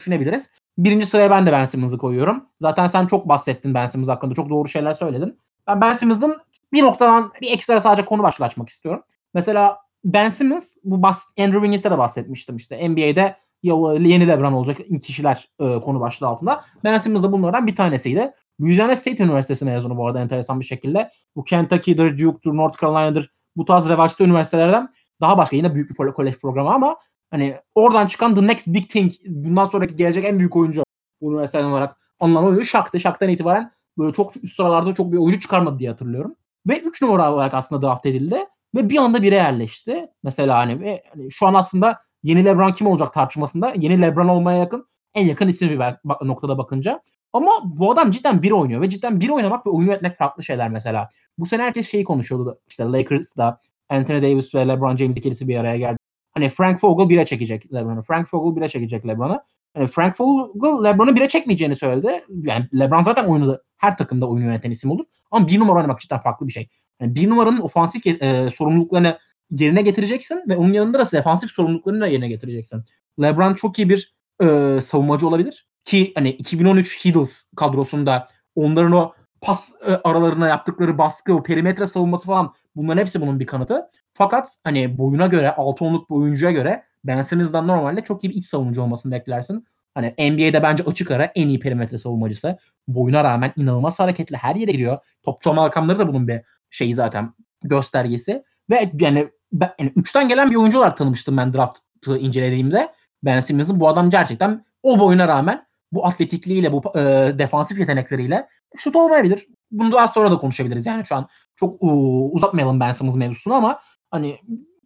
düşünebiliriz. 0.04 0.50
Birinci 0.78 1.06
sıraya 1.06 1.32
ben 1.32 1.48
de 1.48 1.52
Ben 1.52 1.66
Simmons'ı 1.66 1.98
koyuyorum. 1.98 2.46
Zaten 2.62 2.88
sen 2.88 3.08
çok 3.08 3.30
bahsettin 3.30 3.74
Ben 3.74 3.86
Simmons 3.86 4.10
hakkında. 4.10 4.34
Çok 4.34 4.50
doğru 4.50 4.68
şeyler 4.68 4.94
söyledin. 4.94 5.40
Ben 5.68 5.82
Ben 5.82 5.94
Simmons'ın 5.94 6.38
bir 6.74 6.84
noktadan 6.84 7.32
bir 7.42 7.54
ekstra 7.54 7.82
sadece 7.82 8.06
konu 8.06 8.24
başlığı 8.24 8.46
açmak 8.46 8.70
istiyorum. 8.70 9.04
Mesela 9.34 9.78
Ben 10.06 10.30
Simmons 10.30 10.76
bu 10.84 11.02
bas, 11.02 11.24
Andrew 11.40 11.60
Wiggins'te 11.60 11.92
de 11.92 11.98
bahsetmiştim 11.98 12.56
işte. 12.56 12.90
NBA'de 12.90 13.36
yeni 13.64 14.28
LeBron 14.28 14.54
olacak 14.54 14.78
kişiler 15.04 15.50
e, 15.60 15.80
konu 15.80 16.00
başlığı 16.00 16.28
altında. 16.28 16.64
Ben 16.84 16.98
Simmons 16.98 17.24
da 17.24 17.32
bunlardan 17.32 17.68
bir 17.68 17.76
tanesiydi. 17.76 18.32
Louisiana 18.62 18.96
State 18.96 19.24
Üniversitesi 19.24 19.66
mezunu 19.66 19.98
bu 19.98 20.08
arada 20.08 20.22
enteresan 20.22 20.60
bir 20.60 20.66
şekilde. 20.66 21.10
Bu 21.36 21.44
Kentucky'dir, 21.44 22.20
Duke'dur, 22.20 22.58
North 22.58 22.82
Carolina'dır. 22.82 23.32
Bu 23.56 23.66
tarz 23.66 23.90
revaçta 23.90 24.24
üniversitelerden 24.24 24.90
daha 25.22 25.38
başka 25.38 25.56
yine 25.56 25.76
büyük 25.76 25.90
bir 25.90 26.12
kolej 26.12 26.38
programı 26.38 26.74
ama 26.74 26.98
hani 27.32 27.56
oradan 27.76 28.08
çıkan 28.08 28.36
the 28.36 28.48
next 28.48 28.68
big 28.68 28.90
thing 28.90 29.14
bundan 29.26 29.66
sonraki 29.66 29.96
gelecek 29.96 30.26
en 30.26 30.40
büyük 30.40 30.56
oyuncu 30.56 30.84
üniversiteden 31.22 31.66
olarak 31.66 31.98
anılan 32.20 32.46
oyuncu 32.46 32.66
Şak'tı. 32.66 33.00
Şak'tan 33.00 33.30
itibaren 33.30 33.72
böyle 33.98 34.14
çok 34.14 34.36
üst 34.44 34.56
sıralarda 34.56 34.94
çok 34.94 35.12
bir 35.12 35.18
oyuncu 35.18 35.40
çıkarmadı 35.40 35.80
diye 35.80 35.90
hatırlıyorum. 35.90 36.36
Ve 36.68 36.80
3 36.80 37.02
numara 37.02 37.34
olarak 37.34 37.54
aslında 37.54 37.88
draft 37.88 38.06
edildi. 38.06 38.46
Ve 38.76 38.90
bir 38.90 38.98
anda 38.98 39.24
bire 39.24 39.36
yerleşti. 39.36 40.08
Mesela 40.24 40.58
hani, 40.58 40.82
ve 40.82 41.04
hani 41.14 41.32
şu 41.32 41.48
an 41.48 41.54
aslında 41.54 42.00
yeni 42.24 42.46
LeBron 42.46 42.72
kim 42.72 42.88
olacak 42.88 43.14
tartışmasında 43.14 43.74
yeni 43.78 44.02
LeBron 44.02 44.28
olmaya 44.28 44.58
yakın 44.58 44.88
en 45.14 45.26
yakın 45.26 45.48
isim 45.48 45.70
bir 45.70 45.80
noktada 46.28 46.58
bakınca. 46.58 47.02
Ama 47.34 47.52
bu 47.64 47.92
adam 47.92 48.12
cidden 48.12 48.42
bir 48.42 48.52
oynuyor 48.52 48.82
ve 48.82 48.90
cidden 48.90 49.20
bir 49.20 49.30
oynamak 49.30 49.66
ve 49.66 49.70
oyun 49.70 49.88
yönetmek 49.88 50.18
farklı 50.18 50.44
şeyler 50.44 50.70
mesela. 50.70 51.10
Bu 51.38 51.46
sene 51.46 51.62
herkes 51.64 51.92
şeyi 51.92 52.04
konuşuyordu. 52.04 52.60
İşte 52.68 52.84
Lakers'da 52.84 53.60
Anthony 53.90 54.22
Davis 54.22 54.56
ve 54.56 54.68
LeBron 54.68 54.96
James 54.96 55.18
ikilisi 55.18 55.48
bir 55.48 55.58
araya 55.58 55.78
geldi. 55.78 55.98
Hani 56.34 56.50
Frank 56.50 56.84
Vogel 56.84 57.10
bire 57.10 57.26
çekecek 57.26 57.74
LeBron'u. 57.74 58.02
Frank 58.02 58.34
Vogel 58.34 58.56
bire 58.56 58.70
çekecek 58.70 59.08
LeBron'u. 59.08 59.42
Hani 59.74 59.88
Frank 59.88 60.20
Vogel 60.20 60.90
LeBron'u 60.90 61.16
bire 61.16 61.28
çekmeyeceğini 61.28 61.76
söyledi. 61.76 62.24
Yani 62.30 62.66
LeBron 62.80 63.02
zaten 63.02 63.26
oyunu 63.26 63.60
her 63.78 63.98
takımda 63.98 64.30
oyunu 64.30 64.46
yöneten 64.46 64.72
isim 64.72 64.92
olur. 64.92 65.06
Ama 65.32 65.48
bir 65.48 65.60
numara 65.60 65.78
oynamak 65.78 66.00
cidden 66.00 66.20
farklı 66.20 66.48
bir 66.48 66.52
şey. 66.52 66.70
Yani 67.02 67.16
bir 67.16 67.30
numaranın 67.30 67.62
ofansif 67.62 68.08
e, 68.08 68.50
sorumluluklarını 68.50 69.18
yerine 69.52 69.82
getireceksin 69.82 70.44
ve 70.50 70.58
onun 70.58 70.74
yanında 70.74 71.00
da 71.00 71.12
defansif 71.12 71.52
sorumluluklarını 71.52 72.02
da 72.02 72.08
yerine 72.08 72.28
getireceksin. 72.28 72.84
LeBron 73.22 73.54
çok 73.54 73.80
iyi 73.80 73.90
bir 73.90 74.16
e, 74.42 74.82
savunmacı 74.82 75.28
olabilir 75.28 75.68
ki 75.86 76.12
hani 76.16 76.30
2013 76.30 77.06
Heatles 77.06 77.46
kadrosunda 77.56 78.28
onların 78.56 78.92
o 78.92 79.14
pas 79.42 79.72
e, 79.88 79.92
aralarına 80.04 80.48
yaptıkları 80.48 80.98
baskı, 80.98 81.36
o 81.36 81.44
perimetre 81.44 81.88
savunması 81.88 82.26
falan 82.26 82.54
bunların 82.76 83.02
hepsi 83.02 83.22
bunun 83.22 83.40
bir 83.40 83.46
kanıtı. 83.46 83.90
Fakat 84.14 84.58
hani 84.64 84.98
boyuna 84.98 85.28
göre, 85.28 85.56
6 85.56 85.86
onluk 85.86 86.10
bir 86.10 86.16
oyuncuya 86.16 86.52
göre 86.52 86.84
Ben 87.04 87.22
Simmons'dan 87.22 87.68
normalde 87.68 88.02
çok 88.02 88.24
iyi 88.24 88.30
bir 88.30 88.36
iç 88.36 88.46
savunucu 88.46 88.82
olmasını 88.82 89.12
beklersin. 89.12 89.66
Hani 89.94 90.08
NBA'de 90.08 90.64
bence 90.64 90.84
açık 90.84 91.12
ara 91.12 91.26
en 91.26 91.48
iyi 91.48 91.60
perimetre 91.60 91.98
savunmacısı. 91.98 92.58
Boyuna 92.88 93.24
rağmen 93.24 93.54
inanılmaz 93.58 94.00
hareketli 94.00 94.38
her 94.38 94.56
yere 94.56 94.72
giriyor. 94.72 94.98
Top 95.24 95.42
çalma 95.42 95.66
rakamları 95.66 96.00
da 96.00 96.08
bunun 96.08 96.28
bir 96.28 96.42
şeyi 96.70 96.94
zaten 96.94 97.34
göstergesi. 97.64 98.44
Ve 98.70 98.92
yani, 99.00 99.30
ben, 99.52 99.70
yani 99.80 99.92
üçten 99.96 100.28
gelen 100.30 100.52
bir 100.52 100.56
oyuncu 100.56 100.78
olarak 100.80 100.98
tanımıştım 100.98 101.38
ben 101.38 101.54
draft'ı 101.54 102.18
incelediğimde. 102.18 102.94
Ben 103.24 103.40
Simmons'ın 103.40 103.80
bu 103.80 103.88
adam 103.88 104.10
gerçekten 104.10 104.66
o 104.84 105.00
boyuna 105.00 105.28
rağmen 105.28 105.66
bu 105.92 106.06
atletikliğiyle, 106.06 106.72
bu 106.72 106.82
e, 106.96 107.00
defansif 107.40 107.80
yetenekleriyle 107.80 108.48
şut 108.78 108.96
olmayabilir. 108.96 109.48
Bunu 109.72 109.92
daha 109.92 110.08
sonra 110.08 110.32
da 110.32 110.38
konuşabiliriz. 110.38 110.86
Yani 110.86 111.06
şu 111.06 111.16
an 111.16 111.28
çok 111.56 111.84
uh, 111.84 112.34
uzatmayalım 112.34 112.80
Ben 112.80 112.92
Simmons 112.92 113.16
mevzusunu 113.16 113.54
ama 113.54 113.80
hani 114.12 114.40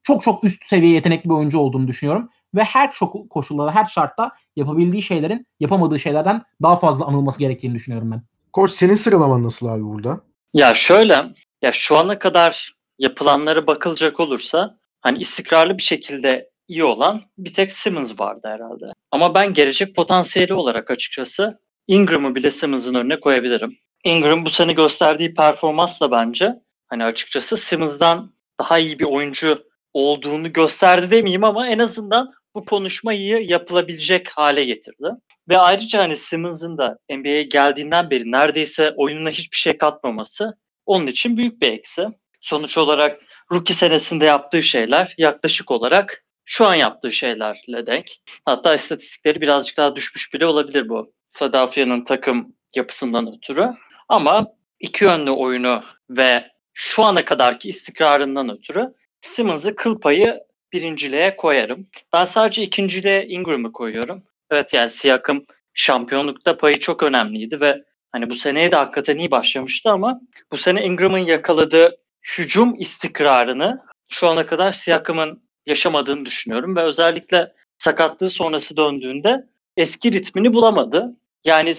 çok 0.03 0.21
çok 0.21 0.43
üst 0.43 0.65
seviye 0.65 0.93
yetenekli 0.93 1.29
bir 1.29 1.35
oyuncu 1.35 1.59
olduğunu 1.59 1.87
düşünüyorum. 1.87 2.29
Ve 2.55 2.63
her 2.63 2.91
çok 2.91 3.29
koşulda, 3.29 3.75
her 3.75 3.85
şartta 3.85 4.31
yapabildiği 4.55 5.01
şeylerin 5.01 5.47
yapamadığı 5.59 5.99
şeylerden 5.99 6.41
daha 6.61 6.75
fazla 6.75 7.05
anılması 7.05 7.39
gerektiğini 7.39 7.75
düşünüyorum 7.75 8.11
ben. 8.11 8.21
Koç 8.53 8.71
senin 8.71 8.95
sıralaman 8.95 9.43
nasıl 9.43 9.67
abi 9.67 9.83
burada? 9.83 10.21
Ya 10.53 10.73
şöyle 10.73 11.25
ya 11.61 11.71
şu 11.71 11.97
ana 11.97 12.19
kadar 12.19 12.75
yapılanlara 12.99 13.67
bakılacak 13.67 14.19
olursa 14.19 14.77
hani 15.01 15.17
istikrarlı 15.17 15.77
bir 15.77 15.83
şekilde 15.83 16.49
iyi 16.67 16.83
olan 16.83 17.21
bir 17.37 17.53
tek 17.53 17.71
Simmons 17.71 18.19
vardı 18.19 18.47
herhalde. 18.47 18.85
Ama 19.11 19.33
ben 19.33 19.53
gelecek 19.53 19.95
potansiyeli 19.95 20.53
olarak 20.53 20.91
açıkçası 20.91 21.59
Ingram'ı 21.87 22.35
bile 22.35 22.51
Simmons'ın 22.51 22.95
önüne 22.95 23.19
koyabilirim. 23.19 23.77
Ingram 24.03 24.45
bu 24.45 24.49
sene 24.49 24.73
gösterdiği 24.73 25.33
performansla 25.33 26.11
bence 26.11 26.53
hani 26.87 27.03
açıkçası 27.03 27.57
Simmons'dan 27.57 28.33
daha 28.59 28.79
iyi 28.79 28.99
bir 28.99 29.05
oyuncu 29.05 29.63
olduğunu 29.93 30.53
gösterdi 30.53 31.11
demeyeyim 31.11 31.43
ama 31.43 31.67
en 31.67 31.79
azından 31.79 32.33
bu 32.55 32.65
konuşmayı 32.65 33.45
yapılabilecek 33.45 34.29
hale 34.29 34.65
getirdi. 34.65 35.07
Ve 35.49 35.57
ayrıca 35.57 35.99
hani 35.99 36.17
Simmons'ın 36.17 36.77
da 36.77 36.97
NBA'ye 37.09 37.43
geldiğinden 37.43 38.09
beri 38.09 38.31
neredeyse 38.31 38.93
oyununa 38.97 39.29
hiçbir 39.29 39.57
şey 39.57 39.77
katmaması 39.77 40.57
onun 40.85 41.07
için 41.07 41.37
büyük 41.37 41.61
bir 41.61 41.73
eksi. 41.73 42.07
Sonuç 42.41 42.77
olarak 42.77 43.21
rookie 43.51 43.75
senesinde 43.75 44.25
yaptığı 44.25 44.63
şeyler 44.63 45.15
yaklaşık 45.17 45.71
olarak 45.71 46.25
şu 46.45 46.65
an 46.65 46.75
yaptığı 46.75 47.11
şeylerle 47.11 47.85
denk. 47.87 48.05
Hatta 48.45 48.75
istatistikleri 48.75 49.41
birazcık 49.41 49.77
daha 49.77 49.95
düşmüş 49.95 50.33
bile 50.33 50.45
olabilir 50.45 50.89
bu 50.89 51.13
Philadelphia'nın 51.33 52.05
takım 52.05 52.55
yapısından 52.75 53.35
ötürü. 53.37 53.69
Ama 54.07 54.47
iki 54.79 55.03
yönlü 55.05 55.31
oyunu 55.31 55.83
ve 56.09 56.51
şu 56.73 57.03
ana 57.03 57.25
kadarki 57.25 57.69
istikrarından 57.69 58.49
ötürü 58.49 58.93
Simmons'ı 59.21 59.75
kıl 59.75 59.99
payı 59.99 60.39
birinciliğe 60.73 61.35
koyarım. 61.35 61.87
Ben 62.13 62.25
sadece 62.25 62.63
ikinciliğe 62.63 63.27
Ingram'ı 63.27 63.71
koyuyorum. 63.71 64.23
Evet 64.51 64.73
yani 64.73 64.89
Siakam 64.89 65.43
şampiyonlukta 65.73 66.57
payı 66.57 66.79
çok 66.79 67.03
önemliydi 67.03 67.61
ve 67.61 67.83
hani 68.11 68.29
bu 68.29 68.35
seneye 68.35 68.71
de 68.71 68.75
hakikaten 68.75 69.17
iyi 69.17 69.31
başlamıştı 69.31 69.91
ama 69.91 70.21
bu 70.51 70.57
sene 70.57 70.85
Ingram'ın 70.85 71.17
yakaladığı 71.17 71.97
hücum 72.37 72.79
istikrarını 72.79 73.83
şu 74.07 74.27
ana 74.27 74.45
kadar 74.45 74.71
Siakam'ın 74.71 75.43
yaşamadığını 75.65 76.25
düşünüyorum 76.25 76.75
ve 76.75 76.81
özellikle 76.81 77.53
sakatlığı 77.77 78.29
sonrası 78.29 78.77
döndüğünde 78.77 79.47
eski 79.77 80.11
ritmini 80.11 80.53
bulamadı. 80.53 81.17
Yani 81.45 81.73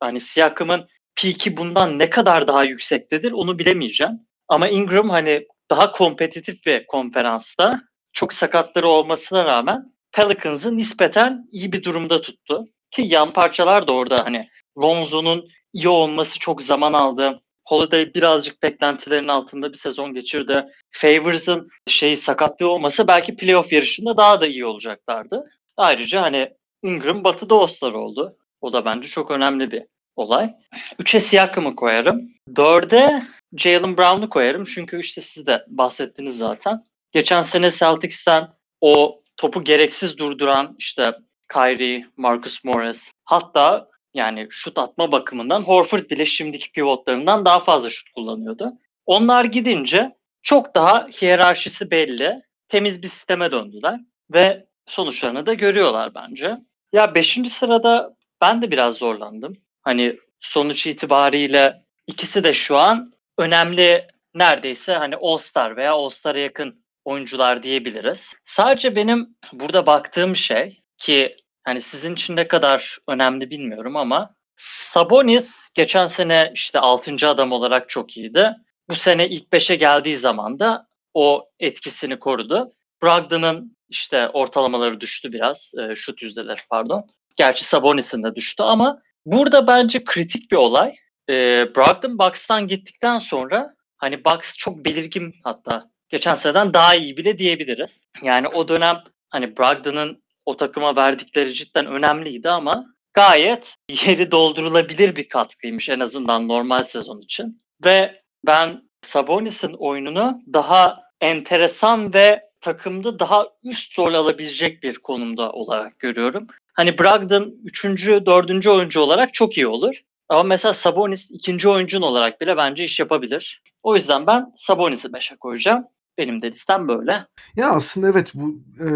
hani 0.00 0.20
Siakam'ın 0.20 0.88
peak'i 1.16 1.56
bundan 1.56 1.98
ne 1.98 2.10
kadar 2.10 2.46
daha 2.46 2.64
yüksektedir 2.64 3.32
onu 3.32 3.58
bilemeyeceğim. 3.58 4.20
Ama 4.48 4.68
Ingram 4.68 5.10
hani 5.10 5.46
daha 5.70 5.92
kompetitif 5.92 6.66
bir 6.66 6.86
konferansta 6.86 7.80
çok 8.12 8.32
sakatları 8.32 8.88
olmasına 8.88 9.44
rağmen 9.44 9.92
Pelicans'ı 10.12 10.76
nispeten 10.76 11.48
iyi 11.52 11.72
bir 11.72 11.82
durumda 11.82 12.20
tuttu. 12.20 12.68
Ki 12.90 13.02
yan 13.02 13.32
parçalar 13.32 13.86
da 13.86 13.92
orada 13.92 14.24
hani 14.24 14.48
Lonzo'nun 14.82 15.48
iyi 15.72 15.88
olması 15.88 16.38
çok 16.38 16.62
zaman 16.62 16.92
aldı. 16.92 17.40
Holiday 17.64 18.14
birazcık 18.14 18.62
beklentilerin 18.62 19.28
altında 19.28 19.72
bir 19.72 19.78
sezon 19.78 20.14
geçirdi. 20.14 20.64
Favors'ın 20.90 21.68
şeyi 21.86 22.16
sakatlığı 22.16 22.68
olmasa 22.68 23.06
belki 23.06 23.36
playoff 23.36 23.72
yarışında 23.72 24.16
daha 24.16 24.40
da 24.40 24.46
iyi 24.46 24.66
olacaklardı. 24.66 25.50
Ayrıca 25.76 26.22
hani 26.22 26.50
Ingram 26.82 27.24
batıda 27.24 27.54
All-Star 27.54 27.92
oldu. 27.92 28.36
O 28.60 28.72
da 28.72 28.84
bence 28.84 29.08
çok 29.08 29.30
önemli 29.30 29.70
bir 29.70 29.82
olay. 30.16 30.54
Üçe 30.98 31.20
Siakam'ı 31.20 31.76
koyarım. 31.76 32.30
Dörde 32.56 33.22
Jalen 33.56 33.96
Brown'u 33.96 34.28
koyarım. 34.28 34.64
Çünkü 34.64 35.00
işte 35.00 35.20
siz 35.20 35.46
de 35.46 35.64
bahsettiniz 35.68 36.38
zaten. 36.38 36.84
Geçen 37.12 37.42
sene 37.42 37.70
Celtics'ten 37.70 38.48
o 38.80 39.22
topu 39.36 39.64
gereksiz 39.64 40.18
durduran 40.18 40.76
işte 40.78 41.12
Kyrie, 41.52 42.06
Marcus 42.16 42.64
Morris 42.64 43.10
hatta 43.24 43.88
yani 44.14 44.46
şut 44.50 44.78
atma 44.78 45.12
bakımından 45.12 45.62
Horford 45.62 46.10
bile 46.10 46.26
şimdiki 46.26 46.72
pivotlarından 46.72 47.44
daha 47.44 47.60
fazla 47.60 47.90
şut 47.90 48.08
kullanıyordu. 48.08 48.72
Onlar 49.06 49.44
gidince 49.44 50.16
çok 50.42 50.74
daha 50.74 51.08
hiyerarşisi 51.08 51.90
belli, 51.90 52.42
temiz 52.68 53.02
bir 53.02 53.08
sisteme 53.08 53.52
döndüler 53.52 54.00
ve 54.32 54.66
sonuçlarını 54.86 55.46
da 55.46 55.54
görüyorlar 55.54 56.14
bence. 56.14 56.56
Ya 56.92 57.14
beşinci 57.14 57.50
sırada 57.50 58.16
ben 58.40 58.62
de 58.62 58.70
biraz 58.70 58.94
zorlandım. 58.94 59.56
Hani 59.84 60.18
sonuç 60.40 60.86
itibariyle 60.86 61.84
ikisi 62.06 62.44
de 62.44 62.54
şu 62.54 62.76
an 62.76 63.12
önemli 63.38 64.08
neredeyse 64.34 64.94
hani 64.94 65.16
All-Star 65.16 65.76
veya 65.76 65.92
All-Star'a 65.92 66.38
yakın 66.38 66.84
oyuncular 67.04 67.62
diyebiliriz. 67.62 68.32
Sadece 68.44 68.96
benim 68.96 69.36
burada 69.52 69.86
baktığım 69.86 70.36
şey 70.36 70.82
ki 70.98 71.36
hani 71.64 71.82
sizin 71.82 72.14
için 72.14 72.36
ne 72.36 72.48
kadar 72.48 72.98
önemli 73.08 73.50
bilmiyorum 73.50 73.96
ama 73.96 74.34
Sabonis 74.56 75.70
geçen 75.74 76.06
sene 76.06 76.50
işte 76.54 76.78
6. 76.78 77.28
adam 77.28 77.52
olarak 77.52 77.88
çok 77.88 78.16
iyiydi. 78.16 78.50
Bu 78.88 78.94
sene 78.94 79.28
ilk 79.28 79.52
5'e 79.52 79.76
geldiği 79.76 80.16
zaman 80.16 80.58
da 80.58 80.86
o 81.14 81.48
etkisini 81.60 82.18
korudu. 82.18 82.72
Brogdon'ın 83.02 83.76
işte 83.88 84.28
ortalamaları 84.28 85.00
düştü 85.00 85.32
biraz. 85.32 85.72
E, 85.78 85.94
şut 85.94 86.22
yüzdeleri 86.22 86.60
pardon. 86.70 87.06
Gerçi 87.36 87.64
Sabonis'in 87.64 88.22
de 88.22 88.34
düştü 88.34 88.62
ama 88.62 89.02
burada 89.26 89.66
bence 89.66 90.04
kritik 90.04 90.50
bir 90.50 90.56
olay. 90.56 90.94
E, 91.28 91.34
Brogdon 91.76 92.18
Bucks'tan 92.18 92.68
gittikten 92.68 93.18
sonra 93.18 93.74
hani 93.96 94.24
Bucks 94.24 94.56
çok 94.56 94.84
belirgin 94.84 95.34
hatta 95.44 95.90
geçen 96.08 96.34
seneden 96.34 96.72
daha 96.74 96.94
iyi 96.94 97.16
bile 97.16 97.38
diyebiliriz. 97.38 98.04
Yani 98.22 98.48
o 98.48 98.68
dönem 98.68 98.96
hani 99.30 99.56
Brogdon'ın 99.56 100.22
o 100.46 100.56
takıma 100.56 100.96
verdikleri 100.96 101.54
cidden 101.54 101.86
önemliydi 101.86 102.50
ama 102.50 102.86
gayet 103.12 103.76
yeri 104.06 104.30
doldurulabilir 104.30 105.16
bir 105.16 105.28
katkıymış 105.28 105.88
en 105.88 106.00
azından 106.00 106.48
normal 106.48 106.82
sezon 106.82 107.20
için. 107.20 107.62
Ve 107.84 108.22
ben 108.46 108.82
Sabonis'in 109.02 109.72
oyununu 109.72 110.42
daha 110.52 111.00
enteresan 111.20 112.14
ve 112.14 112.42
takımda 112.60 113.18
daha 113.18 113.46
üst 113.64 113.98
rol 113.98 114.14
alabilecek 114.14 114.82
bir 114.82 114.94
konumda 114.94 115.52
olarak 115.52 115.98
görüyorum. 115.98 116.46
Hani 116.74 116.98
Brogdon 116.98 117.54
3. 117.64 117.84
4. 118.08 118.66
oyuncu 118.66 119.00
olarak 119.00 119.34
çok 119.34 119.56
iyi 119.56 119.66
olur. 119.66 119.94
Ama 120.28 120.42
mesela 120.42 120.72
Sabonis 120.72 121.30
ikinci 121.30 121.68
oyuncun 121.68 122.02
olarak 122.02 122.40
bile 122.40 122.56
bence 122.56 122.84
iş 122.84 123.00
yapabilir. 123.00 123.62
O 123.82 123.96
yüzden 123.96 124.26
ben 124.26 124.52
Sabonis'i 124.54 125.08
5'e 125.08 125.36
koyacağım. 125.36 125.84
Benim 126.18 126.42
de 126.42 126.52
listem 126.52 126.88
böyle. 126.88 127.26
Ya 127.56 127.70
aslında 127.70 128.08
evet 128.08 128.30
bu 128.34 128.60
e, 128.80 128.88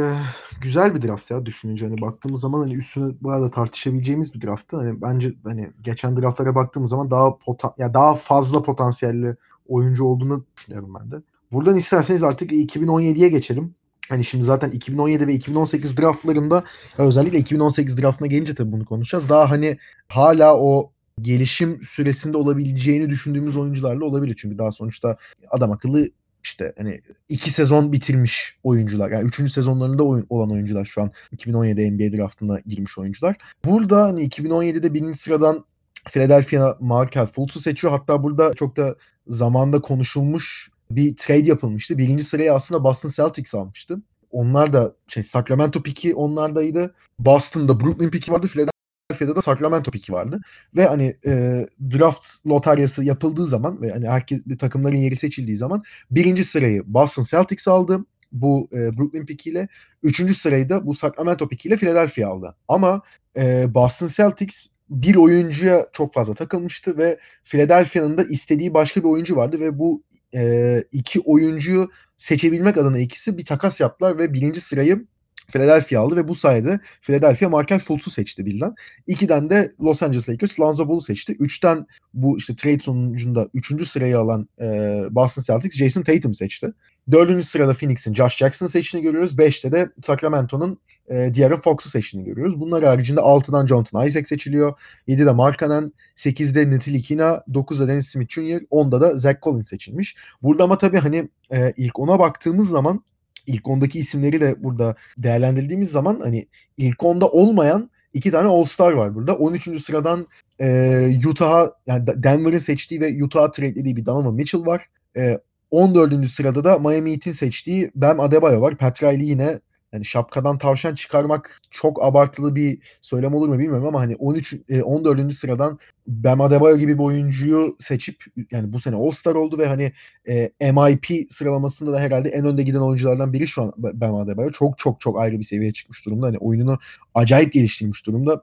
güzel 0.61 0.95
bir 0.95 1.03
draft 1.03 1.31
ya 1.31 1.47
düşününce 1.47 1.87
hani 1.87 2.01
baktığımız 2.01 2.41
zaman 2.41 2.61
hani 2.61 2.75
üstüne 2.75 3.15
bayağı 3.21 3.43
da 3.43 3.51
tartışabileceğimiz 3.51 4.35
bir 4.35 4.41
drafttı. 4.41 4.77
Hani 4.77 5.03
bence 5.03 5.33
hani 5.45 5.71
geçen 5.81 6.17
draftlara 6.17 6.55
baktığımız 6.55 6.91
zaman 6.91 7.11
daha 7.11 7.39
potan 7.39 7.73
ya 7.79 7.95
daha 7.95 8.15
fazla 8.15 8.63
potansiyelli 8.63 9.37
oyuncu 9.69 10.05
olduğunu 10.05 10.45
düşünüyorum 10.57 10.95
ben 11.01 11.11
de. 11.11 11.17
Buradan 11.53 11.77
isterseniz 11.77 12.23
artık 12.23 12.53
2017'ye 12.53 13.29
geçelim. 13.29 13.75
Hani 14.09 14.25
şimdi 14.25 14.45
zaten 14.45 14.71
2017 14.71 15.27
ve 15.27 15.35
2018 15.35 15.97
draftlarında 15.97 16.65
özellikle 16.99 17.39
2018 17.39 18.03
draftına 18.03 18.29
gelince 18.29 18.55
tabii 18.55 18.73
bunu 18.73 18.85
konuşacağız. 18.85 19.29
Daha 19.29 19.51
hani 19.51 19.79
hala 20.09 20.59
o 20.59 20.93
gelişim 21.21 21.83
süresinde 21.83 22.37
olabileceğini 22.37 23.09
düşündüğümüz 23.09 23.57
oyuncularla 23.57 24.05
olabilir. 24.05 24.37
Çünkü 24.39 24.59
daha 24.59 24.73
sonuçta 24.73 25.17
adam 25.51 25.73
akıllı 25.73 26.09
işte 26.45 26.73
hani 26.79 27.01
iki 27.29 27.51
sezon 27.51 27.93
bitirmiş 27.93 28.57
oyuncular. 28.63 29.11
Yani 29.11 29.29
üçüncü 29.29 29.53
sezonlarında 29.53 30.03
oyun, 30.03 30.27
olan 30.31 30.51
oyuncular 30.51 30.85
şu 30.85 31.03
an 31.03 31.13
2017 31.33 31.91
NBA 31.91 32.17
draftına 32.17 32.61
girmiş 32.67 32.99
oyuncular. 32.99 33.37
Burada 33.65 34.03
hani 34.05 34.29
2017'de 34.29 34.95
birinci 34.95 35.19
sıradan 35.19 35.65
Philadelphia 36.09 36.77
Markel 36.81 37.27
Fultz'u 37.27 37.61
seçiyor. 37.61 37.93
Hatta 37.93 38.23
burada 38.23 38.55
çok 38.55 38.77
da 38.77 38.97
zamanda 39.27 39.81
konuşulmuş 39.81 40.71
bir 40.91 41.17
trade 41.17 41.49
yapılmıştı. 41.49 41.99
Birinci 41.99 42.25
sırayı 42.25 42.53
aslında 42.53 42.85
Boston 42.85 43.11
Celtics 43.11 43.55
almıştı. 43.55 44.03
Onlar 44.31 44.73
da 44.73 44.95
şey 45.09 45.25
Sacramento 45.25 45.83
piki 45.83 46.15
onlardaydı. 46.15 46.95
Boston'da 47.19 47.81
Brooklyn 47.81 48.11
piki 48.11 48.33
vardı. 48.33 48.47
Philadelphia 48.47 48.79
Philadelphia'da 49.09 49.37
da 49.37 49.43
Sacramento 49.43 49.91
piki 49.91 50.13
vardı. 50.13 50.41
Ve 50.77 50.87
hani 50.87 51.17
e, 51.27 51.67
draft 51.91 52.27
lotaryası 52.47 53.05
yapıldığı 53.05 53.47
zaman 53.47 53.83
ve 53.83 53.91
hani 53.91 54.09
herkes 54.09 54.41
takımların 54.59 54.97
yeri 54.97 55.17
seçildiği 55.17 55.57
zaman 55.57 55.83
birinci 56.11 56.45
sırayı 56.45 56.83
Boston 56.87 57.23
Celtics 57.23 57.69
aldı 57.69 58.05
bu 58.33 58.69
e, 58.73 58.99
Brooklyn 58.99 59.27
pikiyle. 59.27 59.69
Üçüncü 60.03 60.35
sırayı 60.35 60.69
da 60.69 60.87
bu 60.87 60.95
Sacramento 60.95 61.49
pikiyle 61.49 61.77
Philadelphia 61.77 62.29
aldı. 62.29 62.55
Ama 62.69 63.03
e, 63.37 63.75
Boston 63.75 64.09
Celtics 64.09 64.67
bir 64.91 65.17
oyuncuya 65.17 65.87
çok 65.93 66.15
fazla 66.15 66.35
takılmıştı 66.35 66.99
ve 66.99 67.19
Philadelphia'nın 67.45 68.19
da 68.19 68.25
istediği 68.25 68.75
başka 68.75 69.01
bir 69.01 69.09
oyuncu 69.09 69.37
vardı 69.37 69.61
ve 69.61 69.79
bu 69.79 70.03
e, 70.35 70.85
iki 70.93 71.21
oyuncuyu 71.21 71.91
seçebilmek 72.17 72.79
adına 72.79 72.99
ikisi 72.99 73.39
bir 73.39 73.45
takas 73.45 73.81
yaptılar 73.81 74.19
ve 74.19 74.33
birinci 74.33 74.61
sırayı 74.61 75.07
Philadelphia 75.53 76.01
aldı 76.01 76.17
ve 76.17 76.29
bu 76.29 76.35
sayede 76.35 76.81
Philadelphia 77.03 77.49
Markel 77.49 77.79
Fultz'u 77.79 78.11
seçti 78.11 78.47
birden. 78.47 78.75
İkiden 79.07 79.51
de 79.51 79.71
Los 79.81 80.03
Angeles 80.03 80.29
Lakers 80.29 80.61
Lonzo 80.61 80.89
Ball'u 80.89 81.01
seçti. 81.01 81.37
Üçten 81.39 81.87
bu 82.15 82.39
işte 82.39 82.57
trade 82.57 82.79
sonucunda 82.79 83.49
üçüncü 83.55 83.87
sırayı 83.87 84.19
alan 84.19 84.49
e, 84.61 84.65
Boston 85.11 85.43
Celtics 85.43 85.77
Jason 85.77 86.03
Tatum 86.03 86.35
seçti. 86.35 86.73
Dördüncü 87.11 87.45
sırada 87.45 87.75
Phoenix'in 87.75 88.15
Josh 88.15 88.37
Jackson 88.37 88.67
seçtiğini 88.67 89.05
görüyoruz. 89.05 89.39
Beşte 89.39 89.73
de 89.73 89.91
Sacramento'nun 90.03 90.81
e, 91.09 91.35
De'Aaron 91.35 91.61
Fox'u 91.61 91.89
seçtiğini 91.89 92.27
görüyoruz. 92.27 92.61
Bunlar 92.61 92.85
haricinde 92.85 93.21
6'dan 93.21 93.67
Jonathan 93.67 94.07
Isaac 94.07 94.29
seçiliyor. 94.29 94.79
7'de 95.09 95.33
Markkanen, 95.33 95.93
8'de 96.17 96.77
Ntilikina, 96.77 97.43
9'da 97.53 97.89
Dennis 97.89 98.09
Smith 98.09 98.31
Jr., 98.31 98.61
10'da 98.71 99.01
da 99.01 99.17
Zach 99.17 99.43
Collins 99.43 99.69
seçilmiş. 99.69 100.17
Burada 100.43 100.65
ama 100.65 100.79
tabii 100.79 100.99
hani 100.99 101.29
e, 101.51 101.73
ilk 101.77 101.99
ona 101.99 102.19
baktığımız 102.19 102.69
zaman 102.69 103.05
ilk 103.47 103.63
10'daki 103.63 103.99
isimleri 103.99 104.41
de 104.41 104.63
burada 104.63 104.97
değerlendirdiğimiz 105.19 105.91
zaman 105.91 106.21
hani 106.21 106.47
ilk 106.77 106.99
10'da 106.99 107.29
olmayan 107.29 107.91
iki 108.15 108.31
tane 108.31 108.49
All-Star 108.49 108.93
var 108.93 109.15
burada. 109.15 109.37
13. 109.37 109.83
sıradan 109.83 110.27
e, 110.61 111.29
Utah'a 111.29 111.73
yani 111.87 112.07
Denver'ın 112.07 112.59
seçtiği 112.59 113.01
ve 113.01 113.25
Utah'a 113.25 113.51
trade'lediği 113.51 113.97
bir 113.97 114.07
Donovan 114.07 114.35
Mitchell 114.35 114.67
var. 114.67 114.87
E, 115.17 115.39
14. 115.71 116.27
sırada 116.27 116.65
da 116.65 116.79
Miami 116.79 117.13
Heat'in 117.13 117.33
seçtiği 117.33 117.91
Bam 117.95 118.21
Adebayo 118.21 118.61
var. 118.61 118.79
Pat 118.79 119.03
Riley 119.03 119.29
yine 119.29 119.61
yani 119.93 120.05
şapkadan 120.05 120.59
tavşan 120.59 120.95
çıkarmak 120.95 121.61
çok 121.71 122.05
abartılı 122.05 122.57
bir 122.57 122.79
söylem 123.01 123.35
olur 123.35 123.49
mu 123.49 123.59
bilmiyorum 123.59 123.87
ama 123.87 124.01
hani 124.01 124.17
13 124.17 124.55
e, 124.69 124.83
14. 124.83 125.35
sıradan 125.35 125.79
Bam 126.07 126.41
Adebayo 126.41 126.77
gibi 126.77 126.95
bir 126.99 127.03
oyuncuyu 127.03 127.77
seçip 127.79 128.25
yani 128.51 128.73
bu 128.73 128.79
sene 128.81 128.97
All-Star 128.97 129.35
oldu 129.35 129.59
ve 129.59 129.67
hani 129.67 129.93
e, 130.29 130.73
MIP 130.73 131.33
sıralamasında 131.33 131.93
da 131.93 132.01
herhalde 132.01 132.29
en 132.29 132.45
önde 132.45 132.63
giden 132.63 132.81
oyunculardan 132.81 133.33
biri 133.33 133.49
şu 133.49 133.63
an 133.63 133.73
Bam 133.77 134.15
Adebayo. 134.15 134.51
Çok 134.51 134.79
çok 134.79 135.01
çok 135.01 135.19
ayrı 135.19 135.39
bir 135.39 135.45
seviyeye 135.45 135.73
çıkmış 135.73 136.07
durumda. 136.07 136.27
Hani 136.27 136.39
oyununu 136.39 136.79
acayip 137.15 137.53
geliştirmiş 137.53 138.07
durumda. 138.07 138.43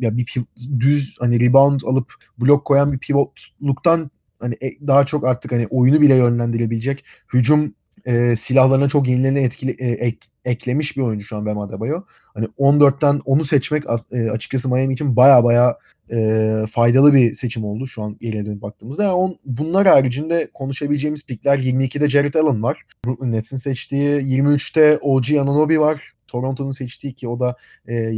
Ya 0.00 0.16
bir 0.16 0.34
düz 0.80 1.16
hani 1.20 1.40
rebound 1.40 1.80
alıp 1.80 2.14
blok 2.38 2.64
koyan 2.64 2.92
bir 2.92 2.98
pivotluktan 2.98 4.10
hani 4.38 4.54
e, 4.54 4.86
daha 4.86 5.06
çok 5.06 5.24
artık 5.24 5.52
hani 5.52 5.66
oyunu 5.66 6.00
bile 6.00 6.14
yönlendirebilecek 6.14 7.04
hücum 7.32 7.74
e, 8.06 8.36
silahlarına 8.36 8.88
çok 8.88 9.08
yenilerini 9.08 9.38
etkili, 9.38 9.70
e, 9.78 9.86
ek, 9.88 10.18
eklemiş 10.44 10.96
bir 10.96 11.02
oyuncu 11.02 11.26
şu 11.26 11.36
an 11.36 11.46
Bam 11.46 11.58
Adebayo. 11.58 12.02
Hani 12.34 12.46
14'ten 12.58 13.20
onu 13.24 13.44
seçmek 13.44 13.84
e, 14.12 14.30
açıkçası 14.30 14.68
Miami 14.68 14.94
için 14.94 15.16
baya 15.16 15.44
baya 15.44 15.78
e, 16.10 16.64
faydalı 16.70 17.14
bir 17.14 17.34
seçim 17.34 17.64
oldu 17.64 17.86
şu 17.86 18.02
an 18.02 18.16
geriye 18.20 18.46
dönüp 18.46 18.62
baktığımızda. 18.62 19.02
Yani 19.02 19.12
on, 19.12 19.38
bunlar 19.44 19.86
haricinde 19.86 20.50
konuşabileceğimiz 20.54 21.26
pikler 21.26 21.58
22'de 21.58 22.08
Jared 22.08 22.34
Allen 22.34 22.62
var. 22.62 22.82
Brooklyn 23.06 23.32
Nets'in 23.32 23.56
seçtiği. 23.56 24.20
23'te 24.20 24.98
OG 24.98 25.30
Anunoby 25.40 25.78
var. 25.78 26.12
Toronto'nun 26.28 26.72
seçtiği 26.72 27.14
ki 27.14 27.28
o 27.28 27.40
da 27.40 27.56
e, 27.88 28.12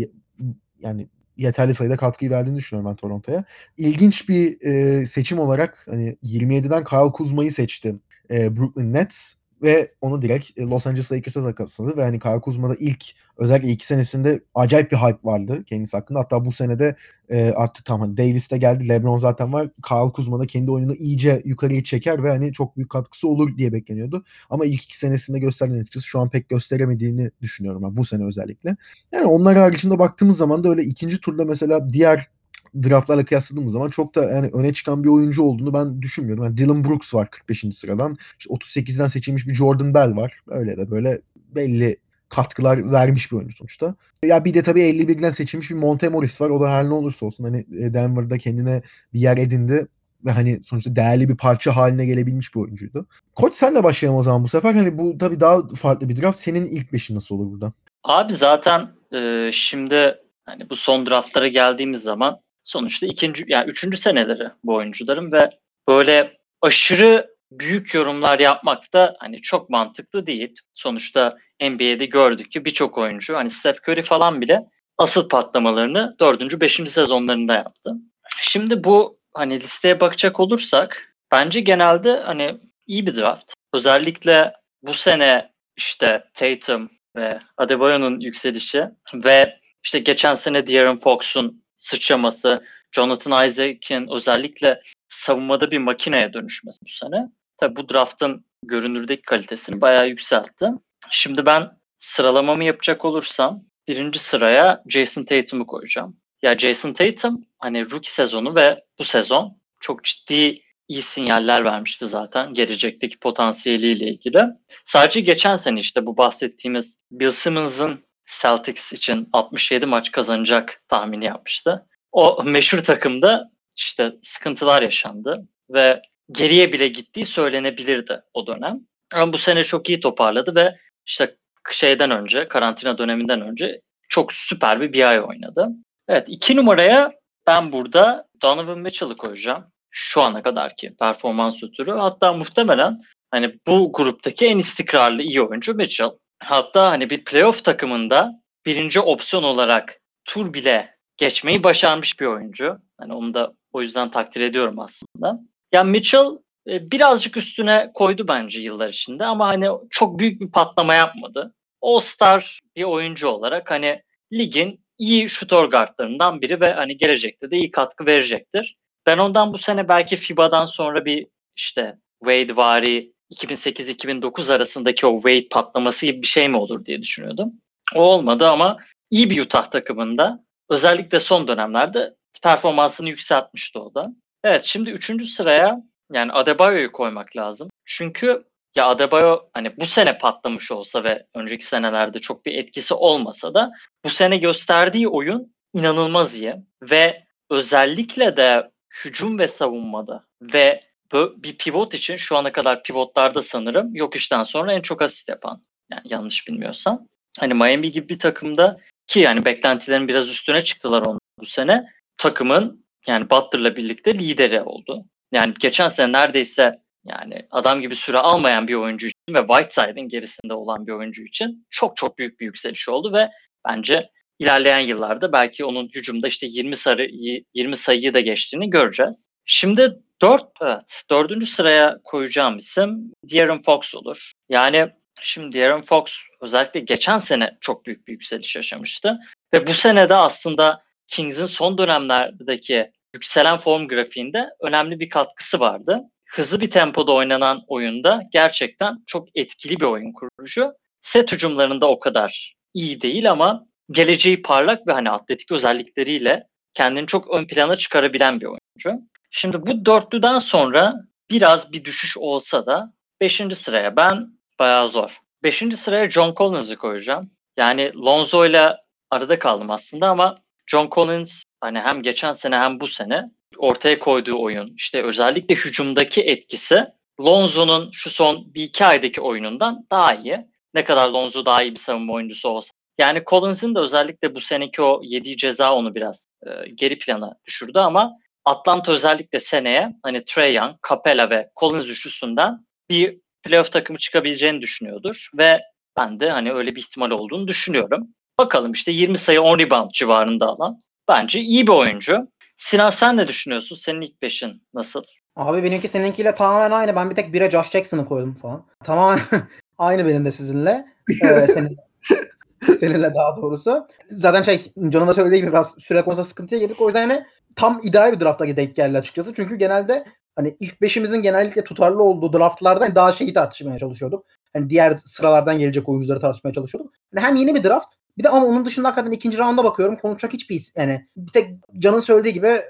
yani 0.81 1.09
yeterli 1.37 1.75
sayıda 1.75 1.97
katkıyı 1.97 2.31
verdiğini 2.31 2.57
düşünüyorum 2.57 2.91
ben 2.91 2.97
Toronto'ya. 2.97 3.45
İlginç 3.77 4.29
bir 4.29 4.61
e, 4.63 5.07
seçim 5.07 5.39
olarak 5.39 5.87
hani 5.91 6.17
27'den 6.25 6.85
Kyle 6.85 7.13
Kuzma'yı 7.13 7.53
seçti 7.53 7.97
e, 8.31 8.57
Brooklyn 8.57 8.93
Nets 8.93 9.35
ve 9.63 9.93
onu 10.01 10.23
direkt 10.23 10.59
e, 10.59 10.63
Los 10.63 10.87
Angeles 10.87 11.13
Lakers'a 11.13 11.43
takasını 11.43 11.97
ve 11.97 12.03
hani 12.03 12.19
Kyle 12.19 12.41
Kuzma'da 12.41 12.75
ilk 12.81 13.05
özellikle 13.37 13.69
iki 13.69 13.87
senesinde 13.87 14.41
acayip 14.55 14.93
bir 14.93 14.97
hype 14.97 15.19
vardı 15.25 15.65
kendisi 15.65 15.97
hakkında. 15.97 16.19
Hatta 16.19 16.45
bu 16.45 16.53
senede 16.53 16.97
e, 17.29 17.51
artık 17.51 17.85
tam 17.85 18.01
hani 18.01 18.17
Davis 18.17 18.51
de 18.51 18.59
geldi. 18.59 18.89
LeBron 18.89 19.17
zaten 19.17 19.53
var. 19.53 19.69
Kyle 19.89 20.13
Kuzma 20.13 20.39
da 20.39 20.47
kendi 20.47 20.71
oyununu 20.71 20.95
iyice 20.95 21.43
yukarıya 21.45 21.85
çeker 21.85 22.25
ve 22.25 22.29
hani 22.29 22.53
çok 22.53 22.77
büyük 22.77 22.91
katkısı 22.91 23.29
olur 23.29 23.57
diye 23.57 23.73
bekleniyordu. 23.73 24.25
Ama 24.51 24.65
ilk 24.65 24.83
iki 24.85 24.99
senesinde 24.99 25.39
gösterdiğin 25.39 25.81
açıkçası 25.81 26.07
şu 26.07 26.21
an 26.21 26.31
pek 26.31 26.49
gösteremediğini 26.49 27.31
düşünüyorum 27.43 27.83
ben 27.83 27.97
bu 27.97 28.05
sene 28.05 28.25
özellikle. 28.25 28.77
Yani 29.13 29.27
onlar 29.27 29.59
haricinde 29.59 29.99
baktığımız 29.99 30.37
zaman 30.37 30.65
da 30.65 30.69
öyle 30.69 30.83
ikinci 30.83 31.21
turda 31.21 31.45
mesela 31.45 31.93
diğer 31.93 32.29
draftlarla 32.75 33.25
kıyasladığımız 33.25 33.73
zaman 33.73 33.91
çok 33.91 34.15
da 34.15 34.25
yani 34.25 34.51
öne 34.53 34.73
çıkan 34.73 35.05
bir 35.05 35.09
oyuncu 35.09 35.43
olduğunu 35.43 35.75
ben 35.75 36.03
düşünmüyorum. 36.03 36.45
Yani 36.45 36.59
Dylan 36.59 36.85
Brooks 36.85 37.15
var 37.15 37.31
45. 37.31 37.65
sıradan. 37.75 38.17
İşte 38.39 38.55
38'den 38.55 39.09
seçilmiş 39.09 39.49
bir 39.49 39.55
Jordan 39.55 39.95
Bell 39.95 40.17
var. 40.17 40.41
Öyle 40.49 40.77
de 40.77 40.91
böyle 40.91 41.21
belli 41.37 41.97
katkılar 42.29 42.93
vermiş 42.93 43.33
bir 43.33 43.37
oyuncu 43.37 43.57
sonuçta. 43.57 43.95
Ya 44.25 44.45
bir 44.45 44.55
de 44.55 44.63
tabii 44.63 44.81
51'den 44.81 45.31
seçilmiş 45.31 45.71
bir 45.71 45.75
Monte 45.75 46.09
Morris 46.09 46.41
var. 46.41 46.51
O 46.51 46.61
da 46.61 46.71
her 46.71 46.85
ne 46.85 46.95
olursa 46.95 47.27
olsun 47.27 47.45
hani 47.45 47.59
e, 47.59 47.95
Denver'da 47.95 48.39
kendine 48.39 48.83
bir 49.15 49.21
yer 49.21 49.37
edindi 49.37 49.89
ve 50.25 50.31
hani 50.31 50.61
sonuçta 50.65 50.97
değerli 50.97 51.29
bir 51.29 51.37
parça 51.37 51.77
haline 51.77 52.07
gelebilmiş 52.07 52.55
bir 52.55 52.61
oyuncuydu. 52.61 53.07
Koç 53.35 53.55
sen 53.55 53.77
de 53.77 53.85
başlayalım 53.85 54.19
o 54.19 54.23
zaman 54.23 54.45
bu 54.45 54.49
sefer. 54.49 54.75
Hani 54.75 54.99
bu 54.99 55.19
tabii 55.19 55.41
daha 55.41 55.69
farklı 55.69 56.09
bir 56.09 56.23
draft. 56.23 56.39
Senin 56.39 56.67
ilk 56.67 56.93
beşin 56.93 57.15
nasıl 57.15 57.35
olur 57.35 57.53
burada? 57.53 57.73
Abi 58.05 58.33
zaten 58.33 58.89
e, 59.13 59.51
şimdi 59.53 60.15
hani 60.45 60.71
bu 60.71 60.77
son 60.77 61.07
draftlara 61.07 61.49
geldiğimiz 61.49 62.03
zaman 62.03 62.41
sonuçta 62.65 63.07
ikinci 63.07 63.45
yani 63.49 63.71
üçüncü 63.71 63.97
seneleri 63.97 64.49
bu 64.65 64.75
oyuncuların 64.75 65.33
ve 65.33 65.51
böyle 65.89 66.37
aşırı 66.61 67.33
büyük 67.51 67.95
yorumlar 67.95 68.39
yapmak 68.39 68.93
da 68.93 69.17
hani 69.19 69.43
çok 69.43 69.71
mantıklı 69.71 70.27
değil. 70.27 70.55
Sonuçta 70.75 71.37
NBA'de 71.61 72.07
gördük 72.07 72.53
ki 72.53 72.65
birçok 72.65 72.99
oyuncu 72.99 73.37
hani 73.37 73.51
Steph 73.51 73.89
Curry 73.89 74.03
falan 74.03 74.41
bile 74.41 74.61
asıl 74.99 75.29
patlamalarını 75.29 76.17
dördüncü, 76.21 76.61
beşinci 76.61 76.91
sezonlarında 76.91 77.55
yaptı. 77.55 77.93
Şimdi 78.41 78.85
bu 78.85 79.19
hani 79.35 79.61
listeye 79.61 80.01
bakacak 80.01 80.41
olursak 80.41 81.15
bence 81.33 81.61
genelde 81.61 82.21
hani 82.21 82.57
iyi 82.87 83.07
bir 83.07 83.17
draft. 83.17 83.53
Özellikle 83.75 84.53
bu 84.83 84.95
sene 84.95 85.53
işte 85.77 86.25
Tatum 86.35 86.91
ve 87.17 87.39
Adebayo'nun 87.57 88.21
yükselişi 88.21 88.85
ve 89.15 89.59
işte 89.85 89.99
geçen 89.99 90.35
sene 90.35 90.67
De'Aaron 90.67 90.99
Fox'un 90.99 91.62
sıçraması, 91.83 92.65
Jonathan 92.93 93.47
Isaac'in 93.47 94.09
özellikle 94.09 94.83
savunmada 95.09 95.71
bir 95.71 95.79
makineye 95.79 96.33
dönüşmesi 96.33 96.79
bu 96.85 96.91
sene. 96.91 97.29
Tabi 97.59 97.77
bu 97.77 97.89
draftın 97.89 98.45
görünürdeki 98.63 99.23
kalitesini 99.23 99.81
bayağı 99.81 100.09
yükseltti. 100.09 100.67
Şimdi 101.11 101.47
ben 101.47 101.71
sıralamamı 101.99 102.65
yapacak 102.65 103.05
olursam 103.05 103.65
birinci 103.89 104.19
sıraya 104.19 104.83
Jason 104.89 105.25
Tatum'u 105.25 105.67
koyacağım. 105.67 106.17
Ya 106.43 106.59
Jason 106.59 106.93
Tatum 106.93 107.45
hani 107.59 107.91
rookie 107.91 108.11
sezonu 108.11 108.55
ve 108.55 108.85
bu 108.99 109.05
sezon 109.05 109.57
çok 109.81 110.05
ciddi 110.05 110.57
iyi 110.89 111.03
sinyaller 111.03 111.65
vermişti 111.65 112.07
zaten 112.07 112.55
gelecekteki 112.55 113.19
potansiyeliyle 113.19 114.07
ilgili. 114.07 114.45
Sadece 114.85 115.21
geçen 115.21 115.57
sene 115.57 115.81
işte 115.81 116.07
bu 116.07 116.17
bahsettiğimiz 116.17 116.99
Bill 117.11 117.33
Simmons'ın 117.33 118.05
Celtics 118.27 118.93
için 118.93 119.29
67 119.33 119.87
maç 119.87 120.11
kazanacak 120.13 120.83
tahmini 120.89 121.25
yapmıştı. 121.25 121.87
O 122.13 122.45
meşhur 122.45 122.79
takımda 122.79 123.51
işte 123.77 124.13
sıkıntılar 124.23 124.83
yaşandı 124.83 125.49
ve 125.71 126.03
geriye 126.33 126.73
bile 126.73 126.89
gittiği 126.89 127.25
söylenebilirdi 127.25 128.23
o 128.35 128.47
dönem. 128.47 128.81
Ama 129.15 129.33
bu 129.33 129.39
sene 129.39 129.63
çok 129.63 129.89
iyi 129.89 130.01
toparladı 130.01 130.55
ve 130.55 130.77
işte 131.07 131.37
şeyden 131.71 132.11
önce, 132.11 132.49
karantina 132.49 132.99
döneminden 132.99 133.41
önce 133.41 133.81
çok 134.09 134.33
süper 134.33 134.81
bir 134.81 134.93
bir 134.93 135.09
ay 135.09 135.21
oynadı. 135.21 135.69
Evet 136.09 136.29
iki 136.29 136.57
numaraya 136.57 137.13
ben 137.47 137.73
burada 137.73 138.29
Donovan 138.43 138.79
Mitchell'ı 138.79 139.17
koyacağım. 139.17 139.65
Şu 139.91 140.23
ana 140.23 140.43
kadarki 140.43 140.97
performans 140.97 141.63
ötürü. 141.63 141.91
Hatta 141.91 142.33
muhtemelen 142.33 143.03
hani 143.31 143.59
bu 143.67 143.93
gruptaki 143.93 144.47
en 144.47 144.59
istikrarlı 144.59 145.23
iyi 145.23 145.43
oyuncu 145.43 145.75
Mitchell. 145.75 146.11
Hatta 146.45 146.91
hani 146.91 147.11
bir 147.11 147.25
playoff 147.25 147.65
takımında 147.65 148.43
birinci 148.67 149.01
opsiyon 149.01 149.43
olarak 149.43 150.01
tur 150.25 150.55
bile 150.55 150.97
geçmeyi 151.17 151.65
başarmış 151.65 152.21
bir 152.21 152.27
oyuncu. 152.27 152.79
Hani 152.99 153.13
onu 153.13 153.35
da 153.35 153.53
o 153.73 153.83
yüzden 153.83 154.11
takdir 154.11 154.41
ediyorum 154.41 154.79
aslında. 154.79 155.41
Yani 155.73 155.91
Mitchell 155.91 156.27
e, 156.69 156.91
birazcık 156.91 157.37
üstüne 157.37 157.91
koydu 157.95 158.29
bence 158.29 158.61
yıllar 158.61 158.89
içinde 158.89 159.25
ama 159.25 159.47
hani 159.47 159.69
çok 159.91 160.19
büyük 160.19 160.41
bir 160.41 160.51
patlama 160.51 160.95
yapmadı. 160.95 161.55
All-Star 161.83 162.61
bir 162.77 162.85
oyuncu 162.85 163.29
olarak 163.29 163.71
hani 163.71 164.03
ligin 164.33 164.85
iyi 164.99 165.29
şutör 165.29 165.65
guardlarından 165.65 166.41
biri 166.41 166.61
ve 166.61 166.73
hani 166.73 166.97
gelecekte 166.97 167.51
de 167.51 167.57
iyi 167.57 167.71
katkı 167.71 168.07
verecektir. 168.07 168.77
Ben 169.07 169.19
ondan 169.19 169.53
bu 169.53 169.59
sene 169.59 169.89
belki 169.89 170.17
FIBA'dan 170.17 170.67
sonra 170.67 171.05
bir 171.05 171.27
işte 171.57 171.99
Wade 172.25 172.57
vari 172.57 173.13
2008-2009 173.33 174.55
arasındaki 174.55 175.07
o 175.07 175.15
Wade 175.23 175.49
patlaması 175.49 176.07
gibi 176.07 176.23
bir 176.23 176.27
şey 176.27 176.49
mi 176.49 176.57
olur 176.57 176.85
diye 176.85 177.03
düşünüyordum. 177.03 177.53
O 177.95 178.01
olmadı 178.01 178.49
ama 178.49 178.77
iyi 179.11 179.31
bir 179.31 179.41
Utah 179.41 179.67
takımında 179.67 180.45
özellikle 180.71 181.21
son 181.21 181.49
dönemlerde 181.49 182.15
performansını 182.43 183.09
yükseltmişti 183.09 183.79
o 183.79 183.95
da. 183.95 184.09
Evet 184.45 184.65
şimdi 184.65 184.91
üçüncü 184.91 185.27
sıraya 185.27 185.83
yani 186.13 186.33
Adebayo'yu 186.33 186.93
koymak 186.93 187.37
lazım. 187.37 187.71
Çünkü 187.85 188.45
ya 188.77 188.87
Adebayo 188.87 189.39
hani 189.53 189.77
bu 189.77 189.87
sene 189.87 190.19
patlamış 190.19 190.73
olsa 190.73 191.05
ve 191.05 191.27
önceki 191.35 191.67
senelerde 191.67 192.19
çok 192.19 192.47
bir 192.47 192.55
etkisi 192.55 192.95
olmasa 192.95 193.55
da 193.55 193.73
bu 194.05 194.09
sene 194.09 194.37
gösterdiği 194.37 195.09
oyun 195.09 195.55
inanılmaz 195.75 196.35
iyi 196.35 196.55
ve 196.83 197.25
özellikle 197.51 198.37
de 198.37 198.71
hücum 199.05 199.39
ve 199.39 199.49
savunmada 199.49 200.25
ve 200.43 200.92
bir 201.13 201.57
pivot 201.57 201.95
için 201.95 202.17
şu 202.17 202.37
ana 202.37 202.53
kadar 202.53 202.83
pivotlarda 202.83 203.43
sanırım 203.43 203.95
yok 203.95 204.17
işten 204.17 204.43
sonra 204.43 204.73
en 204.73 204.81
çok 204.81 205.03
asist 205.03 205.29
yapan. 205.29 205.63
Yani 205.91 206.03
yanlış 206.05 206.49
bilmiyorsam. 206.49 207.09
Hani 207.41 207.55
Miami 207.55 207.93
gibi 207.93 208.09
bir 208.09 208.19
takımda 208.19 208.81
ki 209.07 209.21
yani 209.21 209.45
beklentilerin 209.45 210.09
biraz 210.09 210.29
üstüne 210.29 210.65
çıktılar 210.65 211.03
onlar 211.03 211.21
bu 211.41 211.47
sene. 211.47 211.87
Takımın 212.17 212.85
yani 213.07 213.31
Butler'la 213.31 213.77
birlikte 213.77 214.15
lideri 214.15 214.63
oldu. 214.63 215.05
Yani 215.33 215.55
geçen 215.61 215.89
sene 215.89 216.13
neredeyse 216.13 216.83
yani 217.05 217.47
adam 217.51 217.81
gibi 217.81 217.95
süre 217.95 218.19
almayan 218.19 218.69
bir 218.69 218.75
oyuncu 218.75 219.07
için 219.07 219.35
ve 219.35 219.47
Whiteside'in 219.47 220.09
gerisinde 220.09 220.55
olan 220.55 220.87
bir 220.87 220.93
oyuncu 220.93 221.23
için 221.23 221.67
çok 221.71 221.97
çok 221.97 222.19
büyük 222.19 222.41
bir 222.41 222.45
yükseliş 222.45 222.89
oldu 222.89 223.13
ve 223.13 223.31
bence 223.69 224.11
ilerleyen 224.39 224.79
yıllarda 224.79 225.33
belki 225.33 225.65
onun 225.65 225.89
hücumda 225.89 226.27
işte 226.27 226.47
20 226.47 226.77
sarı 226.77 227.09
20 227.55 227.77
sayıyı 227.77 228.15
da 228.15 228.21
geçtiğini 228.21 228.71
göreceğiz. 228.71 229.29
Şimdi 229.45 229.93
4 230.23 230.45
evet 230.61 231.03
4. 231.11 231.49
sıraya 231.49 231.99
koyacağım 232.05 232.59
isim 232.59 233.13
De'Aaron 233.25 233.63
Fox 233.63 233.95
olur. 233.95 234.33
Yani 234.49 234.91
şimdi 235.23 235.59
De'Aaron 235.59 235.83
Fox 235.83 236.05
özellikle 236.41 236.81
geçen 236.81 237.19
sene 237.19 237.57
çok 237.61 237.87
büyük 237.87 238.07
bir 238.07 238.13
yükseliş 238.13 238.57
yaşamıştı 238.57 239.19
ve 239.55 239.67
bu 239.67 239.75
sene 239.75 240.09
de 240.09 240.15
aslında 240.15 240.83
Kings'in 241.09 241.47
son 241.47 241.79
dönemlerdeki 241.79 242.91
yükselen 243.15 243.57
form 243.57 243.89
grafiğinde 243.89 244.51
önemli 244.61 245.01
bir 245.01 245.11
katkısı 245.11 245.61
vardı. 245.61 246.01
Hızlı 246.29 246.61
bir 246.61 246.71
tempoda 246.71 247.13
oynanan 247.13 247.63
oyunda 247.67 248.23
gerçekten 248.33 249.03
çok 249.07 249.29
etkili 249.35 249.81
bir 249.81 249.85
oyun 249.85 250.13
kurucu. 250.13 250.73
Set 251.03 251.33
hücumlarında 251.33 251.89
o 251.89 252.01
kadar 252.01 252.55
iyi 252.75 253.03
değil 253.03 253.31
ama 253.31 253.67
geleceği 253.91 254.43
parlak 254.43 254.87
ve 254.87 254.93
hani 254.93 255.11
atletik 255.11 255.53
özellikleriyle 255.53 256.47
kendini 256.75 257.07
çok 257.07 257.31
ön 257.31 257.47
plana 257.47 257.77
çıkarabilen 257.77 258.41
bir 258.41 258.47
oyuncu. 258.47 259.07
Şimdi 259.35 259.67
bu 259.67 259.85
dörtlüden 259.85 260.39
sonra 260.39 260.95
biraz 261.31 261.73
bir 261.73 261.85
düşüş 261.85 262.19
olsa 262.19 262.67
da 262.67 262.93
5. 263.21 263.43
sıraya 263.55 263.97
ben 263.97 264.39
bayağı 264.59 264.89
zor. 264.89 265.19
5. 265.43 265.65
sıraya 265.77 266.11
John 266.11 266.35
Collins'i 266.35 266.77
koyacağım. 266.77 267.31
Yani 267.57 267.93
Lonzo 267.95 268.47
ile 268.47 268.77
arada 269.11 269.39
kaldım 269.39 269.71
aslında 269.71 270.09
ama 270.09 270.37
John 270.67 270.89
Collins 270.93 271.43
hani 271.61 271.81
hem 271.81 272.03
geçen 272.03 272.33
sene 272.33 272.57
hem 272.57 272.81
bu 272.81 272.89
sene 272.89 273.31
ortaya 273.57 273.99
koyduğu 273.99 274.43
oyun 274.43 274.75
işte 274.77 275.03
özellikle 275.03 275.55
hücumdaki 275.55 276.23
etkisi 276.23 276.87
Lonzo'nun 277.21 277.91
şu 277.93 278.11
son 278.11 278.55
bir 278.55 278.63
iki 278.63 278.85
aydaki 278.85 279.21
oyunundan 279.21 279.87
daha 279.91 280.15
iyi. 280.15 280.47
Ne 280.75 280.85
kadar 280.85 281.09
Lonzo 281.09 281.45
daha 281.45 281.63
iyi 281.63 281.73
bir 281.73 281.79
savunma 281.79 282.13
oyuncusu 282.13 282.49
olsa. 282.49 282.73
Yani 282.99 283.23
Collins'in 283.27 283.75
de 283.75 283.79
özellikle 283.79 284.35
bu 284.35 284.41
seneki 284.41 284.83
o 284.83 285.01
yediği 285.05 285.37
ceza 285.37 285.75
onu 285.75 285.95
biraz 285.95 286.27
e, 286.47 286.71
geri 286.75 286.99
plana 286.99 287.35
düşürdü 287.47 287.79
ama 287.79 288.13
Atlanta 288.45 288.93
özellikle 288.93 289.41
seneye 289.41 289.93
hani 290.03 290.25
Trey 290.25 290.55
Young, 290.55 290.75
Capella 290.89 291.31
ve 291.31 291.51
Collins 291.61 291.89
üçlüsünden 291.89 292.67
bir 292.91 293.19
playoff 293.43 293.73
takımı 293.73 293.99
çıkabileceğini 293.99 294.61
düşünüyordur 294.61 295.29
ve 295.39 295.61
ben 295.97 296.21
de 296.21 296.31
hani 296.31 296.53
öyle 296.53 296.75
bir 296.75 296.81
ihtimal 296.81 297.11
olduğunu 297.11 297.49
düşünüyorum. 297.49 298.09
Bakalım 298.39 298.73
işte 298.73 298.93
20 298.93 299.19
sayı 299.19 299.43
10 299.43 299.59
rebound 299.59 299.91
civarında 299.91 300.47
alan 300.47 300.83
bence 301.09 301.41
iyi 301.41 301.67
bir 301.67 301.73
oyuncu. 301.73 302.29
Sinan 302.57 302.91
sen 302.91 303.17
ne 303.17 303.29
düşünüyorsun? 303.29 303.77
Senin 303.77 304.01
ilk 304.01 304.23
beşin 304.23 304.63
nasıl? 304.75 305.03
Abi 305.37 305.63
benimki 305.63 305.89
seninkiyle 305.89 306.35
tamamen 306.35 306.71
aynı. 306.71 306.97
Ben 306.97 307.11
bir 307.11 307.15
tek 307.15 307.33
bire 307.33 307.51
Josh 307.51 307.71
Jackson'ı 307.71 308.07
koydum 308.07 308.35
falan. 308.35 308.67
Tamamen 308.85 309.21
aynı 309.79 310.07
benim 310.07 310.25
de 310.25 310.31
sizinle. 310.31 310.85
Ee, 311.25 311.47
senin, 311.47 311.77
seninle 312.81 313.15
daha 313.15 313.37
doğrusu. 313.37 313.87
Zaten 314.09 314.43
şey 314.43 314.73
Can'ın 314.89 315.09
da 315.09 315.15
söylediği 315.15 315.41
gibi 315.41 315.51
biraz 315.51 315.75
süre 315.79 316.03
konusunda 316.03 316.25
sıkıntıya 316.25 316.61
girdik. 316.61 316.81
O 316.81 316.87
yüzden 316.87 317.01
yani 317.01 317.25
tam 317.57 317.81
ideal 317.83 318.13
bir 318.13 318.21
drafta 318.21 318.57
denk 318.57 318.77
geldi 318.77 318.99
açıkçası. 318.99 319.35
Çünkü 319.35 319.57
genelde 319.57 320.05
hani 320.37 320.57
ilk 320.61 320.81
beşimizin 320.81 321.23
genellikle 321.23 321.65
tutarlı 321.65 322.03
olduğu 322.03 322.33
draftlarda 322.39 322.95
daha 322.95 323.13
şeyi 323.13 323.33
tartışmaya 323.33 323.79
çalışıyorduk. 323.79 324.25
Hani 324.53 324.71
diğer 324.71 324.97
sıralardan 325.05 325.59
gelecek 325.59 325.89
oyuncuları 325.89 326.21
tartışmaya 326.21 326.53
çalışıyorduk. 326.53 326.93
Yani 327.15 327.27
hem 327.27 327.37
yeni 327.37 327.55
bir 327.55 327.65
draft 327.65 327.95
bir 328.19 328.25
de 328.25 328.29
ama 328.29 328.47
onun 328.47 328.67
dışında 328.67 328.89
hakikaten 328.89 329.11
ikinci 329.13 329.39
rounda 329.39 329.65
bakıyorum. 329.65 329.97
Konuşacak 329.97 330.33
hiçbir 330.33 330.57
is- 330.57 330.81
yani 330.81 331.07
bir 331.17 331.33
tek 331.33 331.51
Can'ın 331.79 331.99
söylediği 331.99 332.35
gibi 332.35 332.63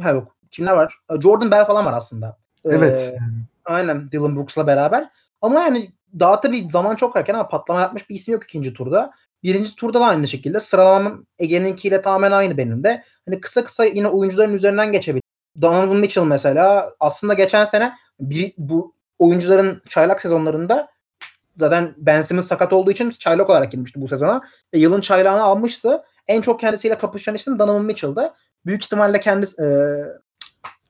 ha 0.00 0.10
yok 0.10 0.36
kimler 0.50 0.72
var? 0.72 0.94
Jordan 1.20 1.50
Bell 1.50 1.64
falan 1.66 1.84
var 1.86 1.92
aslında. 1.92 2.38
Evet. 2.64 3.14
Ee, 3.16 3.18
aynen 3.64 4.10
Dylan 4.12 4.36
Brooks'la 4.36 4.66
beraber. 4.66 5.08
Ama 5.42 5.60
yani 5.60 5.92
daha 6.20 6.40
tabii 6.40 6.70
zaman 6.70 6.96
çok 6.96 7.16
erken 7.16 7.34
ama 7.34 7.48
patlama 7.48 7.80
yapmış 7.80 8.10
bir 8.10 8.14
isim 8.14 8.32
yok 8.34 8.44
ikinci 8.44 8.74
turda. 8.74 9.10
Birinci 9.42 9.76
turda 9.76 10.00
da 10.00 10.04
aynı 10.04 10.28
şekilde. 10.28 10.60
Sıralamam 10.60 11.26
Ege'ninkiyle 11.38 12.02
tamamen 12.02 12.32
aynı 12.32 12.56
benim 12.56 12.84
de. 12.84 13.04
Hani 13.28 13.40
kısa 13.40 13.64
kısa 13.64 13.84
yine 13.84 14.08
oyuncuların 14.08 14.54
üzerinden 14.54 14.92
geçebilir. 14.92 15.22
Donovan 15.62 15.96
Mitchell 15.96 16.24
mesela 16.24 16.94
aslında 17.00 17.34
geçen 17.34 17.64
sene 17.64 17.92
bir, 18.20 18.52
bu 18.58 18.94
oyuncuların 19.18 19.82
çaylak 19.88 20.20
sezonlarında 20.20 20.88
zaten 21.56 21.94
Ben 21.96 22.22
Simmons 22.22 22.46
sakat 22.46 22.72
olduğu 22.72 22.90
için 22.90 23.10
çaylak 23.10 23.50
olarak 23.50 23.72
girmişti 23.72 24.00
bu 24.00 24.08
sezona. 24.08 24.40
Ve 24.74 24.78
yılın 24.78 25.00
çaylağını 25.00 25.42
almıştı. 25.42 26.02
En 26.28 26.40
çok 26.40 26.60
kendisiyle 26.60 26.98
kapışan 26.98 27.34
isim 27.34 27.58
Donovan 27.58 27.84
Mitchell'dı. 27.84 28.34
Büyük 28.66 28.84
ihtimalle 28.84 29.20
kendisi 29.20 29.62
e, 29.62 29.68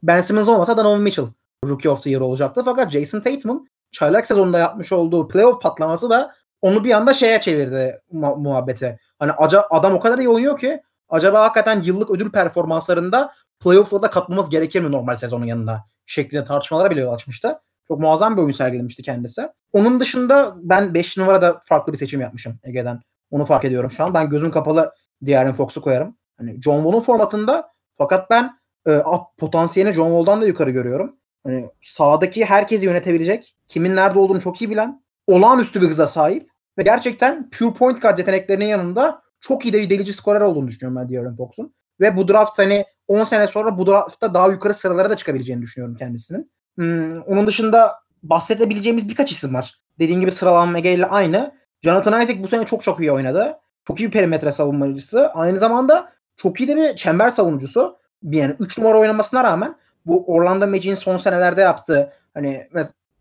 Ben 0.02 0.20
Simmons 0.20 0.48
olmasa 0.48 0.77
Donovan 0.77 1.02
Mitchell 1.02 1.27
Rookie 1.64 1.90
of 1.90 2.02
the 2.02 2.10
Year 2.10 2.20
olacaktı. 2.20 2.62
Fakat 2.64 2.90
Jason 2.93 3.20
Tatum'un 3.20 3.68
çaylak 3.93 4.27
sezonunda 4.27 4.59
yapmış 4.59 4.93
olduğu 4.93 5.28
playoff 5.28 5.62
patlaması 5.62 6.10
da 6.10 6.35
onu 6.62 6.85
bir 6.85 6.91
anda 6.93 7.12
şeye 7.12 7.41
çevirdi 7.41 8.01
mu- 8.12 8.37
muhabbete. 8.37 8.99
Hani 9.19 9.32
aca- 9.32 9.66
adam 9.70 9.95
o 9.95 10.01
kadar 10.01 10.19
iyi 10.19 10.28
oynuyor 10.28 10.59
ki 10.59 10.82
acaba 11.09 11.43
hakikaten 11.43 11.82
yıllık 11.82 12.11
ödül 12.11 12.31
performanslarında 12.32 13.32
playoff'la 13.61 14.03
da 14.03 14.11
katmamız 14.11 14.51
gerekir 14.51 14.81
mi 14.81 14.93
normal 14.93 15.16
sezonun 15.16 15.47
yanında 15.47 15.85
şeklinde 16.07 16.45
tartışmalara 16.45 16.91
bile 16.91 17.01
yol 17.01 17.12
açmıştı. 17.12 17.61
Çok 17.89 18.01
muazzam 18.01 18.37
bir 18.37 18.43
oyun 18.43 18.53
sergilemişti 18.53 19.03
kendisi. 19.03 19.49
Onun 19.73 20.01
dışında 20.01 20.55
ben 20.57 20.95
5 20.95 21.16
numarada 21.16 21.61
farklı 21.65 21.93
bir 21.93 21.99
seçim 21.99 22.20
yapmışım 22.20 22.59
Ege'den. 22.65 23.01
Onu 23.31 23.45
fark 23.45 23.65
ediyorum 23.65 23.91
şu 23.91 24.05
an. 24.05 24.15
Ben 24.15 24.31
gözüm 24.31 24.51
kapalı 24.51 24.93
De'Aaron 25.23 25.53
Fox'u 25.53 25.81
koyarım. 25.82 26.16
Hani 26.39 26.62
John 26.62 26.82
Wall'un 26.82 27.01
formatında 27.01 27.69
fakat 27.99 28.31
ben 28.31 28.59
e, 28.89 29.03
potansiyelini 29.39 29.93
John 29.95 30.09
Wall'dan 30.09 30.41
da 30.41 30.47
yukarı 30.47 30.70
görüyorum. 30.70 31.16
Hani 31.45 31.70
sahadaki 31.82 32.45
herkesi 32.45 32.87
yönetebilecek, 32.87 33.57
kimin 33.69 33.97
nerede 33.97 34.19
olduğunu 34.19 34.41
çok 34.41 34.62
iyi 34.62 34.70
bilen, 34.70 35.03
olağanüstü 35.27 35.82
bir 35.82 35.89
hıza 35.89 36.07
sahip 36.07 36.49
ve 36.78 36.82
gerçekten 36.82 37.51
pure 37.51 37.74
point 37.74 38.02
guard 38.02 38.18
yeteneklerinin 38.18 38.64
yanında 38.64 39.22
çok 39.40 39.64
iyi 39.64 39.72
de 39.72 39.80
bir 39.80 39.90
delici 39.90 40.12
skorer 40.12 40.40
olduğunu 40.40 40.68
düşünüyorum 40.68 40.97
ben 40.97 41.12
De'Aaron 41.12 41.36
Fox'un. 41.36 41.74
Ve 42.01 42.16
bu 42.16 42.28
draft 42.28 42.59
hani 42.59 42.84
10 43.09 43.24
sene 43.24 43.47
sonra 43.47 43.78
bu 43.78 43.86
draftta 43.86 44.34
daha 44.34 44.48
yukarı 44.48 44.74
sıralara 44.74 45.10
da 45.10 45.16
çıkabileceğini 45.16 45.62
düşünüyorum 45.62 45.97
kendisinin. 45.97 46.51
Hmm, 46.74 47.22
onun 47.22 47.47
dışında 47.47 47.94
bahsedebileceğimiz 48.22 49.09
birkaç 49.09 49.32
isim 49.32 49.55
var. 49.55 49.80
Dediğim 49.98 50.20
gibi 50.20 50.30
sıralanma 50.30 50.78
ile 50.78 51.06
aynı. 51.06 51.55
Jonathan 51.82 52.22
Isaac 52.22 52.42
bu 52.42 52.48
sene 52.48 52.66
çok 52.66 52.82
çok 52.82 53.01
iyi 53.01 53.12
oynadı. 53.12 53.59
Çok 53.84 54.01
iyi 54.01 54.06
bir 54.06 54.10
perimetre 54.10 54.52
savunmacısı. 54.52 55.28
Aynı 55.28 55.59
zamanda 55.59 56.12
çok 56.36 56.60
iyi 56.60 56.68
de 56.68 56.76
bir 56.76 56.97
çember 56.97 57.30
savunucusu. 57.30 57.98
Yani 58.22 58.55
3 58.59 58.78
numara 58.78 58.98
oynamasına 58.98 59.44
rağmen 59.44 59.76
bu 60.06 60.24
Orlando 60.26 60.66
Magic'in 60.66 60.94
son 60.94 61.16
senelerde 61.16 61.60
yaptığı 61.60 62.12
hani 62.34 62.68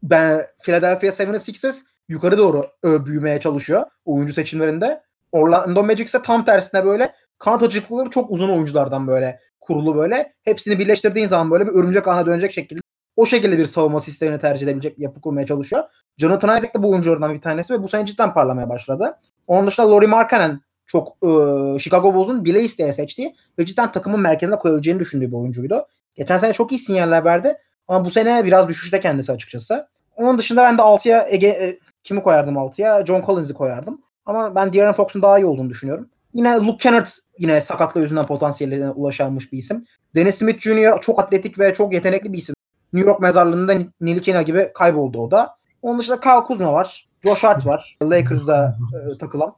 ben 0.03 0.45
Philadelphia 0.61 1.07
76ers 1.07 1.80
yukarı 2.10 2.38
doğru 2.38 2.68
büyümeye 2.84 3.40
çalışıyor 3.40 3.84
oyuncu 4.06 4.34
seçimlerinde. 4.34 5.02
Orlando 5.31 5.84
Magic 5.84 6.03
ise 6.03 6.22
tam 6.22 6.45
tersine 6.45 6.86
böyle 6.86 7.14
kanat 7.38 7.64
açıklıkları 7.64 8.10
çok 8.10 8.31
uzun 8.31 8.49
oyunculardan 8.49 9.07
böyle 9.07 9.40
kurulu 9.60 9.95
böyle. 9.95 10.34
Hepsini 10.44 10.80
birleştirdiğin 10.80 11.27
zaman 11.27 11.52
böyle 11.52 11.68
bir 11.68 11.72
örümcek 11.72 12.07
ağına 12.07 12.26
dönecek 12.26 12.52
şekilde 12.52 12.80
o 13.15 13.26
şekilde 13.26 13.57
bir 13.57 13.65
savunma 13.65 13.99
sistemini 13.99 14.40
tercih 14.40 14.68
edebilecek 14.68 14.99
yapı 14.99 15.22
kurmaya 15.22 15.48
çalışıyor. 15.48 15.84
Jonathan 16.18 16.57
Isaac 16.57 16.76
de 16.76 16.84
bu 16.84 16.90
oyunculardan 16.90 17.34
bir 17.34 17.41
tanesi 17.41 17.73
ve 17.73 17.84
bu 17.84 17.88
sene 17.88 18.06
cidden 18.06 18.34
parlamaya 18.34 18.69
başladı. 18.69 19.18
Onun 19.48 19.68
dışında 19.68 19.91
Laurie 19.91 20.07
Markkanen 20.07 20.61
çok 20.86 21.07
e, 21.07 21.30
Chicago 21.80 22.14
Bulls'un 22.14 22.45
bile 22.45 22.64
isteye 22.64 22.94
seçtiği 22.94 23.36
ve 23.60 23.65
cidden 23.65 23.91
takımın 23.91 24.19
merkezine 24.19 24.56
koyabileceğini 24.56 24.99
düşündüğü 24.99 25.27
bir 25.27 25.36
oyuncuydu. 25.36 25.88
Geçen 26.15 26.38
sene 26.38 26.53
çok 26.53 26.72
iyi 26.72 26.80
sinyaller 26.80 27.26
verdi 27.26 27.57
ama 27.88 28.06
bu 28.06 28.10
sene 28.10 28.45
biraz 28.45 28.68
düşüşte 28.68 28.99
kendisi 28.99 29.31
açıkçası. 29.31 29.88
Onun 30.15 30.38
dışında 30.38 30.64
ben 30.64 30.77
de 30.77 30.81
6'ya 30.81 31.26
Ege 31.30 31.48
e, 31.48 31.80
kimi 32.03 32.23
koyardım 32.23 32.55
6'ya? 32.55 33.05
John 33.05 33.21
Collins'i 33.26 33.53
koyardım. 33.53 34.01
Ama 34.26 34.55
ben 34.55 34.73
De'Aaron 34.73 34.93
Fox'un 34.93 35.21
daha 35.21 35.39
iyi 35.39 35.45
olduğunu 35.45 35.69
düşünüyorum. 35.69 36.09
Yine 36.34 36.55
Luke 36.55 36.77
Kennard 36.77 37.07
yine 37.39 37.61
sakatlığı 37.61 38.01
yüzünden 38.01 38.26
potansiyeline 38.26 38.89
ulaşılmış 38.89 39.51
bir 39.53 39.57
isim. 39.57 39.85
Dennis 40.15 40.35
Smith 40.35 40.59
Jr. 40.59 41.01
çok 41.01 41.19
atletik 41.19 41.59
ve 41.59 41.73
çok 41.73 41.93
yetenekli 41.93 42.34
bir 42.34 42.38
isim. 42.38 42.55
New 42.93 43.09
York 43.09 43.21
mezarlığında 43.21 43.77
Nilikina 44.01 44.41
gibi 44.41 44.71
kayboldu 44.73 45.21
o 45.21 45.31
da. 45.31 45.55
Onun 45.81 45.99
dışında 45.99 46.19
Kyle 46.19 46.43
Kuzma 46.43 46.73
var. 46.73 47.09
Josh 47.23 47.43
Hart 47.43 47.65
var. 47.65 47.97
Lakers'da 48.03 48.73
e, 48.93 49.17
takılan. 49.17 49.55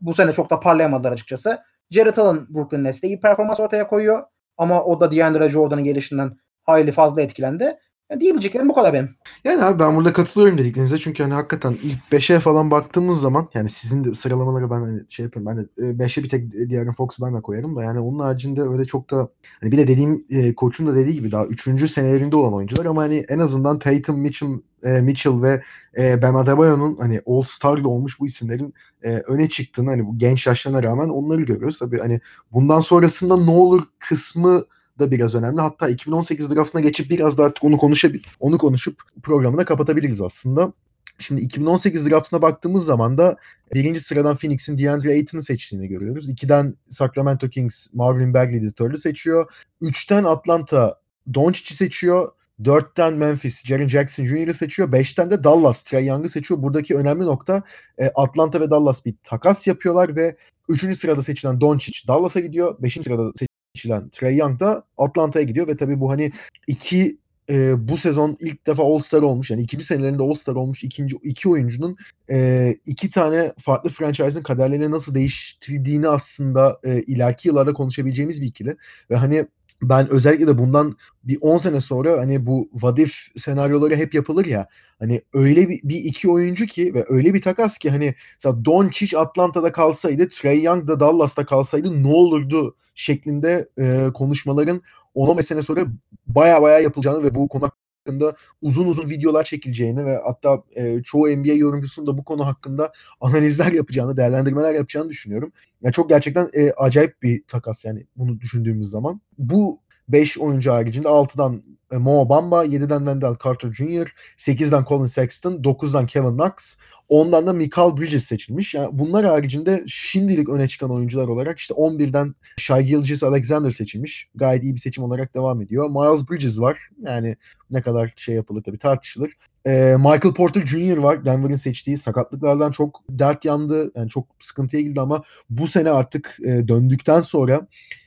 Bu 0.00 0.14
sene 0.14 0.32
çok 0.32 0.50
da 0.50 0.60
parlayamadılar 0.60 1.12
açıkçası. 1.12 1.58
Jared 1.90 2.16
Allen 2.16 2.46
Brooklyn 2.54 2.84
Nets'te 2.84 3.06
iyi 3.06 3.20
performans 3.20 3.60
ortaya 3.60 3.88
koyuyor. 3.88 4.22
Ama 4.58 4.84
o 4.84 5.00
da 5.00 5.12
DeAndre 5.12 5.48
Jordan'ın 5.48 5.84
gelişinden 5.84 6.36
hayli 6.64 6.92
fazla 6.92 7.22
etkilendi. 7.22 7.78
Yani 8.10 8.20
diyebileceklerim 8.20 8.68
bu 8.68 8.74
kadar 8.74 8.92
benim. 8.92 9.16
Yani 9.44 9.62
abi 9.62 9.78
ben 9.78 9.96
burada 9.96 10.12
katılıyorum 10.12 10.58
dediklerinize 10.58 10.98
çünkü 10.98 11.22
hani 11.22 11.34
hakikaten 11.34 11.76
ilk 11.82 11.98
5'e 12.12 12.40
falan 12.40 12.70
baktığımız 12.70 13.20
zaman 13.20 13.48
yani 13.54 13.68
sizin 13.68 14.04
de 14.04 14.14
sıralamaları 14.14 14.70
ben 14.70 14.80
hani 14.80 15.00
şey 15.08 15.24
yapıyorum 15.24 15.52
ben 15.52 15.58
de 15.58 16.04
5'e 16.04 16.24
bir 16.24 16.28
tek 16.28 16.52
De'Aaron 16.52 16.92
Fox'u 16.92 17.26
ben 17.26 17.36
de 17.36 17.42
koyarım 17.42 17.76
da 17.76 17.82
yani 17.82 18.00
onun 18.00 18.18
haricinde 18.18 18.62
öyle 18.62 18.84
çok 18.84 19.10
da 19.10 19.28
hani 19.60 19.72
bir 19.72 19.76
de 19.76 19.88
dediğim 19.88 20.24
e, 20.30 20.54
koçun 20.54 20.86
da 20.86 20.94
dediği 20.96 21.14
gibi 21.14 21.32
daha 21.32 21.46
3. 21.46 21.90
senelerinde 21.90 22.36
olan 22.36 22.54
oyuncular 22.54 22.86
ama 22.86 23.02
hani 23.02 23.24
en 23.28 23.38
azından 23.38 23.78
Tatum, 23.78 24.20
Mitchell, 24.20 24.48
e, 24.82 25.00
Mitchell 25.00 25.42
ve 25.42 25.62
e, 25.98 26.22
Bam 26.22 26.36
Adebayo'nun 26.36 26.96
hani 26.96 27.20
All 27.26 27.42
Star'da 27.42 27.88
olmuş 27.88 28.20
bu 28.20 28.26
isimlerin 28.26 28.74
e, 29.02 29.16
öne 29.16 29.48
çıktığını 29.48 29.90
hani 29.90 30.06
bu 30.06 30.18
genç 30.18 30.46
yaşlarına 30.46 30.82
rağmen 30.82 31.08
onları 31.08 31.42
görüyoruz. 31.42 31.78
Tabii 31.78 31.98
hani 31.98 32.20
bundan 32.52 32.80
sonrasında 32.80 33.36
ne 33.36 33.50
olur 33.50 33.82
kısmı 33.98 34.62
da 34.98 35.10
biraz 35.10 35.34
önemli. 35.34 35.60
Hatta 35.60 35.88
2018 35.88 36.54
draftına 36.54 36.80
geçip 36.80 37.10
biraz 37.10 37.38
da 37.38 37.44
artık 37.44 37.64
onu 37.64 37.78
konuşabil 37.78 38.22
onu 38.40 38.58
konuşup 38.58 39.02
programını 39.22 39.64
kapatabiliriz 39.64 40.20
aslında. 40.20 40.72
Şimdi 41.18 41.40
2018 41.42 42.10
draftına 42.10 42.42
baktığımız 42.42 42.84
zaman 42.84 43.18
da 43.18 43.36
birinci 43.74 44.00
sıradan 44.00 44.36
Phoenix'in 44.36 44.78
DeAndre 44.78 45.12
Ayton'u 45.12 45.42
seçtiğini 45.42 45.88
görüyoruz. 45.88 46.28
İkiden 46.28 46.74
Sacramento 46.88 47.48
Kings 47.48 47.86
Marvin 47.92 48.34
Bagley 48.34 48.58
editörlü 48.58 48.98
seçiyor. 48.98 49.50
Üçten 49.80 50.24
Atlanta 50.24 51.00
Doncic'i 51.34 51.76
seçiyor. 51.76 52.28
Dörtten 52.64 53.14
Memphis 53.14 53.64
Jaren 53.64 53.88
Jackson 53.88 54.24
Jr.'ı 54.24 54.54
seçiyor. 54.54 54.92
Beşten 54.92 55.30
de 55.30 55.44
Dallas 55.44 55.82
Trae 55.82 56.04
Young'ı 56.04 56.28
seçiyor. 56.28 56.62
Buradaki 56.62 56.96
önemli 56.96 57.24
nokta 57.24 57.62
e, 57.98 58.06
Atlanta 58.14 58.60
ve 58.60 58.70
Dallas 58.70 59.04
bir 59.04 59.14
takas 59.22 59.66
yapıyorlar 59.66 60.16
ve 60.16 60.36
üçüncü 60.68 60.96
sırada 60.96 61.22
seçilen 61.22 61.60
Doncic 61.60 62.08
Dallas'a 62.08 62.40
gidiyor. 62.40 62.76
Beşinci 62.82 63.04
sırada 63.04 63.32
seçilen 63.76 64.08
Trae 64.08 64.34
Young 64.34 64.60
da 64.60 64.84
Atlanta'ya 64.98 65.44
gidiyor 65.44 65.68
ve 65.68 65.76
tabii 65.76 66.00
bu 66.00 66.10
hani 66.10 66.32
iki 66.66 67.18
e, 67.50 67.88
bu 67.88 67.96
sezon 67.96 68.36
ilk 68.40 68.66
defa 68.66 68.82
All-Star 68.82 69.22
olmuş. 69.22 69.50
Yani 69.50 69.62
ikinci 69.62 69.84
senelerinde 69.84 70.22
All-Star 70.22 70.54
olmuş 70.54 70.84
ikinci 70.84 71.16
iki 71.22 71.48
oyuncunun 71.48 71.96
e, 72.30 72.74
iki 72.86 73.10
tane 73.10 73.52
farklı 73.58 73.90
franchise'ın 73.90 74.42
kaderlerini 74.42 74.90
nasıl 74.90 75.14
değiştirdiğini 75.14 76.08
aslında 76.08 76.80
e, 76.84 77.02
ileriki 77.02 77.48
yıllarda 77.48 77.72
konuşabileceğimiz 77.72 78.42
bir 78.42 78.46
ikili. 78.46 78.76
Ve 79.10 79.16
hani 79.16 79.46
ben 79.82 80.08
özellikle 80.08 80.46
de 80.46 80.58
bundan 80.58 80.96
bir 81.24 81.38
10 81.40 81.58
sene 81.58 81.80
sonra 81.80 82.18
hani 82.18 82.46
bu 82.46 82.70
vadif 82.72 83.26
senaryoları 83.36 83.96
hep 83.96 84.14
yapılır 84.14 84.46
ya 84.46 84.68
hani 84.98 85.22
öyle 85.34 85.68
bir, 85.68 85.80
bir 85.84 85.96
iki 85.96 86.30
oyuncu 86.30 86.66
ki 86.66 86.94
ve 86.94 87.04
öyle 87.08 87.34
bir 87.34 87.42
takas 87.42 87.78
ki 87.78 87.90
hani 87.90 88.14
mesela 88.34 88.64
Doncic 88.64 89.18
Atlanta'da 89.18 89.72
kalsaydı 89.72 90.28
Trey 90.28 90.62
Young 90.62 90.88
da 90.88 91.00
Dallas'ta 91.00 91.46
kalsaydı 91.46 92.02
ne 92.02 92.08
olurdu 92.08 92.76
şeklinde 92.94 93.68
e, 93.78 94.06
konuşmaların 94.14 94.82
10-15 95.14 95.42
sene 95.42 95.62
sonra 95.62 95.86
baya 96.26 96.62
baya 96.62 96.78
yapılacağını 96.78 97.22
ve 97.22 97.34
bu 97.34 97.48
konu 97.48 97.70
hakkında 98.06 98.36
uzun 98.62 98.86
uzun 98.86 99.10
videolar 99.10 99.44
çekileceğini 99.44 100.04
ve 100.04 100.18
hatta 100.24 100.62
e, 100.76 101.02
çoğu 101.02 101.28
NBA 101.28 101.52
yorumcusunun 101.52 102.06
da 102.06 102.18
bu 102.18 102.24
konu 102.24 102.46
hakkında 102.46 102.92
analizler 103.20 103.72
yapacağını, 103.72 104.16
değerlendirmeler 104.16 104.74
yapacağını 104.74 105.08
düşünüyorum. 105.08 105.52
Yani 105.82 105.92
çok 105.92 106.08
gerçekten 106.08 106.48
e, 106.54 106.70
acayip 106.72 107.22
bir 107.22 107.42
takas 107.48 107.84
yani 107.84 108.06
bunu 108.16 108.40
düşündüğümüz 108.40 108.90
zaman. 108.90 109.20
Bu 109.38 109.80
5 110.08 110.38
oyuncu 110.38 110.72
haricinde 110.72 111.08
6'dan 111.08 111.62
e, 111.92 111.96
Mo 111.96 112.28
Bamba, 112.28 112.64
7'den 112.64 112.98
Wendell 112.98 113.36
Carter 113.44 113.72
Jr., 113.72 114.14
8'den 114.38 114.84
Colin 114.84 115.06
Sexton, 115.06 115.52
9'dan 115.62 116.06
Kevin 116.06 116.36
Knox, 116.36 116.76
10'dan 117.10 117.46
da 117.46 117.52
Michael 117.52 117.96
Bridges 117.96 118.24
seçilmiş. 118.24 118.74
Yani 118.74 118.88
bunlar 118.92 119.26
haricinde 119.26 119.84
şimdilik 119.86 120.48
öne 120.48 120.68
çıkan 120.68 120.90
oyuncular 120.90 121.28
olarak 121.28 121.58
işte 121.58 121.74
11'den 121.74 122.32
Shai 122.56 122.84
Gilgeous 122.84 123.22
Alexander 123.22 123.70
seçilmiş. 123.70 124.28
Gayet 124.34 124.64
iyi 124.64 124.74
bir 124.74 124.80
seçim 124.80 125.04
olarak 125.04 125.34
devam 125.34 125.60
ediyor. 125.60 125.90
Miles 125.90 126.30
Bridges 126.30 126.60
var. 126.60 126.90
Yani 127.02 127.36
ne 127.70 127.82
kadar 127.82 128.12
şey 128.16 128.34
yapılır 128.34 128.62
tabii 128.62 128.78
tartışılır. 128.78 129.32
Ee, 129.66 129.96
Michael 129.98 130.34
Porter 130.34 130.66
Jr. 130.66 130.96
var. 130.96 131.24
Denver'ın 131.24 131.56
seçtiği 131.56 131.96
sakatlıklardan 131.96 132.72
çok 132.72 133.02
dert 133.10 133.44
yandı. 133.44 133.92
Yani 133.94 134.08
çok 134.08 134.26
sıkıntıya 134.38 134.82
girdi 134.82 135.00
ama 135.00 135.22
bu 135.50 135.66
sene 135.66 135.90
artık 135.90 136.38
e, 136.46 136.68
döndükten 136.68 137.22
sonra 137.22 137.66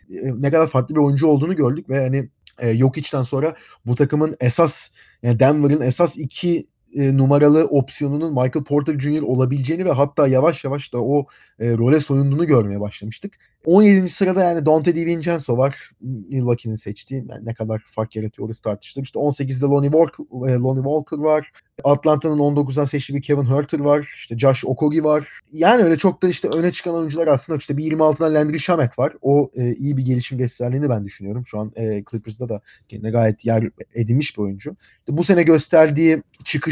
ne 0.10 0.52
kadar 0.52 0.68
farklı 0.68 0.95
bir 0.95 0.99
oyuncu 0.99 1.27
olduğunu 1.27 1.56
gördük 1.56 1.90
ve 1.90 1.99
hani 1.99 2.30
e, 2.60 2.73
Jokic'ten 2.73 3.23
sonra 3.23 3.56
bu 3.86 3.95
takımın 3.95 4.36
esas 4.40 4.90
yani 5.23 5.40
Denver'ın 5.40 5.81
esas 5.81 6.18
iki 6.18 6.65
e, 6.95 7.18
numaralı 7.18 7.66
opsiyonunun 7.66 8.32
Michael 8.32 8.64
Porter 8.64 8.99
Jr. 8.99 9.22
olabileceğini 9.22 9.86
ve 9.86 9.91
hatta 9.91 10.28
yavaş 10.28 10.64
yavaş 10.64 10.94
da 10.94 11.03
o 11.03 11.26
e, 11.60 11.78
role 11.78 11.99
soyunduğunu 11.99 12.48
görmeye 12.48 12.80
başlamıştık. 12.80 13.34
17. 13.66 14.07
sırada 14.07 14.44
yani 14.44 14.66
Dante 14.66 14.95
DiVincenzo 14.95 15.57
var. 15.57 15.91
Milwaukee'nin 16.30 16.76
seçtiği. 16.76 17.26
Yani 17.30 17.45
ne 17.45 17.53
kadar 17.53 17.80
fark 17.86 18.16
yaratıyor 18.16 18.48
orası 18.48 18.61
tartışılır. 18.61 19.06
İşte 19.06 19.20
18'de 19.20 19.66
Lonnie 19.66 19.91
Walker, 19.91 20.24
e, 20.49 20.56
Lonnie 20.56 20.84
Walker 20.84 21.18
var. 21.18 21.52
Atlanta'nın 21.84 22.38
19'dan 22.38 22.86
seçtiği 22.86 23.18
bir 23.18 23.24
Kevin 23.24 23.45
Herter 23.45 23.80
var. 23.80 24.11
İşte 24.16 24.38
Josh 24.38 24.66
Okogie 24.66 25.03
var. 25.03 25.40
Yani 25.52 25.84
öyle 25.84 25.98
çok 25.98 26.24
da 26.24 26.28
işte 26.28 26.48
öne 26.48 26.72
çıkan 26.72 26.95
oyuncular 26.95 27.28
aslında 27.28 27.57
işte 27.57 27.78
bir 27.78 27.84
26'dan 27.84 28.34
Landry 28.34 28.60
Shamet 28.60 28.99
var. 28.99 29.14
O 29.22 29.52
e, 29.56 29.74
iyi 29.74 29.98
bir 29.98 30.06
gelişim 30.06 30.38
gösterdiğini 30.38 30.90
ben 30.90 31.06
düşünüyorum. 31.06 31.45
Şu 31.45 31.60
an 31.60 31.72
e, 31.76 32.03
Clippers'da 32.11 32.49
da 32.49 32.61
kendine 32.90 33.11
gayet 33.11 33.45
yer 33.45 33.70
edinmiş 33.95 34.38
bir 34.38 34.44
oyuncu. 34.44 34.76
İşte 34.99 35.18
bu 35.18 35.24
sene 35.24 35.44
gösterdiği 35.44 36.24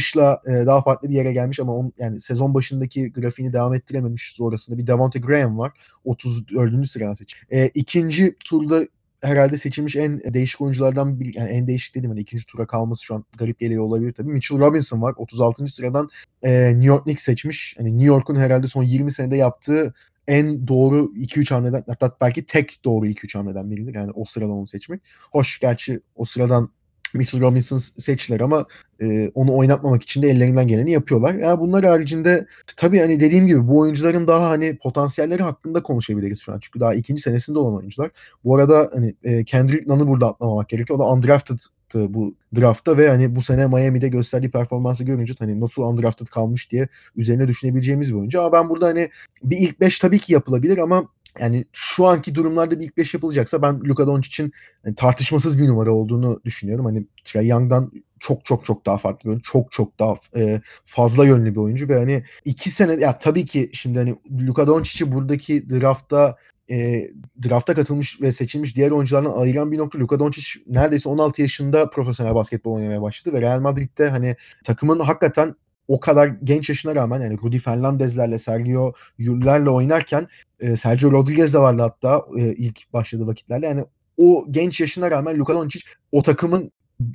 çıkışla 0.07 0.41
e, 0.45 0.65
daha 0.65 0.81
farklı 0.81 1.09
bir 1.09 1.13
yere 1.13 1.33
gelmiş 1.33 1.59
ama 1.59 1.75
on, 1.75 1.93
yani 1.97 2.19
sezon 2.19 2.53
başındaki 2.53 3.11
grafiğini 3.11 3.53
devam 3.53 3.73
ettirememiş. 3.73 4.33
Sonrasında 4.35 4.77
bir 4.77 4.87
Devonte 4.87 5.19
Graham 5.19 5.57
var. 5.57 5.71
34 6.05 6.51
dördüncü 6.51 6.89
sıraya 6.89 7.15
seç. 7.15 7.35
E, 7.51 7.67
ikinci 7.67 8.35
turda 8.45 8.87
herhalde 9.21 9.57
seçilmiş 9.57 9.95
en 9.95 10.21
değişik 10.33 10.61
oyunculardan 10.61 11.19
bir 11.19 11.35
yani 11.35 11.49
en 11.49 11.67
değişik 11.67 11.95
dedim 11.95 12.09
hani 12.09 12.19
ikinci 12.19 12.45
tura 12.45 12.65
kalması 12.67 13.03
şu 13.03 13.15
an 13.15 13.25
garip 13.37 13.59
geliyor 13.59 13.83
olabilir 13.83 14.13
tabii. 14.13 14.31
Mitchell 14.31 14.59
Robinson 14.59 15.01
var 15.01 15.13
36. 15.17 15.67
sıradan 15.67 16.09
e, 16.43 16.71
New 16.71 16.85
York 16.85 17.03
Knicks 17.03 17.23
seçmiş. 17.23 17.75
Hani 17.77 17.91
New 17.91 18.07
York'un 18.07 18.35
herhalde 18.35 18.67
son 18.67 18.83
20 18.83 19.11
senede 19.11 19.37
yaptığı 19.37 19.93
en 20.27 20.67
doğru 20.67 21.11
2-3 21.15 21.53
hamleden 21.53 21.83
hatta 21.87 22.17
belki 22.21 22.45
tek 22.45 22.79
doğru 22.85 23.07
2-3 23.07 23.37
hamleden 23.37 23.71
biridir. 23.71 23.95
Yani 23.95 24.11
o 24.11 24.25
sırada 24.25 24.51
onu 24.51 24.67
seçmek. 24.67 25.01
Hoş 25.31 25.59
gerçi 25.59 25.99
o 26.15 26.25
sıradan 26.25 26.69
Mitchell 27.13 27.41
Robinson 27.41 27.77
seçtiler 27.77 28.39
ama 28.39 28.65
e, 29.01 29.29
onu 29.29 29.57
oynatmamak 29.57 30.03
için 30.03 30.21
de 30.21 30.29
ellerinden 30.29 30.67
geleni 30.67 30.91
yapıyorlar. 30.91 31.33
Yani 31.33 31.59
bunlar 31.59 31.85
haricinde 31.85 32.47
tabii 32.77 32.99
hani 32.99 33.19
dediğim 33.19 33.47
gibi 33.47 33.67
bu 33.67 33.79
oyuncuların 33.79 34.27
daha 34.27 34.49
hani 34.49 34.77
potansiyelleri 34.77 35.43
hakkında 35.43 35.83
konuşabiliriz 35.83 36.39
şu 36.39 36.53
an. 36.53 36.59
Çünkü 36.59 36.79
daha 36.79 36.93
ikinci 36.93 37.21
senesinde 37.21 37.59
olan 37.59 37.75
oyuncular. 37.75 38.11
Bu 38.43 38.55
arada 38.55 38.89
hani 38.93 39.15
e, 39.23 39.43
Kendrick 39.43 39.87
Nunn'ı 39.87 40.07
burada 40.07 40.27
atlamamak 40.27 40.69
gerekiyor. 40.69 40.99
O 40.99 41.03
da 41.03 41.11
undrafted 41.11 41.59
bu 41.95 42.35
draftta 42.55 42.97
ve 42.97 43.09
hani 43.09 43.35
bu 43.35 43.41
sene 43.41 43.67
Miami'de 43.67 44.07
gösterdiği 44.07 44.51
performansı 44.51 45.03
görünce 45.03 45.33
hani 45.39 45.61
nasıl 45.61 45.83
undrafted 45.83 46.27
kalmış 46.27 46.71
diye 46.71 46.87
üzerine 47.15 47.47
düşünebileceğimiz 47.47 48.13
bir 48.13 48.19
oyuncu. 48.19 48.41
Ama 48.41 48.51
ben 48.51 48.69
burada 48.69 48.87
hani 48.87 49.09
bir 49.43 49.57
ilk 49.57 49.79
5 49.79 49.99
tabii 49.99 50.19
ki 50.19 50.33
yapılabilir 50.33 50.77
ama 50.77 51.07
yani 51.39 51.65
şu 51.73 52.05
anki 52.05 52.35
durumlarda 52.35 52.79
bir 52.79 52.85
ilk 52.85 52.97
5 52.97 53.13
yapılacaksa 53.13 53.61
ben 53.61 53.79
Luka 53.79 54.07
Doncic'in 54.07 54.53
yani 54.85 54.95
tartışmasız 54.95 55.59
bir 55.59 55.67
numara 55.67 55.91
olduğunu 55.91 56.41
düşünüyorum. 56.45 56.85
Hani 56.85 57.05
Trae 57.23 57.45
Young'dan 57.45 57.91
çok 58.19 58.45
çok 58.45 58.65
çok 58.65 58.85
daha 58.85 58.97
farklı 58.97 59.23
bir 59.23 59.29
oyuncu. 59.29 59.51
Çok 59.51 59.71
çok 59.71 59.99
daha 59.99 60.13
e, 60.35 60.61
fazla 60.85 61.25
yönlü 61.25 61.51
bir 61.51 61.59
oyuncu 61.59 61.89
ve 61.89 61.99
hani 61.99 62.23
iki 62.45 62.71
sene 62.71 62.93
ya 62.93 63.19
tabii 63.19 63.45
ki 63.45 63.69
şimdi 63.73 63.99
hani 63.99 64.15
Luka 64.47 64.67
Doncic'i 64.67 65.11
buradaki 65.11 65.69
draftta 65.69 66.35
e, 66.69 67.07
drafta 67.49 67.73
katılmış 67.73 68.21
ve 68.21 68.31
seçilmiş 68.31 68.75
diğer 68.75 68.91
oyunculardan 68.91 69.39
ayıran 69.39 69.71
bir 69.71 69.77
nokta 69.77 69.99
Luka 69.99 70.19
Doncic 70.19 70.47
neredeyse 70.67 71.09
16 71.09 71.41
yaşında 71.41 71.89
profesyonel 71.89 72.35
basketbol 72.35 72.73
oynamaya 72.75 73.01
başladı 73.01 73.35
ve 73.35 73.41
Real 73.41 73.59
Madrid'de 73.59 74.09
hani 74.09 74.35
takımın 74.63 74.99
hakikaten 74.99 75.55
o 75.87 75.99
kadar 75.99 76.27
genç 76.43 76.69
yaşına 76.69 76.95
rağmen 76.95 77.21
yani 77.21 77.37
Rudy 77.43 77.57
Fernandez'lerle 77.57 78.37
Sergio 78.37 78.93
Yuller'le 79.17 79.67
oynarken 79.67 80.27
e, 80.59 80.75
Sergio 80.75 81.11
Rodriguez 81.11 81.53
de 81.53 81.59
vardı 81.59 81.81
hatta 81.81 82.25
e, 82.37 82.53
ilk 82.53 82.93
başladığı 82.93 83.27
vakitlerde. 83.27 83.65
Yani 83.65 83.85
o 84.17 84.45
genç 84.51 84.81
yaşına 84.81 85.11
rağmen 85.11 85.37
Luka 85.37 85.53
Doncic 85.53 85.85
o 86.11 86.21
takımın 86.21 86.71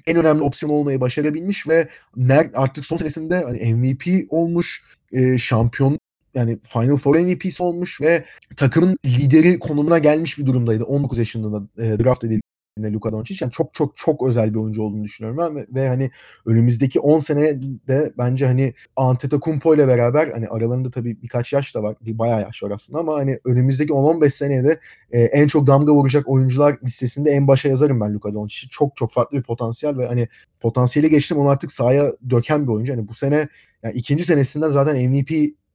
en 0.07 0.17
önemli 0.17 0.43
opsiyon 0.43 0.73
olmayı 0.73 1.01
başarabilmiş 1.01 1.69
ve 1.69 1.89
artık 2.55 2.85
son 2.85 2.97
senesinde 2.97 3.43
hani 3.45 3.75
MVP 3.75 4.33
olmuş, 4.33 4.85
e, 5.13 5.39
şampiyon 5.39 5.99
yani 6.35 6.59
Final 6.63 6.97
Four 6.97 7.17
MVP'si 7.17 7.63
olmuş 7.63 8.01
ve 8.01 8.25
takımın 8.57 8.99
lideri 9.07 9.59
konumuna 9.59 9.99
gelmiş 9.99 10.39
bir 10.39 10.47
durumdaydı. 10.47 10.85
19 10.85 11.19
yaşında 11.19 11.53
da 11.53 11.69
draft 12.05 12.25
edildi 12.25 12.43
Luka 12.79 13.13
Doncic. 13.13 13.45
Yani 13.45 13.53
çok 13.53 13.75
çok 13.75 13.97
çok 13.97 14.27
özel 14.27 14.55
bir 14.55 14.59
oyuncu 14.59 14.83
olduğunu 14.83 15.05
düşünüyorum 15.05 15.39
ben 15.39 15.57
ve, 15.57 15.67
ve 15.75 15.89
hani 15.89 16.11
önümüzdeki 16.47 17.01
10 17.01 17.19
sene 17.19 17.63
de 17.63 18.13
bence 18.19 18.47
hani 18.47 18.75
Antetokounmpo 18.97 19.75
ile 19.75 19.89
beraber 19.89 20.29
hani 20.29 20.49
aralarında 20.49 20.91
tabii 20.91 21.23
birkaç 21.23 21.53
yaş 21.53 21.75
da 21.75 21.83
var. 21.83 21.97
Bir 22.01 22.19
bayağı 22.19 22.41
yaş 22.41 22.63
var 22.63 22.71
aslında 22.71 22.99
ama 22.99 23.15
hani 23.15 23.39
önümüzdeki 23.45 23.93
10-15 23.93 24.31
seneye 24.31 24.65
de 24.65 24.81
e, 25.13 25.21
en 25.23 25.47
çok 25.47 25.67
damga 25.67 25.93
vuracak 25.93 26.29
oyuncular 26.29 26.79
listesinde 26.85 27.31
en 27.31 27.49
başa 27.49 27.69
yazarım 27.69 28.01
ben 28.01 28.15
Luka 28.15 28.35
Doncic'i. 28.35 28.69
Çok 28.71 28.97
çok 28.97 29.13
farklı 29.13 29.39
bir 29.39 29.43
potansiyel 29.43 29.99
ve 29.99 30.07
hani 30.07 30.29
potansiyeli 30.61 31.11
geçtim 31.11 31.39
onu 31.39 31.49
artık 31.49 31.73
sahaya 31.73 32.13
döken 32.31 32.63
bir 32.67 32.73
oyuncu. 32.73 32.93
Hani 32.93 33.09
bu 33.09 33.15
sene 33.15 33.49
yani 33.83 33.95
ikinci 33.95 34.25
senesinden 34.25 34.71
zaten 34.71 35.11
MVP 35.11 35.31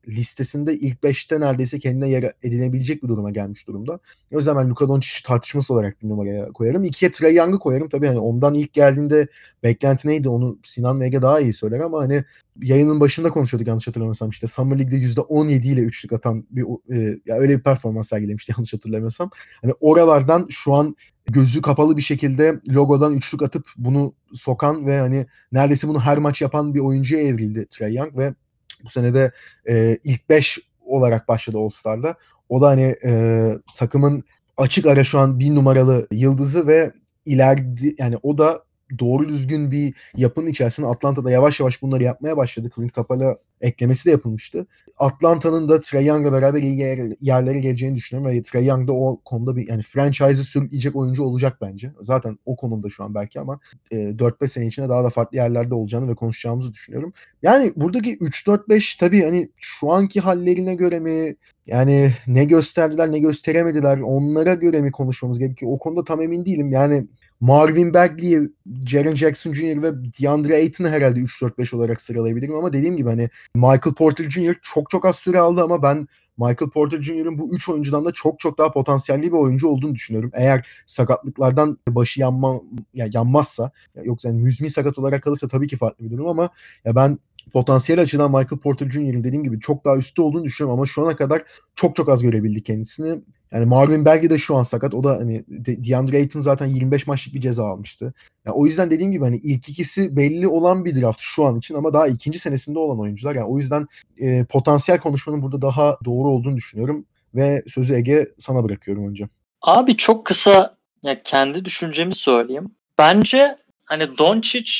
listesinde 0.07 0.73
ilk 0.77 1.03
5'te 1.03 1.39
neredeyse 1.39 1.79
kendine 1.79 2.09
yer 2.09 2.33
edinebilecek 2.43 3.03
bir 3.03 3.07
duruma 3.07 3.31
gelmiş 3.31 3.67
durumda. 3.67 3.99
O 4.33 4.37
yüzden 4.37 4.57
ben 4.57 4.69
Luka 4.69 4.87
Doncic 4.87 5.21
tartışması 5.25 5.73
olarak 5.73 6.03
bir 6.03 6.09
numaraya 6.09 6.51
koyarım. 6.51 6.83
İkiye 6.83 7.11
Trae 7.11 7.31
Young'ı 7.31 7.59
koyarım. 7.59 7.89
Tabii 7.89 8.07
hani 8.07 8.19
ondan 8.19 8.53
ilk 8.53 8.73
geldiğinde 8.73 9.27
beklenti 9.63 10.07
neydi 10.07 10.29
onu 10.29 10.59
Sinan 10.63 10.95
Mega 10.95 11.21
daha 11.21 11.39
iyi 11.39 11.53
söyler 11.53 11.79
ama 11.79 12.01
hani 12.01 12.23
yayının 12.61 12.99
başında 12.99 13.29
konuşuyorduk 13.29 13.67
yanlış 13.67 13.87
hatırlamıyorsam 13.87 14.29
işte 14.29 14.47
Summer 14.47 14.79
League'de 14.79 14.95
%17 14.95 15.67
ile 15.67 15.81
üçlük 15.81 16.13
atan 16.13 16.45
bir 16.49 16.65
e, 16.95 17.19
ya 17.25 17.35
öyle 17.35 17.57
bir 17.57 17.63
performans 17.63 18.09
sergilemişti 18.09 18.51
yanlış 18.57 18.73
hatırlamıyorsam. 18.73 19.29
Hani 19.61 19.73
oralardan 19.79 20.47
şu 20.49 20.73
an 20.73 20.95
gözü 21.25 21.61
kapalı 21.61 21.97
bir 21.97 22.01
şekilde 22.01 22.59
logodan 22.69 23.13
üçlük 23.13 23.41
atıp 23.41 23.65
bunu 23.77 24.13
sokan 24.33 24.85
ve 24.85 24.99
hani 24.99 25.25
neredeyse 25.51 25.87
bunu 25.87 25.99
her 25.99 26.17
maç 26.17 26.41
yapan 26.41 26.73
bir 26.73 26.79
oyuncuya 26.79 27.21
evrildi 27.21 27.67
Trae 27.69 27.93
Young 27.93 28.17
ve 28.17 28.33
bu 28.83 28.89
sene 28.89 29.13
de 29.13 29.31
e, 29.69 29.97
ilk 30.03 30.29
5 30.29 30.59
olarak 30.85 31.27
başladı 31.27 31.57
All-Star'da. 31.57 32.15
O 32.49 32.61
da 32.61 32.67
hani 32.67 32.95
e, 33.05 33.51
takımın 33.75 34.23
açık 34.57 34.85
ara 34.85 35.03
şu 35.03 35.19
an 35.19 35.39
bir 35.39 35.55
numaralı 35.55 36.07
yıldızı 36.11 36.67
ve 36.67 36.91
ileride 37.25 37.95
yani 37.97 38.17
o 38.23 38.37
da 38.37 38.63
doğru 38.99 39.29
düzgün 39.29 39.71
bir 39.71 39.93
yapının 40.17 40.47
içerisinde 40.47 40.87
Atlanta'da 40.87 41.31
yavaş 41.31 41.59
yavaş 41.59 41.81
bunları 41.81 42.03
yapmaya 42.03 42.37
başladı. 42.37 42.69
Clint 42.75 42.95
Capela 42.95 43.37
eklemesi 43.61 44.05
de 44.05 44.11
yapılmıştı. 44.11 44.67
Atlanta'nın 44.97 45.69
da 45.69 45.81
Trae 45.81 46.03
Young'la 46.03 46.31
beraber 46.31 46.61
iyi 46.61 46.79
yer- 46.79 47.15
yerlere 47.21 47.59
geleceğini 47.59 47.95
düşünüyorum. 47.95 48.31
Ve 48.31 48.41
Trae 48.41 48.65
Young 48.65 48.87
da 48.87 48.93
o 48.93 49.21
konuda 49.25 49.55
bir 49.55 49.69
yani 49.69 49.81
franchise'ı 49.81 50.43
sürükleyecek 50.43 50.95
oyuncu 50.95 51.23
olacak 51.23 51.57
bence. 51.61 51.91
Zaten 52.01 52.37
o 52.45 52.55
konumda 52.55 52.89
şu 52.89 53.03
an 53.03 53.15
belki 53.15 53.39
ama 53.39 53.59
e, 53.91 53.95
4-5 53.95 54.47
sene 54.47 54.67
içinde 54.67 54.89
daha 54.89 55.03
da 55.03 55.09
farklı 55.09 55.37
yerlerde 55.37 55.73
olacağını 55.73 56.07
ve 56.09 56.15
konuşacağımızı 56.15 56.73
düşünüyorum. 56.73 57.13
Yani 57.41 57.73
buradaki 57.75 58.17
3-4-5 58.17 58.99
tabii 58.99 59.23
hani 59.23 59.49
şu 59.57 59.91
anki 59.91 60.19
hallerine 60.19 60.75
göre 60.75 60.99
mi 60.99 61.35
yani 61.67 62.11
ne 62.27 62.45
gösterdiler 62.45 63.11
ne 63.11 63.19
gösteremediler 63.19 63.99
onlara 63.99 64.53
göre 64.53 64.81
mi 64.81 64.91
konuşmamız 64.91 65.39
gerekiyor? 65.39 65.71
O 65.71 65.79
konuda 65.79 66.03
tam 66.03 66.21
emin 66.21 66.45
değilim. 66.45 66.71
Yani 66.71 67.07
Marvin 67.39 67.93
Bagley, 67.93 68.49
Jaren 68.85 69.15
Jackson 69.15 69.53
Jr. 69.53 69.81
ve 69.81 69.93
DeAndre 70.21 70.55
Ayton'u 70.55 70.89
herhalde 70.89 71.19
3-4-5 71.19 71.75
olarak 71.75 72.01
sıralayabilirim 72.01 72.55
ama 72.55 72.73
dediğim 72.73 72.97
gibi 72.97 73.09
hani 73.09 73.29
Michael 73.55 73.95
Porter 73.97 74.29
Jr. 74.29 74.55
çok 74.61 74.89
çok 74.89 75.05
az 75.05 75.15
süre 75.15 75.39
aldı 75.39 75.63
ama 75.63 75.83
ben 75.83 76.07
Michael 76.37 76.71
Porter 76.73 77.01
Jr.'ın 77.01 77.37
bu 77.39 77.55
3 77.55 77.69
oyuncudan 77.69 78.05
da 78.05 78.11
çok 78.11 78.39
çok 78.39 78.57
daha 78.57 78.71
potansiyelli 78.71 79.23
bir 79.23 79.37
oyuncu 79.37 79.67
olduğunu 79.67 79.95
düşünüyorum. 79.95 80.31
Eğer 80.33 80.67
sakatlıklardan 80.85 81.77
başı 81.87 82.19
yanma 82.19 82.61
ya 82.93 83.07
yanmazsa 83.13 83.71
ya 83.95 84.03
yoksa 84.03 84.29
yani 84.29 84.41
müzmin 84.41 84.69
sakat 84.69 84.99
olarak 84.99 85.23
kalırsa 85.23 85.47
tabii 85.47 85.67
ki 85.67 85.77
farklı 85.77 86.05
bir 86.05 86.11
durum 86.11 86.27
ama 86.27 86.49
ya 86.85 86.95
ben 86.95 87.19
potansiyel 87.53 88.01
açıdan 88.01 88.31
Michael 88.31 88.59
Porter 88.59 88.89
Jr.'ın 88.89 89.23
dediğim 89.23 89.43
gibi 89.43 89.59
çok 89.59 89.85
daha 89.85 89.97
üstte 89.97 90.21
olduğunu 90.21 90.43
düşünüyorum 90.43 90.79
ama 90.79 90.85
şu 90.85 91.05
ana 91.05 91.15
kadar 91.15 91.43
çok 91.75 91.95
çok 91.95 92.09
az 92.09 92.21
görebildik 92.21 92.65
kendisini. 92.65 93.21
Yani 93.51 93.65
Marvin 93.65 94.05
Bagley 94.05 94.29
de 94.29 94.37
şu 94.37 94.55
an 94.55 94.63
sakat. 94.63 94.93
O 94.93 95.03
da 95.03 95.11
hani 95.11 95.43
De- 95.47 95.83
DeAndre 95.83 96.17
Ayton 96.17 96.39
zaten 96.39 96.65
25 96.65 97.07
maçlık 97.07 97.33
bir 97.33 97.41
ceza 97.41 97.65
almıştı. 97.65 98.13
Ya 98.45 98.53
o 98.53 98.65
yüzden 98.65 98.91
dediğim 98.91 99.11
gibi 99.11 99.23
hani 99.23 99.37
ilk 99.37 99.69
ikisi 99.69 100.15
belli 100.17 100.47
olan 100.47 100.85
bir 100.85 101.01
draft 101.01 101.19
şu 101.21 101.45
an 101.45 101.55
için 101.55 101.75
ama 101.75 101.93
daha 101.93 102.07
ikinci 102.07 102.39
senesinde 102.39 102.79
olan 102.79 102.99
oyuncular. 102.99 103.35
Yani 103.35 103.47
o 103.47 103.57
yüzden 103.57 103.87
e, 104.17 104.45
potansiyel 104.45 104.99
konuşmanın 104.99 105.41
burada 105.41 105.61
daha 105.61 105.97
doğru 106.05 106.29
olduğunu 106.29 106.57
düşünüyorum 106.57 107.05
ve 107.35 107.63
sözü 107.67 107.93
Ege 107.93 108.27
sana 108.37 108.63
bırakıyorum 108.63 109.09
önce. 109.09 109.29
Abi 109.61 109.97
çok 109.97 110.25
kısa 110.25 110.77
ya 111.03 111.23
kendi 111.23 111.65
düşüncemi 111.65 112.15
söyleyeyim. 112.15 112.71
Bence 112.97 113.57
hani 113.85 114.17
Doncic 114.17 114.71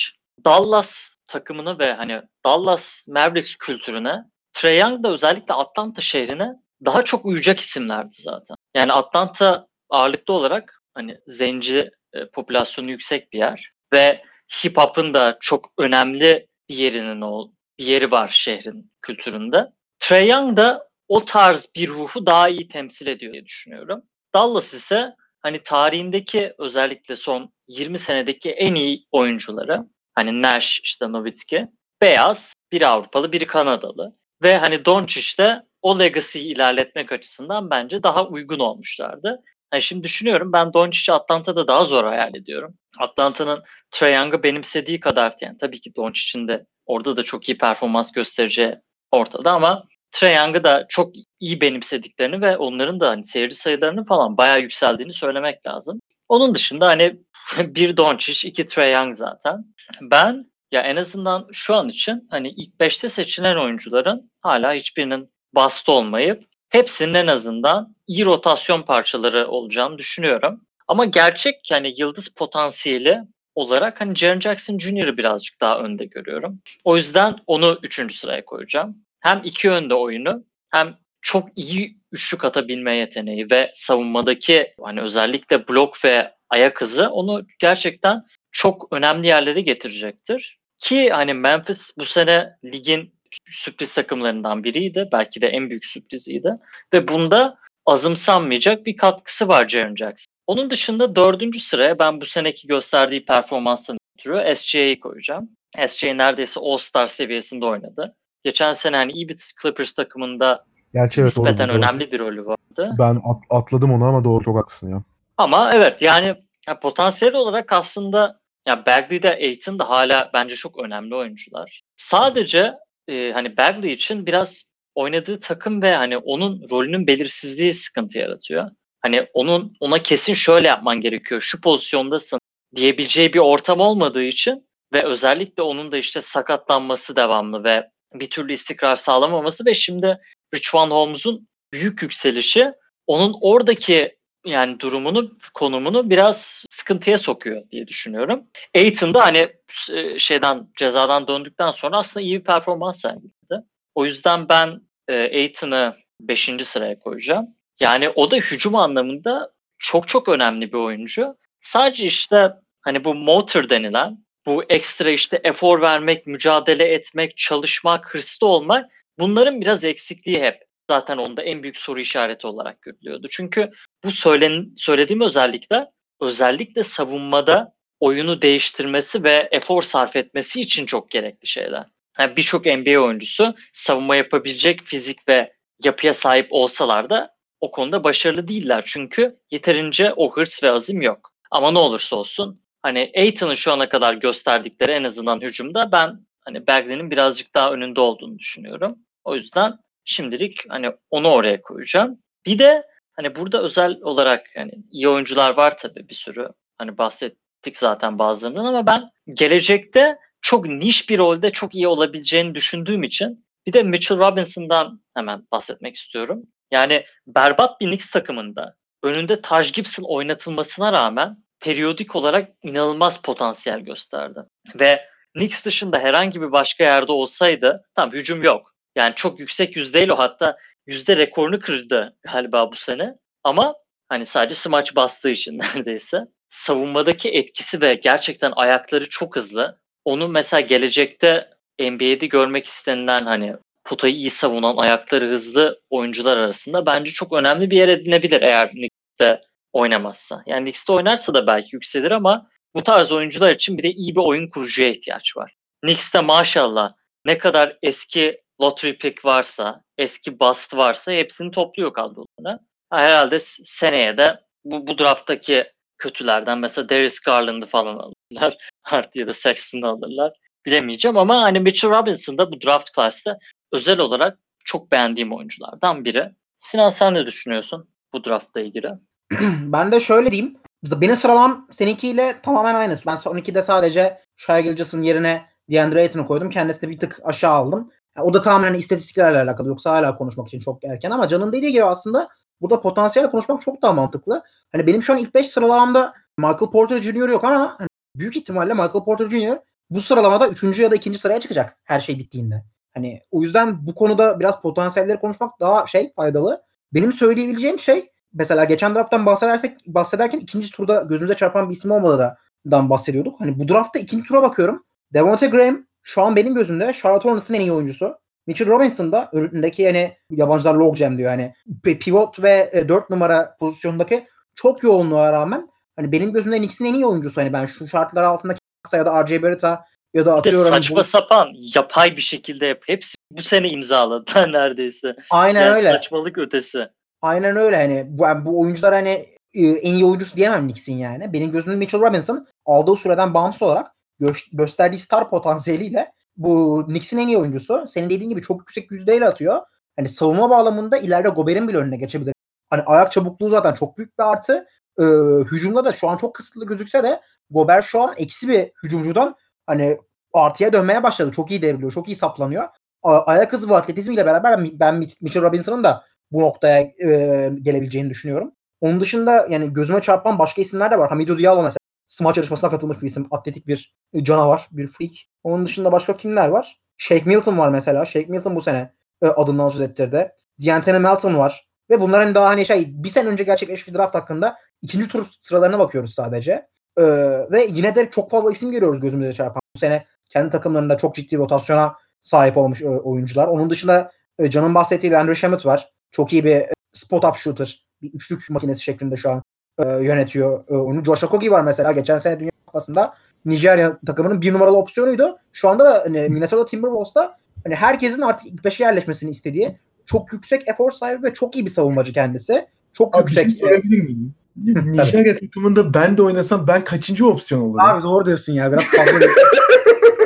Dallas 0.46 1.17
takımını 1.28 1.80
ve 1.80 1.94
hani 1.94 2.22
Dallas 2.46 3.08
Mavericks 3.08 3.56
kültürüne 3.56 4.24
Trae 4.54 4.76
Young 4.76 5.04
da 5.04 5.12
özellikle 5.12 5.54
Atlanta 5.54 6.02
şehrine 6.02 6.54
daha 6.86 7.04
çok 7.04 7.26
uyacak 7.26 7.60
isimlerdi 7.60 8.16
zaten. 8.20 8.58
Yani 8.76 8.94
Atlanta 8.94 9.68
ağırlıklı 9.90 10.34
olarak 10.34 10.82
hani 10.94 11.20
zenci 11.28 11.92
e, 12.14 12.30
popülasyonu 12.30 12.90
yüksek 12.90 13.34
bir 13.34 13.38
yer 13.38 13.72
ve 13.94 14.24
hip 14.64 14.78
hop'ın 14.78 15.14
da 15.14 15.38
çok 15.42 15.72
önemli 15.78 16.48
bir 16.70 16.76
yerinin 16.76 17.22
ol, 17.22 17.52
bir 17.80 17.86
yeri 17.86 18.12
var 18.12 18.30
şehrin 18.30 18.92
kültüründe. 19.02 19.72
Trae 20.00 20.26
Young 20.26 20.58
da 20.58 20.90
o 21.08 21.26
tarz 21.26 21.72
bir 21.76 21.90
ruhu 21.90 22.26
daha 22.26 22.50
iyi 22.50 22.68
temsil 22.68 23.08
ediyor 23.08 23.34
diye 23.34 23.46
düşünüyorum. 23.46 24.04
Dallas 24.34 24.74
ise 24.74 25.16
hani 25.40 25.64
tarihindeki 25.64 26.54
özellikle 26.58 27.16
son 27.16 27.54
20 27.68 27.98
senedeki 27.98 28.52
en 28.52 28.76
iyi 28.76 29.06
oyuncuları 29.12 29.86
hani 30.18 30.42
Nash 30.42 30.80
işte 30.84 31.12
Nowitzki 31.12 31.68
beyaz, 32.02 32.54
biri 32.72 32.88
Avrupalı, 32.88 33.32
biri 33.32 33.48
Kanadalı 33.48 34.16
ve 34.44 34.58
hani 34.58 34.86
Doncic 34.86 35.38
de 35.38 35.64
o 35.82 36.00
legacy'yi 36.00 36.54
ilerletmek 36.56 37.12
açısından 37.12 37.70
bence 37.70 38.04
daha 38.04 38.28
uygun 38.28 38.60
olmuşlardı. 38.60 39.44
Yani 39.74 39.82
şimdi 39.82 40.04
düşünüyorum 40.04 40.54
ben 40.54 40.74
Doncic'i 40.74 41.14
Atlanta'da 41.14 41.68
daha 41.68 41.86
zor 41.86 42.04
hayal 42.04 42.36
ediyorum. 42.36 42.76
Atlanta'nın 43.00 43.64
Trae 43.92 44.14
Young'ı 44.14 44.44
benimsediği 44.44 45.00
kadar 45.00 45.36
yani 45.42 45.58
tabii 45.58 45.82
ki 45.82 45.96
Doncic'in 45.96 46.48
de 46.48 46.66
orada 46.86 47.18
da 47.18 47.24
çok 47.24 47.50
iyi 47.50 47.58
performans 47.58 48.12
göstereceği 48.12 48.76
ortada 49.12 49.52
ama 49.52 49.84
Trae 50.12 50.36
Young'ı 50.36 50.64
da 50.64 50.86
çok 50.90 51.14
iyi 51.40 51.62
benimsediklerini 51.62 52.42
ve 52.42 52.58
onların 52.58 53.00
da 53.00 53.10
hani 53.10 53.24
seyirci 53.24 53.56
sayılarının 53.56 54.04
falan 54.04 54.38
bayağı 54.38 54.62
yükseldiğini 54.62 55.14
söylemek 55.14 55.68
lazım. 55.68 56.02
Onun 56.30 56.56
dışında 56.56 56.88
hani 56.88 57.20
bir 57.58 57.98
Doncic, 57.98 58.48
iki 58.48 58.68
Trae 58.68 58.90
Young 58.90 59.16
zaten. 59.16 59.66
Ben 60.02 60.52
ya 60.72 60.82
en 60.82 60.96
azından 60.96 61.48
şu 61.52 61.76
an 61.76 61.90
için 61.90 62.28
hani 62.32 62.50
ilk 62.50 62.76
5'te 62.80 63.10
seçilen 63.10 63.56
oyuncuların 63.56 64.32
hala 64.42 64.74
hiçbirinin 64.74 65.30
bastı 65.56 65.92
olmayıp 65.92 66.44
hepsinin 66.70 67.14
en 67.14 67.28
azından 67.28 67.96
iyi 68.08 68.26
rotasyon 68.26 68.82
parçaları 68.82 69.48
olacağını 69.48 69.98
düşünüyorum. 69.98 70.62
Ama 70.88 71.06
gerçek 71.06 71.72
yani 71.72 71.94
yıldız 71.98 72.36
potansiyeli 72.36 73.22
olarak 73.56 74.02
hani 74.02 74.16
Jaren 74.16 74.40
Jackson 74.40 74.80
Jr.'ı 74.80 75.18
birazcık 75.18 75.62
daha 75.62 75.80
önde 75.80 76.06
görüyorum. 76.06 76.62
O 76.84 76.98
yüzden 76.98 77.36
onu 77.48 77.80
üçüncü 77.84 78.18
sıraya 78.18 78.46
koyacağım. 78.46 78.98
Hem 79.20 79.42
iki 79.44 79.68
yönde 79.68 79.94
oyunu 79.94 80.44
hem 80.70 80.98
çok 81.22 81.50
iyi 81.56 81.98
üçlük 82.12 82.46
atabilme 82.46 82.96
yeteneği 82.96 83.52
ve 83.52 83.72
savunmadaki 83.76 84.74
hani 84.84 85.02
özellikle 85.02 85.68
blok 85.68 86.06
ve 86.06 86.37
ayak 86.50 86.82
hızı 86.82 87.10
onu 87.10 87.46
gerçekten 87.60 88.24
çok 88.52 88.88
önemli 88.92 89.28
yerlere 89.28 89.62
getirecektir. 89.62 90.60
Ki 90.80 91.10
hani 91.10 91.34
Memphis 91.34 91.98
bu 91.98 92.06
sene 92.06 92.58
ligin 92.66 93.14
sürpriz 93.52 93.94
takımlarından 93.94 94.64
biriydi. 94.64 95.10
Belki 95.12 95.42
de 95.42 95.48
en 95.48 95.70
büyük 95.70 95.86
sürpriziydi. 95.86 96.58
Ve 96.94 97.08
bunda 97.08 97.58
azımsanmayacak 97.86 98.86
bir 98.86 98.98
katkısı 98.98 99.48
var 99.48 99.68
Jaren 99.68 99.96
Jackson. 99.96 100.32
Onun 100.48 100.70
dışında 100.70 101.16
dördüncü 101.16 101.60
sıraya 101.60 102.00
ben 102.00 102.22
bu 102.22 102.26
seneki 102.26 102.68
gösterdiği 102.68 103.26
performanstan 103.26 103.98
ötürü 104.20 104.56
SCA'yı 104.56 105.00
koyacağım. 105.00 105.50
SCA 105.88 106.14
neredeyse 106.14 106.60
All-Star 106.60 107.08
seviyesinde 107.08 107.66
oynadı. 107.66 108.16
Geçen 108.44 108.74
sene 108.74 108.96
hani 108.96 109.12
iyi 109.12 109.30
bir 109.30 109.38
Clippers 109.62 109.94
takımında 109.94 110.66
Gerçi 110.94 111.22
evet 111.22 111.36
doğru, 111.36 111.46
nispeten 111.46 111.70
doğru. 111.70 111.78
önemli 111.78 112.12
bir 112.12 112.20
rolü 112.20 112.46
vardı. 112.46 112.96
Ben 113.00 113.16
at- 113.16 113.44
atladım 113.50 113.92
onu 113.94 114.06
ama 114.06 114.24
doğru 114.24 114.44
çok 114.44 114.58
haklısın 114.58 114.90
ya. 114.90 115.04
Ama 115.38 115.74
evet 115.74 116.02
yani 116.02 116.36
ya 116.68 116.80
potansiyel 116.80 117.36
olarak 117.36 117.74
aslında 117.74 118.40
ya 118.68 118.86
Bagley 118.86 119.24
de 119.24 119.30
Aiton 119.30 119.80
da 119.80 119.90
hala 119.90 120.30
bence 120.34 120.56
çok 120.56 120.80
önemli 120.80 121.16
oyuncular. 121.16 121.82
Sadece 121.96 122.74
e, 123.08 123.32
hani 123.34 123.58
Bagley 123.58 123.94
için 123.94 124.26
biraz 124.26 124.72
oynadığı 124.96 125.40
takım 125.40 125.82
ve 125.82 125.96
hani 125.96 126.18
onun 126.18 126.70
rolünün 126.72 127.08
belirsizliği 127.08 127.74
sıkıntı 127.74 128.20
yaratıyor. 128.20 128.72
Hani 129.02 129.28
onun 129.34 129.74
ona 129.80 130.04
kesin 130.04 130.34
şöyle 130.34 130.68
yapman 130.68 131.02
gerekiyor. 131.02 131.42
Şu 131.42 131.62
pozisyondasın 131.62 132.40
diyebileceği 132.76 133.34
bir 133.34 133.40
ortam 133.40 133.80
olmadığı 133.80 134.24
için 134.24 134.68
ve 134.94 135.04
özellikle 135.04 135.64
onun 135.64 135.92
da 135.92 135.98
işte 135.98 136.22
sakatlanması 136.22 137.16
devamlı 137.16 137.64
ve 137.64 137.90
bir 138.14 138.30
türlü 138.30 138.54
istikrar 138.54 138.96
sağlamaması 138.96 139.66
ve 139.66 139.74
şimdi 139.74 140.18
Richwan 140.56 140.92
Holmes'un 140.92 141.48
büyük 141.74 142.02
yükselişi 142.02 142.72
onun 143.08 143.36
oradaki 143.42 144.17
yani 144.48 144.80
durumunu, 144.80 145.32
konumunu 145.54 146.10
biraz 146.10 146.66
sıkıntıya 146.70 147.18
sokuyor 147.18 147.70
diye 147.72 147.88
düşünüyorum. 147.88 148.44
Aiton 148.76 149.14
da 149.14 149.26
hani 149.26 149.50
e, 149.94 150.20
şeyden 150.20 150.68
cezadan 150.78 151.28
döndükten 151.28 151.72
sonra 151.72 151.98
aslında 151.98 152.24
iyi 152.24 152.40
bir 152.40 152.44
performans 152.44 153.02
sergiledi. 153.02 153.66
O 153.96 154.06
yüzden 154.06 154.50
ben 154.50 154.82
e, 155.08 155.14
Aiton'ı 155.14 155.96
5. 156.22 156.50
sıraya 156.64 157.00
koyacağım. 157.00 157.48
Yani 157.80 158.10
o 158.10 158.32
da 158.32 158.36
hücum 158.36 158.76
anlamında 158.76 159.52
çok 159.80 160.08
çok 160.08 160.30
önemli 160.30 160.74
bir 160.74 160.78
oyuncu. 160.78 161.38
Sadece 161.62 162.06
işte 162.06 162.54
hani 162.82 163.04
bu 163.04 163.16
motor 163.16 163.70
denilen 163.70 164.18
bu 164.46 164.64
ekstra 164.70 165.10
işte 165.10 165.42
efor 165.44 165.82
vermek, 165.82 166.28
mücadele 166.28 166.84
etmek, 166.84 167.38
çalışmak, 167.38 168.14
hırslı 168.14 168.48
olmak 168.48 168.92
bunların 169.20 169.62
biraz 169.62 169.84
eksikliği 169.84 170.44
hep 170.44 170.67
zaten 170.90 171.18
onda 171.18 171.42
en 171.42 171.64
büyük 171.64 171.78
soru 171.78 172.00
işareti 172.00 172.48
olarak 172.48 172.82
görülüyordu. 172.82 173.28
Çünkü 173.32 173.72
bu 174.04 174.12
söylen, 174.12 174.74
söylediğim 174.78 175.22
özellikler 175.22 175.88
özellikle 176.22 176.84
savunmada 176.84 177.74
oyunu 178.00 178.42
değiştirmesi 178.42 179.24
ve 179.24 179.50
efor 179.52 179.82
sarf 179.82 180.16
etmesi 180.16 180.62
için 180.62 180.86
çok 180.86 181.12
gerekli 181.12 181.48
şeyler. 181.48 181.86
Yani 182.20 182.38
Birçok 182.38 182.66
NBA 182.66 183.00
oyuncusu 183.00 183.56
savunma 183.74 184.16
yapabilecek 184.16 184.84
fizik 184.84 185.28
ve 185.28 185.54
yapıya 185.84 186.14
sahip 186.14 186.48
olsalar 186.50 187.10
da 187.10 187.38
o 187.62 187.72
konuda 187.72 188.04
başarılı 188.04 188.48
değiller. 188.48 188.84
Çünkü 188.86 189.40
yeterince 189.52 190.14
o 190.16 190.32
hırs 190.36 190.64
ve 190.64 190.72
azim 190.72 191.02
yok. 191.02 191.34
Ama 191.52 191.72
ne 191.72 191.80
olursa 191.80 192.16
olsun 192.16 192.62
hani 192.82 193.12
Aiton'un 193.18 193.54
şu 193.54 193.72
ana 193.72 193.90
kadar 193.90 194.14
gösterdikleri 194.14 194.92
en 194.92 195.04
azından 195.04 195.42
hücumda 195.42 195.92
ben 195.92 196.28
hani 196.40 196.68
Bagley'nin 196.68 197.12
birazcık 197.12 197.54
daha 197.54 197.72
önünde 197.72 198.02
olduğunu 198.02 198.40
düşünüyorum. 198.40 199.00
O 199.24 199.36
yüzden 199.36 199.74
şimdilik 200.08 200.66
hani 200.70 200.92
onu 201.10 201.28
oraya 201.28 201.62
koyacağım. 201.62 202.20
Bir 202.46 202.60
de 202.60 202.84
hani 203.14 203.36
burada 203.36 203.62
özel 203.62 203.98
olarak 204.02 204.48
hani 204.56 204.72
iyi 204.92 205.10
oyuncular 205.10 205.58
var 205.58 205.78
tabii 205.78 206.10
bir 206.10 206.16
sürü. 206.16 206.50
Hani 206.78 206.98
bahsettik 206.98 207.78
zaten 207.78 208.20
bazılarından 208.20 208.66
ama 208.66 208.86
ben 208.86 209.10
gelecekte 209.34 210.18
çok 210.42 210.68
niş 210.68 211.10
bir 211.10 211.18
rolde 211.18 211.52
çok 211.52 211.76
iyi 211.76 211.88
olabileceğini 211.88 212.56
düşündüğüm 212.56 213.04
için 213.04 213.46
bir 213.68 213.74
de 213.74 213.84
Mitchell 213.84 214.20
Robinson'dan 214.20 215.02
hemen 215.14 215.48
bahsetmek 215.52 215.96
istiyorum. 215.96 216.44
Yani 216.72 217.06
berbat 217.28 217.82
bir 217.82 217.88
Knicks 217.88 218.12
takımında 218.12 218.76
önünde 219.04 219.42
Taj 219.42 219.74
Gibson 219.74 220.04
oynatılmasına 220.04 220.94
rağmen 220.94 221.38
periyodik 221.60 222.16
olarak 222.16 222.50
inanılmaz 222.64 223.22
potansiyel 223.22 223.80
gösterdi. 223.80 224.40
Ve 224.76 225.06
Knicks 225.34 225.66
dışında 225.66 226.00
herhangi 226.00 226.42
bir 226.42 226.52
başka 226.52 226.84
yerde 226.84 227.12
olsaydı 227.12 227.86
tam 227.96 228.12
hücum 228.12 228.44
yok. 228.44 228.77
Yani 228.98 229.16
çok 229.16 229.40
yüksek 229.40 229.76
yüzdeyle 229.76 230.14
o 230.14 230.18
hatta 230.18 230.58
yüzde 230.88 231.18
rekorunu 231.18 231.60
kırdı 231.60 232.16
galiba 232.24 232.72
bu 232.72 232.76
sene. 232.76 233.16
Ama 233.44 233.76
hani 234.10 234.26
sadece 234.26 234.56
smaç 234.56 234.96
bastığı 234.96 235.30
için 235.30 235.60
neredeyse. 235.60 236.28
Savunmadaki 236.50 237.30
etkisi 237.30 237.82
ve 237.82 237.96
gerçekten 237.96 238.54
ayakları 238.56 239.10
çok 239.10 239.36
hızlı. 239.36 239.80
Onu 240.06 240.28
mesela 240.28 240.62
gelecekte 240.62 241.50
NBA'de 241.80 242.26
görmek 242.26 242.68
istenilen 242.68 243.26
hani 243.26 243.56
potayı 243.86 244.16
iyi 244.16 244.30
savunan 244.30 244.78
ayakları 244.78 245.30
hızlı 245.30 245.82
oyuncular 245.90 246.38
arasında 246.38 246.86
bence 246.86 247.12
çok 247.12 247.34
önemli 247.34 247.72
bir 247.72 247.78
yer 247.78 247.88
edinebilir 247.88 248.42
eğer 248.42 248.72
Knicks'te 248.72 249.42
oynamazsa. 249.74 250.44
Yani 250.46 250.64
Knicks'te 250.64 250.94
oynarsa 250.94 251.34
da 251.34 251.48
belki 251.48 251.76
yükselir 251.76 252.12
ama 252.12 252.50
bu 252.76 252.84
tarz 252.84 253.12
oyuncular 253.12 253.52
için 253.52 253.78
bir 253.78 253.84
de 253.84 253.92
iyi 253.92 254.16
bir 254.16 254.22
oyun 254.22 254.48
kurucuya 254.48 254.90
ihtiyaç 254.90 255.38
var. 255.38 255.56
Knicks'te 255.82 256.22
maşallah 256.22 256.94
ne 257.28 257.38
kadar 257.38 257.78
eski 257.84 258.42
lottery 258.62 258.98
pick 258.98 259.26
varsa, 259.26 259.82
eski 259.98 260.40
bust 260.40 260.78
varsa 260.78 261.12
hepsini 261.12 261.52
topluyor 261.52 261.94
kadrolarına. 261.94 262.60
Herhalde 262.92 263.40
seneye 263.64 264.18
de 264.18 264.40
bu, 264.66 264.88
bu 264.88 264.98
drafttaki 264.98 265.66
kötülerden 265.98 266.58
mesela 266.58 266.90
Darius 266.90 267.20
Garland'ı 267.20 267.66
falan 267.66 267.96
alırlar. 267.96 268.58
Artı 268.92 269.20
ya 269.20 269.28
da 269.28 269.34
Sexton'ı 269.34 269.88
alırlar. 269.88 270.34
Bilemeyeceğim 270.66 271.18
ama 271.18 271.42
hani 271.42 271.60
Mitchell 271.60 271.92
Robinson 271.92 272.38
da 272.38 272.52
bu 272.52 272.62
draft 272.62 272.96
class'ta 272.96 273.38
özel 273.72 274.00
olarak 274.00 274.40
çok 274.66 274.92
beğendiğim 274.92 275.34
oyunculardan 275.34 276.06
biri. 276.06 276.32
Sinan 276.58 276.90
sen 276.90 277.14
ne 277.14 277.26
düşünüyorsun 277.26 277.90
bu 278.14 278.24
draftla 278.24 278.62
ilgili? 278.62 278.90
ben 279.62 279.92
de 279.92 280.00
şöyle 280.00 280.32
diyeyim. 280.32 280.58
Benim 280.84 281.16
sıralamam 281.16 281.68
seninkiyle 281.72 282.42
tamamen 282.44 282.76
aynısı. 282.76 283.06
Ben 283.08 283.16
son 283.16 283.38
12'de 283.38 283.62
sadece 283.62 284.22
Shai 284.38 284.64
Gilgeous'ın 284.64 285.02
yerine 285.02 285.46
DeAndre 285.72 286.02
Ayton'u 286.02 286.28
koydum. 286.28 286.50
Kendisini 286.50 286.90
bir 286.90 287.00
tık 287.00 287.20
aşağı 287.24 287.54
aldım. 287.54 287.92
Yani 288.18 288.28
o 288.28 288.34
da 288.34 288.42
tamamen 288.42 288.74
istatistiklerle 288.74 289.42
alakalı. 289.42 289.68
Yoksa 289.68 289.92
hala 289.92 290.16
konuşmak 290.16 290.48
için 290.48 290.60
çok 290.60 290.84
erken 290.84 291.12
ama 291.12 291.28
Can'ın 291.28 291.52
dediği 291.52 291.72
gibi 291.72 291.84
aslında 291.84 292.30
burada 292.62 292.82
potansiyel 292.82 293.32
konuşmak 293.32 293.62
çok 293.62 293.82
daha 293.82 293.94
mantıklı. 293.94 294.44
Hani 294.72 294.88
benim 294.88 295.02
şu 295.02 295.14
an 295.14 295.20
ilk 295.20 295.36
5 295.36 295.48
sıralamamda 295.48 296.14
Michael 296.38 296.72
Porter 296.72 297.02
Jr. 297.02 297.30
yok 297.30 297.44
ama 297.44 297.76
hani 297.78 297.88
büyük 298.16 298.38
ihtimalle 298.38 298.74
Michael 298.74 299.04
Porter 299.06 299.30
Jr. 299.30 299.60
bu 299.90 300.02
sıralamada 300.02 300.48
3. 300.48 300.80
ya 300.80 300.92
da 300.92 300.96
2. 300.96 301.18
sıraya 301.18 301.40
çıkacak 301.40 301.78
her 301.84 302.00
şey 302.00 302.20
bittiğinde. 302.20 302.64
Hani 302.94 303.22
o 303.32 303.42
yüzden 303.42 303.88
bu 303.88 303.96
konuda 303.96 304.40
biraz 304.40 304.62
potansiyelleri 304.62 305.20
konuşmak 305.20 305.60
daha 305.60 305.88
şey 305.88 306.14
faydalı. 306.14 306.62
Benim 306.94 307.14
söyleyebileceğim 307.14 307.80
şey 307.80 308.12
mesela 308.34 308.64
geçen 308.64 308.96
drafttan 308.96 309.26
bahsedersek 309.26 309.78
bahsederken 309.88 310.40
ikinci 310.40 310.72
turda 310.72 311.02
gözümüze 311.02 311.36
çarpan 311.36 311.70
bir 311.70 311.76
isim 311.76 311.92
olmadığından 311.92 312.90
bahsediyorduk. 312.90 313.42
Hani 313.42 313.60
bu 313.60 313.68
draftta 313.68 314.00
ikinci 314.00 314.28
tura 314.28 314.42
bakıyorum. 314.42 314.84
Devonte 315.14 315.48
Graham 315.48 315.86
şu 316.04 316.22
an 316.22 316.36
benim 316.36 316.56
gözümde 316.56 316.94
Charlotte 316.94 317.30
Hornets'ın 317.30 317.54
en 317.54 317.60
iyi 317.60 317.72
oyuncusu. 317.72 318.18
Mitchell 318.48 318.68
Robinson 318.68 319.12
da 319.12 319.30
önündeki 319.34 319.82
yani 319.82 320.18
yabancılar 320.30 320.76
logjam 320.76 321.18
diyor 321.18 321.30
hani 321.30 321.54
pivot 321.84 322.44
ve 322.44 322.86
4 322.90 323.04
e, 323.04 323.06
numara 323.14 323.56
pozisyondaki 323.60 324.28
çok 324.56 324.84
yoğunluğa 324.84 325.32
rağmen 325.32 325.70
hani 325.96 326.12
benim 326.12 326.34
gözümde 326.34 326.58
Knicks'in 326.58 326.86
en 326.86 326.94
iyi 326.94 327.06
oyuncusu. 327.06 327.42
Hani 327.42 327.54
ben 327.54 327.66
şu 327.66 327.88
şartlar 327.88 328.24
altındaki 328.24 328.60
ya 328.94 329.06
da 329.06 329.24
RJ 329.24 329.42
Barrett'a 329.42 329.86
ya 330.14 330.26
da 330.26 330.36
atıyorum. 330.36 330.74
saçma 330.74 330.98
bu... 330.98 331.04
sapan 331.04 331.50
yapay 331.76 332.18
bir 332.18 332.22
şekilde 332.22 332.66
yap. 332.66 332.82
Hepsi 332.86 333.16
bu 333.32 333.42
sene 333.42 333.70
imzaladı 333.70 334.32
neredeyse. 334.52 335.16
Aynen 335.30 335.62
yani 335.62 335.76
öyle. 335.76 335.92
Saçmalık 335.92 336.38
ötesi. 336.38 336.90
Aynen 337.22 337.56
öyle 337.56 337.76
hani 337.76 338.06
bu, 338.08 338.26
bu 338.46 338.62
oyuncular 338.62 338.94
hani 338.94 339.10
e, 339.54 339.62
en 339.66 339.94
iyi 339.94 340.06
oyuncusu 340.06 340.38
diyemem 340.38 340.64
Knicks'in 340.64 340.98
yani. 340.98 341.34
Benim 341.34 341.52
gözümde 341.52 341.76
Mitchell 341.76 342.02
Robinson 342.02 342.48
aldığı 342.66 342.96
süreden 342.96 343.34
bağımsız 343.34 343.62
olarak 343.62 343.92
gö- 344.22 344.58
gösterdiği 344.58 345.00
star 345.00 345.30
potansiyeliyle 345.30 346.12
bu 346.38 346.84
Knicks'in 346.88 347.18
en 347.18 347.28
iyi 347.28 347.38
oyuncusu. 347.38 347.86
Senin 347.88 348.10
dediğin 348.10 348.30
gibi 348.30 348.42
çok 348.42 348.60
yüksek 348.60 348.92
yüzdeyle 348.92 349.28
atıyor. 349.28 349.62
Hani 349.96 350.08
savunma 350.08 350.50
bağlamında 350.50 350.98
ileride 350.98 351.30
Gober'in 351.30 351.68
bile 351.68 351.78
önüne 351.78 351.98
geçebilir. 351.98 352.34
Hani 352.70 352.82
ayak 352.82 353.12
çabukluğu 353.12 353.50
zaten 353.50 353.74
çok 353.74 353.98
büyük 353.98 354.20
bir 354.20 354.24
artı. 354.24 354.68
Ee, 355.00 355.04
hücumda 355.52 355.86
da 355.86 355.94
şu 355.94 356.10
an 356.10 356.18
çok 356.18 356.36
kısıtlı 356.36 356.66
gözükse 356.66 357.04
de 357.04 357.22
Gober 357.50 357.82
şu 357.82 358.02
an 358.02 358.14
eksi 358.18 358.48
bir 358.48 358.72
hücumcudan 358.84 359.36
hani 359.68 359.98
artıya 360.34 360.74
dönmeye 360.74 361.04
başladı. 361.04 361.32
Çok 361.36 361.52
iyi 361.52 361.62
devriliyor, 361.62 361.92
çok 361.92 362.08
iyi 362.08 362.16
saplanıyor. 362.16 362.68
Ayak 363.04 363.54
hızı 363.54 363.70
ve 363.70 363.76
atletizmiyle 363.76 364.26
beraber 364.26 364.80
ben 364.80 364.96
Mitchell 364.96 365.44
Robinson'ın 365.44 365.84
da 365.84 366.04
bu 366.32 366.42
noktaya 366.42 366.80
e, 366.82 367.52
gelebileceğini 367.62 368.10
düşünüyorum. 368.10 368.52
Onun 368.82 369.02
dışında 369.02 369.48
yani 369.50 369.74
gözüme 369.74 370.02
çarpan 370.02 370.40
başka 370.40 370.62
isimler 370.62 370.92
de 370.92 371.00
var. 371.00 371.10
Hamidou 371.10 371.38
Diallo 371.38 371.64
mesela 371.64 371.78
smaç 372.08 372.38
yarışmasına 372.38 372.70
katılmış 372.70 373.02
bir 373.02 373.08
isim. 373.08 373.28
Atletik 373.32 373.68
bir 373.68 373.96
canavar, 374.22 374.68
bir 374.72 374.88
freak. 374.88 375.12
Onun 375.44 375.66
dışında 375.66 375.92
başka 375.92 376.18
kimler 376.18 376.50
var? 376.50 376.80
Shake 376.98 377.26
Milton 377.26 377.58
var 377.58 377.70
mesela. 377.70 378.06
Shake 378.06 378.32
Milton 378.32 378.56
bu 378.56 378.62
sene 378.62 378.94
e, 379.22 379.28
adından 379.28 379.70
söz 379.70 379.82
ettirdi. 379.82 380.32
D'Anthony 380.66 381.00
Melton 381.00 381.38
var. 381.38 381.68
Ve 381.90 382.02
bunların 382.02 382.36
daha 382.36 382.48
hani 382.48 382.66
şey 382.66 383.04
bir 383.04 383.10
sene 383.10 383.30
önce 383.30 383.44
gerçekleşmiş 383.44 383.98
draft 383.98 384.16
hakkında 384.16 384.58
ikinci 384.82 385.08
tur 385.08 385.26
sıralarına 385.42 385.80
bakıyoruz 385.80 386.14
sadece. 386.14 386.68
Ee, 386.98 387.04
ve 387.52 387.68
yine 387.70 387.96
de 387.96 388.10
çok 388.10 388.32
fazla 388.32 388.52
isim 388.52 388.72
görüyoruz 388.72 389.00
gözümüze 389.00 389.34
çarpan. 389.34 389.62
Bu 389.76 389.80
sene 389.80 390.06
kendi 390.30 390.50
takımlarında 390.50 390.98
çok 390.98 391.16
ciddi 391.16 391.38
rotasyona 391.38 391.96
sahip 392.22 392.58
olmuş 392.58 392.82
e, 392.82 392.90
oyuncular. 392.90 393.48
Onun 393.48 393.70
dışında 393.70 394.12
e, 394.40 394.50
Can'ın 394.50 394.76
bahsettiği 394.76 395.18
Andrew 395.18 395.36
Shamet 395.36 395.66
var. 395.66 395.92
Çok 396.12 396.34
iyi 396.34 396.44
bir 396.44 396.52
e, 396.52 396.70
spot 396.94 397.26
up 397.26 397.36
shooter. 397.36 397.88
Bir 398.02 398.14
üçlük 398.14 398.50
makinesi 398.50 398.84
şeklinde 398.84 399.16
şu 399.16 399.32
an 399.32 399.44
e, 399.78 399.86
yönetiyor 400.04 400.64
e, 400.70 400.74
onu. 400.74 401.04
Josh 401.04 401.24
Okogie 401.24 401.52
var 401.52 401.64
mesela. 401.64 401.92
Geçen 401.92 402.18
sene 402.18 402.40
Dünya 402.40 402.52
Kupası'nda 402.66 403.14
Nijerya 403.46 404.00
takımının 404.06 404.42
bir 404.42 404.54
numaralı 404.54 404.78
opsiyonuydu. 404.78 405.38
Şu 405.54 405.70
anda 405.70 405.86
da 405.86 406.04
hani, 406.06 406.30
Minnesota 406.30 406.66
Timberwolves'ta 406.66 407.38
hani 407.64 407.76
herkesin 407.76 408.22
artık 408.22 408.48
ilk 408.48 408.66
beşe 408.66 408.84
yerleşmesini 408.84 409.30
istediği 409.30 409.78
çok 410.06 410.34
yüksek 410.34 410.68
efor 410.68 410.92
sahibi 410.92 411.24
ve 411.24 411.34
çok 411.34 411.56
iyi 411.56 411.66
bir 411.66 411.70
savunmacı 411.72 412.14
kendisi. 412.14 412.68
Çok 412.94 413.16
Abi 413.16 413.22
yüksek. 413.22 413.46
Bir 413.48 413.52
şey 413.52 413.60
sorabilir 413.60 414.04
miyim? 414.04 414.34
Nijerya 414.66 415.38
takımında 415.40 415.94
ben 415.94 416.18
de 416.18 416.22
oynasam 416.22 416.68
ben 416.68 416.84
kaçıncı 416.84 417.28
opsiyon 417.28 417.62
olurum? 417.62 417.86
Abi 417.86 418.04
doğru 418.04 418.26
diyorsun 418.26 418.54
ya. 418.54 418.72
Biraz 418.72 418.84
fazla. 418.84 419.28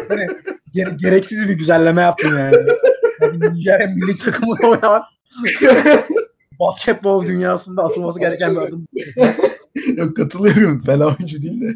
hani, 0.09 0.27
gere- 0.73 0.95
gereksiz 0.95 1.49
bir 1.49 1.53
güzelleme 1.53 2.01
yaptın 2.01 2.37
yani. 2.37 2.55
yani 3.21 3.53
Nijerya 3.53 3.87
milli 3.87 4.17
takımında 4.17 4.67
oynamak 4.67 5.03
basketbol 6.61 7.25
dünyasında 7.25 7.83
atılması 7.83 8.19
gereken 8.19 8.51
bir 8.51 8.61
adım. 8.61 8.87
Yok 9.95 10.15
katılıyorum. 10.15 10.81
Fena 10.81 11.05
oyuncu 11.05 11.41
değil 11.41 11.61
de. 11.61 11.73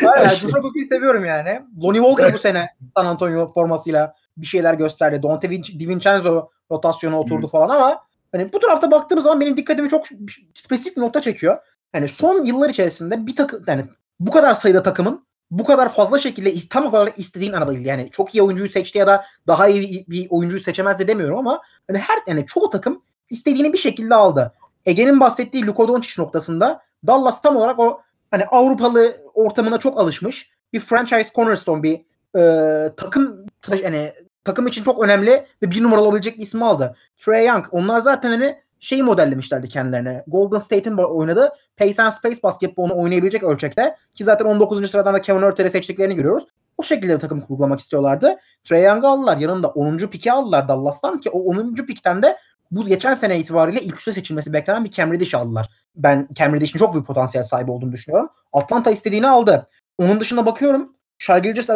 Hayır, 0.06 0.22
yani 0.22 0.38
Josh 0.38 0.54
Okogie'yi 0.54 0.86
seviyorum 0.86 1.24
yani. 1.24 1.60
Lonnie 1.82 2.00
Walker 2.00 2.34
bu 2.34 2.38
sene 2.38 2.68
San 2.96 3.06
Antonio 3.06 3.52
formasıyla 3.52 4.14
bir 4.36 4.46
şeyler 4.46 4.74
gösterdi. 4.74 5.22
Dante 5.22 5.46
Vin- 5.46 5.80
DiVincenzo 5.80 6.48
rotasyona 6.70 7.20
oturdu 7.20 7.48
falan 7.48 7.68
ama 7.68 8.02
hani 8.32 8.52
bu 8.52 8.60
tarafta 8.60 8.90
baktığımız 8.90 9.24
zaman 9.24 9.40
benim 9.40 9.56
dikkatimi 9.56 9.88
çok 9.88 10.06
spesifik 10.54 10.96
bir 10.96 11.02
nokta 11.02 11.20
çekiyor. 11.20 11.58
Yani 11.94 12.08
son 12.08 12.44
yıllar 12.44 12.70
içerisinde 12.70 13.26
bir 13.26 13.36
takım 13.36 13.64
yani 13.66 13.84
bu 14.20 14.30
kadar 14.30 14.54
sayıda 14.54 14.82
takımın 14.82 15.26
bu 15.50 15.64
kadar 15.64 15.92
fazla 15.92 16.18
şekilde 16.18 16.54
tam 16.70 16.86
olarak 16.86 17.18
istediğin 17.18 17.52
anlamda 17.52 17.74
değil. 17.74 17.86
Yani 17.86 18.10
çok 18.12 18.34
iyi 18.34 18.42
oyuncuyu 18.42 18.68
seçti 18.68 18.98
ya 18.98 19.06
da 19.06 19.24
daha 19.46 19.68
iyi 19.68 20.04
bir 20.08 20.26
oyuncuyu 20.30 20.62
seçemez 20.62 20.98
de 20.98 21.08
demiyorum 21.08 21.38
ama 21.38 21.60
hani 21.88 21.98
her 21.98 22.18
yani 22.26 22.46
çoğu 22.46 22.70
takım 22.70 23.02
istediğini 23.30 23.72
bir 23.72 23.78
şekilde 23.78 24.14
aldı. 24.14 24.52
Ege'nin 24.86 25.20
bahsettiği 25.20 25.66
Luka 25.66 25.88
Doncic 25.88 26.22
noktasında 26.22 26.82
Dallas 27.06 27.42
tam 27.42 27.56
olarak 27.56 27.78
o 27.78 28.00
hani 28.30 28.44
Avrupalı 28.44 29.16
ortamına 29.34 29.78
çok 29.78 30.00
alışmış 30.00 30.50
bir 30.72 30.80
franchise 30.80 31.30
cornerstone 31.34 31.82
bir 31.82 32.00
e, 32.38 32.94
takım 32.96 33.46
yani 33.82 34.12
takım 34.44 34.66
için 34.66 34.84
çok 34.84 35.04
önemli 35.04 35.46
ve 35.62 35.70
bir 35.70 35.82
numaralı 35.82 36.04
olabilecek 36.04 36.38
bir 36.38 36.42
ismi 36.42 36.64
aldı. 36.64 36.96
Trey 37.18 37.46
Young. 37.46 37.66
Onlar 37.70 38.00
zaten 38.00 38.30
hani 38.30 38.64
şeyi 38.80 39.02
modellemişlerdi 39.02 39.68
kendilerine. 39.68 40.24
Golden 40.26 40.58
State'in 40.58 40.96
oynadığı 40.96 41.52
pace 41.76 42.02
and 42.02 42.12
space 42.12 42.42
basketbolunu 42.42 42.98
oynayabilecek 43.02 43.42
ölçekte 43.42 43.96
ki 44.14 44.24
zaten 44.24 44.46
19. 44.46 44.90
sıradan 44.90 45.14
da 45.14 45.22
Kevin 45.22 45.42
Örter'i 45.42 45.70
seçtiklerini 45.70 46.14
görüyoruz. 46.14 46.46
O 46.78 46.82
şekilde 46.82 47.14
bir 47.14 47.20
takım 47.20 47.40
kurgulamak 47.40 47.80
istiyorlardı. 47.80 48.36
Trey 48.64 48.82
Young'ı 48.82 49.08
aldılar. 49.08 49.36
Yanında 49.36 49.68
10. 49.68 49.96
piki 49.96 50.32
aldılar 50.32 50.68
Dallas'tan 50.68 51.20
ki 51.20 51.30
o 51.30 51.38
10. 51.38 51.74
pikten 51.74 52.22
de 52.22 52.38
bu 52.70 52.86
geçen 52.86 53.14
sene 53.14 53.38
itibariyle 53.38 53.80
ilk 53.80 53.96
üçte 53.96 54.12
seçilmesi 54.12 54.52
beklenen 54.52 54.84
bir 54.84 54.90
Cam 54.90 55.12
Reddish 55.12 55.34
aldılar. 55.34 55.68
Ben 55.96 56.28
Cam 56.32 56.54
Reddish'in 56.54 56.78
çok 56.78 56.94
büyük 56.94 57.06
potansiyel 57.06 57.44
sahibi 57.44 57.70
olduğunu 57.70 57.92
düşünüyorum. 57.92 58.28
Atlanta 58.52 58.90
istediğini 58.90 59.28
aldı. 59.28 59.68
Onun 59.98 60.20
dışında 60.20 60.46
bakıyorum 60.46 60.94
Shai 61.18 61.42
Gilgeous 61.42 61.70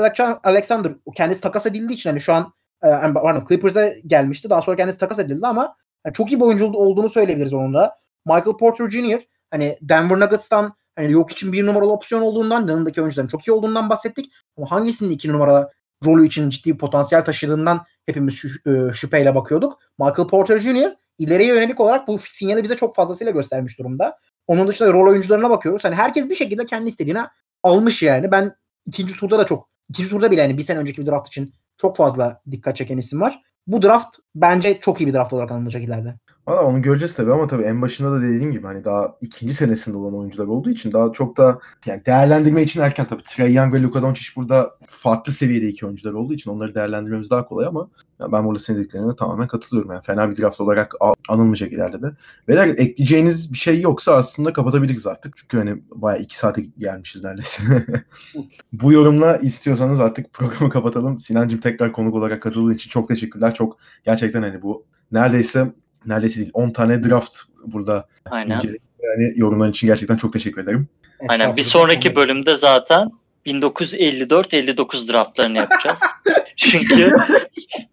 Alexander 0.45 0.93
kendisi 1.15 1.41
takas 1.41 1.67
edildiği 1.67 1.95
için 1.95 2.11
hani 2.11 2.21
şu 2.21 2.33
an 2.33 2.53
e, 2.85 2.89
pardon, 3.15 3.47
Clippers'a 3.49 3.89
gelmişti. 4.07 4.51
Daha 4.51 4.63
sonra 4.63 4.77
kendisi 4.77 4.99
takas 4.99 5.19
edildi 5.19 5.47
ama 5.47 5.77
yani 6.07 6.15
çok 6.15 6.33
iyi 6.33 6.41
bir 6.41 6.45
oyuncu 6.45 6.67
olduğunu 6.73 7.09
söyleyebiliriz 7.09 7.53
onun 7.53 7.75
da. 7.75 7.97
Michael 8.27 8.57
Porter 8.57 8.91
Jr. 8.91 9.21
hani 9.51 9.79
Denver 9.83 10.21
Nuggets'tan 10.21 10.75
hani 10.97 11.13
yok 11.13 11.33
için 11.33 11.53
bir 11.53 11.67
numaralı 11.67 11.93
opsiyon 11.93 12.23
olduğundan 12.23 12.67
yanındaki 12.67 13.03
oyuncuların 13.03 13.29
çok 13.29 13.49
iyi 13.49 13.53
olduğundan 13.53 13.91
bahsettik. 13.91 14.33
Ama 14.57 14.71
hangisinin 14.71 15.11
iki 15.11 15.33
numara 15.33 15.71
rolü 16.05 16.27
için 16.27 16.51
ciddi 16.51 16.73
bir 16.73 16.79
potansiyel 16.79 17.25
taşıdığından 17.25 17.87
hepimiz 18.09 18.35
şü- 18.35 18.91
e, 18.91 18.93
şüpheyle 18.93 19.35
bakıyorduk. 19.35 19.79
Michael 19.99 20.29
Porter 20.29 20.59
Jr. 20.59 20.97
ileriye 21.19 21.49
yönelik 21.49 21.81
olarak 21.81 22.09
bu 22.09 22.19
sinyali 22.19 22.63
bize 22.63 22.77
çok 22.77 22.97
fazlasıyla 22.97 23.33
göstermiş 23.33 23.79
durumda. 23.79 24.19
Onun 24.47 24.69
dışında 24.69 24.93
rol 24.93 25.11
oyuncularına 25.11 25.51
bakıyoruz. 25.51 25.85
Hani 25.85 25.95
herkes 25.95 26.29
bir 26.29 26.35
şekilde 26.35 26.67
kendi 26.67 26.89
istediğine 26.89 27.23
almış 27.63 28.03
yani. 28.03 28.31
Ben 28.31 28.55
ikinci 28.87 29.17
turda 29.17 29.39
da 29.39 29.47
çok 29.47 29.69
ikinci 29.89 30.11
turda 30.11 30.31
bile 30.31 30.41
yani 30.41 30.59
bir 30.59 30.63
sene 30.63 30.79
önceki 30.79 31.01
bir 31.01 31.07
draft 31.07 31.29
için 31.29 31.55
çok 31.77 31.97
fazla 31.97 32.41
dikkat 32.51 32.77
çeken 32.77 32.99
isim 32.99 33.21
var. 33.21 33.43
Bu 33.67 33.83
draft 33.83 34.19
bence 34.35 34.81
çok 34.81 35.01
iyi 35.01 35.07
bir 35.07 35.15
draft 35.15 35.33
olarak 35.33 35.53
anılacak 35.53 35.83
ileride. 35.83 36.15
Valla 36.49 36.63
onu 36.65 36.83
göreceğiz 36.83 37.15
tabii 37.15 37.33
ama 37.33 37.47
tabii 37.47 37.63
en 37.63 37.83
başında 37.83 38.13
da 38.13 38.23
dediğim 38.23 38.53
gibi 38.53 38.67
hani 38.67 38.85
daha 38.85 39.17
ikinci 39.21 39.55
senesinde 39.55 39.97
olan 39.97 40.15
oyuncular 40.15 40.47
olduğu 40.47 40.71
için 40.71 40.93
daha 40.93 41.13
çok 41.13 41.37
da 41.37 41.59
yani 41.87 42.07
değerlendirme 42.07 42.63
için 42.63 42.81
erken 42.81 43.07
tabii. 43.07 43.23
Trae 43.23 43.53
Young 43.53 43.75
ve 43.75 43.83
Luka 43.83 44.03
Doncic 44.03 44.29
burada 44.37 44.71
farklı 44.87 45.33
seviyede 45.33 45.69
iki 45.69 45.87
oyuncular 45.87 46.13
olduğu 46.13 46.35
için 46.35 46.51
onları 46.51 46.75
değerlendirmemiz 46.75 47.31
daha 47.31 47.47
kolay 47.47 47.67
ama 47.67 47.89
ya 48.21 48.33
ben 48.33 48.45
burada 48.45 48.59
senin 48.59 48.79
dediklerine 48.79 49.17
tamamen 49.17 49.49
katılıyorum. 49.49 49.93
Yani 49.93 50.03
fena 50.03 50.31
bir 50.31 50.37
draft 50.37 50.61
olarak 50.61 50.95
anılmayacak 51.29 51.73
ileride 51.73 52.03
de. 52.03 52.07
Beyler 52.49 52.67
ekleyeceğiniz 52.67 53.53
bir 53.53 53.59
şey 53.59 53.81
yoksa 53.81 54.17
aslında 54.17 54.53
kapatabiliriz 54.53 55.07
artık. 55.07 55.37
Çünkü 55.37 55.59
hani 55.59 55.83
bayağı 55.91 56.23
iki 56.23 56.39
saate 56.39 56.63
gelmişiz 56.79 57.25
neredeyse. 57.25 57.63
Bu 58.73 58.93
yorumla 58.93 59.37
istiyorsanız 59.37 60.01
artık 60.01 60.33
programı 60.33 60.71
kapatalım. 60.71 61.19
Sinancım 61.19 61.61
tekrar 61.61 61.93
konuk 61.93 62.15
olarak 62.15 62.43
katıldığın 62.43 62.75
için 62.75 62.91
çok 62.91 63.09
teşekkürler. 63.09 63.55
Çok 63.55 63.79
gerçekten 64.05 64.43
hani 64.43 64.63
bu 64.63 64.85
neredeyse 65.13 65.73
neredeyse 66.07 66.41
değil 66.41 66.51
10 66.53 66.71
tane 66.71 67.05
draft 67.05 67.37
burada 67.65 68.09
Aynen. 68.31 68.61
Yani 69.03 69.33
yorumlar 69.37 69.69
için 69.69 69.87
gerçekten 69.87 70.17
çok 70.17 70.33
teşekkür 70.33 70.63
ederim. 70.63 70.89
Aynen. 71.29 71.57
Bir 71.57 71.63
sonraki 71.63 72.17
bölümde 72.17 72.57
zaten 72.57 73.11
1954-59 73.47 75.13
draftlarını 75.13 75.57
yapacağız. 75.57 75.99
Çünkü 76.57 77.13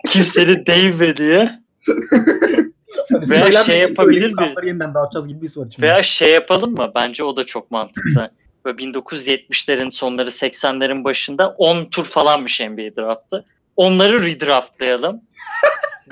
kimsenin 0.10 0.66
değmediği 0.66 1.50
Hani 3.12 3.30
Veya 3.30 3.64
şey 3.64 3.80
yapabilir 3.80 4.30
mi? 4.30 4.36
kartları 4.36 4.68
yeniden 4.68 4.94
dağıtacağız 4.94 5.28
gibi 5.28 5.42
bir 5.42 5.58
var 5.58 5.68
veya 5.80 6.04
şey 6.04 6.32
yapalım 6.32 6.72
mı? 6.72 6.92
Bence 6.96 7.24
o 7.24 7.36
da 7.36 7.46
çok 7.46 7.72
mantıklı. 7.72 8.32
Böyle 8.66 8.78
1970'lerin 8.78 9.92
sonları 9.92 10.30
80'lerin 10.30 11.04
başında 11.04 11.50
10 11.50 11.86
tur 11.86 12.06
falanmış 12.06 12.60
NBA 12.60 13.02
draftı. 13.02 13.46
Onları 13.76 14.24
redraftlayalım. 14.24 15.22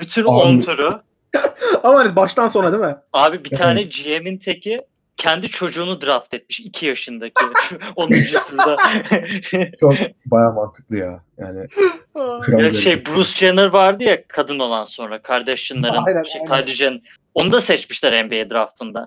Bütün 0.00 0.24
10 0.24 0.56
Abi. 0.56 0.64
turu. 0.64 1.02
Ama 1.82 1.98
hani 1.98 2.16
baştan 2.16 2.46
sona 2.46 2.72
değil 2.72 2.84
mi? 2.84 2.96
Abi 3.12 3.44
bir 3.44 3.50
tane 3.50 3.82
GM'in 4.04 4.38
teki 4.38 4.78
kendi 5.16 5.48
çocuğunu 5.48 6.00
draft 6.00 6.34
etmiş 6.34 6.60
2 6.60 6.86
yaşındaki 6.86 7.44
10. 7.96 8.08
turda. 8.08 8.76
Çok 9.80 9.94
bayağı 10.26 10.52
mantıklı 10.54 10.96
ya. 10.96 11.22
Yani 11.38 11.66
ya 12.48 12.72
şey. 12.72 13.06
Bruce 13.06 13.30
Jenner 13.30 13.66
vardı 13.66 14.02
ya 14.04 14.26
kadın 14.28 14.58
olan 14.58 14.84
sonra 14.84 15.22
Kardashian'ların 15.22 16.02
Aynen, 16.06 16.22
şey, 16.22 16.40
aynen. 16.50 16.62
Kylie 16.64 16.74
Jenner. 16.74 17.00
Onu 17.34 17.52
da 17.52 17.60
seçmişler 17.60 18.26
NBA 18.26 18.50
draftında. 18.50 19.06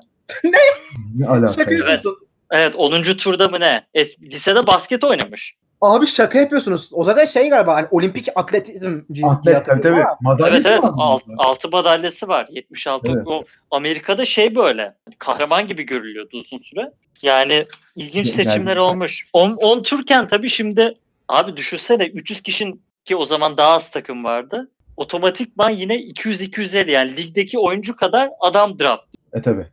ne 1.15 1.27
alaka? 1.27 1.53
Şaka 1.53 1.71
yapıyorsun. 1.71 2.17
Evet 2.51 2.75
10. 2.75 3.03
turda 3.03 3.47
mı 3.47 3.59
ne? 3.59 3.87
Es- 3.95 4.31
lisede 4.31 4.67
basket 4.67 5.03
oynamış. 5.03 5.55
Abi 5.81 6.07
şaka 6.07 6.39
yapıyorsunuz. 6.39 6.89
O 6.93 7.03
zaten 7.03 7.25
şey 7.25 7.49
galiba 7.49 7.75
hani 7.75 7.87
olimpik 7.91 8.27
atletizm 8.35 8.99
diye 9.13 9.25
Atlet 9.25 9.65
tabii 9.65 9.81
tabii. 9.81 10.03
Madalyası 10.21 10.69
Evet 10.69 10.79
evet 10.83 10.83
var 10.83 10.89
mı 10.89 11.03
alt, 11.03 11.21
altı 11.37 11.69
madalyası 11.69 12.27
var 12.27 12.47
76. 12.49 13.11
Evet. 13.11 13.27
O 13.27 13.43
Amerika'da 13.71 14.25
şey 14.25 14.55
böyle 14.55 14.95
kahraman 15.19 15.67
gibi 15.67 15.83
görülüyordu 15.83 16.37
uzun 16.37 16.59
süre. 16.59 16.91
Yani 17.21 17.65
ilginç 17.95 18.27
seçimler 18.27 18.77
olmuş. 18.77 19.27
10 19.33 19.83
turken 19.83 20.27
tabii 20.27 20.49
şimdi 20.49 20.93
abi 21.27 21.57
düşünsene 21.57 22.05
300 22.05 22.41
kişinin 22.41 22.81
ki 23.05 23.15
o 23.15 23.25
zaman 23.25 23.57
daha 23.57 23.71
az 23.71 23.91
takım 23.91 24.23
vardı. 24.23 24.69
Otomatikman 24.97 25.69
yine 25.69 25.95
200-250 25.95 26.91
yani 26.91 27.17
ligdeki 27.17 27.59
oyuncu 27.59 27.95
kadar 27.95 28.29
adam 28.39 28.79
draft. 28.79 29.03
E 29.33 29.41
tabii. 29.41 29.65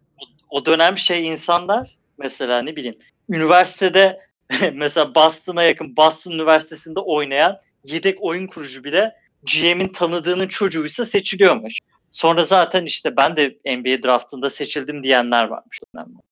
O 0.50 0.66
dönem 0.66 0.98
şey 0.98 1.28
insanlar 1.28 1.96
mesela 2.18 2.62
ne 2.62 2.76
bileyim 2.76 2.96
üniversitede 3.28 4.20
mesela 4.74 5.14
Boston'a 5.14 5.62
yakın 5.62 5.96
Boston 5.96 6.32
Üniversitesi'nde 6.32 7.00
oynayan 7.00 7.56
yedek 7.84 8.18
oyun 8.20 8.46
kurucu 8.46 8.84
bile 8.84 9.12
GM'in 9.42 9.88
tanıdığının 9.88 10.48
çocuğuysa 10.48 11.04
seçiliyormuş. 11.04 11.78
Sonra 12.10 12.44
zaten 12.44 12.84
işte 12.84 13.16
ben 13.16 13.36
de 13.36 13.56
NBA 13.66 14.02
draftında 14.02 14.50
seçildim 14.50 15.02
diyenler 15.02 15.44
varmış. 15.44 15.80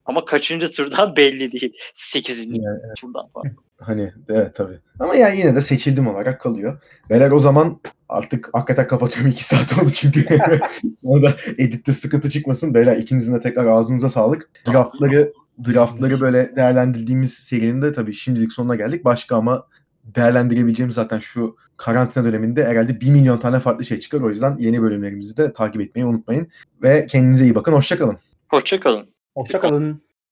Ama 0.04 0.24
kaçıncı 0.24 0.70
turdan 0.70 1.16
belli 1.16 1.52
değil. 1.52 1.72
8. 1.94 2.38
Yani, 2.38 2.78
turdan 3.00 3.28
falan. 3.28 3.46
Hani 3.82 4.12
evet 4.28 4.54
tabii. 4.54 4.78
Ama 5.00 5.14
yani 5.14 5.38
yine 5.38 5.56
de 5.56 5.60
seçildim 5.60 6.06
olarak 6.06 6.40
kalıyor. 6.40 6.82
Beyler 7.10 7.30
o 7.30 7.38
zaman 7.38 7.80
artık 8.08 8.50
hakikaten 8.52 8.88
kapatıyorum 8.88 9.30
iki 9.30 9.44
saat 9.44 9.78
oldu 9.78 9.90
çünkü. 9.94 10.26
Orada 11.04 11.36
editte 11.58 11.92
sıkıntı 11.92 12.30
çıkmasın. 12.30 12.74
Beyler 12.74 12.96
ikinizin 12.96 13.34
de 13.34 13.40
tekrar 13.40 13.66
ağzınıza 13.66 14.08
sağlık. 14.08 14.50
Draftları 14.72 15.32
draftları 15.68 16.20
böyle 16.20 16.56
değerlendirdiğimiz 16.56 17.34
serinin 17.34 17.82
de 17.82 17.92
tabii 17.92 18.14
şimdilik 18.14 18.52
sonuna 18.52 18.76
geldik. 18.76 19.04
Başka 19.04 19.36
ama 19.36 19.66
değerlendirebileceğimiz 20.04 20.94
zaten 20.94 21.18
şu 21.18 21.56
karantina 21.76 22.24
döneminde 22.24 22.64
herhalde 22.64 23.00
1 23.00 23.10
milyon 23.10 23.38
tane 23.38 23.60
farklı 23.60 23.84
şey 23.84 24.00
çıkar. 24.00 24.20
O 24.20 24.28
yüzden 24.28 24.56
yeni 24.58 24.82
bölümlerimizi 24.82 25.36
de 25.36 25.52
takip 25.52 25.80
etmeyi 25.80 26.06
unutmayın. 26.06 26.48
Ve 26.82 27.06
kendinize 27.06 27.44
iyi 27.44 27.54
bakın. 27.54 27.72
Hoşçakalın. 27.72 28.18
Hoşçakalın. 28.48 29.08
Hoşçakalın. 29.34 30.02